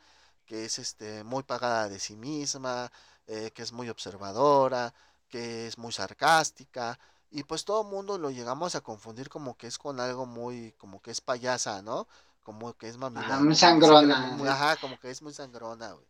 que 0.51 0.65
es 0.65 0.81
este, 0.81 1.23
muy 1.23 1.45
pagada 1.45 1.89
de 1.89 2.01
sí 2.01 2.17
misma, 2.17 2.91
eh, 3.29 3.53
que 3.55 3.63
es 3.63 3.71
muy 3.71 3.89
observadora, 3.89 4.93
que 5.29 5.69
es 5.69 5.79
muy 5.79 5.93
sarcástica, 5.93 6.99
y 7.31 7.45
pues 7.45 7.65
todo 7.65 7.83
el 7.83 7.87
mundo 7.87 8.19
lo 8.19 8.31
llegamos 8.31 8.75
a 8.75 8.81
confundir 8.81 9.29
como 9.29 9.57
que 9.57 9.69
es 9.69 9.79
con 9.79 10.01
algo 10.01 10.27
muy, 10.27 10.73
como 10.73 11.01
que 11.01 11.13
es 11.13 11.21
payasa, 11.21 11.83
¿no? 11.83 12.09
Como 12.43 12.77
que 12.77 12.89
es 12.89 12.97
mamila. 12.97 13.27
Ajá, 13.27 13.39
muy 13.39 13.55
sangrona. 13.55 14.37
ajá, 14.49 14.75
como 14.81 14.99
que 14.99 15.11
es 15.11 15.23
muy 15.23 15.33
sangrona, 15.33 15.93
güey. 15.93 16.07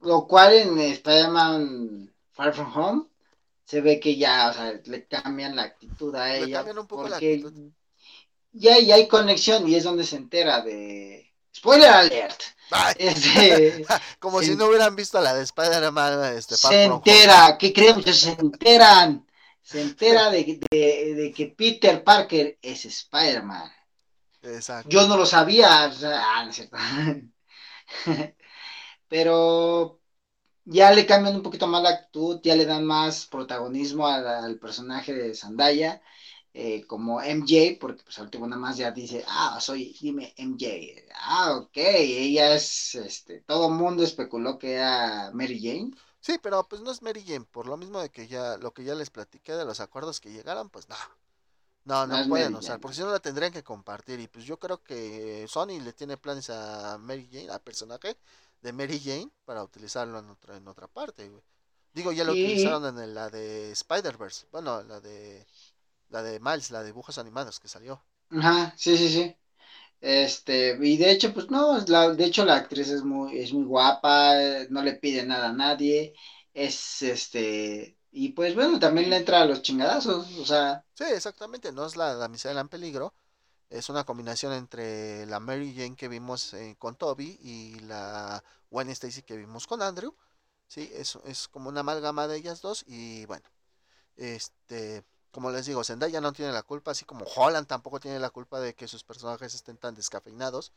Lo 0.00 0.26
cual 0.26 0.54
en 0.54 0.78
Spider-Man 0.78 2.10
Far 2.32 2.54
From 2.54 2.74
Home 2.74 3.06
se 3.66 3.82
ve 3.82 4.00
que 4.00 4.16
ya, 4.16 4.48
o 4.48 4.54
sea, 4.54 4.80
le 4.82 5.06
cambian 5.06 5.56
la 5.56 5.64
actitud 5.64 6.14
a 6.16 6.34
ella. 6.34 6.46
Le 6.46 6.52
cambian 6.52 6.78
un 6.78 6.86
poco 6.86 7.06
la 7.06 7.16
actitud. 7.16 7.52
Ya, 8.52 8.78
ya 8.78 8.94
hay 8.94 9.06
conexión 9.08 9.68
y 9.68 9.74
es 9.74 9.84
donde 9.84 10.04
se 10.04 10.16
entera 10.16 10.62
de... 10.62 11.30
Spoiler 11.54 11.90
alert 11.90 12.40
este, 12.98 13.84
Como 14.18 14.42
si 14.42 14.54
no 14.56 14.66
hubieran 14.66 14.96
visto 14.96 15.20
la 15.20 15.34
de 15.34 15.42
Spider-Man. 15.44 16.36
Este, 16.36 16.56
se 16.56 16.84
entera, 16.84 17.56
¿qué 17.58 17.72
creen? 17.72 18.02
Se 18.02 18.30
enteran. 18.30 19.26
Se 19.62 19.82
entera 19.82 20.30
de, 20.30 20.60
de, 20.70 21.32
que 21.36 21.46
Peter 21.46 22.02
Parker 22.02 22.58
es 22.62 22.86
Spider-Man. 22.86 23.70
Exacto. 24.42 24.88
Yo 24.88 25.06
no 25.06 25.16
lo 25.16 25.26
sabía. 25.26 25.84
ah, 25.84 26.42
no 26.44 26.50
es 26.50 26.56
cierto. 26.56 26.76
Pero 29.08 30.00
ya 30.64 30.90
le 30.92 31.06
cambian 31.06 31.36
un 31.36 31.42
poquito 31.42 31.66
más 31.66 31.82
la 31.82 31.90
actitud, 31.90 32.40
ya 32.42 32.54
le 32.54 32.64
dan 32.64 32.84
más 32.84 33.26
protagonismo 33.26 34.06
al 34.06 34.58
personaje 34.58 35.12
de 35.12 35.34
Zendaya. 35.34 36.02
Eh, 36.54 36.86
como 36.86 37.20
MJ, 37.20 37.78
porque 37.78 38.02
pues 38.02 38.18
último 38.18 38.46
nada 38.46 38.60
más 38.60 38.76
ya 38.76 38.90
dice, 38.90 39.24
ah, 39.28 39.58
soy, 39.60 39.96
dime 40.00 40.34
MJ. 40.36 41.04
Ah, 41.14 41.56
ok, 41.56 41.76
ella 41.76 42.54
es, 42.54 42.94
este, 42.94 43.40
todo 43.42 43.70
mundo 43.70 44.02
especuló 44.02 44.58
que 44.58 44.72
era 44.72 45.30
Mary 45.32 45.60
Jane. 45.62 45.92
Sí, 46.20 46.38
pero 46.42 46.66
pues 46.66 46.80
no 46.82 46.90
es 46.90 47.02
Mary 47.02 47.22
Jane, 47.24 47.44
por 47.44 47.66
lo 47.66 47.76
mismo 47.76 48.00
de 48.00 48.10
que 48.10 48.26
ya, 48.26 48.56
lo 48.56 48.72
que 48.72 48.82
ya 48.82 48.94
les 48.94 49.10
platiqué 49.10 49.52
de 49.52 49.64
los 49.64 49.80
acuerdos 49.80 50.20
que 50.20 50.32
llegaron, 50.32 50.68
pues 50.70 50.88
no. 50.88 50.96
No, 51.84 52.06
no, 52.06 52.28
pueden 52.28 52.54
usar, 52.54 52.80
porque 52.80 52.96
si 52.96 53.02
no 53.02 53.10
la 53.10 53.18
tendrían 53.18 53.50
que 53.50 53.62
compartir. 53.62 54.20
Y 54.20 54.28
pues 54.28 54.44
yo 54.44 54.58
creo 54.58 54.82
que 54.82 55.46
Sony 55.48 55.80
le 55.82 55.94
tiene 55.94 56.18
planes 56.18 56.50
a 56.50 56.98
Mary 56.98 57.26
Jane, 57.32 57.48
al 57.48 57.62
personaje 57.62 58.18
de 58.60 58.72
Mary 58.74 59.00
Jane, 59.02 59.30
para 59.46 59.62
utilizarlo 59.62 60.18
en 60.18 60.28
otra, 60.28 60.56
en 60.56 60.68
otra 60.68 60.86
parte, 60.86 61.30
Digo, 61.94 62.12
ya 62.12 62.24
lo 62.24 62.32
utilizaron 62.32 62.98
en 62.98 63.14
la 63.14 63.30
de 63.30 63.72
Spider-Verse, 63.72 64.46
bueno, 64.52 64.82
la 64.82 65.00
de 65.00 65.46
la 66.10 66.22
de 66.22 66.40
Miles, 66.40 66.70
la 66.70 66.80
de 66.80 66.86
dibujos 66.86 67.18
animados 67.18 67.60
que 67.60 67.68
salió. 67.68 68.02
Ajá, 68.30 68.74
sí, 68.76 68.96
sí, 68.96 69.08
sí. 69.08 69.36
Este, 70.00 70.78
y 70.82 70.96
de 70.98 71.10
hecho, 71.12 71.34
pues 71.34 71.50
no, 71.50 71.78
la, 71.88 72.10
de 72.14 72.24
hecho 72.26 72.44
la 72.44 72.56
actriz 72.56 72.88
es 72.90 73.04
muy, 73.04 73.38
es 73.38 73.52
muy 73.52 73.64
guapa, 73.64 74.34
no 74.70 74.82
le 74.82 74.94
pide 74.94 75.24
nada 75.26 75.50
a 75.50 75.52
nadie, 75.52 76.14
es 76.54 77.02
este, 77.02 77.98
y 78.12 78.30
pues 78.30 78.54
bueno, 78.54 78.78
también 78.78 79.10
le 79.10 79.16
entra 79.18 79.42
a 79.42 79.46
los 79.46 79.62
chingadazos, 79.62 80.36
o 80.38 80.46
sea. 80.46 80.84
Sí, 80.94 81.04
exactamente, 81.04 81.72
no 81.72 81.86
es 81.86 81.96
la 81.96 82.14
damisela 82.14 82.60
en 82.60 82.68
peligro, 82.68 83.14
es 83.70 83.88
una 83.88 84.04
combinación 84.04 84.52
entre 84.52 85.26
la 85.26 85.40
Mary 85.40 85.74
Jane 85.76 85.96
que 85.96 86.08
vimos 86.08 86.54
eh, 86.54 86.76
con 86.78 86.96
Toby 86.96 87.38
y 87.42 87.80
la 87.80 88.42
Gwen 88.70 88.90
Stacy 88.90 89.22
que 89.22 89.36
vimos 89.36 89.66
con 89.66 89.82
Andrew, 89.82 90.14
sí, 90.68 90.90
es, 90.94 91.18
es 91.26 91.48
como 91.48 91.68
una 91.70 91.80
amalgama 91.80 92.28
de 92.28 92.36
ellas 92.38 92.62
dos 92.62 92.84
y 92.88 93.26
bueno, 93.26 93.48
este, 94.16 95.04
como 95.38 95.52
les 95.52 95.66
digo, 95.66 95.84
Zendaya 95.84 96.20
no 96.20 96.32
tiene 96.32 96.50
la 96.50 96.64
culpa, 96.64 96.90
así 96.90 97.04
como 97.04 97.24
Holland 97.24 97.68
tampoco 97.68 98.00
tiene 98.00 98.18
la 98.18 98.30
culpa 98.30 98.58
de 98.58 98.74
que 98.74 98.88
sus 98.88 99.04
personajes 99.04 99.54
estén 99.54 99.76
tan 99.76 99.94
descafeinados. 99.94 100.72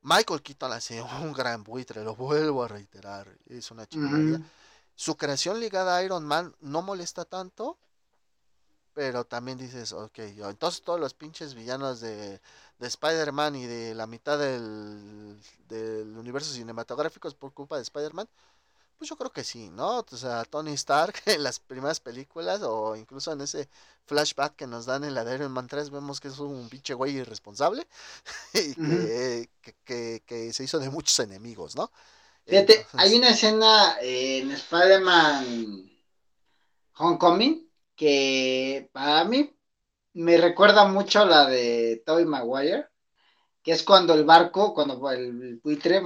Michael 0.00 0.40
Keaton 0.40 0.72
hace 0.72 1.02
un 1.20 1.34
gran 1.34 1.62
buitre, 1.62 2.02
lo 2.02 2.16
vuelvo 2.16 2.64
a 2.64 2.68
reiterar, 2.68 3.28
es 3.44 3.70
una 3.70 3.86
chingadería. 3.86 4.40
Su 4.94 5.18
creación 5.18 5.60
ligada 5.60 5.94
a 5.94 6.02
Iron 6.02 6.24
Man 6.24 6.56
no 6.62 6.80
molesta 6.80 7.26
tanto, 7.26 7.76
pero 8.94 9.26
también 9.26 9.58
dices, 9.58 9.92
ok, 9.92 10.20
entonces 10.20 10.80
todos 10.80 10.98
los 10.98 11.12
pinches 11.12 11.52
villanos 11.52 12.00
de, 12.00 12.40
de 12.78 12.86
Spider-Man 12.86 13.56
y 13.56 13.66
de 13.66 13.94
la 13.94 14.06
mitad 14.06 14.38
del, 14.38 15.38
del 15.68 16.16
universo 16.16 16.54
cinematográfico 16.54 17.28
es 17.28 17.34
por 17.34 17.52
culpa 17.52 17.76
de 17.76 17.82
Spider-Man. 17.82 18.26
Pues 19.00 19.08
yo 19.08 19.16
creo 19.16 19.32
que 19.32 19.44
sí, 19.44 19.70
¿no? 19.70 20.00
O 20.00 20.16
sea, 20.16 20.44
Tony 20.44 20.74
Stark 20.74 21.14
en 21.24 21.42
las 21.42 21.58
primeras 21.58 22.00
películas 22.00 22.60
o 22.62 22.94
incluso 22.94 23.32
en 23.32 23.40
ese 23.40 23.66
flashback 24.04 24.56
que 24.56 24.66
nos 24.66 24.84
dan 24.84 25.04
en 25.04 25.14
la 25.14 25.24
de 25.24 25.36
Iron 25.36 25.52
Man 25.52 25.68
3 25.68 25.88
vemos 25.88 26.20
que 26.20 26.28
es 26.28 26.38
un 26.38 26.68
pinche 26.68 26.92
güey 26.92 27.16
irresponsable 27.16 27.86
y 28.52 28.74
que, 29.86 30.22
que, 30.26 30.52
se 30.52 30.64
hizo 30.64 30.78
de 30.78 30.90
muchos 30.90 31.18
enemigos, 31.18 31.76
¿no? 31.76 31.90
Fíjate, 32.44 32.86
hay 32.92 33.14
una 33.14 33.30
escena 33.30 33.96
en 34.02 34.50
Spider-Man 34.50 35.90
Homecoming 36.98 37.70
que 37.96 38.90
para 38.92 39.24
mí 39.24 39.50
me 40.12 40.36
recuerda 40.36 40.84
mucho 40.84 41.22
a 41.22 41.24
la 41.24 41.46
de 41.46 42.02
Tobey 42.04 42.26
Maguire, 42.26 42.88
que 43.62 43.72
es 43.72 43.82
cuando 43.82 44.12
el 44.12 44.26
barco, 44.26 44.74
cuando 44.74 45.10
el 45.10 45.58
buitre 45.64 46.02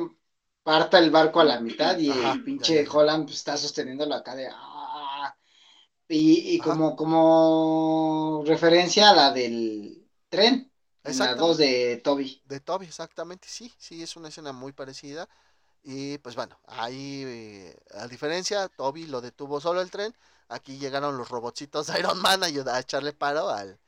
parta 0.65 0.99
el 0.99 1.11
barco 1.11 1.39
a 1.41 1.45
la 1.45 1.61
mitad 1.61 1.97
y 1.99 2.11
el 2.11 2.43
pinche 2.43 2.85
Holland 2.91 3.27
pues, 3.27 3.37
está 3.37 3.57
sosteniéndolo 3.57 4.15
acá 4.15 4.35
de... 4.35 4.49
Ah", 4.51 5.37
y, 6.09 6.59
como, 6.59 6.97
como 6.97 8.43
referencia 8.47 9.11
a 9.11 9.15
la 9.15 9.31
del 9.31 10.07
tren. 10.29 10.71
La 11.03 11.35
dos 11.35 11.59
de 11.59 12.01
Toby. 12.03 12.43
De 12.47 12.61
Toby, 12.61 12.87
exactamente, 12.87 13.47
sí, 13.49 13.73
sí, 13.79 14.03
es 14.03 14.17
una 14.17 14.29
escena 14.29 14.53
muy 14.53 14.73
parecida. 14.73 15.29
Y 15.83 16.17
pues 16.19 16.35
bueno, 16.35 16.59
ahí, 16.67 17.25
eh, 17.27 17.77
a 17.93 18.07
diferencia, 18.07 18.69
Toby 18.69 19.07
lo 19.07 19.21
detuvo 19.21 19.61
solo 19.61 19.83
el 19.83 19.91
tren. 19.91 20.15
Aquí 20.49 20.79
llegaron 20.79 21.19
los 21.19 21.29
robotcitos 21.29 21.89
de 21.89 21.99
Iron 21.99 22.21
Man 22.21 22.43
a, 22.43 22.47
ayudar 22.47 22.77
a 22.77 22.81
echarle 22.81 23.13
paro 23.13 23.51
al, 23.51 23.79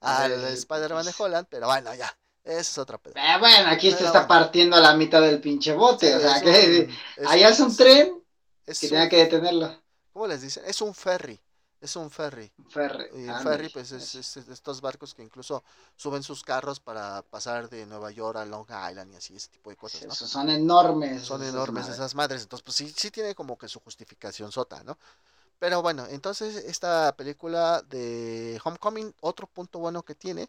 al 0.00 0.44
Spider-Man 0.44 1.06
de 1.06 1.14
Holland, 1.16 1.46
pero 1.50 1.66
bueno, 1.66 1.94
ya, 1.94 2.14
esa 2.46 2.60
es 2.60 2.78
otra 2.78 2.98
pedo. 2.98 3.14
Eh, 3.16 3.38
bueno, 3.40 3.68
aquí 3.68 3.90
se 3.90 4.04
está 4.04 4.26
partiendo 4.26 4.76
a 4.76 4.80
la 4.80 4.94
mitad 4.94 5.20
del 5.20 5.40
pinche 5.40 5.72
bote. 5.72 6.14
o 6.14 6.20
sea, 6.20 6.40
que 6.40 6.88
allá 7.26 7.48
es 7.50 7.60
un 7.60 7.76
tren 7.76 8.22
que 8.64 8.88
tenga 8.88 9.08
que 9.08 9.16
detenerlo. 9.16 9.82
¿Cómo 10.12 10.28
les 10.28 10.42
dicen? 10.42 10.62
Es 10.66 10.80
un 10.80 10.94
ferry. 10.94 11.40
Es 11.80 11.94
un 11.96 12.10
ferry. 12.10 12.50
Ferry. 12.70 13.04
Y 13.16 13.28
el 13.28 13.34
ferry, 13.42 13.68
pues, 13.68 13.92
es, 13.92 14.36
estos 14.36 14.80
barcos 14.80 15.12
que 15.12 15.22
incluso 15.22 15.62
suben 15.94 16.22
sus 16.22 16.42
carros 16.42 16.80
para 16.80 17.22
pasar 17.22 17.68
de 17.68 17.84
Nueva 17.84 18.10
York 18.12 18.38
a 18.38 18.44
Long 18.46 18.66
Island 18.66 19.12
y 19.12 19.16
así, 19.16 19.36
ese 19.36 19.48
tipo 19.48 19.68
de 19.70 19.76
cosas, 19.76 20.06
¿no? 20.06 20.14
son 20.14 20.48
enormes. 20.48 21.22
Son 21.22 21.42
enormes 21.42 21.88
esas 21.88 22.14
madres. 22.14 22.42
Entonces, 22.42 22.64
pues 22.64 22.76
sí, 22.76 22.92
sí 22.96 23.10
tiene 23.10 23.34
como 23.34 23.58
que 23.58 23.68
su 23.68 23.80
justificación 23.80 24.50
sota, 24.52 24.82
¿no? 24.84 24.96
Pero 25.58 25.82
bueno, 25.82 26.06
entonces 26.08 26.56
esta 26.56 27.14
película 27.16 27.82
de 27.82 28.60
Homecoming, 28.64 29.14
otro 29.20 29.46
punto 29.46 29.78
bueno 29.78 30.02
que 30.02 30.14
tiene 30.14 30.48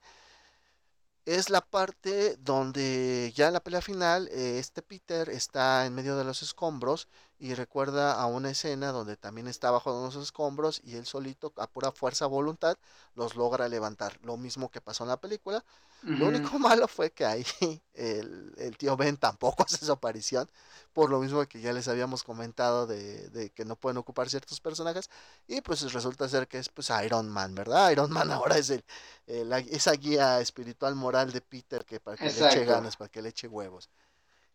es 1.28 1.50
la 1.50 1.62
parte 1.62 2.38
donde 2.38 3.34
ya 3.36 3.48
en 3.48 3.54
la 3.54 3.60
pelea 3.60 3.82
final 3.82 4.30
eh, 4.30 4.60
este 4.60 4.82
Peter 4.82 5.30
está 5.30 5.86
en 5.86 5.94
medio 5.94 6.16
de 6.18 6.24
los 6.24 6.42
escombros 6.42 7.10
y 7.40 7.54
recuerda 7.54 8.14
a 8.14 8.26
una 8.26 8.50
escena 8.50 8.92
donde 8.92 9.16
también 9.16 9.48
está 9.48 9.70
bajo 9.70 9.94
unos 9.94 10.16
escombros 10.16 10.82
y 10.84 10.96
él 10.96 11.06
solito 11.06 11.54
a 11.58 11.68
pura 11.68 11.92
fuerza 11.92 12.26
voluntad 12.26 12.78
los 13.16 13.36
logra 13.36 13.68
levantar. 13.68 14.18
Lo 14.24 14.38
mismo 14.38 14.70
que 14.70 14.82
pasó 14.82 15.04
en 15.04 15.10
la 15.10 15.22
película. 15.22 15.64
Lo 16.04 16.28
único 16.28 16.58
malo 16.60 16.88
fue 16.88 17.12
que 17.12 17.26
ahí 17.26 17.46
el, 17.94 18.54
el, 18.58 18.78
tío 18.78 18.96
Ben 18.98 19.18
tampoco 19.18 19.64
hace 19.68 19.86
su 19.86 19.92
aparición, 19.92 20.50
por 20.94 21.10
lo 21.10 21.20
mismo 21.20 21.46
que 21.48 21.60
ya 21.62 21.74
les 21.74 21.88
habíamos 21.88 22.24
comentado 22.24 22.88
de, 22.88 23.30
de, 23.30 23.50
que 23.50 23.66
no 23.66 23.76
pueden 23.76 23.98
ocupar 23.98 24.30
ciertos 24.30 24.60
personajes 24.60 25.10
y 25.48 25.62
pues 25.62 25.92
resulta 25.94 26.30
ser 26.30 26.48
que 26.48 26.60
es 26.60 26.70
pues 26.70 26.92
Iron 27.04 27.30
Man, 27.30 27.56
¿verdad? 27.56 27.92
Iron 27.92 28.12
Man 28.12 28.32
ahora 28.32 28.58
es 28.58 28.70
el, 28.70 28.84
esa 29.26 29.92
guía 29.94 30.40
espiritual 30.40 30.96
moral 30.96 31.32
de 31.32 31.42
Peter 31.42 31.86
que 31.86 32.00
para 32.00 32.18
que 32.18 32.26
le 32.26 32.48
eche 32.48 32.66
ganas, 32.66 32.96
para 32.96 33.10
que 33.10 33.22
le 33.22 33.30
eche 33.30 33.48
huevos. 33.48 33.90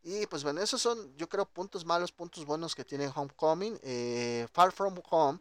Y 0.02 0.26
pues 0.26 0.42
bueno, 0.42 0.60
esos 0.60 0.82
son 0.82 1.16
yo 1.16 1.28
creo 1.28 1.46
puntos 1.46 1.84
malos, 1.84 2.12
puntos 2.12 2.44
buenos 2.44 2.74
que 2.74 2.84
tiene 2.84 3.10
Homecoming. 3.14 3.78
Eh, 3.82 4.46
Far 4.52 4.72
From 4.72 5.00
Home. 5.10 5.38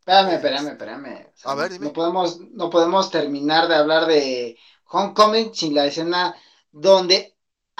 Espérame, 0.00 0.34
espérame, 0.34 0.68
espérame. 0.68 1.26
a 1.44 1.54
ver, 1.54 1.72
dime. 1.72 1.86
No 1.86 1.92
podemos, 1.92 2.40
no 2.40 2.70
podemos 2.70 3.10
terminar 3.10 3.68
de 3.68 3.74
hablar 3.74 4.06
de 4.06 4.58
Homecoming 4.86 5.54
sin 5.54 5.74
la 5.74 5.86
escena 5.86 6.34
donde 6.72 7.36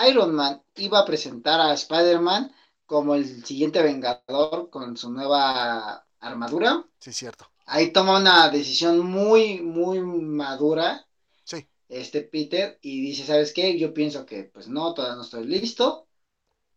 Iron 0.08 0.34
Man 0.34 0.62
iba 0.76 1.00
a 1.00 1.04
presentar 1.04 1.60
a 1.60 1.74
Spider-Man 1.74 2.54
como 2.86 3.14
el 3.14 3.44
siguiente 3.44 3.82
Vengador 3.82 4.70
con 4.70 4.96
su 4.96 5.10
nueva 5.10 6.04
armadura. 6.18 6.84
Sí, 6.98 7.12
cierto. 7.12 7.50
Ahí 7.66 7.92
toma 7.92 8.18
una 8.18 8.48
decisión 8.48 9.00
muy, 9.00 9.60
muy 9.60 10.00
madura. 10.00 11.06
Sí. 11.44 11.66
Este 11.90 12.22
Peter 12.22 12.78
y 12.80 13.00
dice, 13.02 13.24
¿sabes 13.24 13.52
qué? 13.52 13.78
Yo 13.78 13.92
pienso 13.92 14.24
que 14.24 14.44
pues 14.44 14.68
no, 14.68 14.94
todavía 14.94 15.16
no 15.16 15.22
estoy 15.22 15.44
listo. 15.44 16.06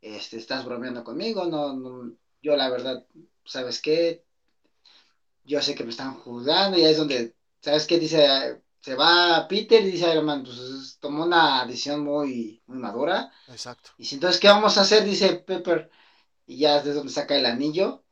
Este, 0.01 0.37
estás 0.37 0.65
bromeando 0.65 1.03
conmigo, 1.03 1.45
no, 1.45 1.73
no 1.73 2.11
yo 2.41 2.57
la 2.57 2.69
verdad, 2.69 3.05
¿sabes 3.45 3.81
qué? 3.81 4.25
Yo 5.45 5.61
sé 5.61 5.75
que 5.75 5.85
me 5.85 5.91
están 5.91 6.15
juzgando 6.15 6.77
y 6.77 6.83
ahí 6.83 6.91
es 6.91 6.97
donde, 6.97 7.35
¿sabes 7.61 7.87
qué? 7.87 7.99
Dice, 7.99 8.61
se 8.81 8.95
va 8.95 9.47
Peter 9.47 9.81
y 9.81 9.91
dice 9.91 10.11
Iron 10.11 10.25
Man, 10.25 10.43
pues 10.43 10.97
tomó 10.99 11.23
una 11.23 11.65
decisión 11.65 12.03
muy, 12.03 12.61
muy 12.65 12.77
madura. 12.77 13.31
Exacto. 13.47 13.91
Y 13.97 14.05
si 14.05 14.15
entonces, 14.15 14.41
¿qué 14.41 14.49
vamos 14.49 14.77
a 14.77 14.81
hacer? 14.81 15.05
Dice 15.05 15.35
Pepper. 15.35 15.89
Y 16.45 16.57
ya 16.57 16.77
es 16.77 16.83
de 16.83 16.93
donde 16.93 17.13
saca 17.13 17.35
el 17.35 17.45
anillo. 17.45 18.03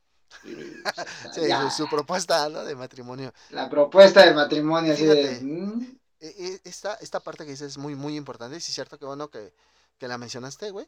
sí, 1.34 1.42
su, 1.76 1.88
propuesta 1.90 2.48
¿no? 2.48 2.64
de 2.64 2.76
matrimonio. 2.76 3.34
La 3.50 3.70
propuesta 3.70 4.26
de 4.26 4.34
matrimonio, 4.34 4.94
así 4.94 5.06
de. 5.06 5.42
Mm". 5.42 6.00
E, 6.22 6.28
e, 6.38 6.70
esta, 6.70 6.94
esta 6.96 7.20
parte 7.20 7.44
que 7.44 7.52
dices 7.52 7.72
es 7.72 7.78
muy, 7.78 7.96
muy 7.96 8.16
importante. 8.16 8.56
Y 8.56 8.62
sí, 8.62 8.72
es 8.72 8.76
cierto 8.76 8.98
que 8.98 9.06
bueno 9.06 9.30
que, 9.30 9.54
que 9.98 10.08
la 10.08 10.18
mencionaste, 10.18 10.72
güey. 10.72 10.88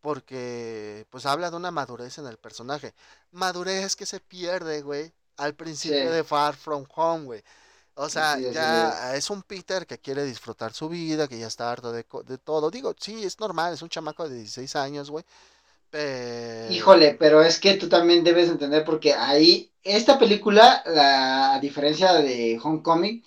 Porque, 0.00 1.06
pues 1.10 1.26
habla 1.26 1.50
de 1.50 1.56
una 1.56 1.72
madurez 1.72 2.18
en 2.18 2.26
el 2.26 2.38
personaje. 2.38 2.94
Madurez 3.32 3.96
que 3.96 4.06
se 4.06 4.20
pierde, 4.20 4.80
güey, 4.82 5.12
al 5.36 5.54
principio 5.54 6.12
de 6.12 6.22
Far 6.22 6.54
From 6.54 6.86
Home, 6.94 7.24
güey. 7.24 7.42
O 7.94 8.08
sea, 8.08 8.38
ya 8.38 9.16
es 9.16 9.28
un 9.28 9.42
Peter 9.42 9.84
que 9.84 9.98
quiere 9.98 10.24
disfrutar 10.24 10.72
su 10.72 10.88
vida, 10.88 11.26
que 11.26 11.36
ya 11.36 11.48
está 11.48 11.72
harto 11.72 11.90
de, 11.90 12.06
de 12.26 12.38
todo. 12.38 12.70
Digo, 12.70 12.94
sí, 12.96 13.24
es 13.24 13.40
normal, 13.40 13.74
es 13.74 13.82
un 13.82 13.88
chamaco 13.88 14.28
de 14.28 14.36
16 14.36 14.76
años, 14.76 15.10
güey. 15.10 15.24
Pero... 15.90 16.72
Híjole, 16.72 17.16
pero 17.18 17.42
es 17.42 17.58
que 17.58 17.74
tú 17.74 17.88
también 17.88 18.22
debes 18.22 18.48
entender 18.50 18.84
porque 18.84 19.14
ahí, 19.14 19.72
esta 19.82 20.16
película, 20.16 20.80
la, 20.86 21.54
a 21.54 21.60
diferencia 21.60 22.12
de 22.12 22.60
Homecoming, 22.62 23.24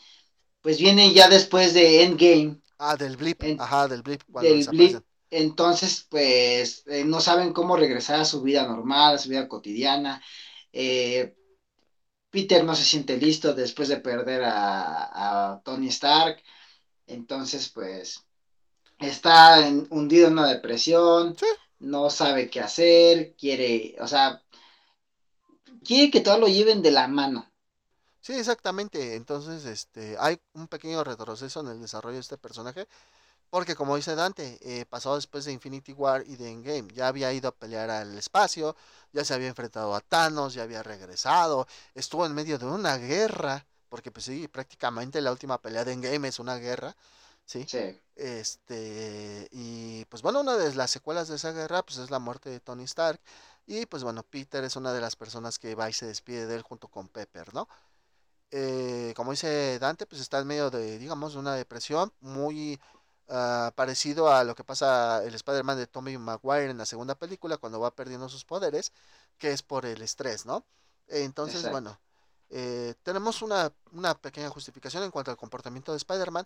pues 0.61 0.79
viene 0.79 1.13
ya 1.13 1.29
después 1.29 1.73
de 1.73 2.03
Endgame. 2.03 2.61
Ah, 2.77 2.95
del 2.95 3.17
blip, 3.17 3.43
ajá, 3.59 3.87
del 3.87 4.01
blip. 4.01 4.23
Del 4.41 4.67
blip. 4.67 5.03
Entonces, 5.29 6.05
pues, 6.09 6.83
eh, 6.87 7.05
no 7.05 7.21
saben 7.21 7.53
cómo 7.53 7.77
regresar 7.77 8.19
a 8.19 8.25
su 8.25 8.41
vida 8.41 8.67
normal, 8.67 9.15
a 9.15 9.17
su 9.17 9.29
vida 9.29 9.47
cotidiana. 9.47 10.21
Eh, 10.73 11.35
Peter 12.29 12.63
no 12.63 12.75
se 12.75 12.83
siente 12.83 13.17
listo 13.17 13.53
después 13.53 13.87
de 13.89 13.97
perder 13.97 14.43
a, 14.45 15.61
Tony 15.63 15.87
Stark. 15.87 16.41
Entonces, 17.07 17.69
pues, 17.69 18.25
está 18.99 19.59
hundido 19.89 20.27
en 20.27 20.33
una 20.33 20.47
depresión. 20.47 21.35
No 21.79 22.09
sabe 22.09 22.49
qué 22.49 22.61
hacer. 22.61 23.35
Quiere, 23.37 23.95
o 23.99 24.07
sea, 24.07 24.43
quiere 25.83 26.11
que 26.11 26.21
todo 26.21 26.37
lo 26.39 26.47
lleven 26.47 26.81
de 26.81 26.91
la 26.91 27.07
mano. 27.07 27.50
Sí, 28.21 28.33
exactamente. 28.33 29.15
Entonces, 29.15 29.65
este, 29.65 30.15
hay 30.19 30.39
un 30.53 30.67
pequeño 30.67 31.03
retroceso 31.03 31.61
en 31.61 31.67
el 31.69 31.81
desarrollo 31.81 32.15
de 32.15 32.21
este 32.21 32.37
personaje 32.37 32.87
porque 33.51 33.75
como 33.75 33.97
dice 33.97 34.15
Dante, 34.15 34.57
eh, 34.61 34.85
pasó 34.85 35.15
después 35.15 35.43
de 35.43 35.51
Infinity 35.51 35.91
War 35.91 36.23
y 36.25 36.37
de 36.37 36.49
Endgame. 36.49 36.87
Ya 36.93 37.09
había 37.09 37.33
ido 37.33 37.49
a 37.49 37.51
pelear 37.55 37.89
al 37.91 38.17
espacio, 38.17 38.77
ya 39.11 39.25
se 39.25 39.33
había 39.33 39.49
enfrentado 39.49 39.93
a 39.93 39.99
Thanos, 39.99 40.53
ya 40.53 40.63
había 40.63 40.81
regresado, 40.83 41.67
estuvo 41.93 42.25
en 42.25 42.33
medio 42.33 42.57
de 42.57 42.65
una 42.65 42.97
guerra, 42.97 43.65
porque 43.89 44.09
pues 44.09 44.25
sí, 44.25 44.47
prácticamente 44.47 45.19
la 45.21 45.33
última 45.33 45.61
pelea 45.61 45.83
de 45.83 45.91
Endgame 45.91 46.29
es 46.29 46.39
una 46.39 46.55
guerra, 46.55 46.95
¿sí? 47.45 47.65
Sí. 47.67 47.99
Este, 48.15 49.49
y 49.51 50.05
pues 50.05 50.21
bueno, 50.21 50.39
una 50.39 50.55
de 50.55 50.73
las 50.75 50.91
secuelas 50.91 51.27
de 51.27 51.35
esa 51.35 51.51
guerra 51.51 51.83
pues 51.83 51.97
es 51.97 52.09
la 52.09 52.19
muerte 52.19 52.49
de 52.49 52.61
Tony 52.61 52.85
Stark. 52.85 53.19
Y 53.67 53.85
pues 53.85 54.03
bueno, 54.03 54.23
Peter 54.23 54.63
es 54.63 54.77
una 54.77 54.93
de 54.93 55.01
las 55.01 55.17
personas 55.17 55.59
que 55.59 55.75
va 55.75 55.89
y 55.89 55.93
se 55.93 56.05
despide 56.05 56.45
de 56.47 56.55
él 56.55 56.61
junto 56.61 56.87
con 56.87 57.09
Pepper, 57.09 57.53
¿no? 57.53 57.67
Eh, 58.51 59.13
como 59.15 59.31
dice 59.31 59.79
Dante, 59.79 60.05
pues 60.05 60.21
está 60.21 60.39
en 60.39 60.47
medio 60.47 60.69
de, 60.69 60.99
digamos, 60.99 61.35
una 61.35 61.55
depresión 61.55 62.11
muy 62.19 62.79
Ah, 63.33 63.71
parecido 63.75 64.29
a 64.29 64.43
lo 64.43 64.55
que 64.55 64.65
pasa 64.65 65.23
el 65.23 65.33
Spider-Man 65.33 65.77
de 65.77 65.87
Tommy 65.87 66.17
Maguire 66.17 66.69
en 66.69 66.77
la 66.77 66.85
segunda 66.85 67.15
película 67.15 67.55
cuando 67.55 67.79
va 67.79 67.95
perdiendo 67.95 68.27
sus 68.27 68.43
poderes, 68.43 68.91
que 69.37 69.53
es 69.53 69.61
por 69.61 69.85
el 69.85 70.01
estrés, 70.01 70.45
¿no? 70.45 70.65
Entonces, 71.07 71.69
bueno, 71.71 71.97
eh, 72.49 72.93
tenemos 73.03 73.41
una, 73.41 73.71
una, 73.93 74.15
pequeña 74.15 74.49
justificación 74.49 75.03
en 75.03 75.11
cuanto 75.11 75.31
al 75.31 75.37
comportamiento 75.37 75.93
de 75.93 75.97
Spider-Man, 75.99 76.45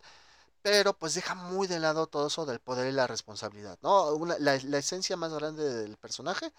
pero 0.61 0.93
pues 0.93 1.15
deja 1.15 1.33
muy 1.33 1.65
de 1.65 1.79
lado 1.79 2.05
todo 2.05 2.27
eso 2.27 2.45
del 2.45 2.59
poder 2.59 2.87
y 2.87 2.91
la 2.91 3.07
responsabilidad, 3.07 3.79
¿no? 3.81 4.23
la, 4.23 4.37
la, 4.39 4.77
esencia 4.77 5.17
más 5.17 5.33
grande 5.33 5.63
del 5.63 5.97
personaje 5.97 6.51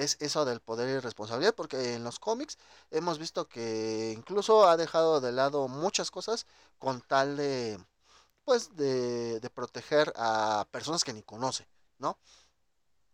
es 0.00 0.16
eso 0.20 0.44
del 0.44 0.60
poder 0.60 0.88
y 0.88 0.98
responsabilidad, 1.00 1.54
porque 1.54 1.94
en 1.94 2.04
los 2.04 2.18
cómics 2.18 2.58
hemos 2.90 3.18
visto 3.18 3.48
que 3.48 4.12
incluso 4.16 4.66
ha 4.68 4.76
dejado 4.76 5.20
de 5.20 5.32
lado 5.32 5.68
muchas 5.68 6.10
cosas 6.10 6.46
con 6.78 7.00
tal 7.02 7.36
de 7.36 7.78
pues 8.44 8.74
de, 8.76 9.40
proteger 9.54 10.12
a 10.16 10.66
personas 10.70 11.04
que 11.04 11.12
ni 11.12 11.22
conoce, 11.22 11.68
¿no? 11.98 12.18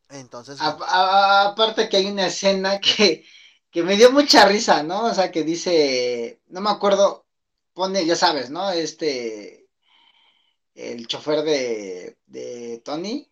Entonces... 0.08 0.58
aparte 0.60 1.88
que 1.88 1.98
hay 1.98 2.06
una 2.06 2.28
escena 2.28 2.80
que, 2.80 3.24
que 3.70 3.82
me 3.82 3.96
dio 3.96 4.12
mucha 4.12 4.46
risa, 4.46 4.82
¿no? 4.82 5.04
O 5.06 5.14
sea, 5.14 5.30
que 5.30 5.42
dice, 5.42 6.40
no 6.46 6.60
me 6.60 6.70
acuerdo, 6.70 7.26
pone, 7.74 8.06
ya 8.06 8.16
sabes, 8.16 8.50
¿no? 8.50 8.70
Este, 8.70 9.68
el 10.74 11.06
chofer 11.06 11.42
de, 11.42 12.16
de 12.26 12.80
Tony, 12.84 13.28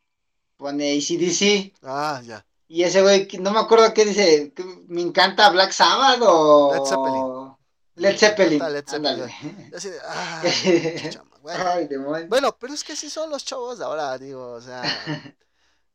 pone 0.56 0.98
ACDC. 0.98 1.74
Ah, 1.82 2.20
ya. 2.24 2.44
Y 2.66 2.82
ese 2.82 3.02
güey, 3.02 3.28
no 3.40 3.50
me 3.50 3.60
acuerdo 3.60 3.92
qué 3.92 4.04
dice, 4.04 4.52
me 4.88 5.02
encanta 5.02 5.50
Black 5.50 5.72
Sabbath 5.72 6.20
o... 6.22 6.72
Led 6.72 6.84
Zeppelin. 6.86 7.54
Led 7.96 8.18
Zeppelin. 8.18 8.58
Led 8.72 8.84
Zeppelin. 8.86 9.70
Así 9.74 9.90
de, 9.90 11.18
bueno, 12.28 12.56
pero 12.58 12.74
es 12.74 12.82
que 12.82 12.96
sí 12.96 13.10
son 13.10 13.30
los 13.30 13.44
chavos 13.44 13.78
de 13.78 13.84
ahora, 13.84 14.18
digo, 14.18 14.52
o 14.52 14.60
sea, 14.60 14.82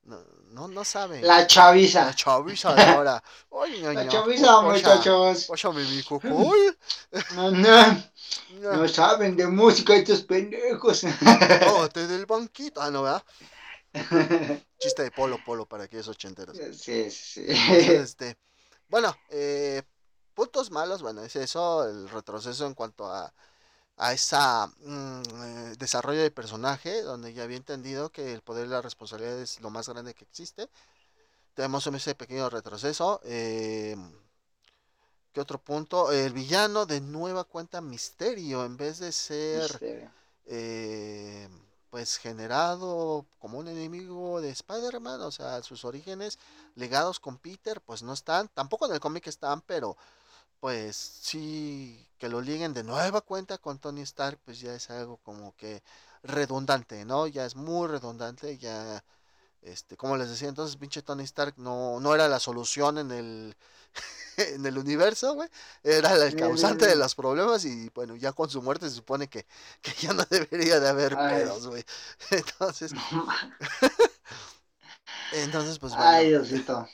no, 0.03 0.67
no, 0.67 0.83
saben. 0.83 1.25
La 1.25 1.45
chaviza. 1.45 2.05
La 2.05 2.13
chaviza 2.13 2.73
de 2.73 2.81
ahora. 2.81 3.23
la 3.93 4.07
chaviza, 4.07 4.61
muchachos. 4.61 5.49
mi 5.75 6.03
No, 7.35 7.51
no, 7.51 8.03
no 8.59 8.87
saben 8.87 9.35
de 9.35 9.47
música 9.47 9.95
estos 9.95 10.21
pendejos. 10.21 11.03
Oh, 11.73 11.89
te 11.89 12.07
del 12.07 12.25
banquito. 12.25 12.81
Ah, 12.81 12.89
no, 12.89 13.03
¿verdad? 13.03 13.23
Chiste 14.79 15.03
de 15.03 15.11
polo, 15.11 15.37
polo 15.45 15.65
para 15.65 15.85
aquellos 15.85 16.07
ochenteros. 16.07 16.57
Sí, 16.73 17.09
sí. 17.11 17.45
este, 17.47 18.37
bueno, 18.87 19.15
eh, 19.29 19.83
puntos 20.33 20.71
malos, 20.71 21.01
bueno, 21.01 21.23
es 21.23 21.35
eso, 21.35 21.87
el 21.87 22.09
retroceso 22.09 22.65
en 22.65 22.73
cuanto 22.73 23.05
a 23.11 23.33
a 23.99 24.13
ese 24.13 24.37
mm, 24.79 25.21
eh, 25.21 25.75
desarrollo 25.77 26.21
de 26.21 26.31
personaje, 26.31 27.01
donde 27.03 27.33
ya 27.33 27.43
había 27.43 27.57
entendido 27.57 28.09
que 28.09 28.33
el 28.33 28.41
poder 28.41 28.65
y 28.65 28.69
la 28.69 28.81
responsabilidad 28.81 29.37
es 29.39 29.59
lo 29.59 29.69
más 29.69 29.89
grande 29.89 30.13
que 30.13 30.23
existe. 30.23 30.69
Tenemos 31.53 31.85
ese 31.85 32.15
pequeño 32.15 32.49
retroceso. 32.49 33.19
Eh, 33.25 33.97
¿Qué 35.33 35.41
otro 35.41 35.59
punto? 35.59 36.13
El 36.13 36.31
villano 36.31 36.85
de 36.85 37.01
nueva 37.01 37.43
cuenta 37.43 37.81
Misterio, 37.81 38.63
en 38.65 38.77
vez 38.77 38.99
de 38.99 39.11
ser 39.11 39.69
eh, 40.45 41.49
pues 41.89 42.17
generado 42.17 43.25
como 43.39 43.59
un 43.59 43.67
enemigo 43.67 44.41
de 44.41 44.49
Spider-Man, 44.49 45.21
o 45.21 45.31
sea, 45.31 45.61
sus 45.63 45.85
orígenes 45.85 46.39
legados 46.75 47.19
con 47.19 47.37
Peter, 47.37 47.81
pues 47.81 48.03
no 48.03 48.13
están, 48.13 48.47
tampoco 48.49 48.85
en 48.85 48.93
el 48.93 48.99
cómic 48.99 49.27
están, 49.27 49.61
pero 49.61 49.97
pues 50.59 50.95
sí 50.95 52.07
que 52.17 52.29
lo 52.29 52.41
liguen 52.41 52.73
de 52.73 52.83
nueva 52.83 53.21
cuenta 53.21 53.57
con 53.57 53.79
Tony 53.79 54.01
Stark, 54.01 54.39
pues 54.45 54.59
ya 54.59 54.73
es 54.75 54.89
algo 54.89 55.17
como 55.17 55.55
que 55.55 55.83
redundante, 56.23 57.05
¿no? 57.05 57.27
Ya 57.27 57.45
es 57.45 57.55
muy 57.55 57.87
redundante, 57.87 58.57
ya 58.57 59.03
este, 59.61 59.97
como 59.97 60.17
les 60.17 60.29
decía, 60.29 60.47
entonces 60.47 60.77
pinche 60.77 61.01
Tony 61.01 61.23
Stark 61.23 61.55
no, 61.57 61.99
no 61.99 62.15
era 62.15 62.27
la 62.27 62.39
solución 62.39 62.97
en 62.97 63.11
el 63.11 63.55
en 64.37 64.65
el 64.65 64.77
universo, 64.77 65.33
güey. 65.33 65.49
Era 65.83 66.13
el 66.15 66.35
causante 66.35 66.87
de 66.87 66.95
los 66.95 67.15
problemas 67.15 67.65
y 67.65 67.89
bueno, 67.89 68.15
ya 68.15 68.31
con 68.31 68.49
su 68.49 68.61
muerte 68.61 68.89
se 68.89 68.95
supone 68.95 69.27
que, 69.27 69.45
ya 69.99 70.13
no 70.13 70.23
debería 70.29 70.79
de 70.79 70.89
haber 70.89 71.15
pedos, 71.15 71.67
güey. 71.67 71.83
Entonces, 72.31 72.91
entonces 75.33 75.77
pues 75.79 75.93
bueno. 75.93 76.09
Ay, 76.09 76.29
Diosito. 76.29 76.87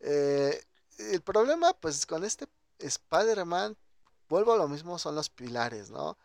Eh, 0.00 0.62
el 0.98 1.20
problema, 1.20 1.74
pues 1.74 2.06
con 2.06 2.24
este 2.24 2.46
Spider-Man, 2.78 3.76
vuelvo 4.28 4.54
a 4.54 4.56
lo 4.56 4.68
mismo, 4.68 4.98
son 4.98 5.14
los 5.14 5.28
pilares, 5.28 5.90
¿no? 5.90 6.16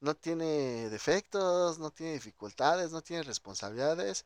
No 0.00 0.14
tiene 0.14 0.88
defectos, 0.90 1.78
no 1.78 1.90
tiene 1.90 2.14
dificultades, 2.14 2.92
no 2.92 3.02
tiene 3.02 3.22
responsabilidades. 3.22 4.24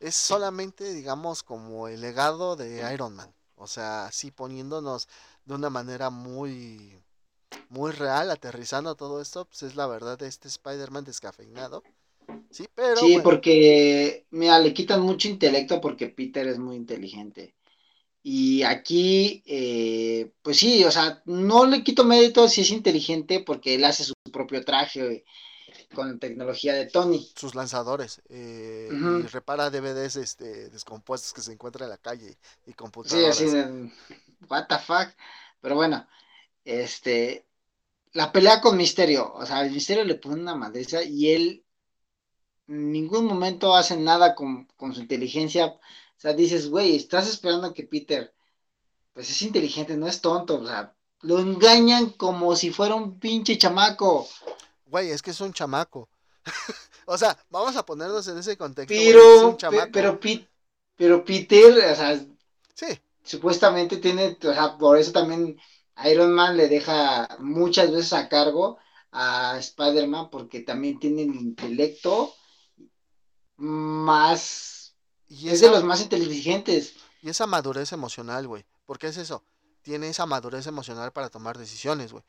Es 0.00 0.14
solamente, 0.14 0.92
digamos, 0.92 1.42
como 1.42 1.88
el 1.88 2.00
legado 2.00 2.56
de 2.56 2.92
Iron 2.92 3.14
Man. 3.14 3.32
O 3.56 3.66
sea, 3.66 4.06
así 4.06 4.30
poniéndonos 4.30 5.08
de 5.44 5.54
una 5.54 5.70
manera 5.70 6.10
muy, 6.10 6.96
muy 7.68 7.90
real, 7.90 8.30
aterrizando 8.30 8.94
todo 8.94 9.20
esto, 9.20 9.44
pues 9.46 9.62
es 9.64 9.76
la 9.76 9.86
verdad 9.86 10.18
de 10.18 10.28
este 10.28 10.48
Spider-Man 10.48 11.04
descafeinado. 11.04 11.82
Sí, 12.50 12.66
pero. 12.74 12.96
Sí, 12.96 13.18
porque, 13.22 14.26
mira, 14.30 14.58
le 14.58 14.72
quitan 14.72 15.00
mucho 15.02 15.28
intelecto 15.28 15.80
porque 15.80 16.08
Peter 16.08 16.46
es 16.46 16.58
muy 16.58 16.76
inteligente. 16.76 17.54
Y 18.22 18.62
aquí, 18.62 19.42
eh, 19.46 20.32
pues 20.42 20.58
sí, 20.58 20.84
o 20.84 20.90
sea, 20.90 21.22
no 21.24 21.66
le 21.66 21.82
quito 21.82 22.04
mérito 22.04 22.48
si 22.48 22.60
es 22.60 22.70
inteligente 22.70 23.40
porque 23.40 23.74
él 23.74 23.84
hace 23.84 24.04
su 24.04 24.12
propio 24.32 24.64
traje 24.64 25.24
con 25.94 26.18
tecnología 26.18 26.74
de 26.74 26.86
Tony. 26.86 27.30
Sus 27.34 27.54
lanzadores. 27.54 28.20
Eh, 28.28 28.88
y 28.90 29.26
repara 29.26 29.70
DVDs 29.70 30.16
este, 30.16 30.70
descompuestos 30.70 31.32
que 31.32 31.40
se 31.40 31.52
encuentran 31.52 31.84
en 31.84 31.90
la 31.90 31.98
calle 31.98 32.36
y 32.66 32.72
computadoras. 32.72 33.36
Sí, 33.36 33.44
así 33.44 33.54
de, 33.54 33.90
what 34.48 34.66
the 34.68 34.78
fuck. 34.78 35.08
Pero 35.60 35.74
bueno, 35.74 36.06
este, 36.64 37.46
la 38.12 38.32
pelea 38.32 38.60
con 38.60 38.76
Misterio, 38.76 39.32
o 39.34 39.44
sea, 39.44 39.62
el 39.62 39.72
Misterio 39.72 40.04
le 40.04 40.16
pone 40.16 40.40
una 40.40 40.54
madriza 40.54 41.02
y 41.02 41.30
él 41.30 41.64
en 42.68 42.92
ningún 42.92 43.24
momento 43.24 43.74
hace 43.74 43.96
nada 43.96 44.34
con, 44.34 44.66
con 44.76 44.94
su 44.94 45.00
inteligencia. 45.00 45.66
O 45.66 45.80
sea, 46.20 46.32
dices, 46.32 46.68
güey, 46.68 46.96
estás 46.96 47.28
esperando 47.28 47.72
que 47.72 47.84
Peter, 47.84 48.34
pues 49.12 49.30
es 49.30 49.42
inteligente, 49.42 49.96
no 49.96 50.06
es 50.06 50.20
tonto, 50.20 50.60
o 50.60 50.66
sea, 50.66 50.94
lo 51.22 51.40
engañan 51.40 52.10
como 52.10 52.54
si 52.54 52.70
fuera 52.70 52.94
un 52.94 53.18
pinche 53.18 53.58
chamaco 53.58 54.28
güey, 54.88 55.10
es 55.10 55.22
que 55.22 55.30
es 55.30 55.40
un 55.40 55.52
chamaco. 55.52 56.08
o 57.06 57.16
sea, 57.18 57.36
vamos 57.50 57.76
a 57.76 57.84
ponernos 57.84 58.26
en 58.28 58.38
ese 58.38 58.56
contexto. 58.56 58.94
Pero, 58.94 59.56
pero, 59.92 60.20
pero 60.96 61.24
Peter, 61.24 61.72
o 61.92 61.94
sea, 61.94 62.20
sí. 62.74 62.86
supuestamente 63.22 63.98
tiene, 63.98 64.36
o 64.42 64.52
sea, 64.52 64.76
por 64.76 64.98
eso 64.98 65.12
también 65.12 65.58
Iron 66.04 66.32
Man 66.32 66.56
le 66.56 66.68
deja 66.68 67.28
muchas 67.38 67.90
veces 67.90 68.12
a 68.12 68.28
cargo 68.28 68.78
a 69.12 69.56
Spider-Man 69.58 70.30
porque 70.30 70.60
también 70.60 70.98
tiene 70.98 71.22
el 71.22 71.34
intelecto 71.34 72.34
más... 73.56 74.94
Y 75.28 75.50
es 75.50 75.60
de 75.60 75.70
los 75.70 75.84
más 75.84 76.00
inteligentes. 76.00 76.94
Y 77.20 77.28
esa 77.28 77.46
madurez 77.46 77.92
emocional, 77.92 78.46
güey. 78.46 78.64
¿Por 78.86 78.98
qué 78.98 79.08
es 79.08 79.18
eso? 79.18 79.44
Tiene 79.82 80.08
esa 80.08 80.24
madurez 80.24 80.66
emocional 80.66 81.12
para 81.12 81.28
tomar 81.28 81.58
decisiones, 81.58 82.12
güey. 82.12 82.24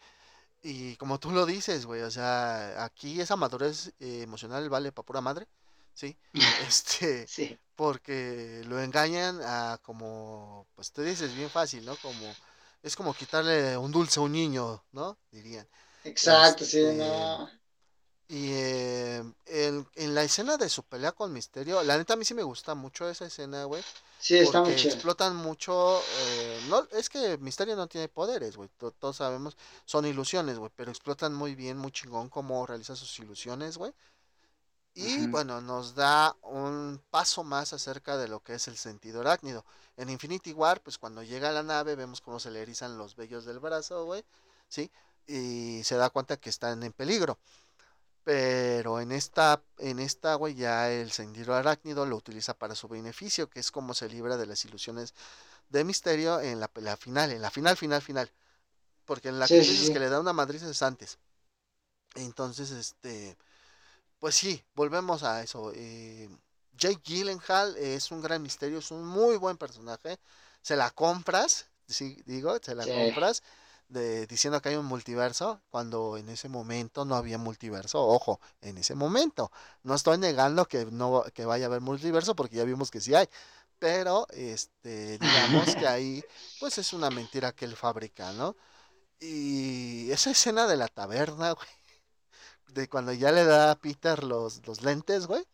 Y 0.62 0.96
como 0.98 1.20
tú 1.20 1.32
lo 1.32 1.46
dices, 1.46 1.86
güey, 1.86 2.02
o 2.02 2.12
sea, 2.12 2.84
aquí 2.84 3.22
esa 3.22 3.36
madurez 3.36 3.94
eh, 4.00 4.22
emocional 4.24 4.70
vale 4.70 4.92
para 4.92 5.06
pura 5.06 5.22
madre, 5.22 5.48
¿sí? 5.94 6.18
Este, 6.68 7.28
sí. 7.28 7.58
porque 7.76 8.62
lo 8.66 8.82
engañan 8.82 9.40
a 9.44 9.80
como, 9.82 10.68
pues 10.76 10.92
tú 10.92 11.02
dices 11.02 11.34
bien 11.36 11.50
fácil, 11.50 11.86
¿no? 11.86 11.96
Como, 11.98 12.36
es 12.84 12.96
como 12.96 13.14
quitarle 13.14 13.78
un 13.78 13.92
dulce 13.92 14.20
a 14.20 14.24
un 14.24 14.34
niño, 14.34 14.84
¿no? 14.92 15.18
Dirían. 15.32 15.68
Exacto, 16.04 16.66
sí, 16.66 16.80
este, 16.80 16.96
no. 16.96 17.50
Y 18.32 18.52
eh, 18.52 19.24
en, 19.48 20.14
la 20.14 20.22
escena 20.22 20.56
de 20.58 20.70
su 20.70 20.84
pelea 20.84 21.14
con 21.14 21.34
Misterio, 21.34 21.82
la 21.82 21.98
neta 21.98 22.14
a 22.14 22.16
mí 22.16 22.24
sí 22.24 22.36
me 22.36 22.44
gusta 22.44 22.76
mucho 22.76 23.10
esa 23.10 23.26
escena, 23.26 23.64
güey. 23.64 23.84
Sí, 24.20 24.38
está 24.38 24.62
muy 24.62 24.74
explotan 24.74 25.36
mucho. 25.36 26.00
Eh, 26.00 26.62
no, 26.70 26.88
es 26.92 27.10
que 27.10 27.40
Misterio 27.40 27.76
no 27.76 27.88
tiene 27.88 28.08
poderes, 28.08 28.56
güey. 28.56 28.70
Todos 28.78 29.16
sabemos, 29.16 29.58
son 29.84 30.06
ilusiones, 30.06 30.60
güey. 30.60 30.72
Pero 30.76 30.92
explotan 30.92 31.34
muy 31.34 31.56
bien, 31.56 31.80
muy 31.80 31.92
chingón 31.92 32.30
cómo 32.30 32.68
realiza 32.68 32.96
sus 32.96 33.18
ilusiones, 33.18 33.80
güey. 33.80 33.92
Y 34.94 35.26
bueno, 35.28 35.60
nos 35.62 35.96
da 35.96 36.36
un 36.44 37.02
paso 37.10 37.44
más 37.44 37.74
acerca 37.74 38.16
de 38.18 38.28
lo 38.28 38.42
que 38.42 38.54
es 38.54 38.68
el 38.68 38.78
sentido 38.78 39.22
arácnido. 39.22 39.66
En 39.98 40.10
Infinity 40.10 40.54
War, 40.54 40.82
pues 40.82 41.00
cuando 41.00 41.24
llega 41.24 41.50
a 41.50 41.54
la 41.54 41.64
nave, 41.64 41.96
vemos 41.96 42.22
cómo 42.22 42.40
se 42.40 42.52
le 42.52 42.62
erizan 42.62 42.98
los 42.98 43.16
vellos 43.16 43.46
del 43.46 43.60
brazo, 43.60 44.06
güey. 44.06 44.24
¿Sí? 44.68 44.92
Y 45.26 45.84
se 45.84 45.96
da 45.96 46.12
cuenta 46.12 46.38
que 46.38 46.52
están 46.52 46.84
en 46.84 46.92
peligro. 46.92 47.40
Pero 48.30 49.00
en 49.00 49.12
esta, 49.12 49.60
en 49.80 49.98
esta, 49.98 50.36
güey, 50.36 50.54
ya 50.54 50.92
el 50.92 51.12
sentido 51.12 51.56
arácnido 51.56 52.06
lo 52.06 52.16
utiliza 52.16 52.54
para 52.54 52.76
su 52.76 52.88
beneficio, 52.88 53.50
que 53.50 53.60
es 53.60 53.72
como 53.72 53.96
se 53.96 54.08
libra 54.08 54.38
de 54.38 54.46
las 54.46 54.64
ilusiones 54.66 55.16
de 55.70 55.84
misterio 55.84 56.40
en 56.40 56.60
la 56.60 56.68
pelea 56.68 56.96
final, 56.96 57.32
en 57.32 57.42
la 57.42 57.50
final, 57.50 57.76
final, 57.76 58.04
final. 58.04 58.32
Porque 59.06 59.30
en 59.30 59.40
la 59.40 59.48
que 59.48 59.62
dices 59.62 59.90
que 59.90 59.98
le 59.98 60.10
da 60.10 60.20
una 60.20 60.32
madriz 60.32 60.62
es 60.62 60.84
antes. 60.84 61.18
Entonces, 62.14 62.70
este, 62.70 63.36
pues 64.20 64.36
sí, 64.36 64.64
volvemos 64.76 65.24
a 65.24 65.42
eso. 65.42 65.72
Eh, 65.74 66.30
Jake 66.78 67.02
Gyllenhaal 67.04 67.78
es 67.78 68.12
un 68.12 68.22
gran 68.22 68.44
misterio, 68.44 68.78
es 68.78 68.92
un 68.92 69.08
muy 69.08 69.38
buen 69.38 69.58
personaje. 69.58 70.20
Se 70.62 70.76
la 70.76 70.92
compras, 70.92 71.66
sí, 71.88 72.22
digo, 72.28 72.56
se 72.62 72.76
la 72.76 72.86
compras 72.86 73.42
de, 73.90 74.28
diciendo 74.28 74.62
que 74.62 74.70
hay 74.70 74.76
un 74.76 74.86
multiverso, 74.86 75.62
cuando 75.70 76.18
en 76.18 76.30
ese 76.30 76.50
momento 76.50 77.06
no 77.06 77.16
había 77.16 77.38
multiverso. 77.38 78.06
Ojo, 78.06 78.40
en 78.62 78.78
ese 78.78 78.96
momento. 78.96 79.52
No 79.84 79.96
estoy 79.96 80.18
negando 80.18 80.66
que 80.68 80.86
no 80.86 81.24
que 81.34 81.46
vaya 81.46 81.66
a 81.66 81.68
haber 81.68 81.82
multiverso, 81.82 82.36
porque 82.36 82.58
ya 82.58 82.64
vimos 82.64 82.92
que 82.92 83.02
sí 83.02 83.16
hay. 83.16 83.28
Pero, 83.80 84.28
este, 84.32 85.18
digamos 85.20 85.76
que 85.76 85.88
ahí, 85.88 86.24
pues 86.60 86.78
es 86.78 86.94
una 86.94 87.10
mentira 87.10 87.54
que 87.54 87.66
él 87.66 87.76
fabrica, 87.76 88.34
¿no? 88.34 88.56
Y 89.20 90.12
esa 90.12 90.32
escena 90.32 90.68
de 90.68 90.78
la 90.78 90.88
taberna, 90.88 91.54
güey, 91.54 91.68
de 92.70 92.90
cuando 92.90 93.14
ya 93.14 93.32
le 93.32 93.44
da 93.46 93.72
a 93.72 93.76
Peter 93.80 94.24
los, 94.24 94.66
los 94.68 94.82
lentes, 94.84 95.28
güey. 95.28 95.46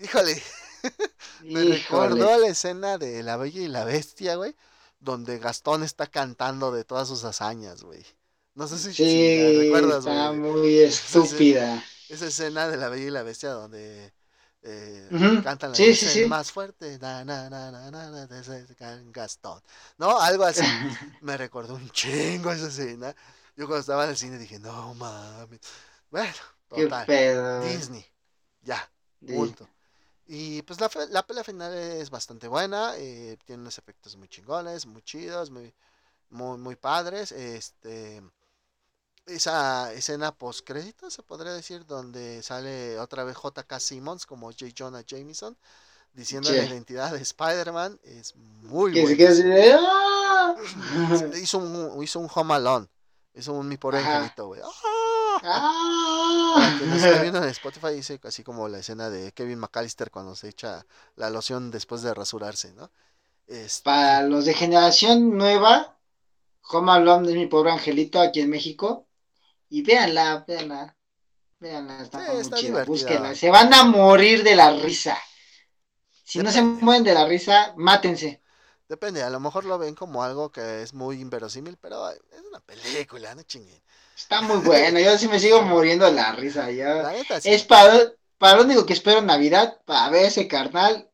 Híjole, 0.00 0.42
me 1.44 1.64
recordó 1.64 2.38
la 2.38 2.48
escena 2.48 2.98
de 2.98 3.22
La 3.22 3.36
Bella 3.36 3.62
y 3.62 3.68
la 3.68 3.84
Bestia, 3.84 4.36
güey, 4.36 4.54
donde 5.00 5.38
Gastón 5.38 5.82
está 5.82 6.06
cantando 6.06 6.72
de 6.72 6.84
todas 6.84 7.08
sus 7.08 7.24
hazañas, 7.24 7.82
güey. 7.82 8.04
No 8.54 8.66
sé 8.66 8.78
si, 8.78 8.92
sí, 8.92 9.58
recuerdas, 9.58 9.98
está 9.98 10.32
muy 10.32 10.78
estúpida. 10.78 11.84
Esa, 12.08 12.26
escena 12.26 12.68
de 12.68 12.76
La 12.76 12.88
Bella 12.88 13.06
y 13.06 13.10
la 13.10 13.22
Bestia 13.22 13.50
donde 13.50 14.12
eh, 14.62 15.08
cantan 15.44 15.70
la 15.70 15.76
sí, 15.76 16.24
más 16.26 16.50
fuerte, 16.50 16.98
na, 16.98 17.24
na, 17.24 17.48
na, 17.48 17.70
na, 17.70 17.90
na, 17.90 18.26
de 18.26 19.12
Gastón. 19.12 19.62
¿No? 19.98 20.18
Algo 20.18 20.44
así. 20.44 20.62
Me 21.20 21.36
recordó 21.36 21.74
un 21.74 21.88
chingo 21.90 22.50
esa 22.50 22.68
escena. 22.68 23.14
Yo 23.56 23.66
cuando 23.66 23.80
estaba 23.80 24.04
en 24.04 24.10
el 24.10 24.16
cine 24.16 24.38
dije, 24.38 24.58
no 24.58 24.94
mames. 24.94 25.60
Bueno, 26.10 26.34
total. 26.68 27.62
Disney. 27.62 28.04
Ya, 28.62 28.90
punto. 29.24 29.68
Y 30.30 30.60
pues 30.62 30.78
la, 30.78 30.90
la 31.08 31.26
pelea 31.26 31.42
final 31.42 31.72
es 31.72 32.10
bastante 32.10 32.48
buena, 32.48 32.92
eh, 32.98 33.38
tiene 33.46 33.62
unos 33.62 33.78
efectos 33.78 34.14
muy 34.16 34.28
chingones, 34.28 34.84
muy 34.84 35.00
chidos, 35.00 35.50
muy, 35.50 35.72
muy, 36.28 36.58
muy 36.58 36.76
padres. 36.76 37.32
Este, 37.32 38.22
esa 39.24 39.90
escena 39.94 40.30
post 40.32 40.66
crédito 40.66 41.10
se 41.10 41.22
podría 41.22 41.54
decir, 41.54 41.86
donde 41.86 42.42
sale 42.42 42.98
otra 42.98 43.24
vez 43.24 43.38
JK 43.42 43.80
Simmons 43.80 44.26
como 44.26 44.52
J. 44.52 44.66
Jonah 44.76 45.00
Jameson, 45.00 45.56
diciendo 46.12 46.52
la 46.52 46.62
identidad 46.62 47.10
de 47.10 47.22
Spider-Man, 47.22 47.98
es 48.04 48.36
muy 48.36 48.92
bueno. 48.92 49.08
¡ah! 49.80 50.56
hizo, 51.42 51.56
un, 51.56 52.02
hizo 52.02 52.20
un 52.20 52.28
Home 52.34 52.52
Alone, 52.52 52.86
hizo 53.34 53.54
un 53.54 53.66
mi 53.66 53.78
pobre 53.78 54.00
angelito, 54.00 54.48
güey. 54.48 54.60
¡Ah! 54.62 54.97
Que 55.40 56.86
nos 56.86 57.02
está 57.02 57.22
viendo 57.22 57.38
en 57.42 57.48
Spotify 57.50 57.94
dice 57.94 58.20
así 58.24 58.42
como 58.42 58.68
la 58.68 58.78
escena 58.78 59.10
de 59.10 59.32
Kevin 59.32 59.58
McAllister 59.58 60.10
cuando 60.10 60.34
se 60.34 60.48
echa 60.48 60.84
la 61.16 61.30
loción 61.30 61.70
después 61.70 62.02
de 62.02 62.14
rasurarse, 62.14 62.72
¿no? 62.74 62.90
Este... 63.46 63.84
Para 63.84 64.22
los 64.22 64.44
de 64.44 64.54
generación 64.54 65.36
nueva, 65.36 65.98
Home 66.70 66.92
Alone 66.92 67.28
es 67.28 67.34
mi 67.34 67.46
pobre 67.46 67.70
angelito 67.70 68.20
aquí 68.20 68.40
en 68.40 68.50
México. 68.50 69.06
Y 69.70 69.82
véanla, 69.82 70.44
véanla. 70.46 70.96
Véanla, 71.60 72.02
está 72.02 72.18
muy 72.18 72.50
chida. 72.50 72.84
Búsquenla. 72.84 73.34
Se 73.34 73.50
van 73.50 73.72
a 73.74 73.84
morir 73.84 74.42
de 74.42 74.54
la 74.54 74.72
risa. 74.72 75.18
Si 76.24 76.38
no 76.40 76.50
se 76.50 76.62
mueven 76.62 77.04
de 77.04 77.14
la 77.14 77.26
risa, 77.26 77.72
mátense. 77.76 78.42
Depende, 78.88 79.22
a 79.22 79.30
lo 79.30 79.40
mejor 79.40 79.64
lo 79.64 79.78
ven 79.78 79.94
como 79.94 80.22
algo 80.22 80.50
que 80.50 80.82
es 80.82 80.94
muy 80.94 81.20
inverosímil, 81.20 81.76
pero 81.76 82.10
es 82.10 82.20
una 82.48 82.60
película, 82.60 83.34
no 83.34 83.42
chinguen. 83.42 83.82
Está 84.18 84.42
muy 84.42 84.58
bueno, 84.58 84.98
yo 84.98 85.16
sí 85.16 85.28
me 85.28 85.38
sigo 85.38 85.62
muriendo 85.62 86.04
de 86.04 86.12
la 86.12 86.32
risa. 86.32 86.72
Ya. 86.72 87.14
Es 87.44 87.62
para, 87.62 88.12
para 88.36 88.56
lo 88.56 88.64
único 88.64 88.84
que 88.84 88.92
espero 88.92 89.20
en 89.20 89.26
Navidad, 89.26 89.80
para 89.84 90.10
ver 90.10 90.26
ese 90.26 90.48
carnal, 90.48 91.08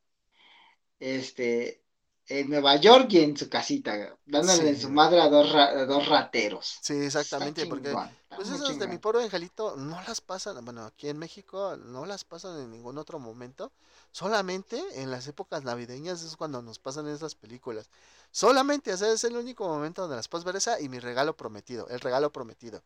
este, 0.99 1.84
en 2.27 2.49
Nueva 2.49 2.77
York 2.77 3.07
y 3.11 3.21
en 3.21 3.37
su 3.37 3.49
casita, 3.49 4.17
dándole 4.25 4.71
en 4.71 4.81
su 4.81 4.91
madre 4.91 5.21
a 5.21 5.29
dos, 5.29 5.53
dos 5.87 6.09
rateros. 6.09 6.79
Sí, 6.81 6.95
exactamente, 6.95 7.67
porque 7.67 7.95
pues 8.35 8.49
esas 8.49 8.79
de 8.79 8.87
mi 8.87 8.99
pobre 8.99 9.23
angelito 9.23 9.77
no 9.77 10.01
las 10.09 10.21
pasan, 10.21 10.65
bueno, 10.65 10.85
aquí 10.85 11.09
en 11.09 11.19
México 11.19 11.77
no 11.77 12.07
las 12.07 12.25
pasan 12.25 12.59
en 12.61 12.71
ningún 12.71 12.99
otro 12.99 13.19
momento, 13.19 13.73
solamente 14.11 14.83
en 14.95 15.11
las 15.11 15.27
épocas 15.29 15.65
navideñas 15.65 16.23
es 16.23 16.37
cuando 16.37 16.63
nos 16.63 16.79
pasan 16.79 17.09
esas 17.09 17.35
películas. 17.35 17.89
Solamente, 18.31 18.93
o 18.93 18.97
sea, 18.97 19.13
es 19.13 19.23
el 19.25 19.37
único 19.37 19.69
momento 19.69 20.03
donde 20.03 20.17
las 20.17 20.29
puedes 20.29 20.45
ver 20.45 20.57
esa 20.57 20.81
y 20.81 20.89
mi 20.89 20.99
regalo 20.99 21.37
prometido, 21.37 21.87
el 21.89 22.01
regalo 22.01 22.33
prometido. 22.33 22.83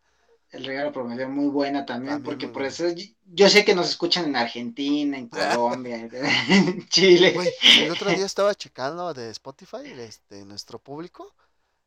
El 0.51 0.65
regalo 0.65 0.93
prometido 0.93 1.29
muy 1.29 1.51
buena 1.51 1.85
también, 1.85 2.23
porque 2.23 2.49
por 2.49 2.63
eso 2.63 2.87
yo 3.27 3.49
sé 3.51 3.65
que 3.67 3.75
nos 3.75 3.91
escuchan 3.91 4.25
en 4.25 4.37
Argentina, 4.37 5.19
en 5.19 5.29
Colombia, 5.29 5.97
en 5.97 6.89
Chile. 6.89 7.37
el 7.81 7.91
otro 7.91 8.11
día 8.11 8.25
estaba 8.27 8.55
checando 8.55 9.13
de 9.13 9.31
Spotify, 9.31 9.85
este, 9.99 10.45
nuestro 10.47 10.79
público, 10.79 11.35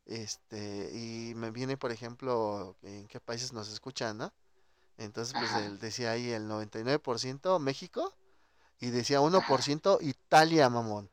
este, 0.06 0.92
y 0.94 1.34
me 1.36 1.50
viene, 1.50 1.76
por 1.76 1.92
ejemplo, 1.92 2.76
en 2.84 3.08
qué 3.08 3.20
países 3.20 3.52
nos 3.52 3.72
escuchan, 3.72 4.18
¿no? 4.18 4.32
Entonces, 4.98 5.34
pues 5.38 5.52
él 5.64 5.80
decía 5.80 6.12
ahí 6.12 6.30
el 6.30 6.48
99% 6.48 7.58
México 7.60 8.14
y 8.80 8.92
decía 8.92 9.22
1% 9.22 9.98
Italia, 10.02 10.70
mamón. 10.70 11.10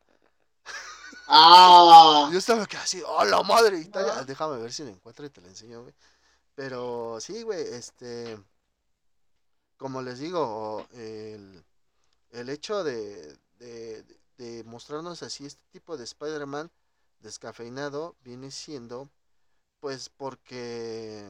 Ah. 1.26 2.28
Yo 2.32 2.38
estaba 2.38 2.66
casi, 2.66 3.02
¡oh, 3.06 3.24
la 3.24 3.42
madre! 3.42 3.78
Italia. 3.78 4.24
Déjame 4.24 4.58
ver 4.58 4.72
si 4.72 4.82
lo 4.82 4.90
encuentro 4.90 5.26
y 5.26 5.30
te 5.30 5.40
lo 5.40 5.48
enseño, 5.48 5.82
güey. 5.82 5.94
Pero 6.58 7.20
sí, 7.20 7.44
güey, 7.44 7.62
este, 7.72 8.36
como 9.76 10.02
les 10.02 10.18
digo, 10.18 10.84
el, 10.90 11.64
el 12.32 12.48
hecho 12.48 12.82
de, 12.82 13.38
de, 13.60 14.64
mostrarnos 14.64 15.22
así 15.22 15.46
este 15.46 15.62
tipo 15.70 15.96
de 15.96 16.02
Spider-Man 16.02 16.68
descafeinado 17.20 18.16
viene 18.24 18.50
siendo, 18.50 19.08
pues 19.78 20.08
porque 20.08 21.24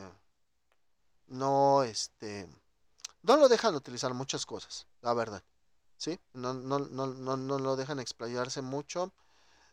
no, 1.26 1.82
este, 1.82 2.48
no 3.22 3.36
lo 3.36 3.50
dejan 3.50 3.74
utilizar 3.74 4.14
muchas 4.14 4.46
cosas, 4.46 4.86
la 5.02 5.12
verdad. 5.12 5.42
¿Sí? 5.98 6.18
No, 6.32 6.54
no, 6.54 6.78
no, 6.78 7.06
no, 7.06 7.36
no 7.36 7.58
lo 7.58 7.76
dejan 7.76 8.00
explayarse 8.00 8.62
mucho 8.62 9.12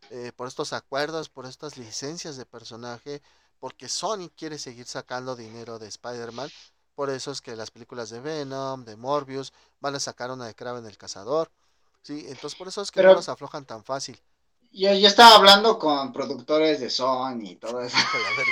eh, 0.10 0.34
por 0.36 0.50
estos 0.50 0.74
acuerdos, 0.74 1.30
por 1.30 1.46
estas 1.46 1.78
licencias 1.78 2.36
de 2.36 2.46
personaje 2.46 3.22
porque 3.60 3.90
Sony 3.90 4.30
quiere 4.36 4.58
seguir 4.58 4.86
sacando 4.86 5.36
dinero 5.36 5.80
de 5.80 5.88
Spider-Man. 5.88 6.50
Por 6.96 7.10
eso 7.10 7.32
es 7.32 7.42
que 7.42 7.56
las 7.56 7.72
películas 7.72 8.10
de 8.10 8.22
Venom, 8.22 8.86
de 8.86 8.96
Morbius, 8.96 9.54
van 9.82 9.96
a 9.96 10.00
sacar 10.00 10.32
una 10.32 10.46
de 10.46 10.56
Kraven 10.56 10.86
el 10.86 10.98
Cazador. 10.98 11.52
Sí, 12.02 12.26
entonces 12.28 12.56
por 12.56 12.68
eso 12.68 12.82
es 12.82 12.92
que 12.92 13.02
no 13.02 13.14
los 13.14 13.30
aflojan 13.30 13.66
tan 13.66 13.84
fácil. 13.84 14.20
Yo, 14.72 14.94
yo 14.94 15.08
estaba 15.08 15.36
hablando 15.36 15.80
con 15.80 16.12
productores 16.12 16.82
de 16.82 16.90
Sony 16.90 17.52
y 17.52 17.56
todo 17.56 17.82
eso. 17.82 17.98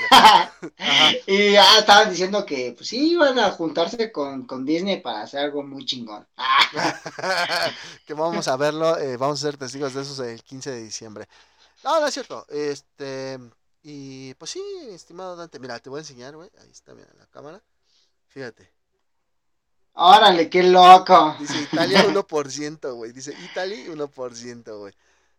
y 1.28 1.52
ya 1.52 1.80
estaban 1.80 2.10
diciendo 2.10 2.46
que 2.46 2.74
pues 2.78 2.88
sí 2.88 3.12
iban 3.12 3.38
a 3.40 3.52
juntarse 3.52 4.10
con, 4.12 4.48
Disney 4.66 5.02
para 5.02 5.24
hacer 5.24 5.42
algo 5.42 5.64
muy 5.64 5.86
chingón. 5.86 6.26
que 8.08 8.14
vamos 8.14 8.48
a 8.48 8.56
verlo, 8.56 8.98
eh, 8.98 9.18
vamos 9.18 9.40
a 9.44 9.48
ser 9.48 9.58
testigos 9.58 9.94
de 9.94 10.02
eso 10.02 10.24
el 10.24 10.42
15 10.42 10.72
de 10.72 10.84
diciembre. 10.84 11.28
No, 11.84 12.00
no 12.00 12.08
es 12.08 12.14
cierto. 12.14 12.46
Este, 12.50 13.38
y 13.84 14.34
pues 14.36 14.52
sí, 14.52 14.64
estimado 14.92 15.36
Dante, 15.36 15.60
mira, 15.60 15.78
te 15.80 15.90
voy 15.90 15.98
a 15.98 16.02
enseñar, 16.02 16.36
güey. 16.36 16.50
Ahí 16.62 16.72
está, 16.72 16.94
mira, 16.94 17.10
la 17.20 17.28
cámara. 17.28 17.62
Fíjate. 18.28 18.72
Órale, 19.94 20.50
qué 20.50 20.64
loco. 20.64 21.36
Dice 21.40 21.62
Italia 21.62 22.04
1%, 22.08 22.96
güey. 22.96 23.12
Dice 23.12 23.36
Italy 23.52 23.86
1%, 23.88 24.80
güey. 24.80 24.94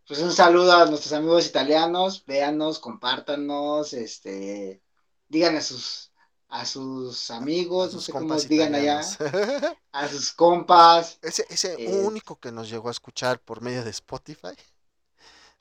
Pues 0.07 0.21
un 0.21 0.33
saludo 0.33 0.73
a 0.73 0.85
nuestros 0.85 1.13
amigos 1.15 1.47
italianos. 1.47 2.25
Véanos, 2.27 2.79
compártanos, 2.79 3.95
este. 3.95 4.83
Digan 5.27 5.57
a 5.57 5.63
sus, 5.63 6.13
a 6.49 6.67
sus 6.67 7.31
amigos, 7.31 7.95
no 7.95 8.01
sé 8.01 8.13
cómo 8.13 8.37
digan 8.37 8.75
allá. 8.75 9.01
A 9.93 10.09
sus 10.09 10.33
compas. 10.33 11.19
Ese, 11.23 11.47
ese 11.49 11.75
eh, 11.79 12.03
único 12.03 12.37
que 12.37 12.51
nos 12.51 12.69
llegó 12.69 12.89
a 12.89 12.91
escuchar 12.91 13.41
por 13.41 13.63
medio 13.63 13.85
de 13.85 13.91
Spotify. 13.91 14.55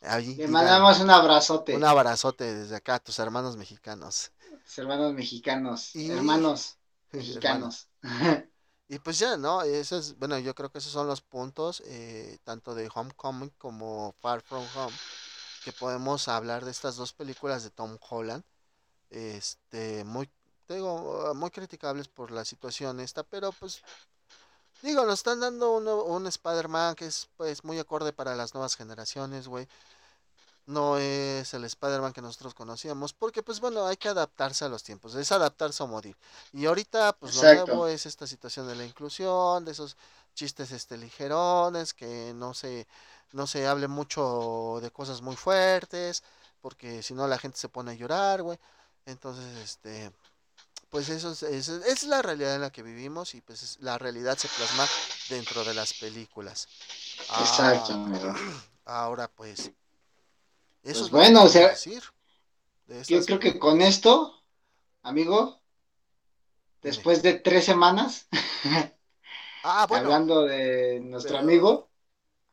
Le 0.03 0.47
mandamos 0.47 0.99
un 0.99 1.09
abrazote. 1.09 1.75
Un 1.75 1.83
abrazote 1.83 2.53
desde 2.53 2.75
acá 2.75 2.95
a 2.95 2.99
tus 2.99 3.19
hermanos 3.19 3.55
mexicanos. 3.55 4.31
Tus 4.65 4.77
hermanos 4.77 5.13
mexicanos. 5.13 5.91
Hermanos 5.95 6.77
mexicanos. 7.11 7.87
y 8.89 8.99
pues 8.99 9.19
ya, 9.19 9.37
¿no? 9.37 9.61
Eso 9.61 9.97
es, 9.97 10.17
bueno, 10.17 10.37
yo 10.39 10.53
creo 10.55 10.69
que 10.69 10.79
esos 10.79 10.91
son 10.91 11.07
los 11.07 11.21
puntos, 11.21 11.81
eh, 11.85 12.37
tanto 12.43 12.75
de 12.75 12.89
Homecoming 12.93 13.51
como 13.57 14.13
Far 14.19 14.41
From 14.41 14.65
Home, 14.75 14.95
que 15.63 15.71
podemos 15.71 16.27
hablar 16.27 16.65
de 16.65 16.71
estas 16.71 16.97
dos 16.97 17.13
películas 17.13 17.63
de 17.63 17.69
Tom 17.69 17.97
Holland. 18.09 18.43
Este, 19.09 20.03
muy, 20.03 20.29
digo, 20.67 21.33
muy 21.35 21.49
criticables 21.51 22.09
por 22.09 22.31
la 22.31 22.43
situación 22.43 22.99
esta, 22.99 23.23
pero 23.23 23.51
pues 23.53 23.81
Digo, 24.83 25.03
nos 25.05 25.21
están 25.21 25.39
dando 25.39 25.71
un 25.71 26.27
Spider-Man 26.27 26.93
que 26.93 27.07
es 27.07 27.27
pues 27.37 27.63
muy 27.63 27.79
acorde 27.79 28.13
para 28.13 28.35
las 28.35 28.53
nuevas 28.53 28.75
generaciones, 28.75 29.47
güey 29.47 29.67
no 30.65 30.97
es 30.97 31.53
el 31.53 31.65
Spider-Man 31.65 32.13
que 32.13 32.21
nosotros 32.21 32.53
conocíamos, 32.53 33.13
porque 33.13 33.43
pues 33.43 33.59
bueno, 33.59 33.85
hay 33.85 33.97
que 33.97 34.07
adaptarse 34.07 34.63
a 34.65 34.69
los 34.69 34.83
tiempos, 34.83 35.15
es 35.15 35.31
adaptarse 35.31 35.83
a 35.83 35.87
morir. 35.87 36.15
Y 36.53 36.65
ahorita 36.65 37.13
pues 37.13 37.35
lo 37.35 37.65
nuevo 37.65 37.87
es 37.87 38.05
esta 38.05 38.27
situación 38.27 38.67
de 38.67 38.75
la 38.75 38.85
inclusión, 38.85 39.65
de 39.65 39.71
esos 39.71 39.97
chistes 40.33 40.71
este 40.71 40.97
ligerones, 40.97 41.93
que 41.93 42.33
no 42.35 42.53
se 42.53 42.87
no 43.31 43.47
se 43.47 43.67
hable 43.67 43.87
mucho 43.87 44.79
de 44.81 44.91
cosas 44.91 45.21
muy 45.21 45.35
fuertes, 45.35 46.23
porque 46.61 47.03
si 47.03 47.13
no 47.13 47.27
la 47.27 47.39
gente 47.39 47.57
se 47.57 47.69
pone 47.69 47.91
a 47.91 47.95
llorar, 47.95 48.41
güey. 48.43 48.59
Entonces, 49.05 49.57
este 49.57 50.11
pues 50.93 51.09
eso 51.09 51.31
es, 51.31 51.69
es, 51.69 52.03
la 52.03 52.21
realidad 52.21 52.53
en 52.53 52.61
la 52.61 52.71
que 52.71 52.83
vivimos 52.83 53.33
y 53.33 53.41
pues 53.41 53.79
la 53.81 53.97
realidad 53.97 54.37
se 54.37 54.47
plasma 54.47 54.85
dentro 55.27 55.63
de 55.63 55.73
las 55.73 55.91
películas. 55.95 56.67
Exacto. 57.39 57.93
Ah, 57.95 58.35
ahora 58.85 59.27
pues 59.27 59.71
eso 60.83 60.99
pues 60.99 61.09
bueno, 61.09 61.45
o 61.45 61.49
sea, 61.49 61.69
decir 61.69 62.03
yo 63.07 63.25
creo 63.25 63.39
que 63.39 63.57
con 63.57 63.81
esto, 63.81 64.39
amigo, 65.01 65.59
después 66.83 67.23
de 67.23 67.39
tres 67.39 67.65
semanas, 67.65 68.27
ah, 69.63 69.87
hablando 69.89 70.43
de 70.43 70.99
nuestro 70.99 71.39
amigo. 71.39 71.89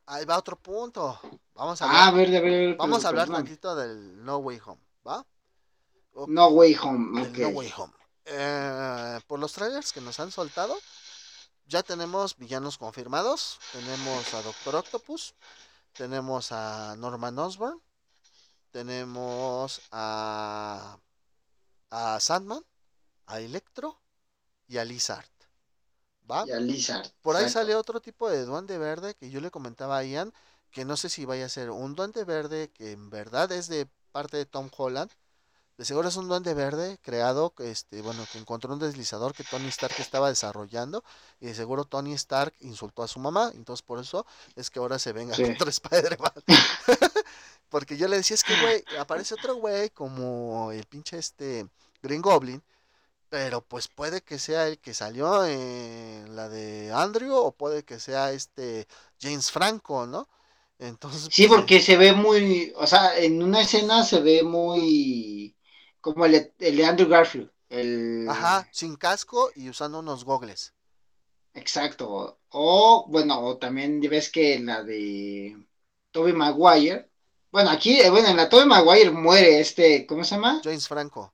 Ahí 0.07 0.24
va 0.24 0.38
otro 0.38 0.57
punto. 0.57 1.20
Vamos 1.53 1.82
a 1.82 1.84
ah, 1.84 2.09
hablar, 2.09 2.09
a 2.09 2.16
ver, 2.16 2.36
a 2.36 2.41
ver, 2.41 2.76
vamos 2.76 3.05
a 3.05 3.09
hablar 3.09 3.28
tantito 3.28 3.76
del 3.76 4.24
No 4.24 4.38
Way 4.38 4.61
Home, 4.64 4.80
¿va? 5.07 5.26
No 6.26 6.49
Way 6.49 6.74
Home, 6.82 7.30
No 7.36 7.49
Way 7.51 7.70
Home. 7.76 7.99
Eh, 8.24 9.20
por 9.26 9.38
los 9.38 9.52
trailers 9.52 9.92
que 9.92 10.00
nos 10.00 10.20
han 10.20 10.30
soltado, 10.30 10.76
ya 11.66 11.82
tenemos 11.82 12.36
villanos 12.36 12.78
confirmados. 12.78 13.58
Tenemos 13.72 14.34
a 14.34 14.42
Doctor 14.42 14.76
Octopus, 14.76 15.34
tenemos 15.92 16.52
a 16.52 16.96
Norman 16.96 17.38
Osborn, 17.38 17.80
tenemos 18.70 19.80
a, 19.90 20.98
a 21.90 22.20
Sandman, 22.20 22.64
a 23.26 23.40
Electro 23.40 24.00
y 24.68 24.78
a 24.78 24.84
Lizard. 24.84 25.26
¿Va? 26.30 26.44
Y 26.46 26.52
a 26.52 26.60
Lizard. 26.60 27.10
Por 27.22 27.36
ahí 27.36 27.48
sale 27.48 27.74
otro 27.74 28.00
tipo 28.00 28.28
de 28.30 28.44
duende 28.44 28.78
verde 28.78 29.14
que 29.14 29.30
yo 29.30 29.40
le 29.40 29.50
comentaba 29.50 29.98
a 29.98 30.04
Ian, 30.04 30.32
que 30.70 30.84
no 30.84 30.96
sé 30.96 31.08
si 31.08 31.24
vaya 31.24 31.46
a 31.46 31.48
ser 31.48 31.70
un 31.70 31.94
duende 31.94 32.24
verde 32.24 32.70
que 32.70 32.92
en 32.92 33.10
verdad 33.10 33.50
es 33.50 33.68
de 33.68 33.88
parte 34.12 34.36
de 34.36 34.46
Tom 34.46 34.70
Holland. 34.76 35.10
De 35.81 35.87
seguro 35.87 36.11
es 36.11 36.16
un 36.16 36.28
duende 36.28 36.53
verde 36.53 36.99
creado, 37.01 37.55
este, 37.61 38.03
bueno, 38.03 38.26
que 38.31 38.37
encontró 38.37 38.70
un 38.74 38.78
deslizador 38.78 39.33
que 39.33 39.45
Tony 39.45 39.68
Stark 39.68 39.95
estaba 39.97 40.28
desarrollando 40.28 41.03
y 41.41 41.47
de 41.47 41.55
seguro 41.55 41.87
Tony 41.87 42.12
Stark 42.12 42.53
insultó 42.61 43.03
a 43.03 43.09
su 43.09 43.18
mamá, 43.18 43.51
entonces 43.55 43.81
por 43.81 43.99
eso 43.99 44.26
es 44.57 44.68
que 44.68 44.78
ahora 44.78 44.99
se 44.99 45.14
venga 45.14 45.35
contra 45.35 45.70
Spider-Man. 45.70 46.33
Porque 47.70 47.97
yo 47.97 48.09
le 48.09 48.18
decía, 48.18 48.35
es 48.35 48.45
que, 48.45 48.61
güey, 48.61 48.85
aparece 48.99 49.33
otro 49.33 49.55
güey 49.55 49.89
como 49.89 50.70
el 50.70 50.85
pinche 50.85 51.16
este 51.16 51.66
Green 52.03 52.20
Goblin, 52.20 52.62
pero 53.31 53.62
pues 53.62 53.89
puede 53.89 54.20
que 54.20 54.39
sea 54.39 54.68
el 54.68 54.78
que 54.81 54.93
salió 54.93 55.47
en 55.47 56.37
la 56.37 56.51
de 56.51 56.93
Andrew 56.93 57.35
o 57.35 57.53
puede 57.53 57.85
que 57.85 57.99
sea 57.99 58.33
este 58.33 58.87
James 59.18 59.51
Franco, 59.51 60.07
¿no? 60.07 60.28
Entonces. 60.78 61.31
Sí, 61.33 61.47
pues, 61.47 61.61
porque 61.61 61.81
se 61.81 61.97
ve 61.97 62.12
muy, 62.12 62.70
o 62.76 62.87
sea, 62.87 63.18
en 63.18 63.43
una 63.43 63.62
escena 63.62 64.05
se 64.05 64.20
ve 64.20 64.43
muy 64.43 65.55
como 66.01 66.26
el, 66.26 66.53
de 66.59 66.84
Andrew 66.84 67.09
Garfield. 67.09 67.51
El... 67.68 68.26
Ajá, 68.28 68.68
sin 68.72 68.96
casco 68.96 69.51
y 69.55 69.68
usando 69.68 70.01
unos 70.01 70.24
gogles. 70.24 70.74
Exacto. 71.55 72.38
O, 72.51 73.07
bueno, 73.09 73.40
o 73.40 73.59
también 73.59 74.01
ves 74.01 74.30
que 74.30 74.55
en 74.55 74.66
la 74.66 74.82
de 74.82 75.57
Toby 76.11 76.32
Maguire. 76.32 77.09
Bueno, 77.51 77.70
aquí, 77.70 78.01
eh, 78.01 78.11
bueno, 78.11 78.28
en 78.28 78.36
la 78.36 78.48
Toby 78.48 78.66
Maguire 78.66 79.11
muere 79.11 79.61
este, 79.61 80.07
¿cómo 80.07 80.24
se 80.24 80.36
llama? 80.36 80.61
James 80.62 80.86
Franco. 80.86 81.32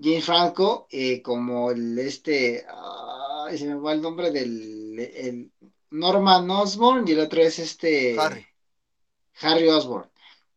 James 0.00 0.24
Franco, 0.24 0.86
eh, 0.90 1.22
como 1.22 1.70
el 1.70 1.98
este, 1.98 2.64
se 3.56 3.66
me 3.66 3.74
va 3.74 3.92
el 3.92 4.00
nombre 4.00 4.30
del 4.30 4.98
el 4.98 5.52
Norman 5.90 6.50
Osborn 6.50 7.06
y 7.06 7.12
el 7.12 7.20
otro 7.20 7.40
es 7.40 7.58
este 7.58 8.18
Harry. 8.18 8.46
Harry 9.40 9.68
Osborn. 9.68 10.10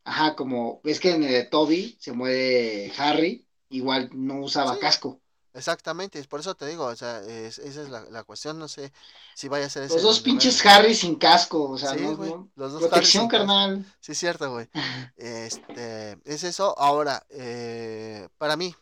Ajá, 0.04 0.36
como 0.36 0.82
ves 0.84 1.00
que 1.00 1.12
en 1.12 1.24
el 1.24 1.32
de 1.32 1.44
Toby 1.44 1.96
se 2.00 2.12
muere 2.12 2.92
Harry, 2.98 3.46
igual 3.70 4.10
no 4.14 4.42
usaba 4.42 4.80
casco. 4.80 5.22
Exactamente, 5.54 6.24
por 6.26 6.40
eso 6.40 6.56
te 6.56 6.66
digo, 6.66 6.86
o 6.86 6.96
sea, 6.96 7.20
esa 7.20 7.62
es 7.62 7.90
la, 7.90 8.24
cuestión, 8.24 8.58
no 8.58 8.70
sé 8.70 8.94
si 9.36 9.50
vaya 9.50 9.66
a 9.66 9.70
ser 9.70 9.90
Los 9.90 10.02
dos 10.02 10.22
pinches 10.22 10.66
Harry 10.66 10.96
sin 10.96 11.16
casco, 11.16 11.70
o 11.70 11.78
sea, 11.78 11.94
no, 11.94 12.50
los 12.56 12.72
dos 12.72 12.84
protección 12.84 13.28
carnal. 13.28 13.86
Sí, 14.00 14.16
cierto, 14.16 14.50
güey. 14.50 14.70
este, 15.18 16.18
es 16.24 16.44
eso. 16.46 16.78
Ahora, 16.80 17.26
eh, 17.30 18.30
para 18.38 18.56
mí, 18.56 18.74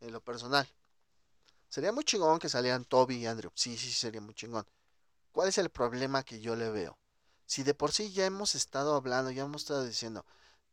en 0.00 0.12
lo 0.12 0.22
personal, 0.22 0.66
sería 1.68 1.92
muy 1.92 2.04
chingón 2.04 2.38
que 2.38 2.48
salieran 2.48 2.86
Toby 2.86 3.16
y 3.16 3.26
Andrew. 3.26 3.52
Sí, 3.54 3.76
sí, 3.76 3.92
sería 3.92 4.22
muy 4.22 4.32
chingón. 4.32 4.66
¿Cuál 5.32 5.48
es 5.50 5.58
el 5.58 5.68
problema 5.68 6.22
que 6.22 6.40
yo 6.40 6.56
le 6.56 6.70
veo? 6.70 6.96
Si 7.44 7.62
de 7.62 7.74
por 7.74 7.92
sí 7.92 8.10
ya 8.10 8.24
hemos 8.24 8.54
estado 8.54 8.96
hablando, 8.96 9.30
ya 9.30 9.42
hemos 9.42 9.62
estado 9.62 9.84
diciendo, 9.84 10.24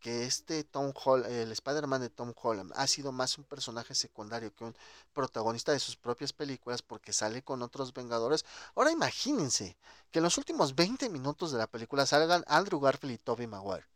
que 0.03 0.25
este 0.25 0.65
Tom 0.65 0.91
Holland, 1.01 1.31
el 1.31 1.53
Spider-Man 1.53 2.01
de 2.01 2.09
Tom 2.09 2.33
Holland, 2.39 2.73
ha 2.75 2.87
sido 2.87 3.13
más 3.13 3.37
un 3.37 3.45
personaje 3.45 3.95
secundario 3.95 4.53
que 4.53 4.65
un 4.65 4.75
protagonista 5.13 5.71
de 5.71 5.79
sus 5.79 5.95
propias 5.95 6.33
películas 6.33 6.81
porque 6.81 7.13
sale 7.13 7.41
con 7.41 7.61
otros 7.61 7.93
Vengadores. 7.93 8.43
Ahora 8.75 8.91
imagínense 8.91 9.77
que 10.11 10.19
en 10.19 10.23
los 10.23 10.37
últimos 10.37 10.75
20 10.75 11.09
minutos 11.09 11.53
de 11.53 11.57
la 11.57 11.67
película 11.67 12.05
salgan 12.05 12.43
Andrew 12.47 12.81
Garfield 12.81 13.13
y 13.13 13.17
Tobey 13.17 13.47
Maguire. 13.47 13.87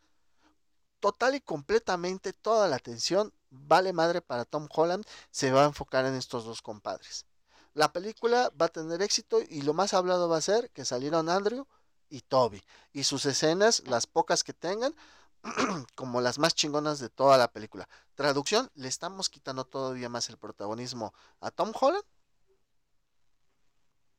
Total 1.01 1.35
y 1.35 1.41
completamente 1.41 2.31
toda 2.31 2.69
la 2.69 2.77
atención, 2.77 3.33
vale 3.49 3.91
madre 3.91 4.21
para 4.21 4.45
Tom 4.45 4.69
Holland, 4.73 5.05
se 5.29 5.51
va 5.51 5.63
a 5.63 5.67
enfocar 5.67 6.05
en 6.05 6.15
estos 6.15 6.45
dos 6.45 6.61
compadres. 6.61 7.25
La 7.73 7.91
película 7.91 8.49
va 8.59 8.67
a 8.67 8.69
tener 8.69 9.01
éxito 9.01 9.41
y 9.41 9.61
lo 9.61 9.73
más 9.73 9.93
hablado 9.93 10.29
va 10.29 10.37
a 10.37 10.41
ser 10.41 10.69
que 10.69 10.85
salieron 10.85 11.27
Andrew 11.27 11.67
y 12.09 12.21
Toby. 12.21 12.63
Y 12.93 13.03
sus 13.03 13.25
escenas, 13.25 13.83
las 13.87 14.07
pocas 14.07 14.45
que 14.45 14.53
tengan, 14.53 14.95
como 15.95 16.21
las 16.21 16.39
más 16.39 16.55
chingonas 16.55 16.99
de 16.99 17.09
toda 17.09 17.37
la 17.37 17.51
película. 17.51 17.87
Traducción, 18.15 18.69
le 18.75 18.87
estamos 18.87 19.29
quitando 19.29 19.65
todavía 19.65 20.09
más 20.09 20.29
el 20.29 20.37
protagonismo 20.37 21.13
a 21.39 21.51
Tom 21.51 21.71
Holland 21.79 22.03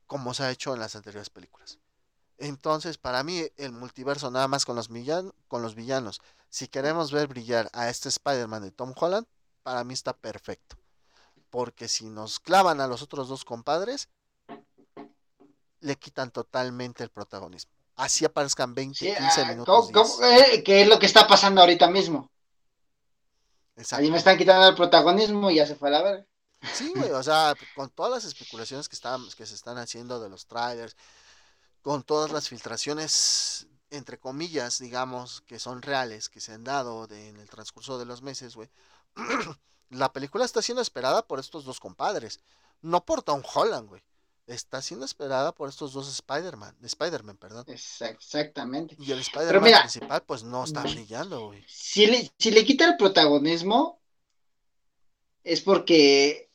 como 0.08 0.32
se 0.34 0.42
ha 0.42 0.50
hecho 0.50 0.74
en 0.74 0.80
las 0.80 0.96
anteriores 0.96 1.30
películas. 1.30 1.78
Entonces, 2.38 2.98
para 2.98 3.22
mí, 3.22 3.46
el 3.56 3.72
multiverso 3.72 4.30
nada 4.30 4.48
más 4.48 4.64
con 4.64 4.74
los, 4.74 4.88
con 5.48 5.62
los 5.62 5.74
villanos, 5.74 6.20
si 6.48 6.66
queremos 6.66 7.12
ver 7.12 7.28
brillar 7.28 7.68
a 7.74 7.90
este 7.90 8.08
Spider-Man 8.08 8.62
de 8.62 8.70
Tom 8.70 8.94
Holland, 8.96 9.26
para 9.62 9.84
mí 9.84 9.92
está 9.92 10.16
perfecto. 10.16 10.76
Porque 11.50 11.88
si 11.88 12.08
nos 12.08 12.40
clavan 12.40 12.80
a 12.80 12.86
los 12.86 13.02
otros 13.02 13.28
dos 13.28 13.44
compadres, 13.44 14.08
le 15.80 15.96
quitan 15.96 16.30
totalmente 16.30 17.04
el 17.04 17.10
protagonismo 17.10 17.77
así 17.98 18.24
aparezcan 18.24 18.74
20, 18.74 19.16
15 19.16 19.40
ah, 19.40 19.44
minutos. 19.44 20.20
Eh, 20.22 20.62
¿Qué 20.62 20.82
es 20.82 20.88
lo 20.88 20.98
que 20.98 21.06
está 21.06 21.26
pasando 21.26 21.60
ahorita 21.60 21.90
mismo? 21.90 22.30
Ahí 23.92 24.10
me 24.10 24.18
están 24.18 24.38
quitando 24.38 24.66
el 24.68 24.74
protagonismo 24.74 25.50
y 25.50 25.56
ya 25.56 25.66
se 25.66 25.76
fue 25.76 25.88
a 25.88 25.92
la 25.92 26.02
verga. 26.02 26.26
Sí, 26.72 26.92
güey, 26.96 27.10
o 27.10 27.22
sea, 27.22 27.54
con 27.76 27.90
todas 27.90 28.10
las 28.10 28.24
especulaciones 28.24 28.88
que, 28.88 28.96
están, 28.96 29.22
que 29.36 29.46
se 29.46 29.54
están 29.54 29.78
haciendo 29.78 30.18
de 30.18 30.28
los 30.28 30.46
trailers, 30.46 30.96
con 31.82 32.02
todas 32.02 32.32
las 32.32 32.48
filtraciones, 32.48 33.68
entre 33.90 34.18
comillas, 34.18 34.80
digamos, 34.80 35.42
que 35.42 35.60
son 35.60 35.82
reales, 35.82 36.28
que 36.28 36.40
se 36.40 36.52
han 36.52 36.64
dado 36.64 37.06
en 37.10 37.36
el 37.36 37.48
transcurso 37.48 37.98
de 37.98 38.06
los 38.06 38.22
meses, 38.22 38.56
güey, 38.56 38.68
la 39.90 40.12
película 40.12 40.44
está 40.44 40.60
siendo 40.60 40.82
esperada 40.82 41.22
por 41.22 41.38
estos 41.38 41.64
dos 41.64 41.78
compadres, 41.78 42.40
no 42.80 43.04
por 43.04 43.22
Tom 43.22 43.42
Holland, 43.54 43.88
güey 43.88 44.02
está 44.48 44.80
siendo 44.80 45.04
esperada 45.04 45.52
por 45.52 45.68
estos 45.68 45.92
dos 45.92 46.08
Spider-Man, 46.08 46.76
Spider-Man, 46.82 47.36
perdón. 47.36 47.64
Exactamente. 47.68 48.96
Y 48.98 49.12
el 49.12 49.20
Spider-Man 49.20 49.72
principal, 49.80 50.22
pues 50.26 50.42
no 50.42 50.64
está 50.64 50.82
brillando, 50.82 51.46
güey. 51.46 51.64
Si 51.66 52.06
le, 52.06 52.30
si 52.38 52.50
le 52.50 52.64
quita 52.64 52.86
el 52.86 52.96
protagonismo, 52.96 54.00
es 55.44 55.60
porque, 55.60 56.50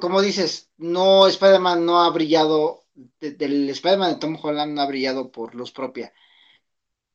como 0.00 0.20
dices, 0.20 0.70
no, 0.76 1.26
Spider-Man 1.26 1.84
no 1.86 2.02
ha 2.02 2.10
brillado, 2.10 2.84
del 3.20 3.70
Spider-Man 3.70 4.14
de 4.14 4.18
Tom 4.18 4.38
Holland 4.40 4.74
no 4.74 4.82
ha 4.82 4.86
brillado 4.86 5.32
por 5.32 5.54
luz 5.54 5.72
propia. 5.72 6.12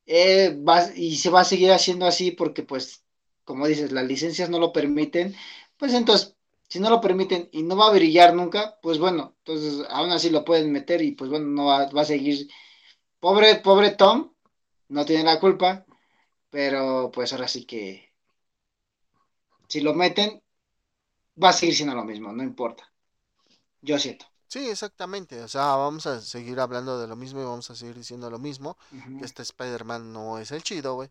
Eh, 0.05 0.57
y 0.95 1.18
se 1.18 1.30
va 1.30 1.41
a 1.41 1.45
seguir 1.45 1.72
haciendo 1.72 2.05
así 2.05 2.32
porque, 2.32 2.63
pues, 2.63 3.03
como 3.43 3.68
dices, 3.68 3.91
las 3.91 4.05
licencias 4.05 4.49
no 4.49 4.59
lo 4.59 4.72
permiten, 4.72 5.36
pues 5.78 5.93
entonces 5.93 6.36
si 6.68 6.80
no 6.80 6.89
lo 6.89 7.01
permiten 7.01 7.49
y 7.51 7.63
no 7.63 7.78
va 7.78 7.88
a 7.88 7.93
brillar 7.93 8.34
nunca, 8.34 8.78
pues 8.82 8.99
bueno, 8.99 9.36
entonces 9.39 9.86
aún 9.89 10.11
así 10.11 10.30
lo 10.30 10.43
pueden 10.43 10.72
meter 10.72 11.01
y 11.01 11.11
pues 11.11 11.30
bueno, 11.30 11.47
no 11.47 11.65
va, 11.65 11.84
a 11.84 12.05
seguir. 12.05 12.47
Pobre, 13.20 13.55
pobre 13.55 13.91
Tom, 13.91 14.34
no 14.89 15.05
tiene 15.05 15.24
la 15.24 15.39
culpa, 15.39 15.86
pero 16.49 17.11
pues 17.13 17.34
ahora 17.34 17.47
sí 17.47 17.65
que 17.65 18.13
si 19.68 19.82
lo 19.82 19.93
meten, 19.93 20.41
va 21.41 21.49
a 21.49 21.53
seguir 21.53 21.76
siendo 21.76 21.95
lo 21.95 22.03
mismo, 22.03 22.32
no 22.32 22.43
importa. 22.43 22.91
Yo 23.82 23.99
siento. 23.99 24.26
Sí, 24.47 24.70
exactamente. 24.70 25.41
O 25.41 25.47
sea, 25.47 25.76
vamos 25.76 26.07
a 26.07 26.22
seguir 26.22 26.59
hablando 26.59 26.99
de 26.99 27.07
lo 27.07 27.15
mismo 27.15 27.41
y 27.41 27.45
vamos 27.45 27.70
a 27.70 27.76
seguir 27.76 27.95
diciendo 27.95 28.30
lo 28.30 28.39
mismo. 28.39 28.78
Este 29.22 29.41
Spider-Man 29.41 30.13
no 30.13 30.39
es 30.39 30.51
el 30.51 30.63
chido, 30.63 30.95
güey. 30.95 31.09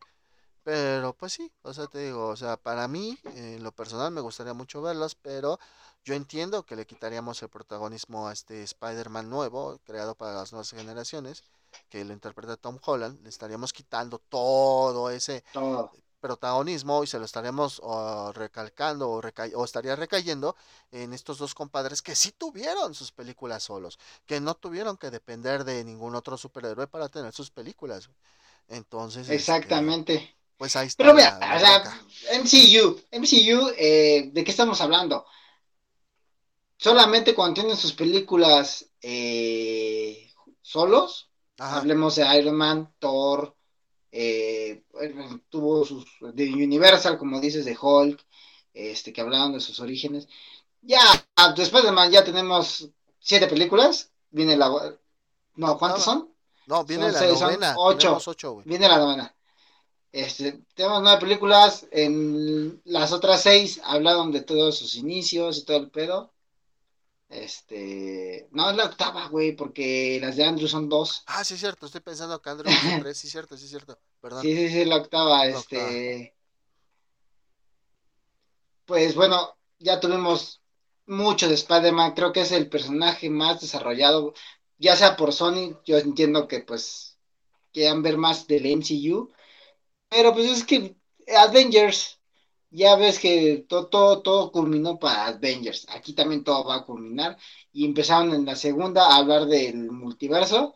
Pero 0.67 1.13
pues 1.17 1.33
sí, 1.35 1.53
o 1.63 1.73
sea, 1.73 1.87
te 1.87 1.99
digo, 2.07 2.27
o 2.27 2.37
sea, 2.37 2.57
para 2.57 2.89
mí, 2.89 3.17
en 3.37 3.63
lo 3.63 3.71
personal, 3.71 4.11
me 4.11 4.21
gustaría 4.21 4.53
mucho 4.53 4.83
verlos, 4.83 5.15
pero 5.15 5.61
yo 6.05 6.15
entiendo 6.15 6.65
que 6.67 6.75
le 6.75 6.87
quitaríamos 6.87 7.41
el 7.43 7.49
protagonismo 7.49 8.27
a 8.27 8.33
este 8.33 8.65
Spider-Man 8.65 9.31
nuevo, 9.31 9.79
creado 9.85 10.17
para 10.17 10.35
las 10.35 10.51
nuevas 10.51 10.71
generaciones, 10.71 11.45
que 11.89 12.05
lo 12.05 12.13
interpreta 12.13 12.57
Tom 12.57 12.81
Holland, 12.85 13.23
le 13.23 13.29
estaríamos 13.29 13.73
quitando 13.73 14.19
todo 14.19 15.09
ese 15.11 15.45
protagonismo 16.21 17.05
y 17.05 17.07
se 17.07 17.21
lo 17.21 17.27
estaríamos 17.27 17.81
recalcando 18.35 19.09
o, 19.09 19.21
o 19.21 19.65
estaría 19.65 19.95
recayendo 19.95 20.57
en 20.91 21.13
estos 21.13 21.39
dos 21.39 21.55
compadres 21.55 22.03
que 22.03 22.17
sí 22.17 22.33
tuvieron 22.33 22.93
sus 22.93 23.13
películas 23.13 23.63
solos, 23.63 24.01
que 24.27 24.41
no 24.41 24.55
tuvieron 24.55 24.97
que 24.97 25.13
depender 25.13 25.63
de 25.63 25.85
ningún 25.85 26.17
otro 26.17 26.37
superhéroe 26.37 26.89
para 26.89 27.09
tener 27.09 27.33
sus 27.33 27.53
películas. 27.53 28.11
Entonces. 28.69 29.23
Este, 29.29 29.37
Exactamente. 29.37 30.36
Pues 30.57 30.75
ahí 30.77 30.87
está. 30.87 31.05
Pero 31.05 31.15
o 31.15 31.19
sea, 31.19 31.83
MCU, 32.41 33.01
MCU, 33.13 33.73
eh, 33.77 34.31
¿de 34.33 34.45
qué 34.45 34.51
estamos 34.51 34.81
hablando? 34.81 35.27
Solamente 36.79 37.35
cuando 37.35 37.55
tienen 37.55 37.77
sus 37.77 37.93
películas 37.93 38.87
eh, 39.01 40.31
solos, 40.63 41.29
hablemos 41.59 42.17
de 42.17 42.39
Iron 42.39 42.57
Man, 42.57 42.93
Thor, 42.99 43.55
eh, 44.11 44.85
tuvo 45.51 45.85
sus 45.85 46.07
de 46.21 46.53
Universal, 46.53 47.19
como 47.19 47.41
dices, 47.41 47.65
de 47.65 47.77
Hulk, 47.81 48.25
este, 48.73 49.13
que 49.13 49.21
hablaban 49.21 49.53
de 49.53 49.61
sus 49.61 49.81
orígenes. 49.81 50.29
Ya, 50.83 51.01
después 51.57 51.85
de 51.85 51.93
Man 51.93 52.11
ya 52.11 52.25
tenemos 52.25 52.89
siete 53.21 53.47
películas, 53.47 54.11
viene 54.31 54.57
la... 54.57 54.97
No, 55.57 55.79
¿cuántos 55.79 56.03
son? 56.03 56.31
No, 56.67 56.85
viene 56.85 57.11
la 57.11 57.27
novena. 57.27 57.75
ocho. 57.77 58.19
ocho 58.25 58.63
viene 58.65 58.89
la 58.89 58.99
novena. 58.99 59.36
Este, 60.13 60.61
tenemos 60.75 61.03
nueve 61.03 61.21
películas, 61.21 61.87
en 61.91 62.81
las 62.85 63.13
otras 63.13 63.43
seis 63.43 63.81
hablaron 63.85 64.33
de 64.33 64.43
todos 64.43 64.79
sus 64.79 64.95
inicios 64.95 65.59
y 65.59 65.65
todo 65.65 65.77
el 65.77 65.91
pedo. 65.91 66.33
Este, 67.29 68.49
no 68.53 68.71
es 68.71 68.77
la 68.77 68.85
octava, 68.85 69.29
güey, 69.29 69.57
porque 69.57 70.19
las 70.21 70.37
de 70.37 70.45
Andrew 70.45 70.69
son 70.69 70.89
dos. 70.89 71.25
Ah, 71.27 71.45
sí, 71.45 71.55
es 71.55 71.61
cierto, 71.61 71.87
estoy 71.87 72.01
pensando 72.01 72.41
que 72.41 72.51
Andrew 72.51 72.73
son 72.73 73.01
tres, 73.01 73.19
sí, 73.19 73.27
es 73.27 73.33
cierto, 73.33 73.57
sí, 73.57 73.65
es 73.65 73.71
cierto, 73.71 73.99
perdón. 74.21 74.43
Sí, 74.43 74.55
sí, 74.55 74.69
sí, 74.69 74.85
la 74.85 74.97
octava, 74.97 75.47
este. 75.47 76.35
Pues 78.85 79.17
bueno, 79.17 79.57
ya 79.81 79.99
tuvimos 79.99 80.63
mucho 81.07 81.49
de 81.49 81.55
Spider-Man, 81.55 82.15
creo 82.15 82.33
que 82.33 82.43
es 82.43 82.53
el 82.53 82.69
personaje 82.69 83.29
más 83.29 83.61
desarrollado, 83.61 84.33
ya 84.79 84.95
sea 84.97 85.17
por 85.17 85.33
Sony, 85.33 85.77
yo 85.85 85.99
entiendo 85.99 86.47
que 86.47 86.61
pues 86.61 87.19
quieran 87.73 88.03
ver 88.03 88.17
más 88.17 88.47
del 88.47 88.67
MCU, 88.67 89.33
pero 90.09 90.33
pues 90.33 90.47
es 90.51 90.65
que 90.65 90.97
Avengers, 91.37 92.21
ya 92.71 92.97
ves 92.97 93.19
que 93.19 93.65
todo, 93.69 93.89
todo, 93.89 94.23
todo 94.23 94.53
culminó 94.53 94.99
para 94.99 95.27
Avengers. 95.27 95.87
Aquí 95.91 96.13
también 96.15 96.45
todo 96.45 96.65
va 96.65 96.77
a 96.77 96.85
culminar. 96.85 97.37
Y 97.73 97.85
empezaron 97.85 98.33
en 98.35 98.45
la 98.45 98.57
segunda 98.57 99.07
a 99.07 99.17
hablar 99.17 99.47
del 99.47 99.91
multiverso. 99.91 100.75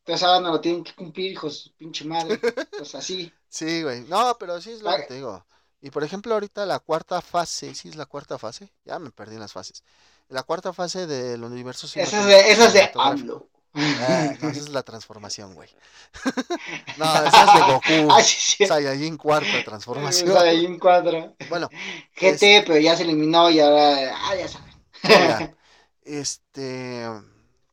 Entonces 0.00 0.26
ahora 0.26 0.40
no 0.40 0.52
lo 0.52 0.60
tienen 0.60 0.84
que 0.84 0.94
cumplir, 0.94 1.32
hijos, 1.32 1.72
pinche 1.76 2.04
madre. 2.04 2.40
Pues 2.76 2.94
así. 2.94 3.32
Sí, 3.52 3.82
güey. 3.82 4.02
No, 4.02 4.36
pero 4.38 4.60
sí 4.60 4.70
es 4.70 4.80
lo 4.80 4.92
que 4.94 5.02
te 5.02 5.14
digo. 5.14 5.44
Y 5.80 5.90
por 5.90 6.04
ejemplo, 6.04 6.34
ahorita 6.34 6.64
la 6.66 6.78
cuarta 6.78 7.20
fase, 7.20 7.74
¿sí 7.74 7.88
es 7.88 7.96
la 7.96 8.06
cuarta 8.06 8.38
fase? 8.38 8.70
Ya 8.84 9.00
me 9.00 9.10
perdí 9.10 9.34
en 9.34 9.40
las 9.40 9.52
fases. 9.52 9.82
La 10.28 10.44
cuarta 10.44 10.72
fase 10.72 11.08
del 11.08 11.42
universo 11.42 11.88
Esa 11.88 12.20
es 12.20 12.26
de, 12.26 12.52
esa 12.52 12.66
es 12.66 12.72
de 12.74 12.90
AMLO. 12.94 13.48
Ah, 13.72 14.34
no, 14.40 14.48
esa 14.48 14.60
es 14.60 14.68
la 14.70 14.82
transformación, 14.82 15.54
güey. 15.54 15.68
no, 16.98 17.04
esa 17.26 17.44
es 17.44 17.54
de 17.54 17.72
Goku. 17.72 18.12
Ah, 18.12 18.22
sí. 18.22 18.66
Saiyajin 18.66 19.16
cuarta 19.16 19.64
transformación. 19.64 20.32
Saiyajin 20.34 20.78
4. 20.78 21.36
Bueno. 21.48 21.68
GT, 22.16 22.64
pero 22.66 22.78
ya 22.78 22.96
se 22.96 23.04
eliminó 23.04 23.48
y 23.50 23.60
ahora. 23.60 24.14
Ah, 24.16 24.34
ya 24.34 24.48
saben. 24.48 25.56
este. 26.02 27.06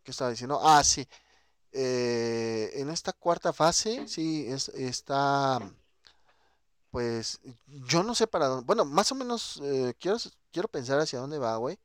¿Qué 0.03 0.11
estaba 0.11 0.29
diciendo? 0.29 0.59
Ah, 0.63 0.83
sí. 0.83 1.07
Eh, 1.71 2.71
en 2.75 2.89
esta 2.89 3.11
cuarta 3.13 3.51
fase, 3.51 4.07
sí, 4.07 4.45
es, 4.47 4.69
está. 4.69 5.59
Pues 6.91 7.39
yo 7.87 8.03
no 8.03 8.13
sé 8.15 8.27
para 8.27 8.47
dónde. 8.47 8.65
Bueno, 8.65 8.85
más 8.85 9.11
o 9.11 9.15
menos 9.15 9.59
eh, 9.63 9.93
quiero, 9.99 10.17
quiero 10.51 10.67
pensar 10.67 10.99
hacia 10.99 11.19
dónde 11.19 11.39
va, 11.39 11.57
güey 11.57 11.77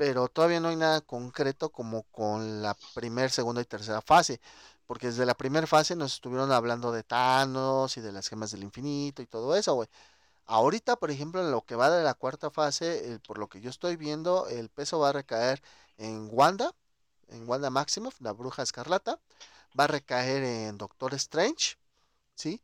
pero 0.00 0.28
todavía 0.28 0.60
no 0.60 0.68
hay 0.68 0.76
nada 0.76 1.02
concreto 1.02 1.70
como 1.70 2.04
con 2.04 2.62
la 2.62 2.74
primera, 2.94 3.28
segunda 3.28 3.60
y 3.60 3.66
tercera 3.66 4.00
fase, 4.00 4.40
porque 4.86 5.08
desde 5.08 5.26
la 5.26 5.34
primera 5.36 5.66
fase 5.66 5.94
nos 5.94 6.14
estuvieron 6.14 6.52
hablando 6.52 6.90
de 6.90 7.02
Thanos 7.02 7.98
y 7.98 8.00
de 8.00 8.10
las 8.10 8.26
gemas 8.26 8.50
del 8.50 8.62
infinito 8.62 9.20
y 9.20 9.26
todo 9.26 9.54
eso, 9.54 9.74
güey. 9.74 9.90
Ahorita, 10.46 10.96
por 10.96 11.10
ejemplo, 11.10 11.42
en 11.42 11.50
lo 11.50 11.66
que 11.66 11.76
va 11.76 11.90
de 11.90 12.02
la 12.02 12.14
cuarta 12.14 12.50
fase, 12.50 13.20
por 13.26 13.36
lo 13.36 13.50
que 13.50 13.60
yo 13.60 13.68
estoy 13.68 13.96
viendo, 13.96 14.48
el 14.48 14.70
peso 14.70 14.98
va 14.98 15.10
a 15.10 15.12
recaer 15.12 15.62
en 15.98 16.30
Wanda, 16.32 16.74
en 17.28 17.46
Wanda 17.46 17.68
Maximoff, 17.68 18.22
la 18.22 18.32
bruja 18.32 18.62
escarlata, 18.62 19.20
va 19.78 19.84
a 19.84 19.88
recaer 19.88 20.42
en 20.44 20.78
Doctor 20.78 21.12
Strange, 21.14 21.76
¿sí? 22.34 22.62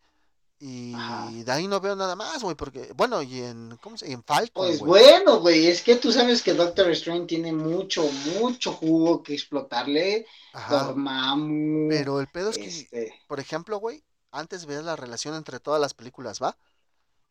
Y 0.59 1.43
de 1.43 1.53
ahí 1.53 1.69
no 1.69 1.81
veo 1.81 1.95
nada 1.95 2.17
más, 2.17 2.43
güey, 2.43 2.57
porque, 2.57 2.91
bueno, 2.95 3.21
y 3.21 3.43
en, 3.43 3.77
¿cómo 3.83 3.99
se 3.99 4.11
En 4.11 4.23
Falcon, 4.23 4.67
Pues 4.67 4.81
bueno, 4.81 5.41
güey, 5.41 5.67
es 5.67 5.83
que 5.83 5.97
tú 5.97 6.13
sabes 6.13 6.43
que 6.43 6.55
Doctor 6.55 6.91
Strange 6.93 7.27
tiene 7.27 7.53
mucho, 7.53 8.09
mucho 8.41 8.73
jugo 8.73 9.23
que 9.23 9.35
explotarle. 9.35 10.27
Dormammu. 10.71 11.89
Pero 11.91 12.21
el 12.21 12.29
pedo 12.29 12.51
es 12.51 12.57
que, 12.57 12.69
este 12.69 13.13
por 13.27 13.39
ejemplo, 13.39 13.77
güey, 13.79 14.03
antes 14.31 14.65
ves 14.65 14.83
la 14.83 14.97
relación 14.97 15.35
entre 15.35 15.61
todas 15.61 15.81
las 15.81 15.93
películas, 15.93 16.41
¿va? 16.43 16.57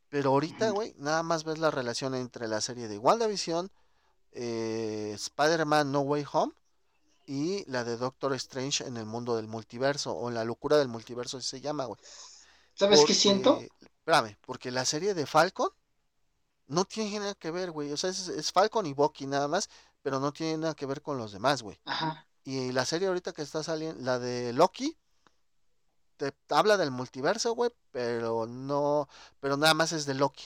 Pero 0.09 0.29
ahorita, 0.29 0.69
güey, 0.69 0.93
nada 0.97 1.23
más 1.23 1.43
ves 1.43 1.57
la 1.57 1.71
relación 1.71 2.13
entre 2.13 2.47
la 2.47 2.61
serie 2.61 2.87
de 2.87 2.99
WandaVision, 2.99 3.71
eh, 4.33 5.13
Spider-Man 5.15 5.91
No 5.91 6.01
Way 6.01 6.25
Home 6.31 6.53
y 7.25 7.69
la 7.69 7.83
de 7.83 7.97
Doctor 7.97 8.33
Strange 8.35 8.85
en 8.85 8.97
el 8.97 9.05
mundo 9.07 9.35
del 9.35 9.47
multiverso, 9.47 10.15
o 10.15 10.29
la 10.29 10.43
locura 10.43 10.77
del 10.77 10.89
multiverso, 10.89 11.37
así 11.37 11.47
se 11.47 11.61
llama, 11.61 11.85
güey. 11.85 11.99
¿Sabes 12.75 13.03
qué 13.05 13.13
siento? 13.13 13.59
Espérame, 13.81 14.37
porque 14.45 14.69
la 14.69 14.85
serie 14.85 15.13
de 15.13 15.25
Falcon 15.25 15.69
no 16.67 16.85
tiene 16.85 17.19
nada 17.19 17.35
que 17.35 17.51
ver, 17.51 17.71
güey. 17.71 17.91
O 17.91 17.97
sea, 17.97 18.09
es, 18.09 18.51
Falcon 18.51 18.85
y 18.85 18.93
Bucky 18.93 19.25
nada 19.25 19.47
más, 19.47 19.69
pero 20.01 20.19
no 20.19 20.31
tiene 20.31 20.57
nada 20.57 20.75
que 20.75 20.85
ver 20.85 21.01
con 21.01 21.17
los 21.17 21.31
demás, 21.31 21.63
güey. 21.63 21.79
Ajá. 21.85 22.27
Y 22.43 22.71
la 22.71 22.85
serie 22.85 23.07
ahorita 23.07 23.33
que 23.33 23.41
está 23.41 23.63
saliendo, 23.63 24.01
la 24.03 24.19
de 24.19 24.53
Loki, 24.53 24.95
te 26.17 26.33
habla 26.49 26.77
del 26.77 26.91
multiverso, 26.91 27.53
güey, 27.53 27.71
pero 27.91 28.45
no, 28.45 29.07
pero 29.39 29.57
nada 29.57 29.73
más 29.73 29.91
es 29.91 30.05
de 30.05 30.13
Loki. 30.13 30.45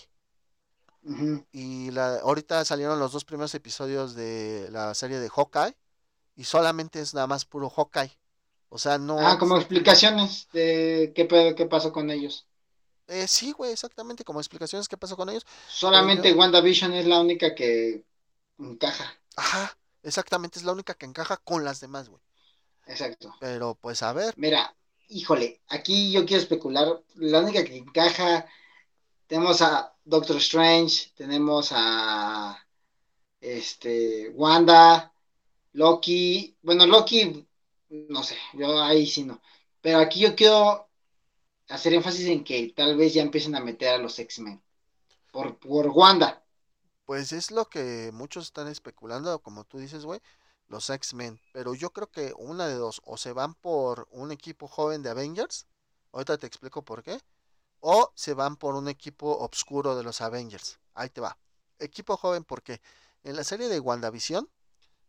Y 1.51 1.91
la, 1.91 2.17
ahorita 2.19 2.63
salieron 2.65 2.99
los 2.99 3.13
dos 3.13 3.25
primeros 3.25 3.55
episodios 3.55 4.15
de 4.15 4.67
la 4.71 4.93
serie 4.93 5.19
de 5.19 5.29
Hawkeye 5.29 5.75
y 6.35 6.43
solamente 6.43 6.99
es 6.99 7.13
nada 7.13 7.25
más 7.25 7.45
puro 7.45 7.69
Hawkeye. 7.69 8.15
O 8.69 8.77
sea, 8.77 8.97
no. 8.97 9.19
Ah, 9.19 9.37
como 9.39 9.57
explicaciones 9.57 10.47
de 10.53 11.11
qué, 11.15 11.27
qué 11.55 11.65
pasó 11.65 11.91
con 11.91 12.09
ellos. 12.11 12.45
Eh, 13.07 13.27
sí, 13.27 13.51
güey, 13.51 13.71
exactamente, 13.71 14.23
como 14.23 14.39
explicaciones 14.39 14.87
qué 14.87 14.95
pasó 14.95 15.17
con 15.17 15.29
ellos. 15.29 15.45
Solamente 15.67 16.31
WandaVision 16.31 16.93
es 16.93 17.07
la 17.07 17.19
única 17.19 17.55
que 17.55 18.03
encaja. 18.59 19.11
Ajá, 19.35 19.75
exactamente, 20.03 20.59
es 20.59 20.65
la 20.65 20.73
única 20.73 20.93
que 20.93 21.07
encaja 21.07 21.37
con 21.37 21.65
las 21.65 21.79
demás, 21.79 22.07
güey. 22.07 22.21
Exacto. 22.85 23.35
Pero 23.39 23.75
pues 23.81 24.03
a 24.03 24.13
ver. 24.13 24.35
Mira, 24.37 24.75
híjole, 25.07 25.61
aquí 25.69 26.11
yo 26.11 26.23
quiero 26.25 26.43
especular. 26.43 27.01
La 27.15 27.39
única 27.39 27.63
que 27.63 27.77
encaja, 27.77 28.45
tenemos 29.25 29.63
a 29.63 29.91
Doctor 30.03 30.37
Strange, 30.37 31.11
tenemos 31.15 31.69
a 31.71 32.63
este 33.41 34.29
Wanda, 34.35 35.11
Loki. 35.73 36.55
Bueno, 36.61 36.85
Loki 36.85 37.47
no 37.89 38.23
sé, 38.23 38.37
yo 38.53 38.81
ahí 38.81 39.05
sí 39.05 39.23
no. 39.23 39.41
Pero 39.81 39.99
aquí 39.99 40.21
yo 40.21 40.35
quiero 40.35 40.87
hacer 41.69 41.93
énfasis 41.93 42.27
en 42.27 42.43
que 42.43 42.73
tal 42.75 42.97
vez 42.97 43.13
ya 43.13 43.21
empiecen 43.21 43.55
a 43.55 43.59
meter 43.59 43.89
a 43.89 43.97
los 43.97 44.17
X-Men. 44.19 44.61
Por, 45.31 45.57
por 45.59 45.87
Wanda. 45.87 46.43
Pues 47.05 47.31
es 47.31 47.51
lo 47.51 47.69
que 47.69 48.11
muchos 48.13 48.45
están 48.45 48.67
especulando, 48.67 49.39
como 49.39 49.63
tú 49.63 49.79
dices, 49.79 50.05
güey, 50.05 50.19
los 50.67 50.89
X-Men. 50.89 51.39
Pero 51.53 51.73
yo 51.73 51.91
creo 51.91 52.09
que 52.11 52.33
una 52.37 52.67
de 52.67 52.75
dos, 52.75 53.01
o 53.05 53.17
se 53.17 53.33
van 53.33 53.55
por 53.55 54.07
un 54.11 54.31
equipo 54.31 54.67
joven 54.67 55.01
de 55.03 55.09
Avengers, 55.09 55.65
ahorita 56.11 56.37
te 56.37 56.47
explico 56.47 56.83
por 56.83 57.03
qué, 57.03 57.19
o 57.79 58.11
se 58.15 58.33
van 58.33 58.57
por 58.57 58.75
un 58.75 58.87
equipo 58.87 59.37
obscuro 59.39 59.95
de 59.95 60.03
los 60.03 60.21
Avengers. 60.21 60.79
Ahí 60.93 61.09
te 61.09 61.21
va. 61.21 61.37
Equipo 61.79 62.17
joven 62.17 62.43
porque 62.43 62.81
en 63.23 63.35
la 63.35 63.43
serie 63.43 63.69
de 63.69 63.79
WandaVision 63.79 64.49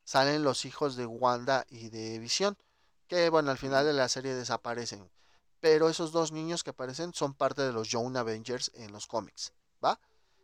salen 0.05 0.45
los 0.45 0.65
hijos 0.65 0.97
de 0.97 1.07
Wanda 1.07 1.67
y 1.69 1.89
de 1.91 2.19
Visión 2.19 2.57
que 3.11 3.29
bueno, 3.29 3.51
al 3.51 3.59
final 3.59 3.85
de 3.85 3.93
la 3.93 4.09
serie 4.09 4.35
desaparecen. 4.35 5.11
Pero 5.59 5.89
esos 5.89 6.13
dos 6.13 6.31
niños 6.31 6.63
que 6.63 6.71
aparecen 6.71 7.13
son 7.13 7.35
parte 7.35 7.61
de 7.61 7.73
los 7.73 7.89
Young 7.89 8.17
Avengers 8.17 8.71
en 8.75 8.93
los 8.93 9.09
cómics, 9.09 9.53
¿va? 9.85 9.99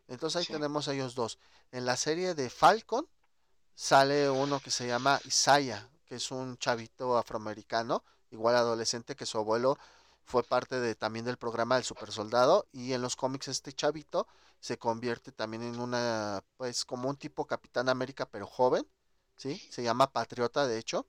Entonces 0.09 0.41
ahí 0.41 0.47
tenemos 0.53 0.89
a 0.89 0.93
ellos 0.93 1.15
dos. 1.15 1.39
En 1.71 1.87
la 1.87 1.97
serie 1.97 2.35
de 2.35 2.51
Falcon 2.51 3.09
sale 3.77 4.29
uno 4.29 4.59
que 4.59 4.73
se 4.73 4.89
llama 4.89 5.21
Isaiah, 5.25 5.89
que 6.07 6.17
es 6.17 6.33
un 6.33 6.59
chavito 6.59 7.17
afroamericano, 7.17 8.03
igual 8.33 8.57
adolescente 8.57 9.15
que 9.15 9.27
su 9.27 9.39
abuelo 9.39 9.79
fue 10.25 10.43
parte 10.43 10.81
de 10.81 10.97
también 10.97 11.25
del 11.25 11.37
programa 11.37 11.77
del 11.77 11.85
super 11.85 12.11
soldado 12.11 12.67
y 12.73 12.95
en 12.95 13.01
los 13.01 13.15
cómics 13.15 13.47
este 13.47 13.73
chavito 13.73 14.27
se 14.59 14.77
convierte 14.77 15.31
también 15.31 15.63
en 15.63 15.79
una 15.79 16.43
pues 16.57 16.85
como 16.85 17.09
un 17.09 17.17
tipo 17.17 17.47
Capitán 17.47 17.89
América 17.89 18.27
pero 18.27 18.49
joven, 18.49 18.85
¿sí? 19.37 19.57
Se 19.71 19.85
llama 19.85 20.11
Patriota 20.11 20.67
de 20.67 20.79
hecho 20.79 21.07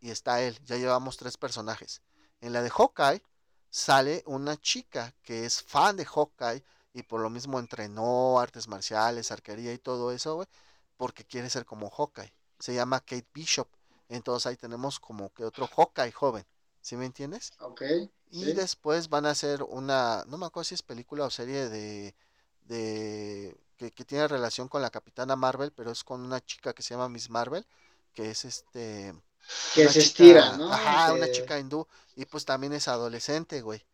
y 0.00 0.10
está 0.10 0.42
él. 0.42 0.58
Ya 0.64 0.76
llevamos 0.76 1.16
tres 1.16 1.36
personajes. 1.36 2.02
En 2.40 2.52
la 2.52 2.62
de 2.62 2.70
Hawkeye 2.70 3.22
sale 3.70 4.22
una 4.26 4.56
chica 4.56 5.14
que 5.22 5.44
es 5.44 5.62
fan 5.62 5.96
de 5.96 6.04
Hawkeye 6.04 6.62
y 6.92 7.02
por 7.02 7.20
lo 7.20 7.30
mismo 7.30 7.58
entrenó 7.58 8.40
artes 8.40 8.68
marciales, 8.68 9.30
arquería 9.30 9.72
y 9.72 9.78
todo 9.78 10.12
eso, 10.12 10.36
güey, 10.36 10.48
porque 10.96 11.24
quiere 11.24 11.50
ser 11.50 11.66
como 11.66 11.90
Hawkeye. 11.90 12.32
Se 12.58 12.74
llama 12.74 13.00
Kate 13.00 13.28
Bishop. 13.34 13.68
Entonces 14.08 14.46
ahí 14.46 14.56
tenemos 14.56 14.98
como 15.00 15.32
que 15.32 15.44
otro 15.44 15.66
Hawkeye 15.66 16.12
joven. 16.12 16.46
¿Sí 16.80 16.96
me 16.96 17.04
entiendes? 17.04 17.52
Ok. 17.58 17.82
Y 18.30 18.52
después 18.52 19.08
van 19.08 19.26
a 19.26 19.30
hacer 19.30 19.62
una, 19.62 20.24
no 20.26 20.38
me 20.38 20.46
acuerdo 20.46 20.64
si 20.64 20.74
es 20.74 20.82
película 20.82 21.24
o 21.24 21.30
serie 21.30 21.68
de, 21.68 22.14
de 22.62 23.56
que, 23.76 23.90
que, 23.90 24.04
tiene 24.04 24.28
relación 24.28 24.68
con 24.68 24.82
la 24.82 24.90
Capitana 24.90 25.36
Marvel, 25.36 25.72
pero 25.72 25.90
es 25.90 26.04
con 26.04 26.20
una 26.20 26.40
chica 26.40 26.72
que 26.72 26.82
se 26.82 26.94
llama 26.94 27.08
Miss 27.08 27.28
Marvel, 27.28 27.66
que 28.14 28.30
es 28.30 28.44
este, 28.44 29.14
que 29.74 29.88
se 29.88 30.00
estira, 30.00 30.56
¿no? 30.56 30.72
Ajá, 30.72 31.12
una 31.12 31.30
chica 31.30 31.58
hindú. 31.58 31.86
Y 32.14 32.24
pues 32.24 32.44
también 32.44 32.72
es 32.72 32.88
adolescente, 32.88 33.60
güey. 33.60 33.84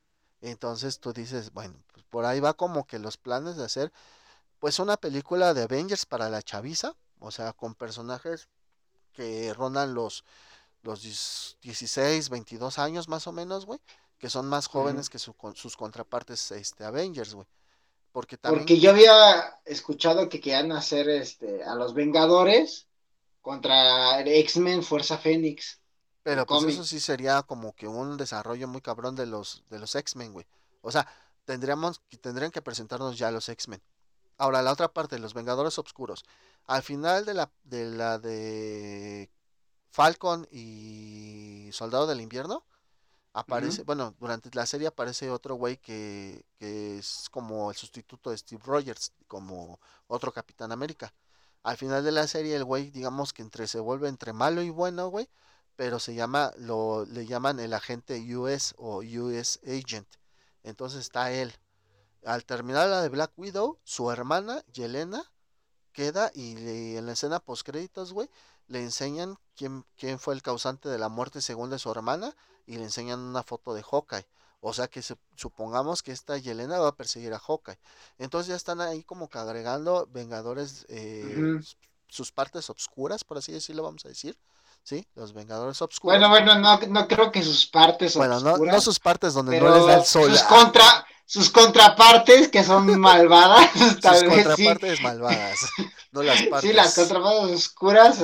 Entonces 0.41 0.99
tú 0.99 1.13
dices, 1.13 1.53
bueno, 1.53 1.75
pues 1.93 2.05
por 2.05 2.25
ahí 2.25 2.41
va 2.41 2.55
como 2.55 2.87
que 2.87 2.99
los 2.99 3.17
planes 3.17 3.57
de 3.57 3.65
hacer, 3.65 3.93
pues 4.59 4.79
una 4.79 4.97
película 4.97 5.55
de 5.55 5.63
Avengers 5.63 6.07
para 6.07 6.29
la 6.29 6.43
chaviza, 6.43 6.95
o 7.21 7.31
sea, 7.31 7.53
con 7.53 7.75
personajes 7.75 8.49
que 9.13 9.53
rondan 9.55 9.95
los, 9.95 10.25
los 10.83 11.03
16, 11.03 12.29
22 12.29 12.79
años 12.79 13.09
más 13.09 13.27
o 13.27 13.33
menos, 13.33 13.67
güey, 13.67 13.81
que 14.19 14.31
son 14.31 14.47
más 14.47 14.67
jóvenes 14.67 15.11
que 15.11 15.19
sus 15.19 15.77
contrapartes 15.77 16.51
este, 16.53 16.85
Avengers, 16.85 17.35
güey. 17.35 17.47
Porque, 18.11 18.37
también... 18.37 18.63
Porque 18.63 18.79
yo 18.79 18.91
había 18.91 19.61
escuchado 19.65 20.29
que 20.29 20.41
querían 20.41 20.73
hacer 20.73 21.09
este, 21.09 21.65
a 21.65 21.75
los 21.75 21.95
Vengadores 21.95 22.87
contra 23.43 24.21
X-Men 24.21 24.83
Fuerza 24.83 25.19
Fénix. 25.19 25.81
Pero 26.23 26.47
pues 26.47 26.65
eso 26.65 26.85
sí 26.85 27.01
sería 27.01 27.43
como 27.43 27.75
que 27.75 27.89
un 27.89 28.17
desarrollo 28.17 28.69
muy 28.69 28.81
cabrón 28.81 29.17
de 29.17 29.27
los 29.27 29.65
de 29.69 29.81
los 29.81 29.95
X-Men, 29.95 30.33
güey. 30.33 30.47
O 30.81 30.93
sea, 30.93 31.07
tendríamos 31.45 32.01
tendrían 32.21 32.53
que 32.53 32.63
presentarnos 32.63 33.19
ya 33.19 33.31
los 33.33 33.49
X-Men. 33.49 33.83
Ahora 34.39 34.63
la 34.63 34.73
otra 34.73 34.93
parte, 34.93 35.19
los 35.19 35.35
Vengadores 35.35 35.79
Obscuros. 35.79 36.25
Al 36.67 36.83
final 36.83 37.25
de 37.25 37.35
la 37.35 37.51
de 37.65 37.87
la 37.87 38.19
de 38.19 39.31
Falcon 39.91 40.47
y 40.53 41.69
Soldado 41.73 42.07
del 42.07 42.21
Invierno 42.21 42.65
aparece, 43.33 43.83
bueno, 43.83 44.15
durante 44.21 44.51
la 44.53 44.67
serie 44.67 44.89
aparece 44.89 45.31
otro 45.31 45.57
güey 45.57 45.79
que, 45.79 46.45
que 46.59 46.99
es 46.99 47.29
como 47.31 47.71
el 47.71 47.77
sustituto 47.77 48.31
de 48.31 48.39
Steve 48.39 48.63
Rogers, 48.65 49.13
como 49.27 49.81
otro 50.07 50.33
Capitán 50.33 50.71
América. 50.71 51.13
Al 51.63 51.77
final 51.77 52.05
de 52.05 52.13
la 52.13 52.27
serie 52.27 52.57
el 52.57 52.65
güey, 52.65 52.91
digamos 52.91 53.33
que 53.33 53.43
entre 53.43 53.67
se 53.67 53.79
vuelve 53.79 54.09
entre 54.09 54.33
malo 54.33 54.63
y 54.63 54.71
bueno, 54.71 55.09
güey, 55.09 55.29
pero 55.77 55.99
se 55.99 56.15
llama, 56.15 56.53
lo, 56.59 57.05
le 57.07 57.27
llaman 57.27 57.61
el 57.61 57.73
agente 57.73 58.21
US 58.37 58.75
o 58.79 59.03
US 59.03 59.61
Agent. 59.65 60.09
Entonces 60.63 61.01
está 61.01 61.33
él. 61.33 61.53
Al 62.25 62.45
terminar 62.45 62.89
la 62.89 63.03
de 63.03 63.09
Black 63.09 63.33
Widow, 63.37 63.79
su 63.85 64.11
hermana, 64.11 64.63
Yelena, 64.73 65.31
queda 65.93 66.31
y 66.35 66.57
en 66.97 67.07
la 67.07 67.13
escena 67.13 67.41
post 67.41 67.67
créditos, 67.67 68.13
güey, 68.13 68.29
le 68.69 68.81
enseñan 68.81 69.37
quién, 69.57 69.85
quién 69.97 70.19
fue 70.19 70.35
el 70.35 70.43
causante 70.43 70.89
de 70.89 70.99
la 70.99 71.09
muerte 71.09 71.41
según 71.41 71.71
de 71.71 71.79
su 71.79 71.91
hermana 71.91 72.35
y 72.67 72.77
le 72.77 72.85
enseñan 72.85 73.21
una 73.21 73.43
foto 73.43 73.75
de 73.75 73.83
Hawkeye. 73.83 74.27
O 74.65 74.73
sea 74.73 74.87
que 74.87 75.03
supongamos 75.35 76.05
que 76.05 76.13
esta 76.13 76.39
Yelena 76.39 76.79
va 76.79 76.89
a 76.89 76.95
perseguir 76.95 77.35
a 77.35 77.41
Hawkeye. 77.41 77.81
Entonces 78.19 78.49
ya 78.49 78.55
están 78.55 78.81
ahí 78.81 79.03
como 79.03 79.29
que 79.29 79.39
agregando 79.39 80.09
Vengadores, 80.13 80.87
eh, 80.89 81.61
sus 82.07 82.31
partes 82.31 82.71
obscuras, 82.71 83.25
por 83.25 83.39
así 83.39 83.51
decirlo, 83.51 83.83
vamos 83.83 84.05
a 84.05 84.09
decir. 84.09 84.39
¿Sí? 84.85 85.05
Los 85.15 85.33
Vengadores 85.33 85.81
Obscuros. 85.83 86.19
Bueno, 86.19 86.29
bueno, 86.29 86.59
no, 86.59 86.79
no 86.89 87.09
creo 87.09 87.31
que 87.31 87.43
sus 87.43 87.67
partes 87.67 88.15
bueno, 88.15 88.35
obscuras. 88.37 88.59
Bueno, 88.59 88.73
no, 88.73 88.81
sus 88.81 89.01
partes 89.01 89.35
donde 89.35 89.61
no 89.61 89.77
les 89.77 89.87
da 89.87 89.95
el 89.97 90.05
sol. 90.05 90.31
Sus, 90.31 90.43
contra, 90.45 91.07
sus 91.25 91.51
contrapartes 91.51 92.49
que 92.49 92.63
son 92.63 92.87
malvadas. 93.01 93.69
Tal 94.01 94.19
sus 94.19 94.29
contrapartes 94.29 95.01
malvadas. 95.03 95.59
No 96.13 96.23
las 96.23 96.43
partes. 96.51 96.71
Sí, 96.71 96.77
las 96.77 96.95
contrapartes 96.95 97.51
oscuras. 97.51 98.19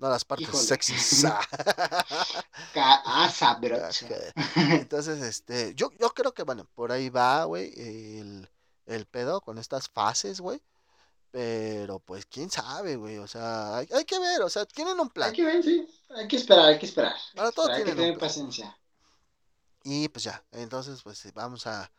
No 0.00 0.08
las 0.08 0.24
partes 0.24 0.48
sexys. 0.48 1.24
ah, 2.74 3.30
Entonces, 4.56 5.22
este, 5.22 5.74
yo, 5.74 5.90
yo 6.00 6.08
creo 6.14 6.32
que, 6.32 6.42
bueno, 6.42 6.66
por 6.74 6.90
ahí 6.90 7.10
va, 7.10 7.44
güey, 7.44 7.70
el, 7.76 8.50
el 8.86 9.04
pedo 9.04 9.42
con 9.42 9.58
estas 9.58 9.90
fases, 9.90 10.40
güey. 10.40 10.62
Pero 11.30 12.00
pues 12.00 12.24
quién 12.24 12.50
sabe, 12.50 12.96
güey. 12.96 13.18
O 13.18 13.28
sea, 13.28 13.76
hay, 13.76 14.04
que 14.06 14.18
ver, 14.18 14.40
o 14.40 14.48
sea, 14.48 14.64
tienen 14.64 14.98
un 14.98 15.10
plan. 15.10 15.28
Hay 15.28 15.36
que 15.36 15.44
ver, 15.44 15.62
sí. 15.62 15.86
Hay 16.16 16.26
que 16.26 16.36
esperar, 16.36 16.64
hay 16.64 16.78
que 16.78 16.86
esperar. 16.86 17.14
Para 17.34 17.52
todo 17.52 17.70
hay 17.70 17.84
que 17.84 17.94
tener 17.94 18.16
paciencia. 18.16 18.74
Y 19.84 20.08
pues 20.08 20.24
ya, 20.24 20.42
entonces 20.52 21.02
pues 21.02 21.30
vamos 21.34 21.66
a, 21.66 21.92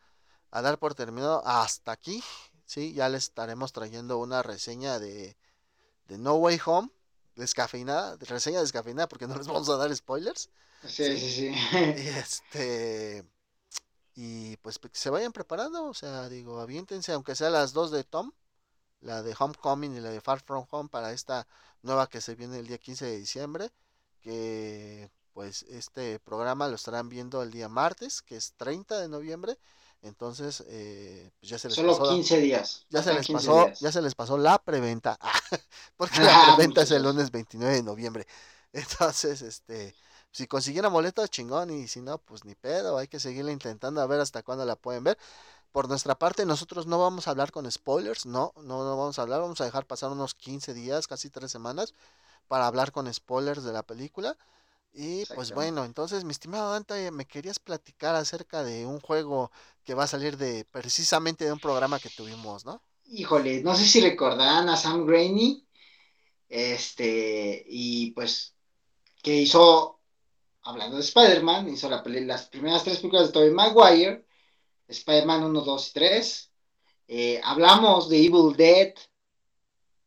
a, 0.50 0.62
dar 0.62 0.78
por 0.78 0.96
terminado 0.96 1.40
hasta 1.46 1.92
aquí. 1.92 2.22
Sí, 2.66 2.94
ya 2.94 3.08
les 3.08 3.24
estaremos 3.24 3.72
trayendo 3.72 4.18
una 4.18 4.42
reseña 4.42 4.98
de, 4.98 5.36
de 6.08 6.18
No 6.18 6.34
Way 6.34 6.60
Home, 6.66 6.90
descafeinada, 7.36 8.16
reseña 8.20 8.60
descafeinada 8.60 9.08
porque 9.08 9.26
no 9.26 9.36
les 9.36 9.46
vamos 9.48 9.68
a 9.68 9.76
dar 9.76 9.94
spoilers. 9.94 10.50
Sí, 10.86 11.18
sí, 11.18 11.30
sí. 11.30 11.54
Y 11.72 12.08
este 12.08 13.24
y 14.14 14.56
pues 14.58 14.78
se 14.92 15.10
vayan 15.10 15.32
preparando, 15.32 15.84
o 15.86 15.94
sea, 15.94 16.28
digo, 16.28 16.60
aviéntense, 16.60 17.12
aunque 17.12 17.34
sea 17.34 17.50
las 17.50 17.72
dos 17.72 17.90
de 17.90 18.04
Tom, 18.04 18.32
la 19.00 19.22
de 19.22 19.34
Homecoming 19.38 19.96
y 19.96 20.00
la 20.00 20.10
de 20.10 20.20
Far 20.20 20.40
From 20.40 20.66
Home 20.70 20.88
para 20.90 21.12
esta 21.12 21.46
nueva 21.82 22.08
que 22.08 22.20
se 22.20 22.34
viene 22.34 22.58
el 22.58 22.66
día 22.66 22.78
15 22.78 23.06
de 23.06 23.16
diciembre, 23.18 23.70
que 24.20 25.10
pues 25.32 25.62
este 25.64 26.18
programa 26.20 26.68
lo 26.68 26.74
estarán 26.76 27.08
viendo 27.08 27.42
el 27.42 27.50
día 27.50 27.68
martes, 27.68 28.22
que 28.22 28.36
es 28.36 28.52
30 28.54 29.00
de 29.00 29.08
noviembre. 29.08 29.58
Entonces, 30.02 30.64
eh, 30.66 31.30
pues 31.38 31.50
ya 31.50 31.58
se 31.58 31.68
les 31.68 31.76
Solo 31.76 31.96
15 31.96 32.38
días. 32.38 32.86
Ya 32.90 33.02
se 33.02 33.14
les 33.14 33.28
pasó, 33.28 33.70
ya 33.80 33.92
se 33.92 34.02
les 34.02 34.14
pasó 34.16 34.36
la 34.36 34.58
preventa, 34.58 35.16
porque 35.96 36.20
la 36.20 36.42
ah, 36.42 36.56
preventa 36.56 36.82
es 36.82 36.90
el 36.90 37.04
lunes 37.04 37.30
29 37.30 37.76
de 37.76 37.82
noviembre. 37.84 38.26
Entonces, 38.72 39.42
este, 39.42 39.94
si 40.32 40.48
consiguieran 40.48 40.92
boletos, 40.92 41.30
chingón, 41.30 41.70
y 41.70 41.86
si 41.86 42.00
no, 42.00 42.18
pues 42.18 42.44
ni 42.44 42.56
pedo, 42.56 42.98
hay 42.98 43.06
que 43.06 43.20
seguirle 43.20 43.52
intentando 43.52 44.00
a 44.00 44.06
ver 44.06 44.20
hasta 44.20 44.42
cuándo 44.42 44.64
la 44.64 44.74
pueden 44.74 45.04
ver. 45.04 45.18
Por 45.70 45.88
nuestra 45.88 46.18
parte, 46.18 46.44
nosotros 46.46 46.86
no 46.86 46.98
vamos 46.98 47.28
a 47.28 47.30
hablar 47.30 47.52
con 47.52 47.70
spoilers, 47.70 48.26
no, 48.26 48.52
no, 48.56 48.82
no 48.84 48.96
vamos 48.96 49.18
a 49.18 49.22
hablar, 49.22 49.40
vamos 49.40 49.60
a 49.60 49.64
dejar 49.64 49.86
pasar 49.86 50.10
unos 50.10 50.34
15 50.34 50.74
días, 50.74 51.06
casi 51.06 51.30
3 51.30 51.50
semanas, 51.50 51.94
para 52.48 52.66
hablar 52.66 52.90
con 52.90 53.12
spoilers 53.12 53.62
de 53.62 53.72
la 53.72 53.84
película. 53.84 54.36
Y 54.94 55.24
pues 55.26 55.52
bueno, 55.52 55.84
entonces, 55.84 56.24
mi 56.24 56.32
estimado 56.32 56.72
Dante, 56.72 57.10
me 57.10 57.24
querías 57.24 57.58
platicar 57.58 58.14
acerca 58.14 58.62
de 58.62 58.84
un 58.84 59.00
juego 59.00 59.50
que 59.84 59.94
va 59.94 60.04
a 60.04 60.08
salir 60.08 60.36
de 60.36 60.64
precisamente 60.66 61.44
de 61.44 61.52
un 61.52 61.58
programa 61.58 61.98
que 61.98 62.10
tuvimos, 62.10 62.66
¿no? 62.66 62.82
Híjole, 63.06 63.62
no 63.62 63.74
sé 63.74 63.86
si 63.86 64.00
recordarán 64.00 64.68
a 64.68 64.76
Sam 64.76 65.08
Raimi, 65.08 65.66
este, 66.48 67.64
y 67.66 68.10
pues, 68.10 68.54
que 69.22 69.34
hizo, 69.34 70.00
hablando 70.62 70.96
de 70.96 71.02
Spider-Man, 71.02 71.70
hizo 71.70 71.88
la, 71.88 72.02
las 72.04 72.48
primeras 72.48 72.84
tres 72.84 72.98
películas 72.98 73.28
de 73.28 73.32
Tobey 73.32 73.50
Maguire, 73.50 74.26
Spider-Man 74.88 75.44
1, 75.44 75.60
2 75.62 75.88
y 75.88 75.92
3. 75.92 76.52
Eh, 77.08 77.40
hablamos 77.42 78.08
de 78.08 78.18
Evil 78.18 78.54
Dead. 78.56 78.94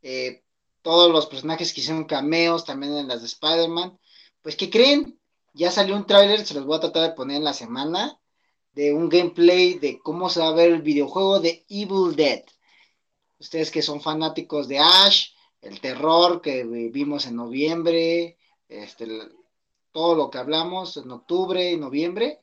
Eh, 0.01 0.43
todos 0.81 1.11
los 1.11 1.25
personajes 1.25 1.73
que 1.73 1.81
hicieron 1.81 2.05
cameos 2.05 2.63
también 2.63 2.95
en 2.95 3.07
las 3.07 3.21
de 3.21 3.27
Spider-Man. 3.27 3.99
Pues, 4.45 4.57
¿qué 4.57 4.69
creen? 4.69 5.19
Ya 5.53 5.72
salió 5.72 5.95
un 5.95 6.05
tráiler, 6.05 6.45
se 6.45 6.53
los 6.53 6.67
voy 6.67 6.77
a 6.77 6.80
tratar 6.80 7.09
de 7.09 7.15
poner 7.15 7.38
en 7.38 7.43
la 7.43 7.53
semana, 7.53 8.19
de 8.73 8.93
un 8.93 9.09
gameplay 9.09 9.80
de 9.80 9.97
cómo 9.97 10.30
se 10.30 10.39
va 10.39 10.49
a 10.49 10.53
ver 10.53 10.72
el 10.72 10.84
videojuego 10.84 11.39
de 11.39 11.65
Evil 11.67 12.15
Dead. 12.15 12.43
Ustedes 13.39 13.72
que 13.72 13.81
son 13.81 14.01
fanáticos 14.01 14.67
de 14.67 14.77
Ash, 14.77 15.30
el 15.61 15.81
terror 15.81 16.43
que 16.43 16.63
vimos 16.63 17.26
en 17.26 17.38
noviembre, 17.38 18.38
este, 18.67 19.07
todo 19.91 20.13
lo 20.13 20.30
que 20.30 20.38
hablamos 20.38 20.95
en 20.97 21.09
octubre 21.09 21.72
y 21.72 21.77
noviembre, 21.77 22.41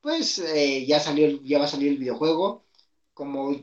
pues 0.00 0.38
eh, 0.38 0.86
ya 0.86 1.00
salió, 1.00 1.42
ya 1.42 1.58
va 1.58 1.64
a 1.64 1.68
salir 1.68 1.88
el 1.88 1.98
videojuego. 1.98 2.64
Como 3.12 3.56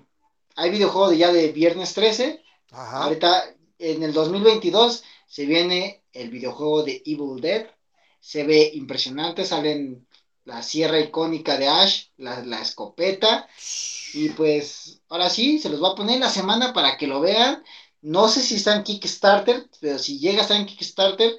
hay 0.57 0.71
videojuego 0.71 1.11
de 1.11 1.17
ya 1.19 1.31
de 1.31 1.53
viernes 1.53 1.93
13, 1.93 2.43
ahorita 2.71 3.45
en 3.79 4.03
el 4.03 4.11
2022 4.11 5.05
se 5.25 5.45
viene 5.45 6.03
el 6.11 6.29
videojuego 6.29 6.83
de 6.83 7.01
Evil 7.05 7.39
Dead. 7.39 7.76
Se 8.27 8.43
ve 8.43 8.71
impresionante, 8.73 9.45
salen 9.45 10.05
la 10.43 10.61
sierra 10.61 10.99
icónica 10.99 11.57
de 11.57 11.69
Ash, 11.69 12.07
la, 12.17 12.43
la 12.43 12.61
escopeta. 12.61 13.47
Y 14.13 14.29
pues 14.31 15.01
ahora 15.07 15.29
sí, 15.29 15.59
se 15.59 15.69
los 15.69 15.81
va 15.81 15.91
a 15.91 15.95
poner 15.95 16.19
la 16.19 16.29
semana 16.29 16.73
para 16.73 16.97
que 16.97 17.07
lo 17.07 17.21
vean. 17.21 17.63
No 18.01 18.27
sé 18.27 18.41
si 18.41 18.55
está 18.55 18.75
en 18.75 18.83
Kickstarter, 18.83 19.69
pero 19.79 19.97
si 19.97 20.19
llega 20.19 20.39
a 20.39 20.41
estar 20.41 20.57
en 20.57 20.65
Kickstarter, 20.65 21.37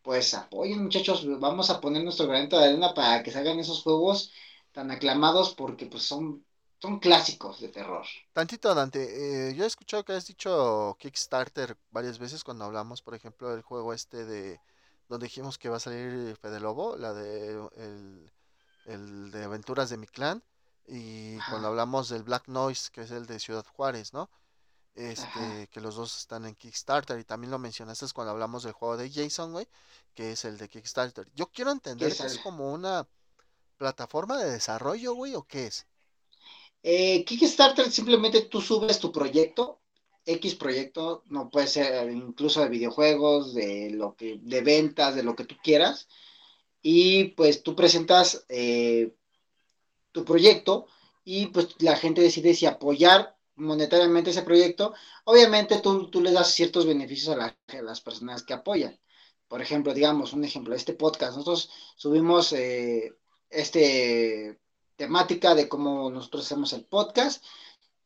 pues 0.00 0.32
apoyen 0.32 0.82
muchachos, 0.82 1.26
vamos 1.38 1.68
a 1.68 1.82
poner 1.82 2.02
nuestro 2.02 2.26
granito 2.26 2.58
de 2.58 2.64
arena 2.64 2.94
para 2.94 3.22
que 3.22 3.30
salgan 3.30 3.58
esos 3.58 3.82
juegos 3.82 4.32
tan 4.72 4.90
aclamados 4.90 5.54
porque 5.54 5.84
pues 5.84 6.02
son, 6.02 6.42
son 6.80 6.98
clásicos 6.98 7.60
de 7.60 7.68
terror. 7.68 8.06
Tantito 8.32 8.74
Dante, 8.74 9.50
eh, 9.50 9.54
yo 9.54 9.64
he 9.64 9.66
escuchado 9.66 10.02
que 10.02 10.14
has 10.14 10.26
dicho 10.26 10.96
Kickstarter 10.98 11.76
varias 11.90 12.18
veces 12.18 12.42
cuando 12.42 12.64
hablamos, 12.64 13.02
por 13.02 13.14
ejemplo, 13.14 13.50
del 13.50 13.60
juego 13.60 13.92
este 13.92 14.24
de 14.24 14.58
donde 15.12 15.26
dijimos 15.26 15.58
que 15.58 15.68
va 15.68 15.76
a 15.76 15.80
salir 15.80 16.36
Fede 16.36 16.60
Lobo, 16.60 16.96
la 16.96 17.12
de 17.12 18.30
el, 18.86 19.30
de 19.30 19.44
aventuras 19.44 19.90
de 19.90 19.96
mi 19.96 20.06
clan, 20.06 20.42
y 20.86 21.36
cuando 21.48 21.68
hablamos 21.68 22.08
del 22.08 22.22
Black 22.22 22.48
Noise, 22.48 22.90
que 22.90 23.02
es 23.02 23.10
el 23.10 23.26
de 23.26 23.38
Ciudad 23.38 23.64
Juárez, 23.64 24.12
¿no? 24.12 24.28
este, 24.94 25.68
que 25.70 25.80
los 25.80 25.96
dos 25.96 26.18
están 26.18 26.46
en 26.46 26.54
Kickstarter 26.54 27.18
y 27.18 27.24
también 27.24 27.50
lo 27.50 27.58
mencionaste 27.58 28.06
cuando 28.14 28.32
hablamos 28.32 28.62
del 28.62 28.72
juego 28.72 28.96
de 28.96 29.10
Jason, 29.10 29.52
güey, 29.52 29.66
que 30.14 30.32
es 30.32 30.44
el 30.44 30.58
de 30.58 30.68
Kickstarter. 30.68 31.28
Yo 31.34 31.46
quiero 31.46 31.70
entender 31.70 32.14
que 32.14 32.26
es 32.26 32.38
como 32.38 32.72
una 32.72 33.06
plataforma 33.78 34.38
de 34.38 34.50
desarrollo, 34.50 35.14
güey, 35.14 35.34
o 35.34 35.44
qué 35.44 35.66
es. 35.66 35.86
Eh, 36.82 37.24
Kickstarter 37.24 37.90
simplemente 37.90 38.42
tú 38.42 38.60
subes 38.60 38.98
tu 38.98 39.12
proyecto, 39.12 39.80
X 40.24 40.54
proyecto, 40.54 41.24
no 41.26 41.50
puede 41.50 41.66
ser 41.66 42.10
incluso 42.10 42.60
de 42.60 42.68
videojuegos, 42.68 43.54
de 43.54 43.90
lo 43.90 44.14
que, 44.16 44.38
de 44.42 44.60
ventas, 44.60 45.14
de 45.14 45.22
lo 45.22 45.34
que 45.34 45.44
tú 45.44 45.56
quieras, 45.62 46.08
y 46.80 47.28
pues 47.36 47.62
tú 47.62 47.76
presentas 47.76 48.44
eh, 48.48 49.14
tu 50.12 50.24
proyecto 50.24 50.86
y 51.24 51.46
pues 51.46 51.76
la 51.80 51.96
gente 51.96 52.20
decide 52.20 52.54
si 52.54 52.66
apoyar 52.66 53.36
monetariamente 53.54 54.30
ese 54.30 54.42
proyecto, 54.42 54.94
obviamente 55.24 55.80
tú, 55.80 56.10
tú 56.10 56.20
les 56.20 56.32
das 56.32 56.52
ciertos 56.54 56.86
beneficios 56.86 57.36
a, 57.36 57.56
las 57.82 58.00
personas 58.00 58.42
que 58.42 58.54
apoyan. 58.54 58.98
Por 59.48 59.60
ejemplo, 59.60 59.94
digamos, 59.94 60.32
un 60.32 60.44
ejemplo, 60.44 60.74
este 60.74 60.94
podcast, 60.94 61.36
nosotros 61.36 61.70
subimos 61.96 62.52
eh, 62.52 63.14
este 63.50 64.58
temática 64.96 65.54
de 65.54 65.68
cómo 65.68 66.10
nosotros 66.10 66.44
hacemos 66.44 66.72
el 66.72 66.84
podcast. 66.84 67.44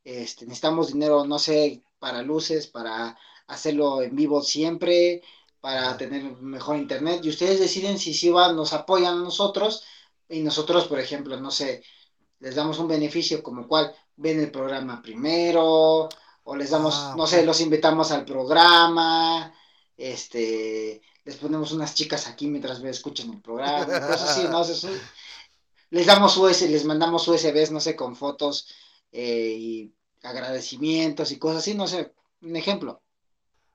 Este, 0.07 0.45
necesitamos 0.47 0.93
dinero, 0.93 1.25
no 1.25 1.37
sé, 1.37 1.83
para 1.99 2.23
luces, 2.23 2.69
para 2.69 3.19
hacerlo 3.49 4.03
en 4.03 4.15
vivo 4.15 4.41
siempre, 4.41 5.21
para 5.61 5.97
tener 5.97 6.23
mejor 6.37 6.77
internet. 6.77 7.23
Y 7.25 7.29
ustedes 7.29 7.59
deciden 7.59 7.99
si 7.99 8.15
sí 8.15 8.31
van, 8.31 8.55
nos 8.55 8.73
apoyan 8.73 9.15
a 9.15 9.25
nosotros 9.25 9.83
y 10.29 10.39
nosotros, 10.45 10.87
por 10.87 11.01
ejemplo, 11.01 11.41
no 11.41 11.51
sé, 11.51 11.83
les 12.39 12.55
damos 12.55 12.79
un 12.79 12.87
beneficio 12.87 13.43
como 13.43 13.67
cual 13.67 13.93
ven 14.15 14.39
el 14.39 14.53
programa 14.53 15.03
primero, 15.03 16.09
o 16.45 16.57
les 16.57 16.71
damos, 16.71 16.95
ah, 16.97 17.15
no 17.17 17.27
sé, 17.27 17.45
los 17.45 17.61
invitamos 17.61 18.13
al 18.13 18.25
programa, 18.25 19.53
este, 19.97 21.03
les 21.25 21.35
ponemos 21.35 21.73
unas 21.73 21.97
chicas 21.97 22.29
aquí 22.29 22.47
mientras 22.47 22.81
escuchan 22.85 23.33
el 23.33 23.43
programa, 23.43 23.87
cosas 23.87 24.23
así, 24.23 24.45
¿no? 24.45 24.63
les 25.91 26.07
damos 26.07 26.37
US, 26.37 26.63
les 26.63 26.85
mandamos 26.85 27.27
USBs, 27.27 27.73
no 27.73 27.81
sé, 27.81 27.97
con 27.97 28.15
fotos 28.15 28.69
eh, 29.13 29.57
y 29.59 29.95
agradecimientos 30.23 31.31
y 31.33 31.39
cosas 31.39 31.59
así, 31.59 31.75
no 31.75 31.87
sé, 31.87 32.13
un 32.43 32.57
ejemplo. 32.57 33.03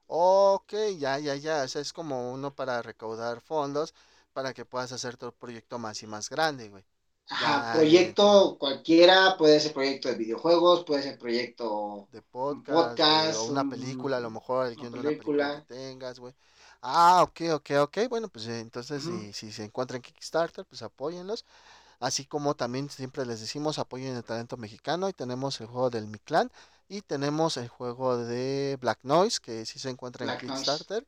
Ok, 0.07 0.73
ya, 0.97 1.19
ya, 1.19 1.35
ya, 1.35 1.63
o 1.63 1.67
sea, 1.67 1.81
es 1.81 1.93
como 1.93 2.33
uno 2.33 2.53
para 2.53 2.81
recaudar 2.81 3.39
fondos 3.39 3.93
para 4.33 4.53
que 4.53 4.65
puedas 4.65 4.91
hacer 4.91 5.17
tu 5.17 5.31
proyecto 5.33 5.79
más 5.79 6.03
y 6.03 6.07
más 6.07 6.29
grande, 6.29 6.69
güey. 6.69 6.83
Ajá, 7.29 7.73
proyecto 7.77 8.57
cualquiera, 8.59 9.37
puede 9.37 9.59
ser 9.59 9.73
proyecto 9.73 10.09
de 10.09 10.15
videojuegos, 10.15 10.83
puede 10.83 11.03
ser 11.03 11.17
proyecto 11.17 12.07
de 12.11 12.21
podcast, 12.21 13.37
o 13.37 13.45
una 13.45 13.69
película, 13.69 14.17
a 14.17 14.19
lo 14.19 14.29
mejor 14.29 14.65
alguien 14.65 14.91
de 14.91 14.99
una 14.99 15.09
película 15.09 15.65
que 15.67 15.73
tengas, 15.73 16.19
güey. 16.19 16.33
Ah, 16.81 17.23
ok, 17.23 17.41
ok, 17.53 17.69
ok. 17.83 17.97
Bueno, 18.09 18.27
pues 18.27 18.47
eh, 18.47 18.59
entonces 18.59 19.03
si, 19.03 19.31
si, 19.33 19.51
se 19.51 19.63
encuentran 19.63 19.97
en 19.97 20.01
Kickstarter, 20.01 20.65
pues 20.65 20.81
apóyenlos. 20.81 21.45
Así 22.01 22.25
como 22.25 22.55
también 22.55 22.89
siempre 22.89 23.25
les 23.25 23.39
decimos 23.39 23.79
apoyen 23.79 24.15
el 24.17 24.23
talento 24.23 24.57
mexicano 24.57 25.07
y 25.07 25.13
tenemos 25.13 25.61
el 25.61 25.67
juego 25.67 25.89
del 25.91 26.07
Mi 26.07 26.17
Clan 26.17 26.51
y 26.89 27.01
tenemos 27.01 27.57
el 27.57 27.69
juego 27.69 28.17
de 28.17 28.77
Black 28.81 28.99
Noise 29.03 29.39
que 29.39 29.65
si 29.65 29.79
se 29.79 29.89
encuentra 29.89 30.25
en 30.25 30.37
Kickstarter. 30.39 31.05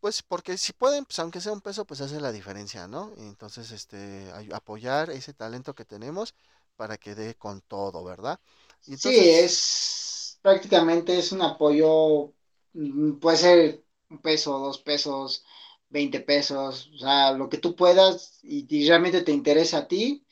Pues 0.00 0.22
porque 0.22 0.56
si 0.56 0.72
pueden, 0.72 1.04
pues 1.04 1.18
aunque 1.18 1.40
sea 1.40 1.52
un 1.52 1.60
peso, 1.60 1.84
pues 1.84 2.00
hace 2.00 2.20
la 2.20 2.32
diferencia, 2.32 2.88
¿no? 2.88 3.12
Entonces, 3.18 3.70
este, 3.70 4.30
apoyar 4.52 5.10
ese 5.10 5.34
talento 5.34 5.74
que 5.74 5.84
tenemos 5.84 6.34
para 6.76 6.96
que 6.96 7.14
dé 7.14 7.34
con 7.34 7.60
todo, 7.60 8.02
¿verdad? 8.02 8.40
sí, 8.80 9.30
es 9.30 10.38
prácticamente 10.42 11.18
es 11.18 11.32
un 11.32 11.42
apoyo, 11.42 12.32
mm, 12.72 13.14
puede 13.18 13.36
ser 13.36 13.84
un 14.10 14.18
peso, 14.22 14.58
dos 14.58 14.78
pesos, 14.78 15.44
20 15.88 16.20
pesos, 16.20 16.90
o 16.94 16.98
sea, 16.98 17.32
lo 17.32 17.48
que 17.48 17.58
tú 17.58 17.76
puedas 17.76 18.40
y, 18.42 18.88
realmente 18.88 19.22
te 19.22 19.32
interesa 19.32 19.78
a 19.78 19.88
ti, 19.88 20.26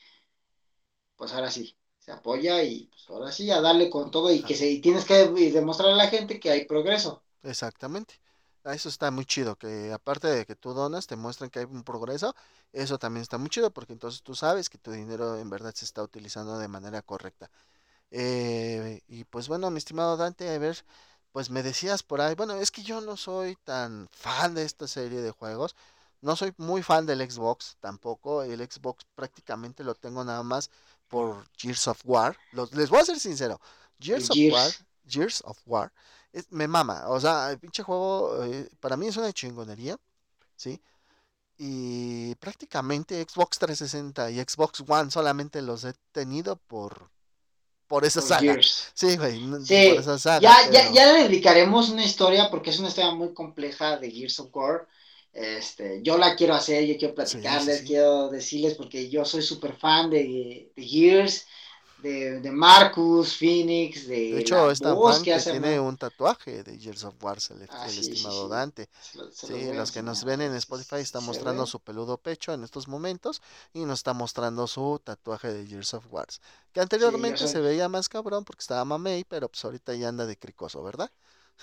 pues 1.15 1.33
ahora 1.33 1.49
sí, 1.51 1.77
se 1.99 2.11
apoya 2.11 2.63
y 2.63 2.87
pues 2.87 3.09
ahora 3.09 3.31
sí, 3.31 3.49
a 3.51 3.61
darle 3.61 3.89
con 3.89 4.11
todo 4.11 4.31
y 4.31 4.43
que 4.43 4.55
se, 4.55 4.69
y 4.69 4.81
tienes 4.81 5.05
que 5.05 5.27
demostrar 5.27 5.91
a 5.91 5.95
la 5.95 6.07
gente 6.07 6.39
que 6.39 6.51
hay 6.51 6.65
progreso. 6.65 7.23
Exactamente. 7.43 8.19
Ah, 8.63 8.73
eso 8.73 8.89
está 8.89 9.11
muy 9.11 9.25
chido, 9.25 9.55
que 9.57 9.93
aparte 9.93 10.27
de 10.27 10.45
que 10.45 10.55
tú 10.55 10.73
donas, 10.73 11.05
te 11.05 11.15
muestran 11.15 11.51
que 11.51 11.59
hay 11.59 11.65
un 11.65 11.83
progreso, 11.83 12.35
eso 12.73 12.97
también 12.97 13.21
está 13.21 13.37
muy 13.37 13.49
chido 13.49 13.71
porque 13.71 13.93
entonces 13.93 14.23
tú 14.23 14.33
sabes 14.33 14.69
que 14.69 14.79
tu 14.79 14.91
dinero 14.91 15.37
en 15.37 15.49
verdad 15.51 15.73
se 15.75 15.85
está 15.85 16.01
utilizando 16.01 16.57
de 16.57 16.67
manera 16.67 17.03
correcta. 17.03 17.51
Eh, 18.11 19.01
y 19.07 19.25
pues 19.25 19.47
bueno, 19.47 19.69
mi 19.71 19.77
estimado 19.77 20.17
Dante, 20.17 20.49
a 20.49 20.57
ver, 20.57 20.85
pues 21.35 21.49
me 21.49 21.63
decías 21.63 22.01
por 22.01 22.21
ahí, 22.21 22.33
bueno, 22.33 22.55
es 22.55 22.71
que 22.71 22.81
yo 22.81 23.01
no 23.01 23.17
soy 23.17 23.57
tan 23.65 24.07
fan 24.09 24.55
de 24.55 24.63
esta 24.63 24.87
serie 24.87 25.19
de 25.19 25.31
juegos, 25.31 25.75
no 26.21 26.37
soy 26.37 26.53
muy 26.55 26.81
fan 26.81 27.05
del 27.05 27.29
Xbox 27.29 27.75
tampoco, 27.81 28.41
el 28.43 28.61
Xbox 28.61 29.03
prácticamente 29.15 29.83
lo 29.83 29.95
tengo 29.95 30.23
nada 30.23 30.43
más 30.43 30.69
por 31.09 31.45
Gears 31.57 31.89
of 31.89 31.99
War, 32.05 32.37
les 32.71 32.89
voy 32.89 33.01
a 33.01 33.05
ser 33.05 33.19
sincero, 33.19 33.59
Gears 33.99 34.29
of 34.29 34.37
War, 34.49 34.71
Gears 35.05 35.41
of 35.43 35.59
War, 35.65 35.91
me 36.51 36.69
mama, 36.69 37.09
o 37.09 37.19
sea, 37.19 37.51
el 37.51 37.59
pinche 37.59 37.83
juego 37.83 38.45
eh, 38.45 38.69
para 38.79 38.95
mí 38.95 39.07
es 39.07 39.17
una 39.17 39.33
chingonería, 39.33 39.97
¿sí? 40.55 40.81
Y 41.57 42.33
prácticamente 42.35 43.21
Xbox 43.29 43.59
360 43.59 44.31
y 44.31 44.39
Xbox 44.39 44.85
One 44.87 45.11
solamente 45.11 45.61
los 45.61 45.83
he 45.83 45.95
tenido 46.13 46.55
por 46.55 47.09
por 47.87 48.05
esa 48.05 48.21
saga. 48.21 48.57
Sí, 48.93 49.17
güey, 49.17 49.39
sí. 49.65 49.89
por 49.89 49.99
esa 49.99 50.17
saga. 50.17 50.39
Ya, 50.39 50.71
ya, 50.71 50.91
ya 50.91 51.13
le 51.13 51.23
dedicaremos 51.23 51.89
una 51.89 52.03
historia 52.03 52.49
porque 52.49 52.69
es 52.69 52.79
una 52.79 52.89
historia 52.89 53.11
muy 53.11 53.33
compleja 53.33 53.97
de 53.97 54.11
Gears 54.11 54.39
of 54.39 54.55
War. 54.55 54.87
Este, 55.33 56.01
yo 56.01 56.17
la 56.17 56.35
quiero 56.35 56.53
hacer, 56.53 56.85
yo 56.85 56.97
quiero 56.97 57.13
platicarles, 57.13 57.81
quiero 57.81 58.29
decirles 58.29 58.75
porque 58.75 59.09
yo 59.09 59.25
soy 59.25 59.41
súper 59.41 59.75
fan 59.75 60.09
de, 60.09 60.71
de 60.75 60.83
Gears 60.83 61.45
de, 62.05 62.51
Marcus, 62.51 63.37
Phoenix, 63.37 64.07
de. 64.07 64.33
De 64.33 64.39
hecho, 64.41 64.69
esta 64.69 64.95
fan 64.95 65.23
que, 65.23 65.37
tiene 65.39 65.79
un 65.79 65.97
tatuaje 65.97 66.63
de 66.63 66.77
Gears 66.77 67.03
of 67.03 67.15
War, 67.21 67.37
el, 67.49 67.67
ah, 67.71 67.87
estimado 67.87 68.47
Dante. 68.47 68.89
sí, 69.31 69.73
los, 69.73 69.91
que 69.91 70.03
nos 70.03 70.23
ven 70.23 70.41
en 70.41 70.53
Spotify 70.55 70.97
está 70.97 71.19
mostrando 71.19 71.65
su 71.65 71.79
peludo 71.79 72.17
pecho 72.17 72.53
en 72.53 72.63
estos 72.63 72.87
momentos 72.87 73.41
y 73.73 73.85
nos 73.85 73.99
está 73.99 74.13
mostrando 74.13 74.67
su 74.67 75.01
tatuaje 75.03 75.51
de 75.51 75.65
Gears 75.65 75.95
of 75.95 76.05
War. 76.11 76.27
Que 76.71 76.81
anteriormente 76.81 77.47
se 77.47 77.59
veía 77.59 77.89
más 77.89 78.07
cabrón 78.07 78.43
porque 78.45 78.61
estaba 78.61 78.85
mamey, 78.85 79.23
pero 79.23 79.49
pues 79.49 79.65
ahorita 79.65 79.95
ya 79.95 80.09
anda 80.09 80.25
de 80.25 80.37
cricoso, 80.37 80.83
¿verdad? 80.83 81.09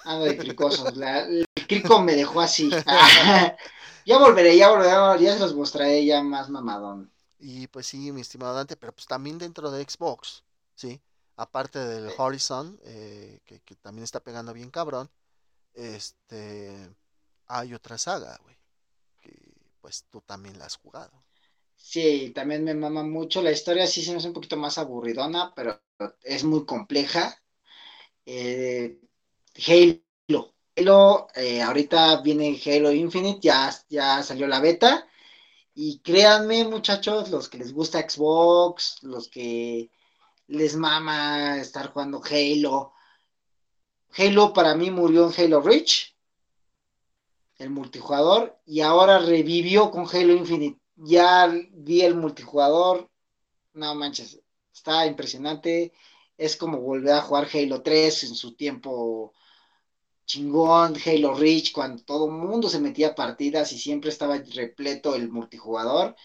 Anda 0.04 0.24
de 0.24 0.36
cricoso. 0.36 0.86
el 0.94 1.46
crico 1.68 2.00
me 2.02 2.16
dejó 2.16 2.40
así. 2.40 2.68
ya 4.06 4.18
volveré, 4.18 4.56
ya 4.56 4.70
volveré, 4.70 5.24
ya 5.24 5.34
se 5.34 5.38
los 5.38 5.54
mostraré 5.54 6.04
ya 6.04 6.22
más 6.22 6.48
mamadón. 6.48 7.11
Y 7.44 7.66
pues 7.66 7.88
sí, 7.88 8.12
mi 8.12 8.20
estimado 8.20 8.54
Dante, 8.54 8.76
pero 8.76 8.92
pues 8.92 9.08
también 9.08 9.36
dentro 9.36 9.72
de 9.72 9.82
Xbox, 9.82 10.44
¿sí? 10.76 11.00
Aparte 11.34 11.80
del 11.80 12.12
Horizon, 12.16 12.78
eh, 12.84 13.40
que, 13.44 13.58
también 13.82 14.04
está 14.04 14.20
pegando 14.20 14.52
bien 14.52 14.70
cabrón, 14.70 15.10
este, 15.74 16.88
hay 17.46 17.74
otra 17.74 17.98
saga, 17.98 18.38
güey, 18.44 18.56
que 19.20 19.32
pues 19.80 20.04
tú 20.08 20.20
también 20.20 20.56
la 20.56 20.66
has 20.66 20.76
jugado. 20.76 21.24
Sí, 21.74 22.30
también 22.32 22.62
me 22.62 22.74
mama 22.74 23.02
mucho. 23.02 23.42
La 23.42 23.50
historia 23.50 23.88
sí 23.88 24.04
se 24.04 24.12
me 24.12 24.18
hace 24.18 24.28
un 24.28 24.34
poquito 24.34 24.56
más 24.56 24.78
aburridona, 24.78 25.52
pero 25.56 25.82
es 26.22 26.44
muy 26.44 26.64
compleja. 26.64 27.36
Eh, 28.24 29.00
Halo. 29.66 30.54
Halo, 30.76 31.26
eh, 31.34 31.60
ahorita 31.60 32.22
viene 32.22 32.60
Halo 32.64 32.92
Infinite, 32.92 33.40
ya, 33.40 33.74
ya 33.88 34.22
salió 34.22 34.46
la 34.46 34.60
beta. 34.60 35.08
Y 35.74 36.00
créanme, 36.00 36.64
muchachos, 36.64 37.30
los 37.30 37.48
que 37.48 37.58
les 37.58 37.72
gusta 37.72 38.06
Xbox, 38.08 39.02
los 39.02 39.28
que 39.28 39.90
les 40.48 40.76
mama 40.76 41.58
estar 41.58 41.92
jugando 41.92 42.22
Halo. 42.22 42.92
Halo 44.16 44.52
para 44.52 44.74
mí 44.74 44.90
murió 44.90 45.30
en 45.30 45.40
Halo 45.40 45.62
Reach, 45.62 46.14
el 47.56 47.70
multijugador, 47.70 48.58
y 48.66 48.80
ahora 48.80 49.18
revivió 49.18 49.90
con 49.90 50.06
Halo 50.06 50.34
Infinite. 50.34 50.78
Ya 50.96 51.46
vi 51.72 52.02
el 52.02 52.16
multijugador, 52.16 53.10
no 53.72 53.94
manches, 53.94 54.40
está 54.72 55.06
impresionante. 55.06 55.92
Es 56.36 56.56
como 56.56 56.80
volver 56.80 57.14
a 57.14 57.22
jugar 57.22 57.48
Halo 57.52 57.82
3 57.82 58.24
en 58.24 58.34
su 58.34 58.54
tiempo 58.54 59.32
chingón, 60.26 60.96
Halo 61.04 61.34
Reach, 61.34 61.72
cuando 61.72 62.02
todo 62.04 62.26
el 62.26 62.32
mundo 62.32 62.68
se 62.68 62.80
metía 62.80 63.08
a 63.08 63.14
partidas 63.14 63.72
y 63.72 63.78
siempre 63.78 64.10
estaba 64.10 64.38
repleto 64.54 65.14
el 65.14 65.30
multijugador. 65.30 66.16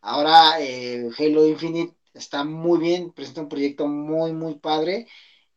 Ahora 0.00 0.60
eh, 0.60 1.08
Halo 1.18 1.46
Infinite 1.46 1.96
está 2.14 2.44
muy 2.44 2.78
bien, 2.78 3.12
presenta 3.12 3.42
un 3.42 3.48
proyecto 3.48 3.86
muy, 3.88 4.32
muy 4.32 4.54
padre. 4.56 5.06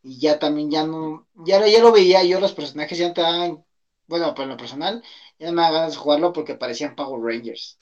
Y 0.02 0.20
ya 0.20 0.40
también 0.40 0.72
ya 0.72 0.86
no, 0.86 1.28
ya, 1.46 1.66
ya 1.68 1.82
lo 1.82 1.92
veía 1.92 2.24
yo, 2.24 2.40
los 2.40 2.54
personajes 2.54 2.98
ya 2.98 3.08
estaban, 3.08 3.66
bueno, 4.08 4.34
pero 4.34 4.44
en 4.44 4.50
lo 4.50 4.58
personal, 4.58 5.04
ya 5.38 5.48
no 5.48 5.54
me 5.54 5.62
da 5.62 5.72
ganas 5.72 5.92
de 5.92 5.98
jugarlo 5.98 6.32
porque 6.34 6.56
parecían 6.56 6.96
Power 6.96 7.22
Rangers. 7.22 7.78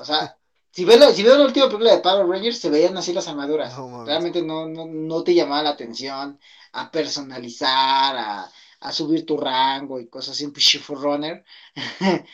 o 0.00 0.04
sea, 0.04 0.36
si 0.72 0.84
ves, 0.84 1.14
si 1.14 1.22
la 1.22 1.40
última 1.40 1.66
película 1.66 1.92
de 1.92 2.00
Power 2.02 2.26
Rangers, 2.26 2.58
se 2.58 2.70
veían 2.70 2.96
así 2.96 3.12
las 3.12 3.28
armaduras. 3.28 3.74
Realmente 4.04 4.42
no, 4.42 4.66
no, 4.66 4.86
no 4.86 5.22
te 5.22 5.34
llamaba 5.34 5.62
la 5.62 5.70
atención 5.70 6.40
a 6.72 6.90
personalizar, 6.90 8.16
a, 8.16 8.50
a 8.80 8.92
subir 8.92 9.26
tu 9.26 9.36
rango 9.36 10.00
y 10.00 10.08
cosas 10.08 10.36
así, 10.36 10.44
un 10.44 10.54
runner. 11.02 11.44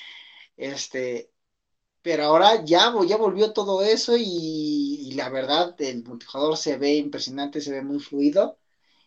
este, 0.56 1.30
pero 2.02 2.24
ahora 2.24 2.64
ya, 2.64 2.92
ya 3.06 3.16
volvió 3.16 3.52
todo 3.52 3.82
eso 3.82 4.14
y, 4.16 5.12
la 5.14 5.28
verdad, 5.30 5.74
el 5.80 6.04
multijugador 6.04 6.56
se 6.56 6.76
ve 6.76 6.96
impresionante, 6.96 7.60
se 7.60 7.72
ve 7.72 7.82
muy 7.82 7.98
fluido 7.98 8.58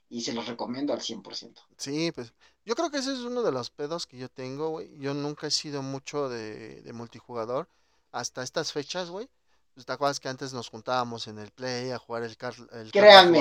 y 0.09 0.21
se 0.21 0.33
los 0.33 0.47
recomiendo 0.47 0.93
al 0.93 1.01
100%. 1.01 1.61
Sí, 1.77 2.11
pues 2.11 2.33
yo 2.65 2.75
creo 2.75 2.89
que 2.89 2.97
ese 2.97 3.13
es 3.13 3.19
uno 3.19 3.43
de 3.43 3.51
los 3.51 3.69
pedos 3.69 4.07
que 4.07 4.17
yo 4.17 4.29
tengo, 4.29 4.69
güey. 4.69 4.97
Yo 4.97 5.13
nunca 5.13 5.47
he 5.47 5.51
sido 5.51 5.81
mucho 5.81 6.29
de, 6.29 6.81
de 6.81 6.93
multijugador 6.93 7.69
hasta 8.11 8.41
estas 8.41 8.71
fechas, 8.71 9.09
güey. 9.09 9.29
Pues, 9.77 9.85
¿Te 9.85 9.93
acuerdas 9.93 10.19
que 10.19 10.27
antes 10.27 10.53
nos 10.53 10.69
juntábamos 10.69 11.27
en 11.27 11.37
el 11.37 11.51
Play 11.51 11.91
a 11.91 11.99
jugar 11.99 12.23
el, 12.23 12.35
car 12.35 12.55
el 12.71 12.91
Créanme. 12.91 13.39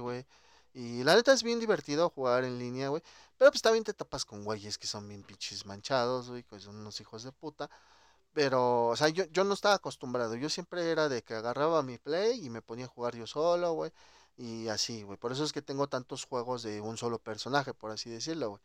güey? 0.00 0.26
Y 0.74 1.04
la 1.04 1.14
neta 1.14 1.32
es 1.32 1.44
bien 1.44 1.60
divertido 1.60 2.10
jugar 2.10 2.42
en 2.42 2.58
línea, 2.58 2.88
güey. 2.88 3.04
Pero 3.38 3.50
pues 3.50 3.62
también 3.62 3.84
te 3.84 3.92
tapas 3.92 4.24
con 4.24 4.44
güeyes 4.44 4.78
que 4.78 4.86
son 4.86 5.08
bien 5.08 5.22
pinches 5.22 5.66
manchados, 5.66 6.30
güey, 6.30 6.42
que 6.42 6.58
son 6.58 6.76
unos 6.76 7.00
hijos 7.00 7.22
de 7.22 7.32
puta. 7.32 7.68
Pero, 8.32 8.88
o 8.88 8.96
sea, 8.96 9.08
yo, 9.08 9.24
yo 9.32 9.44
no 9.44 9.54
estaba 9.54 9.74
acostumbrado. 9.74 10.34
Yo 10.36 10.50
siempre 10.50 10.90
era 10.90 11.08
de 11.08 11.22
que 11.22 11.34
agarraba 11.34 11.82
mi 11.82 11.98
play 11.98 12.44
y 12.44 12.50
me 12.50 12.62
ponía 12.62 12.84
a 12.84 12.88
jugar 12.88 13.16
yo 13.16 13.26
solo, 13.26 13.72
güey. 13.72 13.90
Y 14.36 14.68
así, 14.68 15.02
güey. 15.02 15.18
Por 15.18 15.32
eso 15.32 15.44
es 15.44 15.52
que 15.52 15.62
tengo 15.62 15.86
tantos 15.86 16.24
juegos 16.24 16.62
de 16.62 16.80
un 16.80 16.98
solo 16.98 17.18
personaje, 17.18 17.72
por 17.72 17.90
así 17.90 18.10
decirlo, 18.10 18.50
güey. 18.50 18.62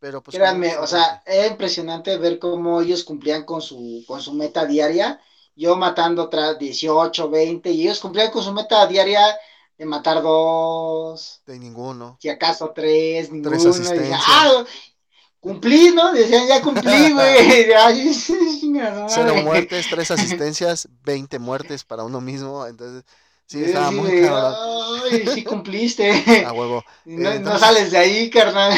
Pero 0.00 0.22
pues. 0.22 0.36
Créanme, 0.36 0.76
o 0.78 0.86
sea, 0.86 1.22
era 1.24 1.46
impresionante 1.46 2.18
ver 2.18 2.40
cómo 2.40 2.80
ellos 2.80 3.04
cumplían 3.04 3.44
con 3.44 3.60
su, 3.60 4.04
con 4.06 4.20
su 4.20 4.34
meta 4.34 4.66
diaria. 4.66 5.20
Yo 5.54 5.76
matando 5.76 6.28
tras 6.28 6.58
18, 6.58 7.30
20, 7.30 7.70
y 7.70 7.82
ellos 7.82 8.00
cumplían 8.00 8.32
con 8.32 8.42
su 8.42 8.52
meta 8.52 8.84
diaria 8.86 9.22
de 9.78 9.86
matar 9.86 10.22
dos. 10.22 11.40
De 11.46 11.58
ninguno. 11.58 12.18
Si 12.20 12.28
acaso 12.28 12.72
tres, 12.74 13.30
ninguno. 13.30 13.50
Tres 13.50 13.66
asistencias. 13.66 14.20
ah, 14.26 14.64
cumplí, 15.40 15.90
¿no? 15.90 16.12
Decían, 16.12 16.46
ya 16.46 16.62
cumplí, 16.62 17.12
güey. 17.12 17.66
Cero 19.08 19.34
muertes, 19.42 19.86
tres 19.90 20.10
asistencias, 20.10 20.88
veinte 21.02 21.38
muertes 21.38 21.84
para 21.84 22.04
uno 22.04 22.20
mismo. 22.20 22.66
Entonces, 22.66 23.04
sí, 23.46 23.64
estaba 23.64 23.90
muy. 23.90 24.10
Ay, 24.10 25.26
sí 25.34 25.44
cumpliste. 25.44 26.44
A 26.46 26.52
huevo. 26.52 26.84
No, 27.04 27.58
sales 27.58 27.90
de 27.90 27.98
ahí, 27.98 28.30
carnal. 28.30 28.72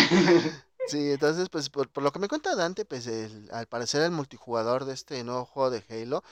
Sí, 0.86 1.12
entonces, 1.12 1.48
pues, 1.48 1.70
por, 1.70 1.88
lo 2.02 2.12
que 2.12 2.18
me 2.18 2.28
cuenta 2.28 2.54
Dante, 2.54 2.84
pues, 2.84 3.06
el, 3.06 3.48
al 3.52 3.66
parecer 3.66 4.02
el 4.02 4.10
multijugador 4.10 4.84
de 4.84 4.92
este 4.92 5.24
nuevo 5.24 5.46
juego 5.46 5.70
de 5.70 5.82
Halo, 5.88 6.22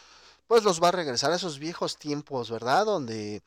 pues 0.46 0.62
los 0.64 0.82
va 0.82 0.88
a 0.88 0.92
regresar 0.92 1.32
a 1.32 1.36
esos 1.36 1.58
viejos 1.58 1.96
tiempos, 1.96 2.50
¿verdad? 2.50 2.84
Donde 2.84 3.42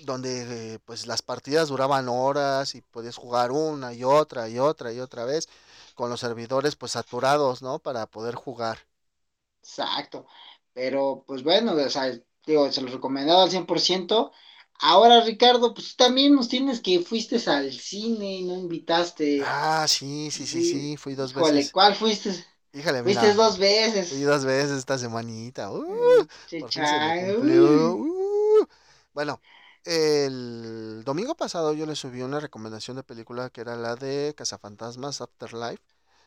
donde 0.00 0.80
pues 0.84 1.06
las 1.06 1.22
partidas 1.22 1.68
duraban 1.68 2.08
horas 2.08 2.74
y 2.74 2.82
podías 2.82 3.16
jugar 3.16 3.52
una 3.52 3.92
y 3.92 4.04
otra 4.04 4.48
y 4.48 4.58
otra 4.58 4.92
y 4.92 5.00
otra 5.00 5.24
vez 5.24 5.48
con 5.94 6.10
los 6.10 6.20
servidores 6.20 6.76
pues 6.76 6.92
saturados, 6.92 7.62
¿no? 7.62 7.78
Para 7.78 8.06
poder 8.06 8.34
jugar. 8.34 8.78
Exacto. 9.62 10.26
Pero 10.72 11.24
pues 11.26 11.42
bueno, 11.42 11.72
o 11.72 11.90
sea, 11.90 12.12
digo, 12.46 12.70
se 12.70 12.82
los 12.82 12.92
recomendaba 12.92 13.44
al 13.44 13.50
100%. 13.50 14.32
Ahora, 14.80 15.20
Ricardo, 15.20 15.72
pues 15.72 15.96
también 15.96 16.34
nos 16.34 16.48
tienes 16.48 16.80
que 16.80 17.00
fuiste 17.00 17.36
al 17.48 17.72
cine 17.72 18.38
y 18.38 18.44
no 18.44 18.54
invitaste. 18.54 19.40
Ah, 19.46 19.86
sí, 19.88 20.30
sí, 20.30 20.46
sí, 20.46 20.64
sí, 20.64 20.96
fui 20.96 21.14
dos 21.14 21.32
veces. 21.32 21.70
¿Cuál 21.70 21.94
fuiste? 21.94 22.30
Híjole, 22.72 23.04
Fuiste 23.04 23.34
dos 23.34 23.56
veces. 23.56 24.08
Fui 24.08 24.22
dos 24.22 24.44
veces 24.44 24.72
esta 24.72 24.98
semanita. 24.98 25.70
Uh, 25.70 25.78
uh. 25.78 26.26
Bueno, 29.14 29.40
el 29.84 31.02
domingo 31.04 31.36
pasado 31.36 31.72
yo 31.72 31.86
le 31.86 31.94
subí 31.96 32.22
una 32.22 32.40
recomendación 32.40 32.96
de 32.96 33.04
película 33.04 33.48
que 33.50 33.60
era 33.60 33.76
la 33.76 33.94
de 33.96 34.34
Cazafantasmas 34.36 35.20
Afterlife. 35.20 35.82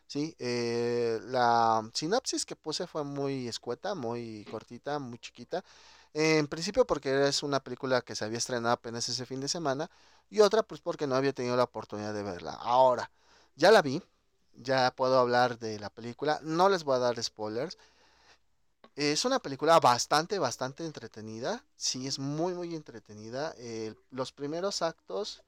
Sí, 0.08 0.36
eh, 0.40 1.20
la 1.26 1.90
sinapsis 1.94 2.46
que 2.46 2.56
puse 2.56 2.88
fue 2.88 3.04
muy 3.04 3.48
escueta, 3.50 3.94
muy 3.96 4.46
cortita, 4.50 5.00
muy 5.00 5.20
chiquita. 5.20 5.64
En 6.14 6.48
principio 6.48 6.86
porque 6.88 7.28
es 7.28 7.44
una 7.44 7.60
película 7.62 8.02
que 8.02 8.16
se 8.16 8.24
había 8.26 8.38
estrenado 8.38 8.74
apenas 8.74 9.10
ese 9.10 9.26
fin 9.26 9.42
de 9.42 9.50
semana 9.50 9.90
y 10.30 10.40
otra 10.42 10.64
pues 10.64 10.82
porque 10.82 11.08
no 11.08 11.16
había 11.16 11.34
tenido 11.34 11.58
la 11.58 11.64
oportunidad 11.66 12.14
de 12.14 12.24
verla. 12.24 12.54
Ahora, 12.54 13.12
ya 13.56 13.72
la 13.72 13.82
vi, 13.82 14.02
ya 14.54 14.94
puedo 14.96 15.20
hablar 15.20 15.60
de 15.60 15.80
la 15.80 15.90
película, 15.90 16.40
no 16.44 16.70
les 16.70 16.84
voy 16.86 16.96
a 16.96 17.00
dar 17.00 17.22
spoilers. 17.24 17.78
Es 18.98 19.26
una 19.26 19.38
película 19.38 19.80
bastante, 19.80 20.40
bastante 20.40 20.84
entretenida. 20.84 21.64
Sí, 21.76 22.08
es 22.08 22.18
muy, 22.18 22.56
muy 22.56 22.74
entretenida. 22.74 23.54
los 24.10 24.32
primeros 24.32 24.82
actos, 24.82 25.44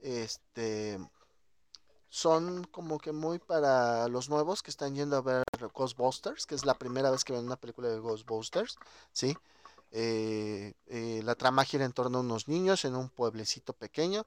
este, 0.00 0.98
son 2.08 2.64
como 2.64 2.98
que 2.98 3.12
muy 3.12 3.38
para 3.38 4.08
los 4.08 4.30
nuevos 4.30 4.62
que 4.62 4.70
están 4.70 4.94
yendo 4.94 5.18
a 5.18 5.20
ver 5.20 5.44
Ghostbusters, 5.74 6.46
que 6.46 6.54
es 6.54 6.64
la 6.64 6.72
primera 6.72 7.10
vez 7.10 7.22
que 7.22 7.34
ven 7.34 7.44
una 7.44 7.56
película 7.56 7.88
de 7.88 7.98
Ghostbusters, 7.98 8.78
¿sí? 9.12 9.36
Eh, 9.90 10.72
eh, 10.86 11.20
la 11.22 11.34
trama 11.34 11.66
gira 11.66 11.84
en 11.84 11.92
torno 11.92 12.16
a 12.16 12.20
unos 12.22 12.48
niños 12.48 12.86
en 12.86 12.96
un 12.96 13.10
pueblecito 13.10 13.74
pequeño. 13.74 14.24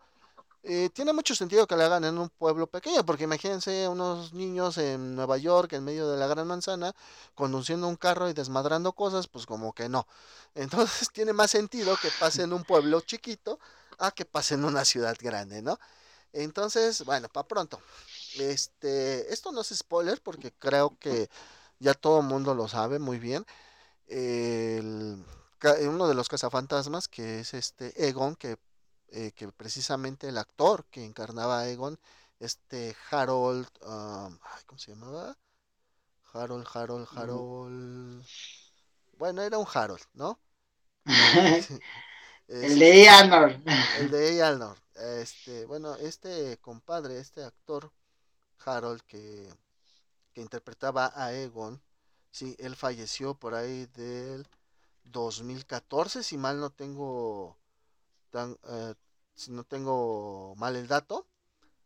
Eh, 0.64 0.90
tiene 0.94 1.14
mucho 1.14 1.36
sentido 1.36 1.66
que 1.68 1.78
la 1.78 1.86
hagan 1.86 2.04
en 2.04 2.18
un 2.18 2.30
pueblo 2.30 2.68
pequeño, 2.68 3.06
porque 3.06 3.24
imagínense 3.24 3.88
unos 3.88 4.34
niños 4.34 4.78
en 4.78 5.16
Nueva 5.16 5.38
York, 5.38 5.72
en 5.74 5.86
medio 5.86 6.10
de 6.10 6.18
la 6.18 6.28
gran 6.28 6.48
manzana, 6.48 6.94
conduciendo 7.34 7.88
un 7.88 7.96
carro 7.96 8.30
y 8.30 8.34
desmadrando 8.34 8.92
cosas, 8.94 9.28
pues 9.28 9.46
como 9.46 9.74
que 9.74 9.88
no. 9.88 10.06
Entonces 10.56 11.10
tiene 11.14 11.32
más 11.34 11.52
sentido 11.52 11.96
que 12.02 12.10
pase 12.20 12.44
en 12.44 12.54
un 12.54 12.64
pueblo 12.66 13.00
chiquito 13.02 13.60
a 14.00 14.12
que 14.12 14.26
pase 14.26 14.56
en 14.56 14.66
una 14.66 14.84
ciudad 14.86 15.16
grande, 15.20 15.62
¿no? 15.62 15.80
Entonces, 16.34 17.04
bueno, 17.06 17.28
para 17.30 17.48
pronto. 17.48 17.82
Este, 18.38 19.32
esto 19.34 19.52
no 19.52 19.62
es 19.62 19.70
spoiler 19.70 20.22
porque 20.22 20.52
creo 20.54 20.98
que 21.00 21.30
ya 21.80 21.94
todo 21.94 22.20
el 22.20 22.26
mundo 22.28 22.54
lo 22.56 22.68
sabe 22.68 23.00
muy 23.00 23.20
bien. 23.20 23.46
uno 24.08 26.08
de 26.08 26.14
los 26.16 26.30
cazafantasmas, 26.30 27.08
que 27.08 27.40
es 27.42 27.54
este 27.54 28.08
Egon, 28.08 28.36
que, 28.36 28.58
eh, 29.12 29.32
que 29.34 29.52
precisamente 29.52 30.30
el 30.30 30.38
actor 30.38 30.86
que 30.86 31.06
encarnaba 31.06 31.60
a 31.60 31.70
Egon, 31.70 32.00
este 32.40 32.96
Harold, 33.12 33.68
¿cómo 34.66 34.78
se 34.78 34.92
llamaba? 34.92 35.38
Harold, 36.34 36.68
Harold, 36.74 37.08
Harold. 37.16 38.26
Bueno, 39.18 39.42
era 39.42 39.58
un 39.58 39.68
Harold, 39.72 40.04
¿no? 40.14 40.40
el 42.48 42.80
de 42.80 43.04
Eanor. 43.04 43.62
El 44.00 44.12
de 44.12 44.38
Eanor. 44.38 44.78
Este, 44.96 45.66
bueno, 45.66 45.96
este 45.96 46.58
compadre, 46.58 47.20
este 47.20 47.44
actor, 47.44 47.92
Harold, 48.66 49.02
que, 49.02 49.50
que 50.34 50.42
interpretaba 50.42 51.12
a 51.16 51.34
Egon, 51.34 51.82
sí, 52.32 52.56
él 52.60 52.76
falleció 52.76 53.34
por 53.34 53.56
ahí 53.56 53.86
del 53.88 54.48
2014, 55.06 56.24
si 56.24 56.38
mal 56.38 56.60
no 56.60 56.70
tengo, 56.70 57.58
tan, 58.30 58.58
eh, 58.70 58.96
si 59.36 59.52
no 59.52 59.64
tengo 59.64 60.56
mal 60.58 60.76
el 60.76 60.88
dato. 60.88 61.28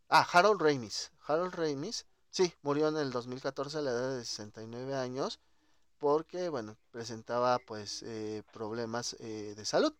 Ah, 0.09 0.27
Harold 0.31 0.61
Ramis. 0.61 1.11
Harold 1.27 1.53
Ramis, 1.55 2.05
sí, 2.29 2.53
murió 2.61 2.89
en 2.89 2.97
el 2.97 3.11
2014 3.11 3.77
a 3.79 3.81
la 3.81 3.91
edad 3.91 4.17
de 4.17 4.25
69 4.25 4.95
años 4.95 5.39
porque, 6.03 6.49
bueno, 6.49 6.75
presentaba 6.91 7.59
pues 7.59 8.03
eh, 8.03 8.43
problemas 8.51 9.15
eh, 9.19 9.53
de 9.55 9.63
salud. 9.65 9.93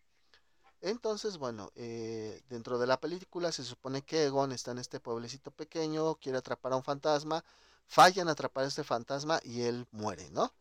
Entonces, 0.82 1.38
bueno, 1.38 1.72
eh, 1.76 2.42
dentro 2.50 2.78
de 2.78 2.86
la 2.86 3.00
película 3.00 3.50
se 3.52 3.64
supone 3.64 4.02
que 4.02 4.26
Egon 4.26 4.52
está 4.52 4.72
en 4.72 4.78
este 4.78 5.00
pueblecito 5.00 5.50
pequeño, 5.50 6.16
quiere 6.16 6.36
atrapar 6.36 6.74
a 6.74 6.76
un 6.76 6.82
fantasma, 6.84 7.42
fallan 7.86 8.28
a 8.28 8.32
atrapar 8.32 8.64
a 8.64 8.68
este 8.68 8.84
fantasma 8.84 9.40
y 9.44 9.62
él 9.62 9.86
muere, 9.92 10.28
¿no? 10.28 10.52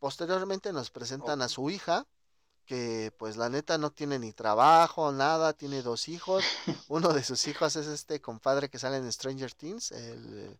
Posteriormente 0.00 0.72
nos 0.72 0.90
presentan 0.90 1.40
a 1.40 1.48
su 1.48 1.70
hija, 1.70 2.04
que 2.64 3.12
pues 3.18 3.36
la 3.36 3.48
neta 3.48 3.78
no 3.78 3.90
tiene 3.90 4.18
ni 4.18 4.32
trabajo, 4.32 5.12
nada, 5.12 5.52
tiene 5.52 5.82
dos 5.82 6.08
hijos. 6.08 6.44
Uno 6.88 7.12
de 7.12 7.22
sus 7.22 7.46
hijos 7.46 7.76
es 7.76 7.86
este 7.86 8.20
compadre 8.20 8.68
que 8.68 8.78
sale 8.78 8.96
en 8.96 9.10
Stranger 9.10 9.52
Things, 9.52 9.92
el, 9.92 10.58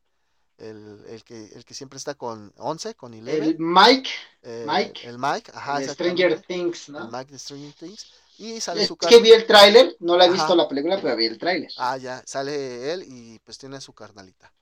el, 0.59 1.25
que, 1.25 1.47
el 1.55 1.65
que 1.65 1.75
siempre 1.75 1.97
está 1.97 2.15
con 2.15 2.53
11, 2.57 2.95
con 2.95 3.15
Eleven. 3.15 3.49
El 3.49 3.57
Mike. 3.59 4.11
Eh, 4.43 4.65
Mike. 4.67 5.09
El 5.09 5.19
Mike, 5.19 5.51
ajá. 5.55 5.79
De 5.79 5.89
Stranger 5.89 6.41
Things, 6.41 6.89
¿no? 6.89 7.05
El 7.05 7.11
Mike 7.11 7.33
de 7.33 7.39
Stranger 7.39 7.73
Things. 7.73 8.07
Y 8.37 8.61
sale 8.61 8.87
su 8.87 8.99
Es 9.01 9.09
que 9.09 9.21
vi 9.21 9.31
el 9.31 9.47
tráiler, 9.47 9.97
no 10.01 10.17
la 10.17 10.27
he 10.27 10.31
visto 10.31 10.57
la 10.57 10.69
película, 10.69 11.01
pero 11.01 11.15
vi 11.17 11.27
el 11.27 11.39
tráiler. 11.39 11.71
Ah, 11.79 11.97
ya, 11.97 12.23
sale 12.27 12.93
él 12.93 13.05
y 13.07 13.39
pues 13.41 13.59
tiene 13.59 13.81
su 13.81 13.93
carnalita. 13.93 14.53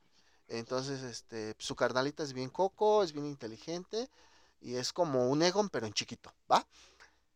Entonces, 0.49 1.03
este, 1.03 1.55
su 1.59 1.75
carnalita 1.75 2.23
es 2.23 2.35
bien 2.35 2.51
coco, 2.51 3.03
es 3.03 3.15
bien 3.15 3.25
inteligente 3.25 4.11
y 4.61 4.77
es 4.77 4.93
como 4.93 5.29
un 5.31 5.43
Egon, 5.43 5.71
pero 5.71 5.87
en 5.87 5.95
chiquito, 5.95 6.33
¿va? 6.51 6.67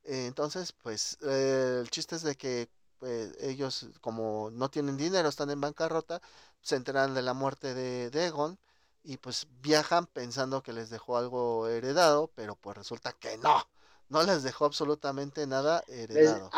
Entonces, 0.06 0.72
pues, 0.72 1.18
eh, 1.22 1.80
el 1.82 1.90
chiste 1.90 2.16
es 2.16 2.22
de 2.22 2.36
que 2.36 2.68
pues, 2.98 3.32
ellos, 3.40 3.86
como 4.00 4.50
no 4.52 4.70
tienen 4.70 4.96
dinero, 4.96 5.28
están 5.28 5.50
en 5.50 5.60
bancarrota, 5.60 6.20
se 6.62 6.76
enteran 6.76 7.14
de 7.14 7.22
la 7.22 7.34
muerte 7.34 7.74
de, 7.74 8.10
de 8.10 8.26
Egon 8.26 8.58
y 9.04 9.18
pues 9.18 9.46
viajan 9.60 10.06
pensando 10.06 10.62
que 10.62 10.72
les 10.72 10.90
dejó 10.90 11.16
algo 11.16 11.68
heredado, 11.68 12.30
pero 12.34 12.56
pues 12.56 12.76
resulta 12.76 13.12
que 13.12 13.36
no 13.38 13.66
no 14.08 14.22
les 14.22 14.42
dejó 14.42 14.64
absolutamente 14.64 15.46
nada 15.46 15.84
heredado. 15.88 16.50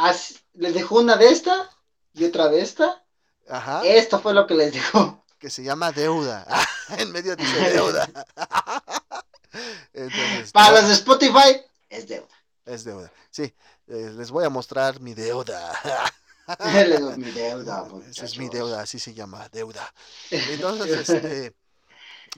Les, 0.55 0.75
dejó 0.75 0.97
una 0.97 1.17
de 1.17 1.29
esta 1.29 1.71
y 2.15 2.25
otra 2.25 2.49
de 2.49 2.61
esta. 2.61 3.05
Ajá. 3.49 3.83
Esto 3.85 4.21
fue 4.21 4.35
lo 4.35 4.47
que 4.47 4.55
les 4.55 4.73
dejó. 4.73 5.25
Que 5.39 5.51
se 5.51 5.63
llama 5.63 5.93
deuda. 5.93 6.47
en 6.99 7.13
medio 7.13 7.37
dice 7.37 7.71
deuda. 7.71 8.09
Para 10.53 10.81
los 10.81 10.89
de 10.89 10.95
Spotify, 10.95 11.63
es 11.89 12.07
deuda. 12.07 12.29
Es 12.69 12.85
deuda. 12.85 13.11
Sí, 13.31 13.55
eh, 13.87 14.13
les 14.15 14.31
voy 14.31 14.45
a 14.45 14.51
mostrar 14.51 15.01
mi 15.01 15.15
deuda. 15.15 15.73
mi 17.17 17.31
deuda. 17.31 17.89
Esa 18.09 18.25
es 18.25 18.39
mi 18.39 18.49
deuda, 18.49 18.83
así 18.83 18.99
se 18.99 19.15
llama, 19.15 19.49
deuda. 19.49 19.93
Entonces, 20.31 21.09
este, 21.09 21.55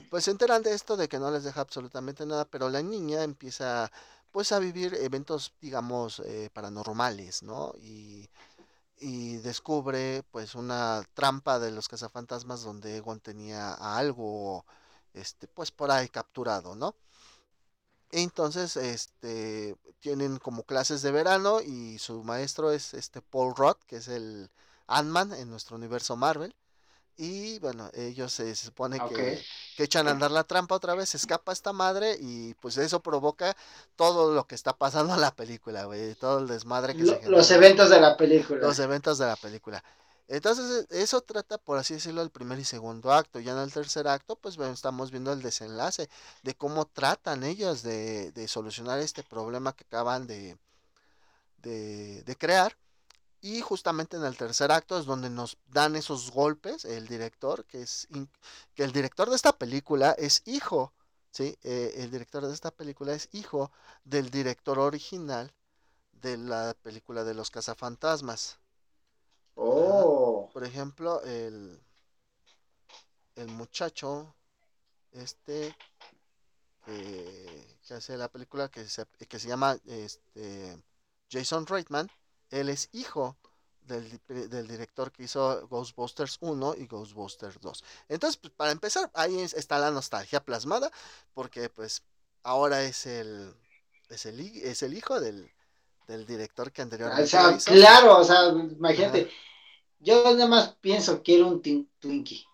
pues 0.09 0.23
se 0.23 0.31
enteran 0.31 0.63
de 0.63 0.73
esto, 0.73 0.95
de 0.97 1.07
que 1.07 1.19
no 1.19 1.31
les 1.31 1.43
deja 1.43 1.61
absolutamente 1.61 2.25
nada, 2.25 2.45
pero 2.45 2.69
la 2.69 2.81
niña 2.81 3.23
empieza 3.23 3.91
pues 4.31 4.53
a 4.53 4.59
vivir 4.59 4.93
eventos, 4.95 5.53
digamos, 5.59 6.21
eh, 6.21 6.49
paranormales, 6.53 7.43
¿no? 7.43 7.73
Y, 7.81 8.29
y, 8.97 9.37
descubre 9.37 10.23
pues 10.31 10.55
una 10.55 11.03
trampa 11.13 11.59
de 11.59 11.71
los 11.71 11.89
cazafantasmas 11.89 12.63
donde 12.63 12.95
Egon 12.95 13.19
tenía 13.19 13.73
a 13.73 13.97
algo, 13.97 14.65
este, 15.13 15.47
pues 15.49 15.71
por 15.71 15.91
ahí 15.91 16.07
capturado, 16.07 16.75
¿no? 16.75 16.95
Entonces, 18.11 18.75
este, 18.77 19.75
tienen 19.99 20.37
como 20.37 20.63
clases 20.63 21.01
de 21.01 21.11
verano 21.11 21.61
y 21.61 21.97
su 21.99 22.23
maestro 22.23 22.71
es 22.71 22.93
este 22.93 23.21
Paul 23.21 23.55
Roth, 23.55 23.81
que 23.87 23.97
es 23.97 24.07
el 24.07 24.49
Ant-Man 24.87 25.33
en 25.33 25.49
nuestro 25.49 25.77
universo 25.77 26.15
Marvel. 26.15 26.55
Y 27.17 27.59
bueno, 27.59 27.89
ellos 27.93 28.33
se, 28.33 28.55
supone 28.55 28.99
que, 29.09 29.43
echan 29.77 30.07
a 30.07 30.11
andar 30.11 30.31
la 30.31 30.43
trampa 30.43 30.75
otra 30.75 30.95
vez, 30.95 31.13
escapa 31.13 31.51
esta 31.51 31.71
madre 31.71 32.17
y 32.19 32.55
pues 32.55 32.77
eso 32.77 33.01
provoca 33.01 33.55
todo 33.95 34.33
lo 34.33 34.47
que 34.47 34.55
está 34.55 34.73
pasando 34.73 35.13
en 35.13 35.21
la 35.21 35.35
película, 35.35 35.85
güey, 35.85 36.15
todo 36.15 36.39
el 36.39 36.47
desmadre 36.47 36.95
que 36.95 37.05
se 37.05 37.29
Los 37.29 37.51
eventos 37.51 37.89
de 37.89 37.99
la 37.99 38.17
película. 38.17 38.61
Los 38.61 38.79
eventos 38.79 39.17
de 39.19 39.25
la 39.25 39.35
película. 39.35 39.83
Entonces, 40.37 40.87
e, 40.91 41.01
eso 41.03 41.21
trata, 41.21 41.57
por 41.57 41.77
así 41.77 41.95
decirlo, 41.95 42.21
el 42.21 42.31
primer 42.31 42.59
y 42.59 42.65
segundo 42.65 43.11
acto. 43.13 43.39
Ya 43.39 43.51
en 43.53 43.59
el 43.59 43.73
tercer 43.73 44.07
acto, 44.07 44.35
pues 44.35 44.57
bueno, 44.57 44.73
estamos 44.73 45.11
viendo 45.11 45.33
el 45.33 45.41
desenlace 45.41 46.09
de 46.43 46.55
cómo 46.55 46.85
tratan 46.85 47.43
ellos 47.43 47.83
de, 47.83 48.31
de 48.31 48.47
solucionar 48.47 48.99
este 48.99 49.23
problema 49.23 49.73
que 49.75 49.83
acaban 49.85 50.27
de, 50.27 50.57
de, 51.57 52.23
de 52.23 52.35
crear. 52.35 52.77
Y 53.41 53.61
justamente 53.61 54.17
en 54.17 54.25
el 54.25 54.37
tercer 54.37 54.71
acto 54.71 54.99
es 54.99 55.05
donde 55.05 55.29
nos 55.29 55.57
dan 55.67 55.95
esos 55.95 56.31
golpes 56.31 56.85
el 56.85 57.07
director, 57.07 57.65
que 57.65 57.81
es 57.83 58.07
que 58.75 58.83
el 58.83 58.91
director 58.93 59.29
de 59.29 59.35
esta 59.35 59.53
película 59.53 60.11
es 60.11 60.43
hijo 60.45 60.93
¿sí? 61.31 61.57
Eh, 61.63 61.93
el 61.97 62.11
director 62.11 62.45
de 62.45 62.53
esta 62.53 62.71
película 62.71 63.13
es 63.13 63.29
hijo 63.33 63.71
del 64.05 64.29
director 64.31 64.79
original 64.79 65.51
de 66.13 66.37
la 66.37 66.75
película 66.83 67.23
de 67.23 67.33
los 67.33 67.51
cazafantasmas. 67.51 68.60
Oh. 69.55 70.49
Por 70.53 70.63
ejemplo, 70.63 71.21
el, 71.23 71.79
el 73.35 73.47
muchacho, 73.47 74.35
este, 75.11 75.75
que 76.85 77.93
hace 77.93 78.17
la 78.17 78.29
película 78.29 78.69
que 78.69 78.87
se, 78.87 79.05
que 79.27 79.39
se 79.39 79.47
llama 79.47 79.77
este, 79.85 80.81
Jason 81.29 81.65
Reitman, 81.65 82.09
él 82.49 82.69
es 82.69 82.89
hijo 82.91 83.37
del, 83.81 84.67
director 84.67 85.11
que 85.11 85.23
hizo 85.23 85.67
Ghostbusters 85.67 86.37
1 86.39 86.75
y 86.77 86.87
Ghostbusters 86.87 87.59
2. 87.59 87.83
Entonces, 88.09 88.37
pues, 88.37 88.53
para 88.53 88.71
empezar, 88.71 89.11
ahí 89.13 89.39
está 89.39 89.79
la 89.79 89.91
nostalgia 89.91 90.43
plasmada, 90.43 90.91
porque 91.33 91.69
pues 91.69 92.03
ahora 92.43 92.83
es 92.83 93.05
el, 93.05 93.53
es 94.09 94.25
el, 94.25 94.39
es 94.39 94.83
el 94.83 94.93
hijo 94.93 95.19
del, 95.19 95.51
director 96.25 96.71
que 96.71 96.81
anteriormente. 96.81 97.23
O 97.23 97.27
sea, 97.27 97.57
claro, 97.57 98.19
o 98.19 98.23
sea, 98.23 98.49
imagínate, 98.49 99.29
yo 99.99 100.23
nada 100.33 100.47
más 100.47 100.75
pienso, 100.81 101.21
quiero 101.23 101.47
un 101.47 101.61
Twinkie. 101.61 102.45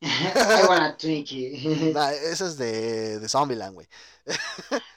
I 0.00 0.66
want 0.68 0.82
a 0.82 0.96
Twinkie. 0.96 1.92
eso 2.30 2.46
es 2.46 2.58
de, 2.58 3.18
de 3.18 3.28
Zombieland, 3.28 3.74
güey. 3.74 3.88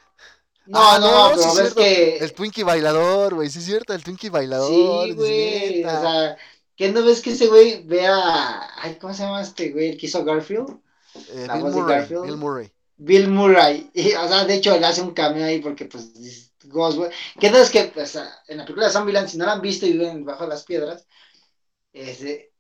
No, 0.67 0.79
ah, 0.81 0.99
no, 0.99 1.31
pero 1.33 1.55
ves 1.55 1.73
que. 1.73 2.17
El 2.17 2.33
Twinkie 2.33 2.63
bailador, 2.63 3.35
güey, 3.35 3.49
sí 3.49 3.59
es 3.59 3.65
cierto, 3.65 3.93
el 3.93 4.03
Twinkie 4.03 4.29
bailador. 4.29 4.67
Sí, 4.69 5.13
güey. 5.13 5.83
O 5.85 5.89
sea, 5.89 6.37
¿qué 6.75 6.91
no 6.91 7.03
ves 7.05 7.21
que 7.21 7.31
ese 7.31 7.47
güey 7.47 7.83
vea. 7.83 8.67
Ay, 8.81 8.97
¿cómo 8.99 9.13
se 9.13 9.23
llama 9.23 9.41
este 9.41 9.69
güey? 9.69 9.91
El 9.91 9.97
que 9.97 10.07
hizo 10.07 10.25
Garfield. 10.25 10.77
Eh, 11.29 11.47
Bill, 11.53 11.63
Murray, 11.63 12.05
Bill 12.05 12.37
Murray. 12.37 12.71
Bill 12.97 13.29
Murray. 13.29 13.89
o 14.21 14.27
sea, 14.27 14.43
de 14.43 14.55
hecho, 14.55 14.75
él 14.75 14.83
hace 14.83 15.01
un 15.01 15.13
cameo 15.13 15.45
ahí 15.45 15.59
porque, 15.61 15.85
pues, 15.85 16.46
¿Qué 17.39 17.51
no 17.51 17.57
es 17.57 17.69
que, 17.69 17.85
pues, 17.85 18.15
en 18.47 18.57
la 18.57 18.65
película 18.65 18.87
de 18.87 18.93
Zombieland, 18.93 19.27
si 19.27 19.37
no 19.37 19.45
la 19.45 19.53
han 19.53 19.61
visto 19.61 19.85
y 19.85 19.93
viven 19.93 20.25
bajo 20.25 20.47
las 20.47 20.63
piedras, 20.63 21.07
este, 21.93 22.53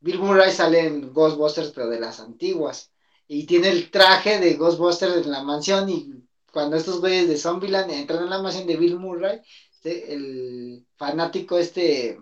Bill 0.00 0.18
Murray 0.18 0.52
sale 0.52 0.80
en 0.80 1.12
Ghostbusters, 1.12 1.72
pero 1.72 1.88
de 1.88 2.00
las 2.00 2.20
antiguas. 2.20 2.92
Y 3.26 3.46
tiene 3.46 3.68
el 3.68 3.90
traje 3.90 4.40
de 4.40 4.54
Ghostbusters 4.54 5.24
en 5.24 5.30
la 5.30 5.42
mansión 5.42 5.88
y 5.88 6.24
cuando 6.52 6.76
estos 6.76 7.00
güeyes 7.00 7.28
de 7.28 7.36
Zombieland 7.36 7.90
entran 7.90 8.24
en 8.24 8.30
la 8.30 8.42
mansión 8.42 8.66
de 8.66 8.76
Bill 8.76 8.98
Murray, 8.98 9.40
este, 9.72 10.12
el 10.12 10.86
fanático 10.96 11.58
este 11.58 12.18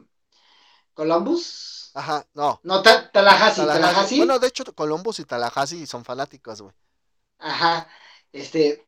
Columbus. 0.94 1.92
Ajá, 1.94 2.26
no. 2.34 2.60
No, 2.62 2.82
Tallahassee, 2.82 3.66
Tallahassee, 3.66 4.18
Bueno, 4.18 4.38
de 4.38 4.48
hecho, 4.48 4.64
Columbus 4.74 5.20
y 5.20 5.24
Tallahassee 5.24 5.86
son 5.86 6.04
fanáticos, 6.04 6.60
güey. 6.60 6.74
Ajá, 7.38 7.88
este, 8.32 8.87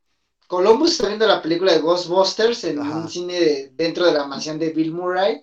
Columbus 0.50 0.90
está 0.90 1.06
viendo 1.06 1.28
la 1.28 1.40
película 1.40 1.72
de 1.72 1.78
Ghostbusters 1.78 2.64
en 2.64 2.80
un 2.80 3.08
cine 3.08 3.70
dentro 3.74 4.04
de 4.04 4.12
la 4.12 4.26
mansión 4.26 4.58
de 4.58 4.70
Bill 4.70 4.90
Murray 4.90 5.40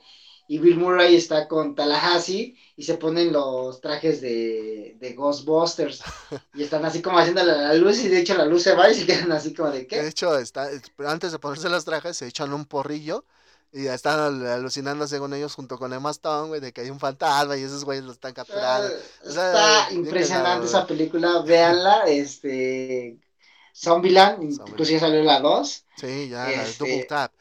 y 0.50 0.60
Bill 0.60 0.78
Murray 0.78 1.16
está 1.16 1.48
con 1.48 1.76
Tallahassee 1.76 2.58
y 2.76 2.84
se 2.84 2.96
ponen 2.96 3.32
los 3.32 3.80
trajes 3.80 4.20
de, 4.20 4.98
de 5.00 5.14
Ghostbusters 5.14 6.04
y 6.54 6.64
están 6.64 6.84
así 6.84 7.02
como 7.02 7.20
haciendo 7.20 7.42
la, 7.42 7.74
luz 7.76 8.00
y 8.00 8.10
de 8.10 8.20
hecho 8.20 8.36
la 8.36 8.44
luz 8.44 8.64
se 8.64 8.76
va 8.76 8.90
y 8.90 8.96
se 8.96 9.06
quedan 9.06 9.32
así 9.32 9.54
como 9.54 9.72
de 9.72 9.88
qué. 9.88 10.02
De 10.02 10.10
hecho, 10.10 10.38
está, 10.38 10.68
antes 11.06 11.32
de 11.32 11.40
ponerse 11.40 11.70
los 11.70 11.86
trajes 11.86 12.18
se 12.18 12.28
echan 12.28 12.52
un 12.52 12.66
porrillo 12.66 13.24
y 13.72 13.86
ya 13.86 13.94
están 13.94 14.46
alucinando 14.46 15.08
según 15.08 15.34
ellos 15.34 15.56
junto 15.56 15.78
con 15.78 15.94
Emma 15.94 16.12
Stone, 16.12 16.50
güey, 16.50 16.60
de 16.60 16.74
que 16.74 16.82
hay 16.82 16.90
un 16.90 17.00
fantasma 17.00 17.56
y 17.56 17.64
esos 17.64 17.86
güeyes 17.86 18.04
lo 18.04 18.12
están 18.12 18.34
capturando. 18.34 18.94
está 19.26 19.88
impresionante 19.92 20.66
esa 20.66 20.86
película, 20.86 21.44
véanla, 21.44 22.04
este... 22.08 23.22
Zombieland, 23.78 24.44
incluso 24.44 24.92
ya 24.92 25.00
salió 25.00 25.24
la 25.24 25.40
2. 25.40 25.86
Sí, 25.98 26.30
ya, 26.30 26.52
este, 26.52 26.84
Double 26.84 27.06
Tap. 27.06 27.32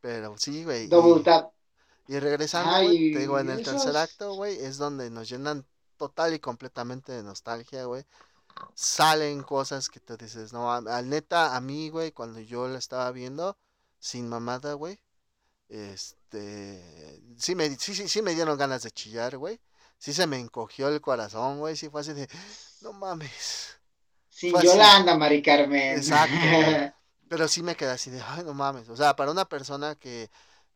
Pero 0.00 0.36
sí, 0.36 0.64
güey. 0.64 0.86
Double 0.88 1.22
Tap. 1.22 1.52
Y 2.08 2.18
regresando, 2.18 2.78
te 2.78 3.18
digo, 3.18 3.38
en 3.38 3.48
el 3.48 3.62
tercer 3.62 3.96
acto, 3.96 4.34
güey, 4.34 4.58
es 4.58 4.76
donde 4.76 5.08
nos 5.08 5.28
llenan 5.28 5.64
total 5.96 6.34
y 6.34 6.40
completamente 6.40 7.12
de 7.12 7.22
nostalgia, 7.22 7.84
güey. 7.84 8.04
Salen 8.74 9.42
cosas 9.42 9.88
que 9.88 10.00
te 10.00 10.16
dices, 10.16 10.52
no, 10.52 10.70
al 10.70 11.08
neta, 11.08 11.56
a 11.56 11.60
mí, 11.60 11.88
güey, 11.88 12.12
cuando 12.12 12.40
yo 12.40 12.68
la 12.68 12.78
estaba 12.78 13.10
viendo, 13.12 13.56
sin 13.98 14.28
mamada, 14.28 14.74
güey, 14.74 15.00
este, 15.68 17.22
sí 17.38 17.54
me, 17.54 17.70
sí, 17.76 17.94
sí, 17.94 18.08
sí 18.08 18.20
me 18.20 18.34
dieron 18.34 18.58
ganas 18.58 18.82
de 18.82 18.90
chillar, 18.90 19.38
güey. 19.38 19.58
Sí 19.96 20.12
se 20.12 20.26
me 20.26 20.38
encogió 20.38 20.88
el 20.88 21.00
corazón, 21.00 21.60
güey, 21.60 21.76
sí 21.76 21.88
fue 21.88 22.02
así 22.02 22.12
de, 22.12 22.28
no 22.82 22.92
mames. 22.92 23.78
Sí, 24.42 24.52
Yolanda, 24.60 25.16
Mari 25.16 25.40
Carmen. 25.40 25.98
Exacto. 25.98 26.34
Pero 27.28 27.46
sí 27.46 27.62
me 27.62 27.76
quedé 27.76 27.90
así 27.90 28.10
de, 28.10 28.20
ay, 28.20 28.42
no 28.44 28.54
mames. 28.54 28.88
O 28.88 28.96
sea, 28.96 29.14
para 29.14 29.30
una 29.30 29.44
persona 29.48 29.94
que 29.94 30.30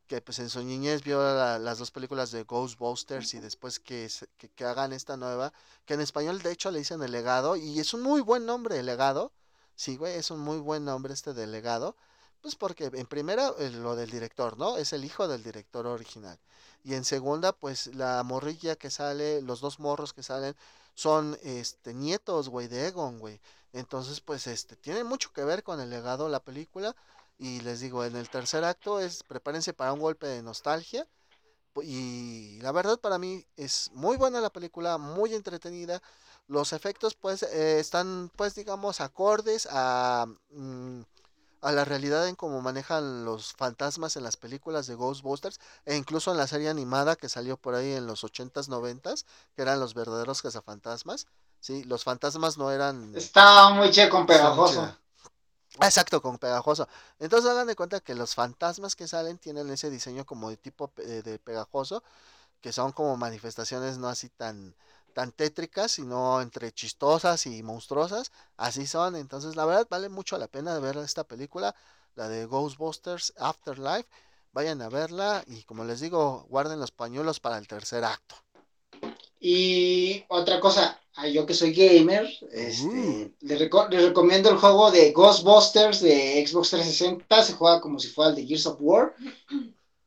que 0.07 0.21
pues 0.21 0.39
en 0.39 0.49
su 0.49 0.63
niñez 0.63 1.03
vio 1.03 1.21
las 1.21 1.79
dos 1.79 1.91
películas 1.91 2.31
de 2.31 2.45
Ghostbusters 2.45 3.35
y 3.35 3.41
después 3.41 3.81
que, 3.81 4.09
que, 4.55 4.65
hagan 4.65 4.93
esta 4.93 5.17
nueva, 5.17 5.53
que 5.85 5.95
en 5.95 6.01
español 6.01 6.41
de 6.43 6.53
hecho 6.53 6.71
le 6.71 6.79
dicen 6.79 7.03
El 7.03 7.11
Legado 7.11 7.57
y 7.57 7.81
es 7.81 7.93
un 7.93 8.03
muy 8.03 8.21
buen 8.21 8.47
nombre 8.47 8.79
El 8.79 8.87
Legado, 8.87 9.33
sí 9.75 9.97
güey, 9.97 10.15
es 10.15 10.31
un 10.31 10.39
muy 10.39 10.59
buen 10.59 10.85
nombre 10.85 11.13
este 11.13 11.35
de 11.35 11.49
Legado, 11.49 11.97
pues 12.41 12.55
porque 12.55 12.85
en 12.93 13.07
primera 13.07 13.51
lo 13.59 13.97
del 13.97 14.11
director, 14.11 14.57
¿no? 14.57 14.77
Es 14.77 14.93
el 14.93 15.05
hijo 15.05 15.27
del 15.27 15.43
director 15.43 15.89
original 15.89 16.39
y 16.85 16.95
en 16.95 17.05
segunda 17.05 17.53
pues 17.53 17.89
la 17.95 18.23
morrilla 18.23 18.77
que 18.77 18.91
sale, 18.91 19.43
los 19.43 19.61
dos 19.61 19.81
morros 19.81 20.13
que 20.13 20.23
salen 20.23 20.57
son 20.95 21.39
este 21.43 21.95
nietos, 21.95 22.49
güey, 22.49 22.69
de 22.69 22.89
Egon, 22.89 23.19
güey. 23.19 23.41
Entonces 23.73 24.21
pues 24.21 24.47
este 24.47 24.77
tiene 24.77 25.05
mucho 25.05 25.33
que 25.33 25.45
ver 25.45 25.63
con 25.63 25.81
El 25.81 25.91
Legado 25.91 26.29
la 26.29 26.41
película 26.41 26.97
y 27.39 27.61
les 27.61 27.81
digo, 27.81 28.05
en 28.05 28.17
el 28.17 28.31
tercer 28.31 28.65
acto 28.65 29.01
es 29.01 29.23
prepárense 29.23 29.75
para 29.75 29.93
un 29.93 30.01
golpe 30.01 30.27
de 30.27 30.43
nostalgia. 30.43 31.07
Y 31.83 32.59
la 32.63 32.73
verdad 32.73 32.99
para 32.99 33.19
mí 33.19 33.45
es 33.57 33.91
muy 33.93 34.17
buena 34.17 34.41
la 34.41 34.51
película, 34.51 34.97
muy 34.97 35.35
entretenida. 35.35 36.01
Los 36.49 36.73
efectos 36.73 37.15
pues 37.15 37.43
eh, 37.43 37.79
están 37.81 38.31
pues 38.37 38.55
digamos 38.55 39.01
acordes 39.01 39.69
a, 39.71 40.27
mm, 40.51 41.03
a 41.67 41.73
la 41.73 41.85
realidad 41.85 42.29
en 42.29 42.37
cómo 42.37 42.61
manejan 42.61 43.25
los 43.25 43.53
fantasmas 43.53 44.15
en 44.15 44.23
las 44.23 44.37
películas 44.37 44.87
de 44.87 44.95
Ghostbusters 44.95 45.59
e 45.85 45.97
incluso 45.97 46.31
en 46.31 46.37
la 46.37 46.47
serie 46.47 46.69
animada 46.69 47.17
que 47.17 47.29
salió 47.29 47.57
por 47.57 47.75
ahí 47.75 47.93
en 47.93 48.07
los 48.07 48.23
80s, 48.23 48.69
90s, 48.69 49.25
que 49.57 49.63
eran 49.63 49.81
los 49.81 49.93
verdaderos 49.93 50.43
cazafantasmas. 50.43 51.27
Sí, 51.59 51.83
los 51.83 52.05
fantasmas 52.05 52.57
no 52.57 52.71
eran... 52.71 53.13
Estaba 53.17 53.71
muy 53.71 53.91
checo, 53.91 54.25
pegajoso. 54.25 54.97
Exacto, 55.81 56.23
con 56.23 56.39
pegajoso. 56.39 56.87
Entonces 57.19 57.51
hagan 57.51 57.67
de 57.67 57.75
cuenta 57.75 57.99
que 57.99 58.15
los 58.15 58.37
fantasmas 58.37 58.95
que 58.95 59.09
salen 59.09 59.37
tienen 59.37 59.69
ese 59.69 59.91
diseño 59.91 60.25
como 60.25 60.51
de 60.51 60.57
tipo 60.59 60.93
de 60.97 61.41
pegajoso, 61.41 62.05
que 62.61 62.73
son 62.73 62.93
como 62.93 63.17
manifestaciones 63.17 63.99
no 63.99 64.07
así 64.07 64.29
tan, 64.29 64.77
tan 65.17 65.33
tétricas, 65.33 65.93
sino 65.93 66.43
entre 66.43 66.73
chistosas 66.73 67.47
y 67.47 67.63
monstruosas. 67.63 68.33
Así 68.59 68.87
son. 68.87 69.17
Entonces, 69.17 69.57
la 69.57 69.65
verdad, 69.65 69.87
vale 69.89 70.11
mucho 70.11 70.37
la 70.37 70.47
pena 70.47 70.79
ver 70.79 70.99
esta 70.99 71.25
película, 71.25 71.75
la 72.17 72.29
de 72.29 72.45
Ghostbusters 72.45 73.33
Afterlife. 73.39 74.07
Vayan 74.53 74.83
a 74.83 74.91
verla 74.91 75.43
y 75.47 75.63
como 75.63 75.85
les 75.85 76.01
digo, 76.01 76.45
guarden 76.51 76.81
los 76.81 76.91
pañuelos 76.91 77.41
para 77.41 77.57
el 77.57 77.67
tercer 77.67 78.05
acto. 78.05 78.35
Y 79.41 80.23
otra 80.29 80.61
cosa, 80.61 81.01
yo 81.33 81.47
que 81.47 81.55
soy 81.55 81.73
gamer, 81.73 82.29
este, 82.53 83.33
les, 83.41 83.59
recomiendo 83.59 84.51
el 84.51 84.59
juego 84.59 84.91
de 84.91 85.13
Ghostbusters 85.13 86.03
de 86.03 86.47
Xbox 86.47 86.71
360. 86.73 87.43
Se 87.43 87.55
juega 87.55 87.81
como 87.81 87.99
si 87.99 88.09
fuera 88.09 88.33
el 88.33 88.37
de 88.37 88.47
Gears 88.47 88.67
of 88.67 88.77
War. 88.81 89.15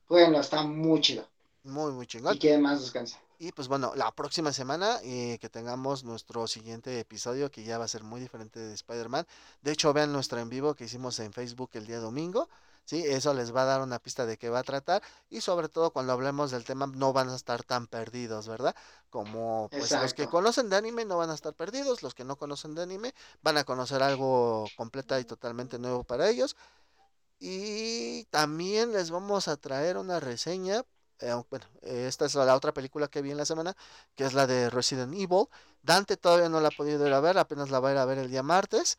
Bueno, 0.08 0.40
está 0.40 0.62
muy 0.62 1.02
chido. 1.02 1.26
Muy, 1.64 1.94
muy 1.94 2.06
chingón. 2.06 2.36
Y 2.36 2.38
que 2.38 2.56
más 2.60 2.82
descansa. 2.82 3.20
Y 3.42 3.54
pues 3.54 3.70
bueno, 3.70 3.94
la 3.96 4.12
próxima 4.12 4.52
semana 4.52 5.00
eh, 5.02 5.38
que 5.40 5.48
tengamos 5.48 6.04
nuestro 6.04 6.46
siguiente 6.46 7.00
episodio, 7.00 7.50
que 7.50 7.64
ya 7.64 7.78
va 7.78 7.86
a 7.86 7.88
ser 7.88 8.04
muy 8.04 8.20
diferente 8.20 8.60
de 8.60 8.74
Spider-Man. 8.74 9.26
De 9.62 9.72
hecho, 9.72 9.94
vean 9.94 10.12
nuestro 10.12 10.40
en 10.40 10.50
vivo 10.50 10.76
que 10.76 10.84
hicimos 10.84 11.18
en 11.20 11.32
Facebook 11.32 11.70
el 11.74 11.88
día 11.88 12.00
domingo. 12.00 12.50
¿sí? 12.84 13.02
Eso 13.06 13.34
les 13.34 13.56
va 13.56 13.62
a 13.62 13.66
dar 13.66 13.82
una 13.82 13.98
pista 14.00 14.26
de 14.26 14.38
qué 14.38 14.50
va 14.50 14.60
a 14.60 14.64
tratar 14.64 15.02
y 15.30 15.40
sobre 15.40 15.70
todo 15.70 15.92
cuando 15.92 16.12
hablemos 16.12 16.52
del 16.52 16.66
tema 16.66 16.86
no 16.88 17.14
van 17.14 17.30
a 17.30 17.36
estar 17.38 17.64
tan 17.64 17.88
perdidos, 17.88 18.50
¿verdad? 18.50 18.76
Como 19.10 19.70
pues 19.72 19.90
los 19.92 20.14
que 20.14 20.28
conocen 20.28 20.70
de 20.70 20.76
anime 20.76 21.06
no 21.06 21.18
van 21.18 21.30
a 21.30 21.36
estar 21.36 21.54
perdidos, 21.54 22.04
los 22.04 22.14
que 22.14 22.26
no 22.26 22.36
conocen 22.36 22.76
de 22.76 22.82
anime 22.84 23.14
van 23.42 23.58
a 23.58 23.64
conocer 23.64 24.04
algo 24.04 24.68
completa 24.76 25.18
y 25.18 25.24
totalmente 25.24 25.80
nuevo 25.80 26.04
para 26.04 26.30
ellos. 26.30 26.58
Y 27.40 28.26
también 28.32 28.92
les 28.92 29.12
vamos 29.12 29.48
a 29.48 29.56
traer 29.56 29.98
una 29.98 30.20
reseña 30.20 30.84
eh, 31.22 31.42
bueno, 31.50 31.66
esta 31.82 32.26
es 32.26 32.36
la 32.36 32.56
otra 32.56 32.74
película 32.74 33.08
que 33.08 33.22
vi 33.22 33.32
en 33.32 33.38
la 33.38 33.46
semana, 33.46 33.76
que 34.16 34.26
es 34.26 34.34
la 34.34 34.48
de 34.48 34.70
Resident 34.70 35.14
Evil. 35.14 35.48
Dante 35.82 36.18
todavía 36.18 36.50
no 36.50 36.60
la 36.60 36.70
ha 36.70 36.72
podido 36.72 37.06
ir 37.08 37.14
a 37.14 37.20
ver, 37.20 37.38
apenas 37.38 37.70
la 37.70 37.80
va 37.80 37.90
a 37.90 37.92
ir 37.94 37.98
a 37.98 38.06
ver 38.06 38.18
el 38.18 38.30
día 38.30 38.44
martes. 38.44 38.98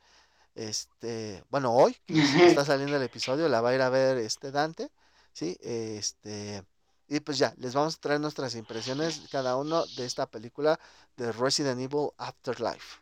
Este, 0.54 1.44
bueno, 1.50 1.72
hoy 1.74 1.96
está 2.08 2.64
saliendo 2.64 2.96
el 2.96 3.02
episodio, 3.02 3.48
la 3.48 3.60
va 3.60 3.70
a 3.70 3.74
ir 3.74 3.82
a 3.82 3.88
ver 3.88 4.18
este 4.18 4.50
Dante, 4.50 4.90
¿sí? 5.32 5.56
Este, 5.60 6.64
y 7.08 7.20
pues 7.20 7.38
ya, 7.38 7.54
les 7.56 7.74
vamos 7.74 7.96
a 7.96 8.00
traer 8.00 8.20
nuestras 8.20 8.54
impresiones 8.54 9.22
cada 9.30 9.56
uno 9.56 9.84
de 9.96 10.06
esta 10.06 10.26
película 10.26 10.78
de 11.16 11.32
Resident 11.32 11.80
Evil 11.80 12.10
Afterlife. 12.18 13.00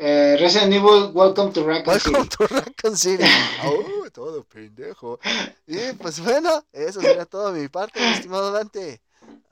Eh, 0.00 0.36
Resident 0.38 0.72
Evil, 0.72 1.10
Welcome 1.12 1.52
to 1.52 1.64
Raccoon 1.64 1.98
Welcome 2.04 2.28
to 2.28 2.46
Raccoon 2.46 2.96
City. 2.96 3.24
Oh, 3.64 4.08
todo 4.12 4.44
pendejo. 4.44 5.18
Y 5.66 5.92
pues 6.00 6.20
bueno, 6.20 6.64
eso 6.72 7.00
sería 7.00 7.24
todo 7.24 7.52
de 7.52 7.62
mi 7.62 7.68
parte, 7.68 8.00
mi 8.00 8.06
estimado 8.12 8.52
Dante. 8.52 9.00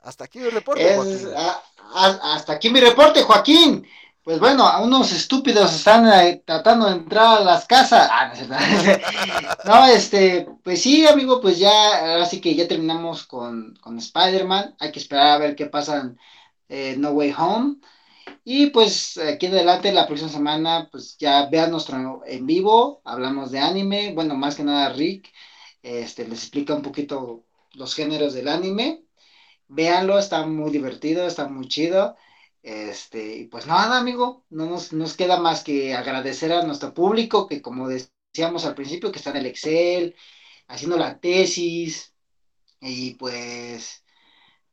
Hasta 0.03 0.23
aquí 0.23 0.39
mi 0.39 0.47
reporte. 0.47 0.95
Es, 0.95 1.27
hasta 1.93 2.53
aquí 2.53 2.69
mi 2.69 2.79
reporte, 2.79 3.23
Joaquín. 3.23 3.85
Pues 4.23 4.39
bueno, 4.39 4.65
a 4.65 4.79
unos 4.79 5.11
estúpidos 5.11 5.75
están 5.75 6.07
eh, 6.07 6.41
tratando 6.45 6.85
de 6.85 6.93
entrar 6.93 7.39
a 7.39 7.43
las 7.43 7.65
casas. 7.65 8.09
Ah, 8.09 8.31
no, 9.65 9.85
este, 9.93 10.47
pues 10.63 10.81
sí, 10.81 11.05
amigo, 11.05 11.41
pues 11.41 11.59
ya, 11.59 12.21
así 12.21 12.39
que 12.39 12.55
ya 12.55 12.69
terminamos 12.69 13.25
con, 13.25 13.77
con 13.81 13.97
Spider-Man. 13.97 14.75
Hay 14.79 14.93
que 14.93 14.99
esperar 14.99 15.27
a 15.27 15.37
ver 15.39 15.55
qué 15.57 15.65
pasa 15.65 16.09
en 16.69 17.01
No 17.01 17.11
Way 17.11 17.35
Home. 17.37 17.75
Y 18.49 18.67
pues 18.67 19.17
aquí 19.17 19.47
adelante, 19.47 19.91
la 19.91 20.07
próxima 20.07 20.29
semana, 20.29 20.87
pues 20.89 21.17
ya 21.17 21.47
vean 21.49 21.69
nuestro 21.69 22.21
en 22.25 22.45
vivo, 22.45 23.01
hablamos 23.03 23.51
de 23.51 23.59
anime. 23.59 24.13
Bueno, 24.13 24.35
más 24.35 24.55
que 24.55 24.63
nada, 24.63 24.93
Rick 24.93 25.33
este, 25.81 26.25
les 26.25 26.43
explica 26.43 26.73
un 26.73 26.81
poquito 26.81 27.45
los 27.73 27.93
géneros 27.93 28.33
del 28.33 28.47
anime. 28.47 29.03
Véanlo, 29.67 30.17
está 30.17 30.45
muy 30.47 30.71
divertido, 30.71 31.27
está 31.27 31.49
muy 31.49 31.67
chido. 31.67 32.15
Este, 32.63 33.37
y 33.37 33.47
pues 33.47 33.67
nada, 33.67 33.99
amigo, 33.99 34.45
no 34.49 34.65
nos, 34.65 34.93
nos 34.93 35.17
queda 35.17 35.39
más 35.41 35.61
que 35.63 35.93
agradecer 35.93 36.53
a 36.53 36.63
nuestro 36.63 36.93
público 36.93 37.47
que 37.47 37.61
como 37.61 37.89
decíamos 37.89 38.65
al 38.65 38.75
principio, 38.75 39.11
que 39.11 39.19
está 39.19 39.31
en 39.31 39.37
el 39.37 39.47
Excel, 39.47 40.15
haciendo 40.67 40.97
la 40.97 41.19
tesis, 41.19 42.13
y 42.79 43.15
pues 43.15 44.05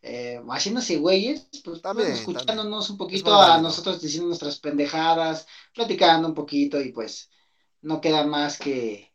eh, 0.07 0.39
haciéndose 0.51 0.99
güeyes, 0.99 1.49
pues 1.65 1.81
también, 1.81 2.13
escuchándonos 2.13 2.91
un 2.91 2.99
poquito 2.99 3.35
a 3.35 3.59
nosotros 3.59 4.03
diciendo 4.03 4.29
nuestras 4.29 4.59
pendejadas, 4.61 5.47
platicando 5.73 6.29
un 6.29 6.35
poquito, 6.35 6.79
y 6.79 6.93
pues 6.93 7.31
no 7.81 8.03
queda 8.03 8.27
más 8.27 8.59
que 8.59 9.11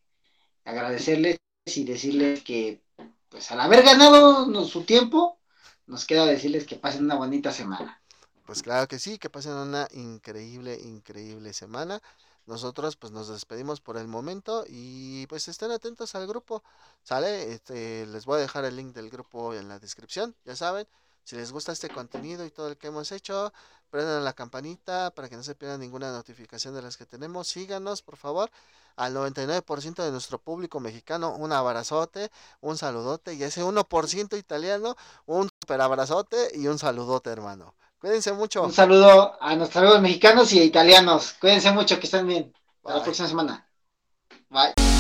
agradecerles 0.66 1.38
y 1.66 1.84
decirles 1.84 2.42
que 2.42 2.82
pues 3.30 3.52
al 3.52 3.62
haber 3.62 3.84
ganado 3.84 4.66
su 4.66 4.84
tiempo, 4.84 5.40
nos 5.86 6.06
queda 6.06 6.26
decirles 6.26 6.66
que 6.66 6.78
pasen 6.78 7.06
una 7.06 7.16
bonita 7.16 7.52
semana. 7.52 8.02
Pues 8.48 8.64
claro 8.64 8.88
que 8.88 8.98
sí, 8.98 9.20
que 9.20 9.30
pasen 9.30 9.54
una 9.54 9.88
increíble, 9.92 10.80
increíble 10.84 11.54
semana. 11.54 12.02
Nosotros 12.50 12.96
pues 12.96 13.14
nos 13.14 13.28
despedimos 13.28 13.80
por 13.80 13.96
el 13.96 14.08
momento 14.08 14.66
y 14.68 15.28
pues 15.28 15.48
estén 15.48 15.70
atentos 15.70 16.16
al 16.16 16.26
grupo. 16.26 16.64
Sale, 17.04 17.54
este, 17.54 18.08
les 18.08 18.26
voy 18.26 18.38
a 18.38 18.42
dejar 18.42 18.66
el 18.66 18.76
link 18.76 18.96
del 18.96 19.12
grupo 19.12 19.54
en 19.54 19.68
la 19.70 19.78
descripción, 19.78 20.36
ya 20.46 20.56
saben. 20.56 20.88
Si 21.24 21.36
les 21.36 21.52
gusta 21.52 21.74
este 21.74 21.90
contenido 21.90 22.44
y 22.44 22.50
todo 22.50 22.70
el 22.70 22.78
que 22.78 22.88
hemos 22.88 23.12
hecho, 23.12 23.54
prendan 23.92 24.24
la 24.24 24.34
campanita 24.34 25.12
para 25.12 25.30
que 25.30 25.36
no 25.36 25.44
se 25.44 25.54
pierdan 25.54 25.80
ninguna 25.80 26.12
notificación 26.12 26.74
de 26.74 26.82
las 26.82 26.98
que 26.98 27.06
tenemos. 27.06 27.48
Síganos, 27.48 28.02
por 28.02 28.18
favor. 28.18 28.50
Al 28.96 29.14
99% 29.14 30.04
de 30.04 30.10
nuestro 30.10 30.40
público 30.40 30.80
mexicano, 30.80 31.36
un 31.36 31.52
abrazote, 31.52 32.32
un 32.62 32.80
saludote. 32.80 33.36
Y 33.36 33.44
ese 33.44 33.64
1% 33.64 34.40
italiano, 34.40 34.96
un 35.28 35.50
super 35.62 35.82
abrazote 35.82 36.50
y 36.56 36.68
un 36.68 36.80
saludote, 36.80 37.30
hermano. 37.30 37.76
Cuídense 38.00 38.32
mucho. 38.32 38.64
Un 38.64 38.72
saludo 38.72 39.38
a 39.42 39.56
nuestros 39.56 39.84
amigos 39.84 40.02
mexicanos 40.02 40.54
y 40.54 40.62
italianos. 40.62 41.34
Cuídense 41.40 41.72
mucho, 41.72 42.00
que 42.00 42.06
estén 42.06 42.28
bien. 42.28 42.54
Hasta 42.78 42.98
la 42.98 43.04
próxima 43.04 43.28
semana. 43.28 43.68
Bye. 44.50 44.99